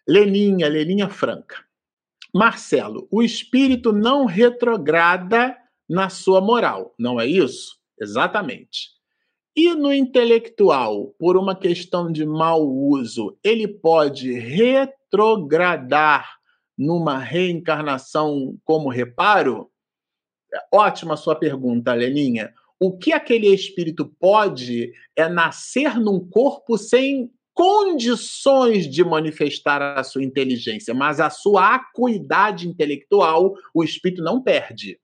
Leninha, 0.08 0.70
Leninha 0.70 1.10
Franca. 1.10 1.58
Marcelo, 2.34 3.08
o 3.12 3.22
espírito 3.22 3.92
não 3.92 4.26
retrograda 4.26 5.56
na 5.90 6.10
sua 6.10 6.42
moral, 6.42 6.94
não 6.98 7.20
é 7.20 7.26
isso? 7.26 7.78
Exatamente. 8.00 8.96
E 9.56 9.74
no 9.74 9.94
intelectual, 9.94 11.16
por 11.18 11.38
uma 11.38 11.56
questão 11.56 12.12
de 12.12 12.26
mau 12.26 12.68
uso, 12.68 13.38
ele 13.42 13.68
pode 13.68 14.34
retrogradar 14.34 16.30
numa 16.78 17.18
reencarnação 17.18 18.58
como 18.66 18.90
reparo? 18.90 19.72
Ótima 20.74 21.16
sua 21.16 21.36
pergunta, 21.36 21.94
Leninha. 21.94 22.54
O 22.78 22.98
que 22.98 23.14
aquele 23.14 23.48
espírito 23.48 24.06
pode 24.20 24.92
é 25.16 25.30
nascer 25.30 25.98
num 25.98 26.20
corpo 26.20 26.78
sem 26.78 27.32
condições 27.54 28.86
de 28.86 29.02
manifestar 29.06 29.98
a 29.98 30.04
sua 30.04 30.22
inteligência, 30.22 30.94
mas 30.94 31.22
a 31.22 31.30
sua 31.30 31.76
acuidade 31.76 32.68
intelectual 32.68 33.54
o 33.74 33.82
espírito 33.82 34.22
não 34.22 34.42
perde. 34.42 35.00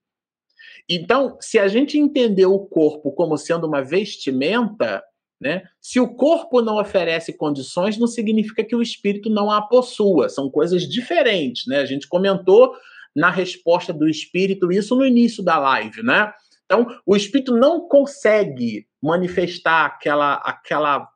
Então, 0.88 1.36
se 1.40 1.58
a 1.58 1.68
gente 1.68 1.98
entender 1.98 2.46
o 2.46 2.58
corpo 2.58 3.12
como 3.12 3.36
sendo 3.36 3.66
uma 3.66 3.82
vestimenta, 3.82 5.02
né, 5.40 5.62
se 5.80 5.98
o 5.98 6.14
corpo 6.14 6.62
não 6.62 6.80
oferece 6.80 7.32
condições, 7.32 7.98
não 7.98 8.06
significa 8.06 8.62
que 8.62 8.76
o 8.76 8.82
espírito 8.82 9.28
não 9.28 9.50
a 9.50 9.62
possua. 9.62 10.28
São 10.28 10.50
coisas 10.50 10.82
diferentes. 10.82 11.66
Né? 11.66 11.78
A 11.78 11.86
gente 11.86 12.08
comentou 12.08 12.74
na 13.14 13.30
resposta 13.30 13.92
do 13.92 14.08
espírito 14.08 14.70
isso 14.72 14.94
no 14.94 15.04
início 15.04 15.42
da 15.42 15.58
live. 15.58 16.02
Né? 16.02 16.32
Então, 16.64 16.86
o 17.04 17.16
espírito 17.16 17.54
não 17.54 17.88
consegue 17.88 18.86
manifestar 19.02 19.86
aquela, 19.86 20.34
aquela 20.34 21.08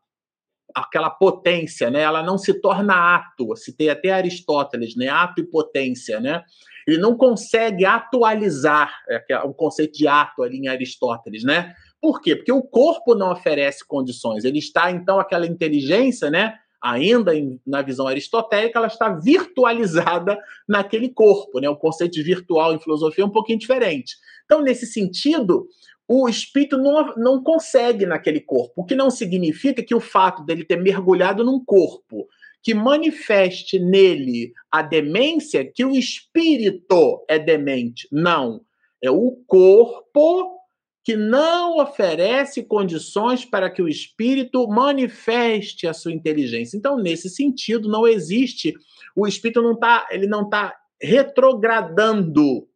aquela 0.75 1.09
potência, 1.09 1.89
né? 1.91 2.03
Ela 2.03 2.23
não 2.23 2.37
se 2.37 2.53
torna 2.61 3.17
ato. 3.17 3.57
Citei 3.57 3.89
até 3.89 4.11
Aristóteles, 4.11 4.95
né? 4.95 5.09
Ato 5.09 5.41
e 5.41 5.47
potência, 5.47 6.21
né? 6.21 6.45
Ele 6.87 6.99
não 6.99 7.17
consegue 7.17 7.85
atualizar 7.85 8.93
é, 9.09 9.39
o 9.41 9.53
conceito 9.53 9.99
de 9.99 10.07
ato 10.07 10.43
ali 10.43 10.59
em 10.59 10.69
Aristóteles, 10.69 11.43
né? 11.43 11.75
Por 12.01 12.21
quê? 12.21 12.37
Porque 12.37 12.53
o 12.53 12.63
corpo 12.63 13.15
não 13.15 13.33
oferece 13.33 13.85
condições. 13.85 14.45
Ele 14.45 14.59
está, 14.59 14.91
então, 14.91 15.19
aquela 15.19 15.47
inteligência, 15.47 16.31
né? 16.31 16.55
Ainda 16.81 17.35
em, 17.35 17.61
na 17.67 17.83
visão 17.83 18.07
aristotélica, 18.07 18.79
ela 18.79 18.87
está 18.87 19.09
virtualizada 19.09 20.39
naquele 20.69 21.09
corpo, 21.09 21.59
né? 21.59 21.69
O 21.69 21.77
conceito 21.77 22.13
de 22.13 22.23
virtual 22.23 22.75
em 22.75 22.79
filosofia 22.79 23.25
é 23.25 23.27
um 23.27 23.33
pouquinho 23.33 23.59
diferente. 23.59 24.15
Então, 24.45 24.63
nesse 24.63 24.87
sentido, 24.87 25.67
o 26.09 26.29
espírito 26.29 26.79
não, 26.79 27.15
não 27.17 27.43
consegue 27.43 28.07
naquele 28.07 28.41
corpo, 28.41 28.83
o 28.83 28.85
que 28.85 28.95
não 28.95 29.11
significa 29.11 29.83
que 29.83 29.95
o 29.95 30.01
fato 30.01 30.45
dele 30.45 30.65
ter 30.65 30.77
mergulhado 30.77 31.43
num 31.43 31.63
corpo 31.65 32.29
que 32.67 32.75
manifeste 32.75 33.79
nele 33.79 34.53
a 34.73 34.83
demência, 34.83 35.65
que 35.65 35.85
o 35.85 35.93
espírito 35.93 37.25
é 37.29 37.39
demente. 37.39 38.09
Não. 38.11 38.61
É 39.01 39.09
o 39.09 39.41
corpo 39.47 40.59
que 41.05 41.15
não 41.15 41.79
oferece 41.79 42.65
condições 42.65 43.45
para 43.45 43.71
que 43.71 43.81
o 43.81 43.89
espírito 43.89 44.67
manifeste 44.67 45.87
a 45.87 45.95
sua 45.95 46.13
inteligência. 46.13 46.77
Então, 46.77 46.97
nesse 46.97 47.31
sentido, 47.31 47.89
não 47.89 48.05
existe 48.05 48.75
o 49.15 49.29
espírito 49.29 49.63
não 49.63 49.75
está, 49.75 50.05
ele 50.11 50.27
não 50.27 50.43
está 50.43 50.75
retrogradando 51.01 52.67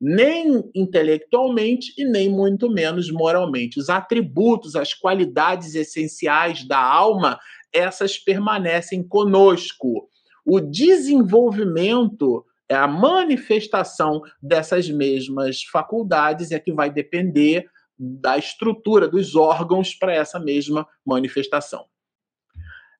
nem 0.00 0.62
intelectualmente 0.76 1.92
e 1.98 2.04
nem 2.04 2.30
muito 2.30 2.70
menos 2.70 3.10
moralmente. 3.10 3.80
Os 3.80 3.90
atributos, 3.90 4.76
as 4.76 4.94
qualidades 4.94 5.74
essenciais 5.74 6.64
da 6.68 6.78
alma, 6.78 7.36
essas 7.72 8.18
permanecem 8.18 9.02
conosco. 9.06 10.08
O 10.44 10.60
desenvolvimento, 10.60 12.44
é 12.68 12.74
a 12.74 12.86
manifestação 12.86 14.22
dessas 14.40 14.88
mesmas 14.88 15.64
faculdades 15.64 16.52
é 16.52 16.58
que 16.60 16.72
vai 16.72 16.88
depender 16.88 17.68
da 17.98 18.38
estrutura 18.38 19.08
dos 19.08 19.34
órgãos 19.34 19.94
para 19.94 20.14
essa 20.14 20.38
mesma 20.38 20.86
manifestação. 21.04 21.84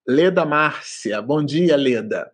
Leda 0.07 0.45
Márcia, 0.45 1.23
bom 1.23 1.45
dia, 1.45 1.77
Leda. 1.77 2.33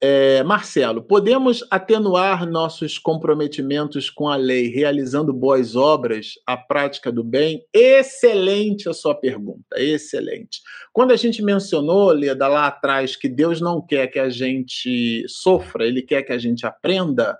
É, 0.00 0.44
Marcelo, 0.44 1.02
podemos 1.02 1.64
atenuar 1.72 2.46
nossos 2.46 2.98
comprometimentos 2.98 4.08
com 4.08 4.28
a 4.28 4.36
lei 4.36 4.68
realizando 4.68 5.32
boas 5.32 5.74
obras, 5.74 6.34
a 6.46 6.56
prática 6.56 7.10
do 7.10 7.24
bem? 7.24 7.64
Excelente 7.74 8.88
a 8.88 8.94
sua 8.94 9.12
pergunta, 9.12 9.76
excelente. 9.76 10.60
Quando 10.92 11.10
a 11.10 11.16
gente 11.16 11.42
mencionou, 11.42 12.12
Leda, 12.12 12.46
lá 12.46 12.68
atrás, 12.68 13.16
que 13.16 13.28
Deus 13.28 13.60
não 13.60 13.84
quer 13.84 14.06
que 14.06 14.20
a 14.20 14.30
gente 14.30 15.24
sofra, 15.26 15.84
Ele 15.84 16.02
quer 16.02 16.22
que 16.22 16.32
a 16.32 16.38
gente 16.38 16.64
aprenda, 16.64 17.36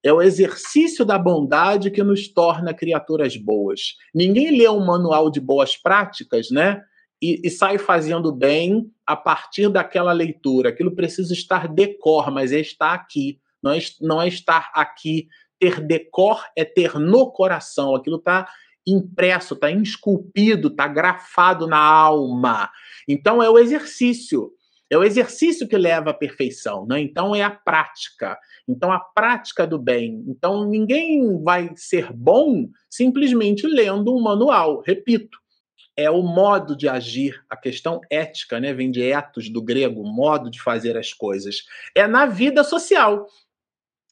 é 0.00 0.12
o 0.12 0.22
exercício 0.22 1.04
da 1.04 1.18
bondade 1.18 1.90
que 1.90 2.04
nos 2.04 2.28
torna 2.28 2.72
criaturas 2.72 3.36
boas. 3.36 3.96
Ninguém 4.14 4.56
lê 4.56 4.68
um 4.68 4.84
manual 4.86 5.28
de 5.28 5.40
boas 5.40 5.76
práticas, 5.76 6.52
né? 6.52 6.80
E, 7.20 7.40
e 7.44 7.50
sai 7.50 7.78
fazendo 7.78 8.32
bem 8.32 8.90
a 9.06 9.16
partir 9.16 9.68
daquela 9.68 10.12
leitura. 10.12 10.68
Aquilo 10.68 10.94
precisa 10.94 11.32
estar 11.32 11.68
decor, 11.68 12.30
mas 12.30 12.52
é 12.52 12.60
estar 12.60 12.92
aqui. 12.92 13.40
Não 13.62 13.72
é, 13.72 13.78
não 14.00 14.22
é 14.22 14.28
estar 14.28 14.70
aqui. 14.74 15.28
Ter 15.58 15.80
decor 15.80 16.44
é 16.56 16.64
ter 16.64 16.98
no 16.98 17.30
coração. 17.30 17.94
Aquilo 17.94 18.16
está 18.16 18.46
impresso, 18.86 19.54
está 19.54 19.70
esculpido, 19.70 20.68
está 20.68 20.86
grafado 20.86 21.66
na 21.66 21.78
alma. 21.78 22.70
Então 23.08 23.42
é 23.42 23.50
o 23.50 23.58
exercício. 23.58 24.52
É 24.88 24.96
o 24.96 25.02
exercício 25.02 25.66
que 25.66 25.76
leva 25.76 26.10
à 26.10 26.14
perfeição, 26.14 26.86
né? 26.86 27.00
Então 27.00 27.34
é 27.34 27.42
a 27.42 27.50
prática. 27.50 28.38
Então 28.68 28.92
a 28.92 29.00
prática 29.00 29.66
do 29.66 29.80
bem. 29.80 30.24
Então 30.28 30.64
ninguém 30.64 31.42
vai 31.42 31.72
ser 31.74 32.12
bom 32.12 32.68
simplesmente 32.88 33.66
lendo 33.66 34.14
um 34.14 34.22
manual. 34.22 34.82
Repito, 34.86 35.38
é 35.96 36.10
o 36.10 36.22
modo 36.22 36.76
de 36.76 36.88
agir, 36.88 37.42
a 37.48 37.56
questão 37.56 38.00
ética, 38.10 38.60
né? 38.60 38.72
Vem 38.74 38.90
de 38.90 39.02
etos 39.02 39.48
do 39.48 39.62
grego, 39.62 40.04
modo 40.04 40.50
de 40.50 40.60
fazer 40.60 40.96
as 40.96 41.12
coisas. 41.12 41.64
É 41.94 42.06
na 42.06 42.26
vida 42.26 42.62
social. 42.62 43.26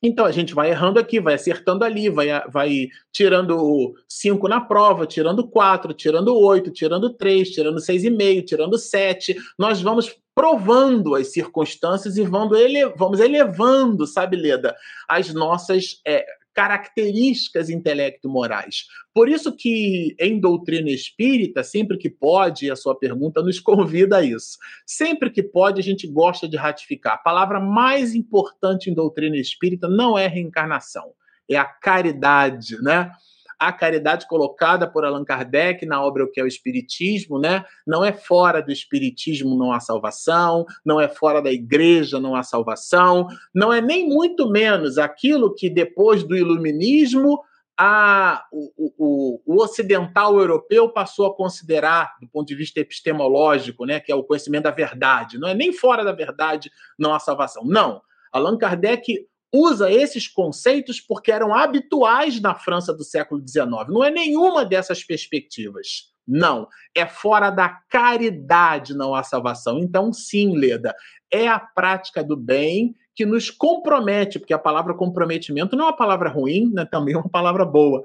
Então 0.03 0.27
a 0.27 0.33
gente 0.33 0.55
vai 0.55 0.71
errando 0.71 0.99
aqui, 0.99 1.19
vai 1.19 1.35
acertando 1.35 1.83
ali, 1.83 2.11
vai, 2.11 2.29
vai 2.51 2.89
tirando 3.11 3.95
cinco 4.07 4.49
na 4.49 4.61
prova, 4.61 5.07
tirando 5.07 5.49
quatro, 5.49 5.95
tirando 5.95 6.39
oito, 6.39 6.71
tirando 6.71 7.15
três, 7.15 7.51
tirando 7.51 7.81
seis 7.81 8.05
e 8.05 8.11
meio, 8.11 8.45
tirando 8.45 8.77
sete. 8.77 9.35
Nós 9.59 9.81
vamos 9.81 10.15
provando 10.35 11.15
as 11.15 11.33
circunstâncias 11.33 12.19
e 12.19 12.23
vamos, 12.23 12.59
vamos 12.97 13.21
elevando, 13.21 14.07
sabe, 14.07 14.37
Leda, 14.37 14.77
as 15.09 15.33
nossas 15.33 16.01
é, 16.07 16.27
características 16.55 17.69
intelecto-morais. 17.69 18.87
Por 19.13 19.29
isso 19.29 19.55
que 19.55 20.15
em 20.19 20.41
doutrina 20.41 20.91
espírita, 20.91 21.65
sempre 21.65 21.99
que 21.99 22.09
pode, 22.09 22.71
a 22.71 22.77
sua 22.77 22.97
pergunta 22.97 23.43
nos 23.43 23.59
convida 23.61 24.19
a 24.19 24.23
isso. 24.23 24.57
Sempre 24.87 25.31
que 25.31 25.43
pode, 25.43 25.81
a 25.81 25.85
gente 25.85 26.07
gosta 26.07 26.49
de 26.49 26.57
ratificar. 26.57 27.15
A 27.15 27.19
palavra 27.19 27.61
mais 27.61 28.15
importante 28.15 28.89
em 28.89 28.95
doutrina 28.95 29.37
espírita 29.37 29.89
não 29.89 30.17
é 30.17 30.27
reencarnação, 30.27 31.13
é 31.49 31.57
a 31.57 31.65
caridade, 31.65 32.81
né? 32.81 33.11
A 33.59 33.73
caridade 33.73 34.27
colocada 34.27 34.87
por 34.87 35.05
Allan 35.05 35.25
Kardec 35.25 35.85
na 35.87 36.03
obra 36.03 36.25
O 36.25 36.31
que 36.31 36.41
é 36.41 36.45
o 36.45 36.47
Espiritismo, 36.47 37.39
né? 37.39 37.65
Não 37.87 38.05
é 38.05 38.13
fora 38.13 38.61
do 38.61 38.73
Espiritismo 38.73 39.57
não 39.57 39.73
há 39.73 39.81
salvação, 39.81 40.65
não 40.85 41.01
é 41.01 41.09
fora 41.09 41.41
da 41.41 41.53
igreja 41.53 42.19
não 42.21 42.35
há 42.35 42.43
salvação, 42.43 43.27
não 43.55 43.73
é 43.73 43.81
nem 43.81 44.09
muito 44.09 44.49
menos 44.51 44.99
aquilo 44.99 45.55
que 45.55 45.69
depois 45.71 46.23
do 46.23 46.37
Iluminismo 46.37 47.41
a, 47.77 48.45
o, 48.53 48.73
o, 48.77 49.41
o, 49.45 49.63
ocidental 49.63 50.39
europeu 50.39 50.89
passou 50.89 51.27
a 51.27 51.35
considerar, 51.35 52.15
do 52.21 52.29
ponto 52.29 52.47
de 52.47 52.55
vista 52.55 52.79
epistemológico, 52.81 53.85
né, 53.85 53.99
que 53.99 54.13
é 54.13 54.15
o 54.15 54.23
conhecimento 54.23 54.65
da 54.65 54.71
verdade. 54.71 55.39
Não 55.39 55.49
é 55.49 55.55
nem 55.55 55.73
fora 55.73 56.05
da 56.05 56.13
verdade 56.13 56.71
não 56.99 57.13
há 57.13 57.19
salvação. 57.19 57.65
Não. 57.65 58.01
Allan 58.33 58.57
Kardec 58.57 59.27
usa 59.55 59.91
esses 59.91 60.27
conceitos 60.27 61.01
porque 61.01 61.31
eram 61.31 61.55
habituais 61.55 62.41
na 62.41 62.57
França 62.57 62.93
do 62.93 63.05
século 63.05 63.41
XIX. 63.47 63.69
Não 63.89 64.03
é 64.03 64.11
nenhuma 64.11 64.65
dessas 64.65 65.05
perspectivas. 65.05 66.13
Não, 66.27 66.67
é 66.95 67.07
fora 67.07 67.51
da 67.51 67.69
caridade 67.89 68.95
não 68.95 69.15
há 69.15 69.23
salvação. 69.23 69.79
Então, 69.79 70.13
sim, 70.13 70.57
Leda, 70.57 70.95
é 71.31 71.47
a 71.47 71.61
prática 71.61 72.25
do 72.25 72.37
bem 72.37 72.95
que 73.15 73.25
nos 73.25 73.49
compromete, 73.49 74.41
porque 74.41 74.55
a 74.55 74.59
palavra 74.59 74.95
comprometimento 74.95 75.77
não 75.77 75.85
é 75.85 75.89
uma 75.89 75.97
palavra 75.97 76.29
ruim, 76.29 76.73
né, 76.73 76.85
também 76.85 77.15
é 77.15 77.19
uma 77.19 77.29
palavra 77.29 77.65
boa. 77.65 78.03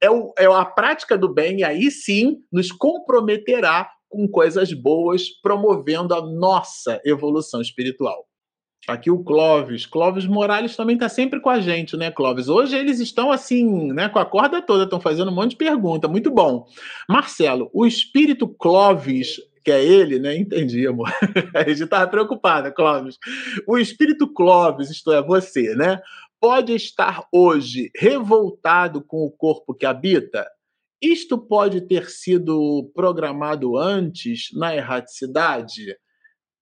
É, 0.00 0.10
o, 0.10 0.32
é 0.36 0.46
a 0.46 0.64
prática 0.64 1.16
do 1.16 1.32
bem, 1.32 1.60
e 1.60 1.64
aí 1.64 1.90
sim 1.90 2.38
nos 2.50 2.72
comprometerá 2.72 3.88
com 4.08 4.26
coisas 4.26 4.72
boas, 4.72 5.28
promovendo 5.28 6.14
a 6.14 6.26
nossa 6.26 7.00
evolução 7.04 7.60
espiritual. 7.60 8.27
Aqui 8.86 9.10
o 9.10 9.22
Clóvis. 9.22 9.84
Clóvis 9.84 10.26
Morales 10.26 10.76
também 10.76 10.94
está 10.94 11.08
sempre 11.08 11.40
com 11.40 11.50
a 11.50 11.60
gente, 11.60 11.96
né, 11.96 12.10
Clóvis? 12.10 12.48
Hoje 12.48 12.76
eles 12.76 13.00
estão 13.00 13.30
assim, 13.30 13.92
né, 13.92 14.08
com 14.08 14.18
a 14.18 14.24
corda 14.24 14.62
toda, 14.62 14.84
estão 14.84 15.00
fazendo 15.00 15.30
um 15.30 15.34
monte 15.34 15.50
de 15.50 15.56
pergunta. 15.56 16.08
Muito 16.08 16.30
bom. 16.30 16.66
Marcelo, 17.08 17.70
o 17.74 17.84
espírito 17.84 18.48
Clóvis, 18.48 19.40
que 19.64 19.70
é 19.70 19.84
ele, 19.84 20.18
né? 20.18 20.36
Entendi, 20.36 20.86
amor. 20.86 21.12
A 21.54 21.68
gente 21.68 21.82
estava 21.82 22.06
preocupada, 22.06 22.72
Clóvis. 22.72 23.18
O 23.66 23.76
espírito 23.76 24.32
Clóvis, 24.32 24.88
isto 24.90 25.12
é, 25.12 25.22
você, 25.22 25.74
né? 25.74 26.00
Pode 26.40 26.72
estar 26.72 27.26
hoje 27.32 27.90
revoltado 27.96 29.02
com 29.02 29.24
o 29.24 29.30
corpo 29.30 29.74
que 29.74 29.84
habita? 29.84 30.48
Isto 31.02 31.36
pode 31.36 31.82
ter 31.82 32.08
sido 32.08 32.90
programado 32.94 33.76
antes 33.76 34.48
na 34.54 34.74
erraticidade? 34.74 35.96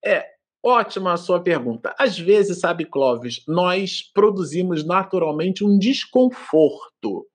É, 0.03 0.25
Ótima 0.63 1.13
a 1.13 1.17
sua 1.17 1.41
pergunta. 1.41 1.95
Às 1.97 2.17
vezes, 2.17 2.59
sabe, 2.59 2.85
Clóvis, 2.85 3.43
nós 3.47 4.01
produzimos 4.13 4.83
naturalmente 4.83 5.63
um 5.63 5.77
desconforto 5.77 7.25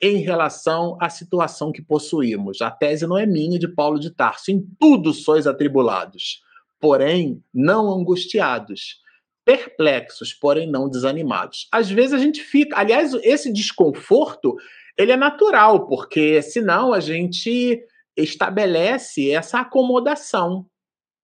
em 0.00 0.18
relação 0.18 0.96
à 1.00 1.10
situação 1.10 1.72
que 1.72 1.82
possuímos. 1.82 2.62
A 2.62 2.70
tese 2.70 3.06
não 3.06 3.18
é 3.18 3.26
minha, 3.26 3.58
de 3.58 3.68
Paulo 3.68 3.98
de 3.98 4.10
Tarso. 4.10 4.50
Em 4.50 4.64
tudo 4.78 5.12
sois 5.12 5.46
atribulados, 5.46 6.40
porém 6.78 7.42
não 7.52 7.90
angustiados. 7.90 9.00
Perplexos, 9.44 10.32
porém 10.32 10.70
não 10.70 10.88
desanimados. 10.88 11.66
Às 11.72 11.90
vezes 11.90 12.12
a 12.12 12.18
gente 12.18 12.40
fica. 12.42 12.78
Aliás, 12.78 13.12
esse 13.22 13.52
desconforto 13.52 14.54
ele 14.96 15.12
é 15.12 15.16
natural, 15.16 15.86
porque 15.86 16.42
senão 16.42 16.92
a 16.92 17.00
gente 17.00 17.82
estabelece 18.16 19.30
essa 19.30 19.60
acomodação. 19.60 20.66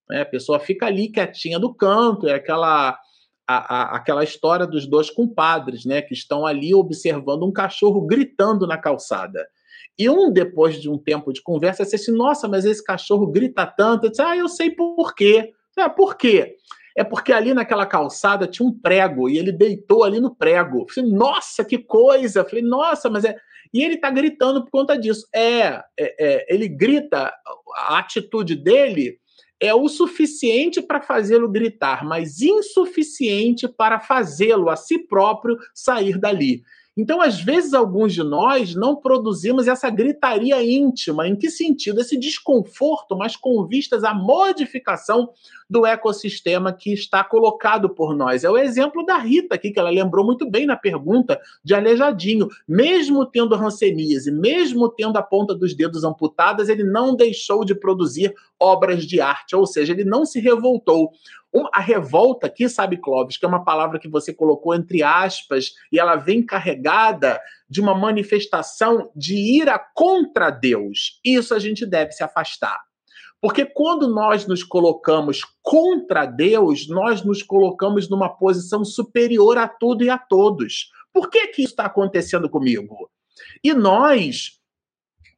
Né? 0.09 0.23
A 0.23 0.27
pessoa 0.27 0.59
fica 0.59 0.87
ali 0.87 1.09
quietinha 1.09 1.59
do 1.59 1.75
canto, 1.75 2.29
é 2.29 2.35
aquela, 2.35 2.99
a, 3.47 3.77
a, 3.77 3.97
aquela 3.97 4.25
história 4.25 4.67
dos 4.67 4.87
dois 4.87 5.11
compadres, 5.11 5.85
né? 5.85 6.03
Que 6.03 6.15
estão 6.15 6.47
ali 6.47 6.75
observando 6.75 7.45
um 7.45 7.53
cachorro 7.53 8.07
gritando 8.07 8.67
na 8.67 8.79
calçada. 8.79 9.47
E 9.99 10.09
um, 10.11 10.31
depois 10.31 10.81
de 10.81 10.91
um 10.91 10.99
tempo 10.99 11.33
de 11.33 11.43
conversa, 11.43 11.85
disse 11.85 11.97
assim: 11.97 12.13
Nossa, 12.13 12.47
mas 12.49 12.65
esse 12.65 12.85
cachorro 12.85 13.27
grita 13.27 13.67
tanto. 13.67 14.07
Eu 14.07 14.11
disse: 14.11 14.23
Ah, 14.23 14.37
eu 14.37 14.49
sei 14.49 14.71
por 14.71 15.15
quê. 15.15 15.53
Ah, 15.79 15.91
por 15.91 16.17
quê? 16.17 16.57
É 16.97 17.05
porque 17.05 17.33
ali 17.33 17.53
naquela 17.53 17.85
calçada 17.85 18.47
tinha 18.47 18.67
um 18.67 18.73
prego 18.73 19.29
e 19.29 19.37
ele 19.37 19.53
deitou 19.53 20.03
ali 20.03 20.19
no 20.19 20.35
prego. 20.35 20.87
Falei, 20.89 21.11
nossa, 21.11 21.63
que 21.63 21.77
coisa! 21.77 22.43
Falei, 22.43 22.65
nossa, 22.65 23.11
mas 23.11 23.25
é. 23.25 23.37
E 23.75 23.85
ele 23.85 23.99
tá 23.99 24.09
gritando 24.09 24.65
por 24.65 24.71
conta 24.71 24.99
disso. 24.99 25.27
É, 25.35 25.67
é, 25.67 25.83
é 25.99 26.47
ele 26.49 26.67
grita, 26.67 27.31
a 27.75 27.99
atitude 27.99 28.57
dele 28.57 29.19
é 29.61 29.75
o 29.75 29.89
suficiente 29.89 30.83
para 30.83 31.01
fazê-lo 31.01 31.49
gritar, 31.49 32.05
mas 32.05 32.41
insuficiente 32.41 33.67
para 33.67 33.99
fazê-lo 33.99 34.69
a 34.69 34.77
si 34.77 34.99
próprio 34.99 35.57
sair 35.75 36.19
dali. 36.19 36.63
Então, 36.97 37.21
às 37.21 37.39
vezes, 37.39 37.75
alguns 37.75 38.15
de 38.15 38.23
nós 38.23 38.75
não 38.75 38.97
produzimos 38.97 39.69
essa 39.69 39.91
gritaria 39.91 40.63
íntima. 40.65 41.29
Em 41.29 41.37
que 41.37 41.51
sentido? 41.51 42.01
Esse 42.01 42.19
desconforto, 42.19 43.15
mas 43.15 43.37
com 43.37 43.67
vistas 43.67 44.03
à 44.03 44.15
modificação 44.15 45.29
do 45.69 45.85
ecossistema 45.85 46.73
que 46.73 46.95
está 46.95 47.23
colocado 47.23 47.91
por 47.91 48.17
nós. 48.17 48.45
É 48.45 48.51
o 48.51 48.57
exemplo 48.57 49.05
da 49.05 49.19
Rita 49.19 49.57
aqui, 49.57 49.73
que 49.73 49.79
ela 49.79 49.91
lembrou 49.91 50.25
muito 50.25 50.49
bem 50.49 50.65
na 50.65 50.77
pergunta 50.77 51.39
de 51.63 51.75
Aleijadinho. 51.75 52.49
Mesmo 52.67 53.27
tendo 53.27 53.57
ranceníase, 53.57 54.31
mesmo 54.31 54.89
tendo 54.89 55.19
a 55.19 55.23
ponta 55.23 55.55
dos 55.55 55.75
dedos 55.75 56.03
amputadas, 56.03 56.71
ele 56.71 56.85
não 56.85 57.15
deixou 57.15 57.63
de 57.63 57.75
produzir 57.75 58.33
obras 58.59 59.05
de 59.05 59.21
arte, 59.21 59.55
ou 59.55 59.67
seja, 59.67 59.93
ele 59.93 60.05
não 60.05 60.25
se 60.25 60.41
revoltou. 60.41 61.11
A 61.73 61.81
revolta 61.81 62.47
aqui, 62.47 62.69
sabe, 62.69 62.97
Clóvis, 62.97 63.37
que 63.37 63.45
é 63.45 63.49
uma 63.49 63.65
palavra 63.65 63.99
que 63.99 64.09
você 64.09 64.33
colocou 64.35 64.75
entre 64.75 65.03
aspas 65.03 65.73
e 65.93 65.99
ela 65.99 66.17
vem 66.17 66.45
carregada 66.45 67.41
de 67.69 67.81
uma 67.81 67.95
manifestação 67.95 69.11
de 69.15 69.35
ira 69.35 69.79
contra 69.95 70.51
Deus. 70.51 71.21
Isso 71.25 71.55
a 71.55 71.59
gente 71.59 71.87
deve 71.87 72.13
se 72.13 72.23
afastar. 72.23 72.81
Porque 73.41 73.65
quando 73.65 74.09
nós 74.09 74.47
nos 74.47 74.65
colocamos 74.65 75.41
contra 75.63 76.27
Deus, 76.27 76.89
nós 76.89 77.23
nos 77.23 77.43
colocamos 77.43 78.09
numa 78.09 78.29
posição 78.29 78.85
superior 78.85 79.59
a 79.59 79.69
tudo 79.69 80.05
e 80.05 80.11
a 80.11 80.19
todos. 80.19 80.91
Por 81.13 81.31
que, 81.31 81.49
que 81.49 81.63
isso 81.63 81.73
está 81.73 81.85
acontecendo 81.85 82.49
comigo? 82.49 83.11
E 83.63 83.73
nós, 83.75 84.59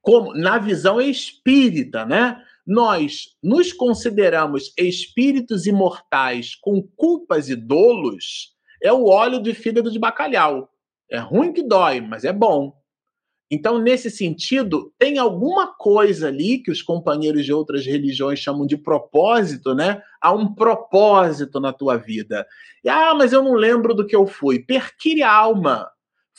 como 0.00 0.32
na 0.32 0.58
visão 0.58 1.00
espírita, 1.00 2.04
né? 2.04 2.42
Nós 2.68 3.28
nos 3.42 3.72
consideramos 3.72 4.74
espíritos 4.76 5.66
imortais 5.66 6.54
com 6.54 6.86
culpas 6.94 7.48
e 7.48 7.56
dolos, 7.56 8.52
é 8.82 8.92
o 8.92 9.06
óleo 9.06 9.42
de 9.42 9.54
fígado 9.54 9.90
de 9.90 9.98
bacalhau. 9.98 10.68
É 11.10 11.16
ruim 11.18 11.50
que 11.50 11.62
dói, 11.62 12.02
mas 12.02 12.24
é 12.24 12.32
bom. 12.32 12.74
Então, 13.50 13.78
nesse 13.78 14.10
sentido, 14.10 14.92
tem 14.98 15.16
alguma 15.16 15.74
coisa 15.74 16.28
ali 16.28 16.58
que 16.58 16.70
os 16.70 16.82
companheiros 16.82 17.46
de 17.46 17.54
outras 17.54 17.86
religiões 17.86 18.38
chamam 18.38 18.66
de 18.66 18.76
propósito, 18.76 19.74
né? 19.74 20.02
Há 20.20 20.34
um 20.34 20.54
propósito 20.54 21.58
na 21.58 21.72
tua 21.72 21.96
vida. 21.96 22.46
E, 22.84 22.90
ah, 22.90 23.14
mas 23.14 23.32
eu 23.32 23.42
não 23.42 23.54
lembro 23.54 23.94
do 23.94 24.06
que 24.06 24.14
eu 24.14 24.26
fui. 24.26 24.58
Perquire 24.58 25.22
a 25.22 25.32
alma. 25.32 25.88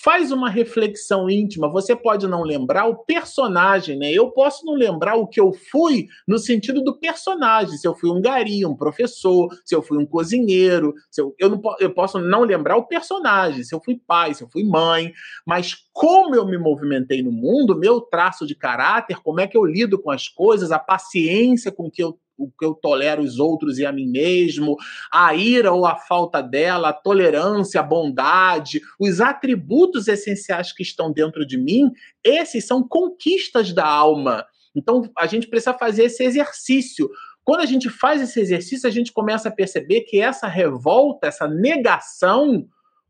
Faz 0.01 0.31
uma 0.31 0.49
reflexão 0.49 1.29
íntima. 1.29 1.69
Você 1.69 1.93
pode 1.93 2.25
não 2.25 2.41
lembrar 2.41 2.85
o 2.85 3.03
personagem, 3.03 3.97
né? 3.97 4.09
Eu 4.11 4.31
posso 4.31 4.65
não 4.65 4.73
lembrar 4.73 5.15
o 5.15 5.27
que 5.27 5.41
eu 5.41 5.51
fui 5.51 6.07
no 6.25 6.37
sentido 6.37 6.81
do 6.81 6.97
personagem. 6.97 7.77
Se 7.77 7.85
eu 7.85 7.93
fui 7.93 8.09
um 8.09 8.21
gari, 8.21 8.65
um 8.65 8.75
professor, 8.75 9.49
se 9.65 9.75
eu 9.75 9.81
fui 9.81 9.97
um 9.97 10.05
cozinheiro, 10.05 10.93
se 11.11 11.21
eu, 11.21 11.35
eu, 11.37 11.49
não, 11.49 11.61
eu 11.81 11.93
posso 11.93 12.17
não 12.17 12.43
lembrar 12.43 12.77
o 12.77 12.87
personagem. 12.87 13.61
Se 13.65 13.75
eu 13.75 13.81
fui 13.83 13.99
pai, 14.07 14.33
se 14.33 14.41
eu 14.41 14.47
fui 14.49 14.63
mãe. 14.63 15.11
Mas 15.45 15.75
como 15.91 16.33
eu 16.33 16.45
me 16.45 16.57
movimentei 16.57 17.21
no 17.21 17.31
mundo, 17.31 17.77
meu 17.77 17.99
traço 17.99 18.47
de 18.47 18.55
caráter, 18.55 19.21
como 19.21 19.41
é 19.41 19.47
que 19.47 19.57
eu 19.57 19.65
lido 19.65 20.01
com 20.01 20.11
as 20.11 20.29
coisas, 20.29 20.71
a 20.71 20.79
paciência 20.79 21.73
com 21.73 21.91
que 21.91 22.01
eu 22.01 22.17
o 22.39 22.49
que 22.57 22.65
eu 22.65 22.73
tolero 22.73 23.21
os 23.21 23.37
outros 23.37 23.77
e 23.77 23.85
a 23.85 23.91
mim 23.91 24.07
mesmo, 24.07 24.77
a 25.11 25.35
ira 25.35 25.71
ou 25.73 25.85
a 25.85 25.97
falta 25.97 26.41
dela, 26.41 26.89
a 26.89 26.93
tolerância, 26.93 27.81
a 27.81 27.83
bondade, 27.83 28.81
os 28.99 29.19
atributos 29.19 30.07
essenciais 30.07 30.71
que 30.71 30.81
estão 30.81 31.11
dentro 31.11 31.45
de 31.45 31.57
mim, 31.57 31.91
esses 32.23 32.65
são 32.65 32.81
conquistas 32.87 33.73
da 33.73 33.85
alma. 33.85 34.45
Então 34.75 35.03
a 35.17 35.27
gente 35.27 35.47
precisa 35.47 35.73
fazer 35.73 36.05
esse 36.05 36.23
exercício. 36.23 37.09
Quando 37.43 37.61
a 37.61 37.65
gente 37.65 37.89
faz 37.89 38.21
esse 38.21 38.39
exercício, 38.39 38.87
a 38.87 38.91
gente 38.91 39.11
começa 39.11 39.49
a 39.49 39.51
perceber 39.51 40.01
que 40.01 40.21
essa 40.21 40.47
revolta, 40.47 41.27
essa 41.27 41.47
negação 41.47 42.65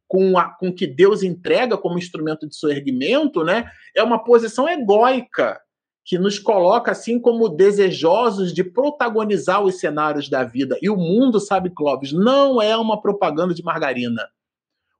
com, 0.07 0.37
a, 0.37 0.49
com 0.49 0.73
que 0.73 0.87
Deus 0.87 1.21
entrega 1.21 1.77
como 1.77 1.99
instrumento 1.99 2.47
de 2.47 2.55
soerguimento, 2.55 3.43
né, 3.43 3.69
é 3.95 4.01
uma 4.01 4.23
posição 4.23 4.67
egóica 4.67 5.59
que 6.05 6.17
nos 6.17 6.39
coloca 6.39 6.91
assim 6.91 7.19
como 7.19 7.49
desejosos 7.49 8.53
de 8.53 8.63
protagonizar 8.63 9.63
os 9.63 9.79
cenários 9.79 10.29
da 10.29 10.43
vida. 10.43 10.77
E 10.81 10.89
o 10.89 10.97
mundo, 10.97 11.39
sabe, 11.39 11.69
Clóvis, 11.69 12.11
não 12.11 12.61
é 12.61 12.75
uma 12.75 13.01
propaganda 13.01 13.53
de 13.53 13.63
margarina. 13.63 14.27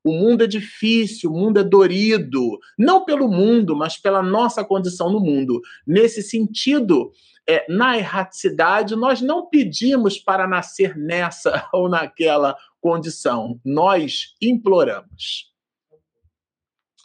O 0.03 0.13
mundo 0.13 0.43
é 0.43 0.47
difícil, 0.47 1.31
o 1.31 1.37
mundo 1.37 1.59
é 1.59 1.63
dorido, 1.63 2.57
não 2.77 3.03
pelo 3.03 3.27
mundo, 3.27 3.75
mas 3.75 3.97
pela 3.97 4.23
nossa 4.23 4.63
condição 4.63 5.11
no 5.11 5.19
mundo. 5.19 5.59
Nesse 5.85 6.21
sentido, 6.21 7.11
é, 7.47 7.65
na 7.67 7.97
erraticidade, 7.97 8.95
nós 8.95 9.21
não 9.21 9.49
pedimos 9.49 10.17
para 10.17 10.47
nascer 10.47 10.95
nessa 10.95 11.67
ou 11.73 11.89
naquela 11.89 12.55
condição, 12.79 13.59
nós 13.65 14.35
imploramos. 14.41 15.49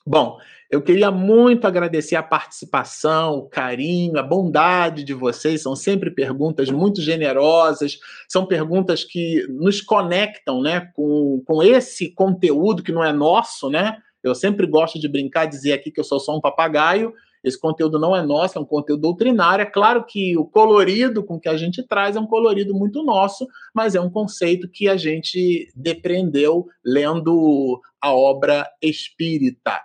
Bom, 0.07 0.39
eu 0.71 0.83
queria 0.83 1.11
muito 1.11 1.67
agradecer 1.67 2.15
a 2.15 2.23
participação, 2.23 3.39
o 3.39 3.49
carinho, 3.49 4.19
a 4.19 4.23
bondade 4.23 5.03
de 5.03 5.15
vocês. 5.15 5.63
São 5.63 5.75
sempre 5.75 6.11
perguntas 6.11 6.69
muito 6.69 7.01
generosas, 7.01 7.99
são 8.29 8.45
perguntas 8.45 9.03
que 9.03 9.47
nos 9.49 9.81
conectam 9.81 10.61
né, 10.61 10.91
com, 10.95 11.43
com 11.47 11.63
esse 11.63 12.13
conteúdo 12.13 12.83
que 12.83 12.93
não 12.93 13.03
é 13.03 13.13
nosso, 13.13 13.71
né? 13.71 13.97
Eu 14.23 14.35
sempre 14.35 14.67
gosto 14.67 14.99
de 14.99 15.09
brincar, 15.09 15.47
dizer 15.47 15.73
aqui 15.73 15.91
que 15.91 16.01
eu 16.01 16.05
sou 16.05 16.21
só 16.21 16.37
um 16.37 16.41
papagaio. 16.41 17.13
Esse 17.43 17.61
conteúdo 17.61 17.99
não 17.99 18.17
é 18.17 18.23
nosso, 18.23 18.59
é 18.59 18.61
um 18.61 18.65
conteúdo 18.65 19.03
doutrinário. 19.03 19.63
É 19.63 19.67
claro 19.67 20.05
que 20.05 20.37
o 20.37 20.47
colorido 20.47 21.23
com 21.23 21.39
que 21.39 21.49
a 21.49 21.57
gente 21.57 21.83
traz 21.83 22.17
é 22.17 22.21
um 22.21 22.27
colorido 22.27 22.75
muito 22.75 23.03
nosso, 23.05 23.47
mas 23.75 23.95
é 23.95 24.01
um 24.01 24.11
conceito 24.11 24.69
que 24.69 24.89
a 24.89 24.97
gente 24.97 25.71
depreendeu 25.77 26.67
lendo 26.85 27.81
a 28.01 28.15
obra 28.15 28.67
espírita. 28.83 29.81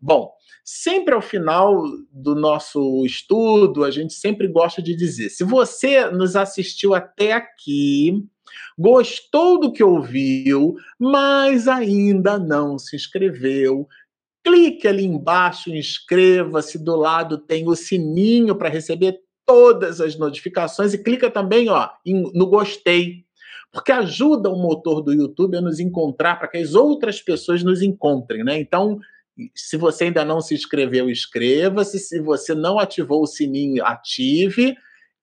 Bom, 0.00 0.32
sempre 0.64 1.14
ao 1.14 1.22
final 1.22 1.82
do 2.12 2.34
nosso 2.34 3.04
estudo, 3.04 3.84
a 3.84 3.90
gente 3.90 4.14
sempre 4.14 4.48
gosta 4.48 4.82
de 4.82 4.94
dizer: 4.94 5.30
se 5.30 5.44
você 5.44 6.10
nos 6.10 6.36
assistiu 6.36 6.94
até 6.94 7.32
aqui, 7.32 8.24
gostou 8.78 9.58
do 9.60 9.72
que 9.72 9.82
ouviu, 9.82 10.74
mas 10.98 11.68
ainda 11.68 12.38
não 12.38 12.78
se 12.78 12.96
inscreveu, 12.96 13.88
clique 14.44 14.86
ali 14.86 15.04
embaixo, 15.04 15.70
inscreva-se, 15.70 16.78
do 16.78 16.96
lado 16.96 17.38
tem 17.38 17.68
o 17.68 17.74
sininho 17.74 18.56
para 18.56 18.68
receber 18.68 19.20
todas 19.46 20.00
as 20.00 20.16
notificações 20.16 20.92
e 20.92 21.02
clica 21.02 21.30
também 21.30 21.68
ó, 21.68 21.88
no 22.34 22.46
gostei, 22.46 23.24
porque 23.72 23.92
ajuda 23.92 24.50
o 24.50 24.56
motor 24.56 25.02
do 25.02 25.12
YouTube 25.12 25.56
a 25.56 25.60
nos 25.60 25.80
encontrar 25.80 26.38
para 26.38 26.48
que 26.48 26.58
as 26.58 26.74
outras 26.74 27.20
pessoas 27.20 27.62
nos 27.62 27.82
encontrem, 27.82 28.44
né? 28.44 28.58
Então, 28.58 28.98
se 29.54 29.76
você 29.76 30.04
ainda 30.04 30.24
não 30.24 30.40
se 30.40 30.54
inscreveu, 30.54 31.08
inscreva-se. 31.10 31.98
Se 31.98 32.20
você 32.20 32.54
não 32.54 32.78
ativou 32.78 33.22
o 33.22 33.26
sininho, 33.26 33.84
ative. 33.84 34.74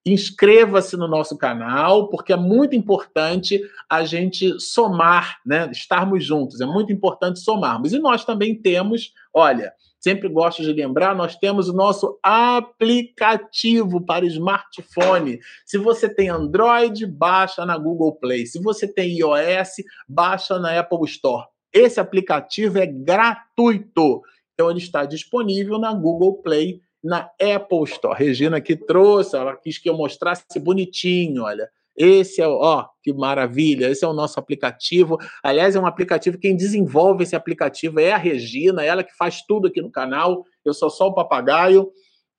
Inscreva-se 0.04 0.96
no 0.96 1.08
nosso 1.08 1.36
canal, 1.36 2.08
porque 2.08 2.32
é 2.32 2.36
muito 2.36 2.76
importante 2.76 3.60
a 3.90 4.04
gente 4.04 4.60
somar, 4.60 5.38
né? 5.44 5.68
Estarmos 5.72 6.24
juntos, 6.24 6.60
é 6.60 6.66
muito 6.66 6.92
importante 6.92 7.40
somarmos. 7.40 7.92
E 7.92 7.98
nós 7.98 8.24
também 8.24 8.54
temos, 8.54 9.12
olha, 9.34 9.72
sempre 9.98 10.28
gosto 10.28 10.62
de 10.62 10.72
lembrar, 10.72 11.16
nós 11.16 11.34
temos 11.34 11.68
o 11.68 11.72
nosso 11.72 12.20
aplicativo 12.22 14.00
para 14.00 14.24
smartphone. 14.26 15.40
Se 15.64 15.76
você 15.76 16.08
tem 16.08 16.28
Android, 16.28 17.04
baixa 17.04 17.66
na 17.66 17.76
Google 17.76 18.14
Play. 18.14 18.46
Se 18.46 18.62
você 18.62 18.86
tem 18.86 19.18
iOS, 19.18 19.82
baixa 20.08 20.60
na 20.60 20.78
Apple 20.78 21.04
Store. 21.06 21.48
Esse 21.76 22.00
aplicativo 22.00 22.78
é 22.78 22.86
gratuito. 22.86 24.22
Então 24.54 24.70
ele 24.70 24.78
está 24.78 25.04
disponível 25.04 25.78
na 25.78 25.92
Google 25.92 26.40
Play, 26.40 26.80
na 27.04 27.30
Apple 27.38 27.84
Store. 27.84 28.18
Regina 28.18 28.56
aqui 28.56 28.74
trouxe, 28.74 29.36
ela 29.36 29.54
quis 29.54 29.76
que 29.76 29.90
eu 29.90 29.94
mostrasse 29.94 30.58
bonitinho, 30.58 31.42
olha. 31.42 31.68
Esse 31.94 32.40
é, 32.40 32.48
ó, 32.48 32.86
que 33.02 33.12
maravilha. 33.12 33.90
Esse 33.90 34.06
é 34.06 34.08
o 34.08 34.14
nosso 34.14 34.40
aplicativo. 34.40 35.18
Aliás, 35.42 35.76
é 35.76 35.80
um 35.80 35.86
aplicativo 35.86 36.38
quem 36.38 36.56
desenvolve 36.56 37.24
esse 37.24 37.36
aplicativo 37.36 38.00
é 38.00 38.12
a 38.12 38.18
Regina, 38.18 38.82
ela 38.82 39.04
que 39.04 39.14
faz 39.14 39.42
tudo 39.42 39.68
aqui 39.68 39.82
no 39.82 39.90
canal. 39.90 40.44
Eu 40.64 40.72
sou 40.72 40.88
só 40.88 41.08
o 41.08 41.14
papagaio. 41.14 41.92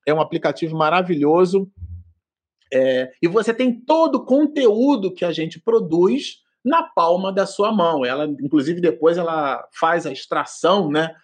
É 0.04 0.12
um 0.12 0.22
aplicativo 0.22 0.76
maravilhoso. 0.76 1.70
É, 2.74 3.12
e 3.22 3.28
você 3.28 3.54
tem 3.54 3.72
todo 3.72 4.16
o 4.16 4.26
conteúdo 4.26 5.14
que 5.14 5.24
a 5.24 5.32
gente 5.32 5.60
produz 5.60 6.40
na 6.68 6.84
palma 6.84 7.31
da 7.31 7.45
sua 7.45 7.72
mão. 7.72 8.06
Ela, 8.06 8.26
inclusive, 8.26 8.81
depois 8.81 9.18
ela 9.18 9.65
faz 9.72 10.06
a 10.06 10.11
extração, 10.11 10.89
né? 10.89 11.15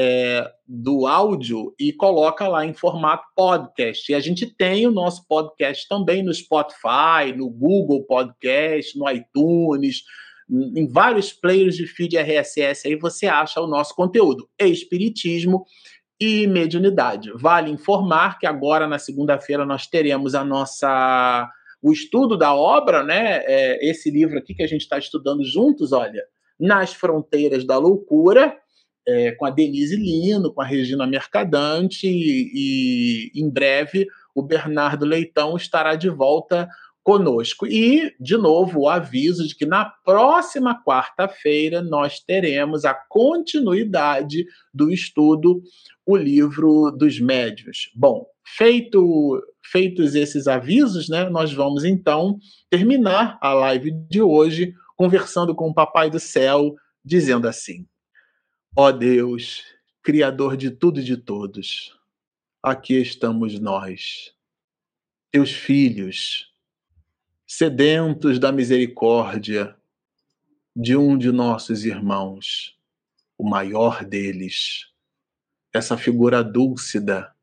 É, 0.00 0.48
do 0.64 1.08
áudio 1.08 1.74
e 1.76 1.92
coloca 1.92 2.46
lá 2.46 2.64
em 2.64 2.72
formato 2.72 3.24
podcast. 3.34 4.12
E 4.12 4.14
a 4.14 4.20
gente 4.20 4.46
tem 4.46 4.86
o 4.86 4.92
nosso 4.92 5.26
podcast 5.26 5.88
também 5.88 6.22
no 6.22 6.32
Spotify, 6.32 7.32
no 7.36 7.50
Google 7.50 8.04
Podcast, 8.04 8.96
no 8.96 9.10
iTunes, 9.10 10.04
em 10.48 10.86
vários 10.86 11.32
players 11.32 11.76
de 11.76 11.86
feed 11.86 12.16
RSS 12.16 12.86
aí 12.86 12.94
você 12.96 13.26
acha 13.26 13.60
o 13.60 13.66
nosso 13.66 13.94
conteúdo. 13.94 14.48
Espiritismo 14.58 15.64
e 16.20 16.46
mediunidade. 16.46 17.32
Vale 17.34 17.70
informar 17.70 18.38
que 18.38 18.46
agora 18.46 18.86
na 18.86 18.98
segunda-feira 18.98 19.66
nós 19.66 19.86
teremos 19.88 20.34
a 20.34 20.44
nossa 20.44 21.50
o 21.82 21.92
estudo 21.92 22.36
da 22.36 22.54
obra, 22.54 23.02
né? 23.02 23.42
É 23.46 23.88
esse 23.88 24.10
livro 24.10 24.38
aqui 24.38 24.54
que 24.54 24.62
a 24.62 24.66
gente 24.66 24.82
está 24.82 24.98
estudando 24.98 25.44
juntos, 25.44 25.92
olha, 25.92 26.22
Nas 26.58 26.92
Fronteiras 26.92 27.64
da 27.64 27.78
Loucura, 27.78 28.56
é, 29.06 29.32
com 29.32 29.46
a 29.46 29.50
Denise 29.50 29.96
Lino, 29.96 30.52
com 30.52 30.60
a 30.60 30.66
Regina 30.66 31.06
Mercadante, 31.06 32.06
e, 32.06 33.30
e 33.34 33.40
em 33.40 33.48
breve 33.48 34.06
o 34.34 34.42
Bernardo 34.42 35.06
Leitão 35.06 35.56
estará 35.56 35.94
de 35.96 36.08
volta 36.08 36.68
conosco. 37.08 37.66
E, 37.66 38.14
de 38.20 38.36
novo, 38.36 38.80
o 38.80 38.88
aviso 38.88 39.48
de 39.48 39.54
que 39.54 39.64
na 39.64 39.86
próxima 39.86 40.78
quarta-feira 40.84 41.80
nós 41.80 42.20
teremos 42.20 42.84
a 42.84 42.92
continuidade 42.92 44.44
do 44.74 44.92
estudo 44.92 45.62
O 46.04 46.14
Livro 46.14 46.90
dos 46.90 47.18
Médios. 47.18 47.90
Bom, 47.94 48.26
feito, 48.44 49.42
feitos 49.72 50.14
esses 50.14 50.46
avisos, 50.46 51.08
né, 51.08 51.30
nós 51.30 51.50
vamos 51.50 51.82
então 51.82 52.38
terminar 52.68 53.38
a 53.40 53.54
live 53.54 53.90
de 54.10 54.20
hoje 54.20 54.74
conversando 54.94 55.54
com 55.54 55.70
o 55.70 55.74
Papai 55.74 56.10
do 56.10 56.20
Céu, 56.20 56.74
dizendo 57.02 57.48
assim: 57.48 57.86
Ó 58.76 58.88
oh 58.88 58.92
Deus, 58.92 59.62
Criador 60.02 60.58
de 60.58 60.70
tudo 60.70 61.00
e 61.00 61.04
de 61.04 61.16
todos, 61.16 61.98
aqui 62.62 63.00
estamos 63.00 63.58
nós, 63.58 64.34
teus 65.32 65.50
filhos 65.50 66.47
sedentos 67.50 68.38
da 68.38 68.52
misericórdia 68.52 69.74
de 70.76 70.94
um 70.94 71.16
de 71.16 71.32
nossos 71.32 71.86
irmãos, 71.86 72.78
o 73.38 73.48
maior 73.48 74.04
deles, 74.04 74.92
essa 75.72 75.96
figura 75.96 76.44
dúlcida 76.44 77.34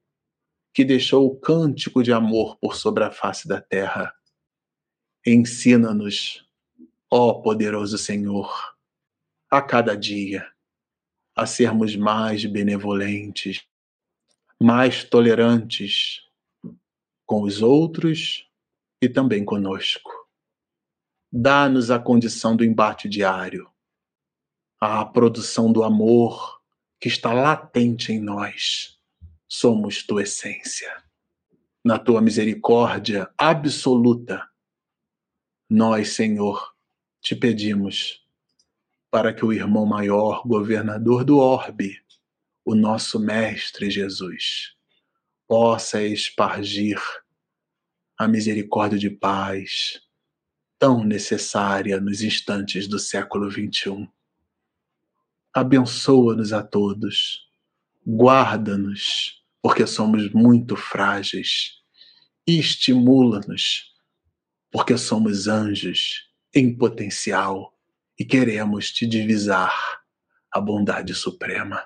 que 0.71 0.85
deixou 0.85 1.25
o 1.25 1.35
cântico 1.35 2.03
de 2.03 2.13
amor 2.13 2.55
por 2.57 2.75
sobre 2.75 3.03
a 3.03 3.09
face 3.09 3.47
da 3.47 3.59
terra. 3.59 4.13
Ensina-nos, 5.25 6.47
ó 7.09 7.41
poderoso 7.41 7.97
Senhor, 7.97 8.75
a 9.49 9.59
cada 9.59 9.97
dia 9.97 10.47
a 11.35 11.47
sermos 11.47 11.95
mais 11.95 12.45
benevolentes, 12.45 13.65
mais 14.61 15.03
tolerantes 15.03 16.21
com 17.25 17.41
os 17.41 17.63
outros 17.63 18.44
e 19.05 19.09
também 19.09 19.45
conosco. 19.45 20.11
Dá-nos 21.31 21.91
a 21.91 21.99
condição 21.99 22.55
do 22.55 22.63
embate 22.63 23.07
diário, 23.07 23.69
a 24.81 25.05
produção 25.05 25.71
do 25.71 25.83
amor 25.83 26.59
que 26.99 27.07
está 27.07 27.31
latente 27.31 28.11
em 28.11 28.19
nós. 28.19 28.99
Somos 29.47 30.03
tua 30.03 30.23
essência. 30.23 30.91
Na 31.83 31.99
tua 31.99 32.19
misericórdia 32.19 33.29
absoluta, 33.37 34.49
nós, 35.69 36.09
Senhor, 36.13 36.73
te 37.21 37.35
pedimos 37.35 38.25
para 39.11 39.31
que 39.33 39.45
o 39.45 39.53
irmão 39.53 39.85
maior, 39.85 40.41
governador 40.47 41.23
do 41.23 41.37
orbe, 41.37 42.03
o 42.65 42.73
nosso 42.73 43.19
Mestre 43.19 43.91
Jesus, 43.91 44.73
possa 45.47 46.01
espargir 46.01 46.99
a 48.17 48.27
misericórdia 48.27 48.97
de 48.97 49.09
paz, 49.09 50.01
tão 50.79 51.03
necessária 51.03 51.99
nos 51.99 52.21
instantes 52.21 52.87
do 52.87 52.97
século 52.97 53.51
XXI. 53.51 54.09
Abençoa-nos 55.53 56.53
a 56.53 56.63
todos, 56.63 57.41
guarda-nos, 58.05 59.43
porque 59.61 59.85
somos 59.85 60.31
muito 60.31 60.75
frágeis, 60.75 61.81
e 62.47 62.59
estimula-nos, 62.59 63.93
porque 64.71 64.97
somos 64.97 65.47
anjos 65.47 66.29
em 66.53 66.77
potencial 66.77 67.77
e 68.17 68.23
queremos 68.23 68.91
te 68.91 69.05
divisar 69.05 69.75
a 70.51 70.61
bondade 70.61 71.13
suprema. 71.13 71.83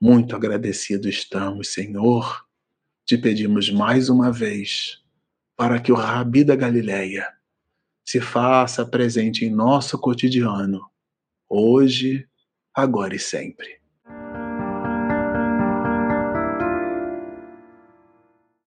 Muito 0.00 0.34
agradecido 0.34 1.08
estamos, 1.08 1.68
Senhor 1.68 2.44
te 3.04 3.18
pedimos 3.18 3.70
mais 3.70 4.08
uma 4.08 4.30
vez 4.30 5.02
para 5.56 5.80
que 5.80 5.92
o 5.92 5.96
Rabi 5.96 6.44
da 6.44 6.56
Galileia 6.56 7.26
se 8.04 8.20
faça 8.20 8.86
presente 8.86 9.44
em 9.44 9.50
nosso 9.50 9.98
cotidiano, 9.98 10.80
hoje, 11.48 12.28
agora 12.74 13.14
e 13.14 13.18
sempre. 13.18 13.81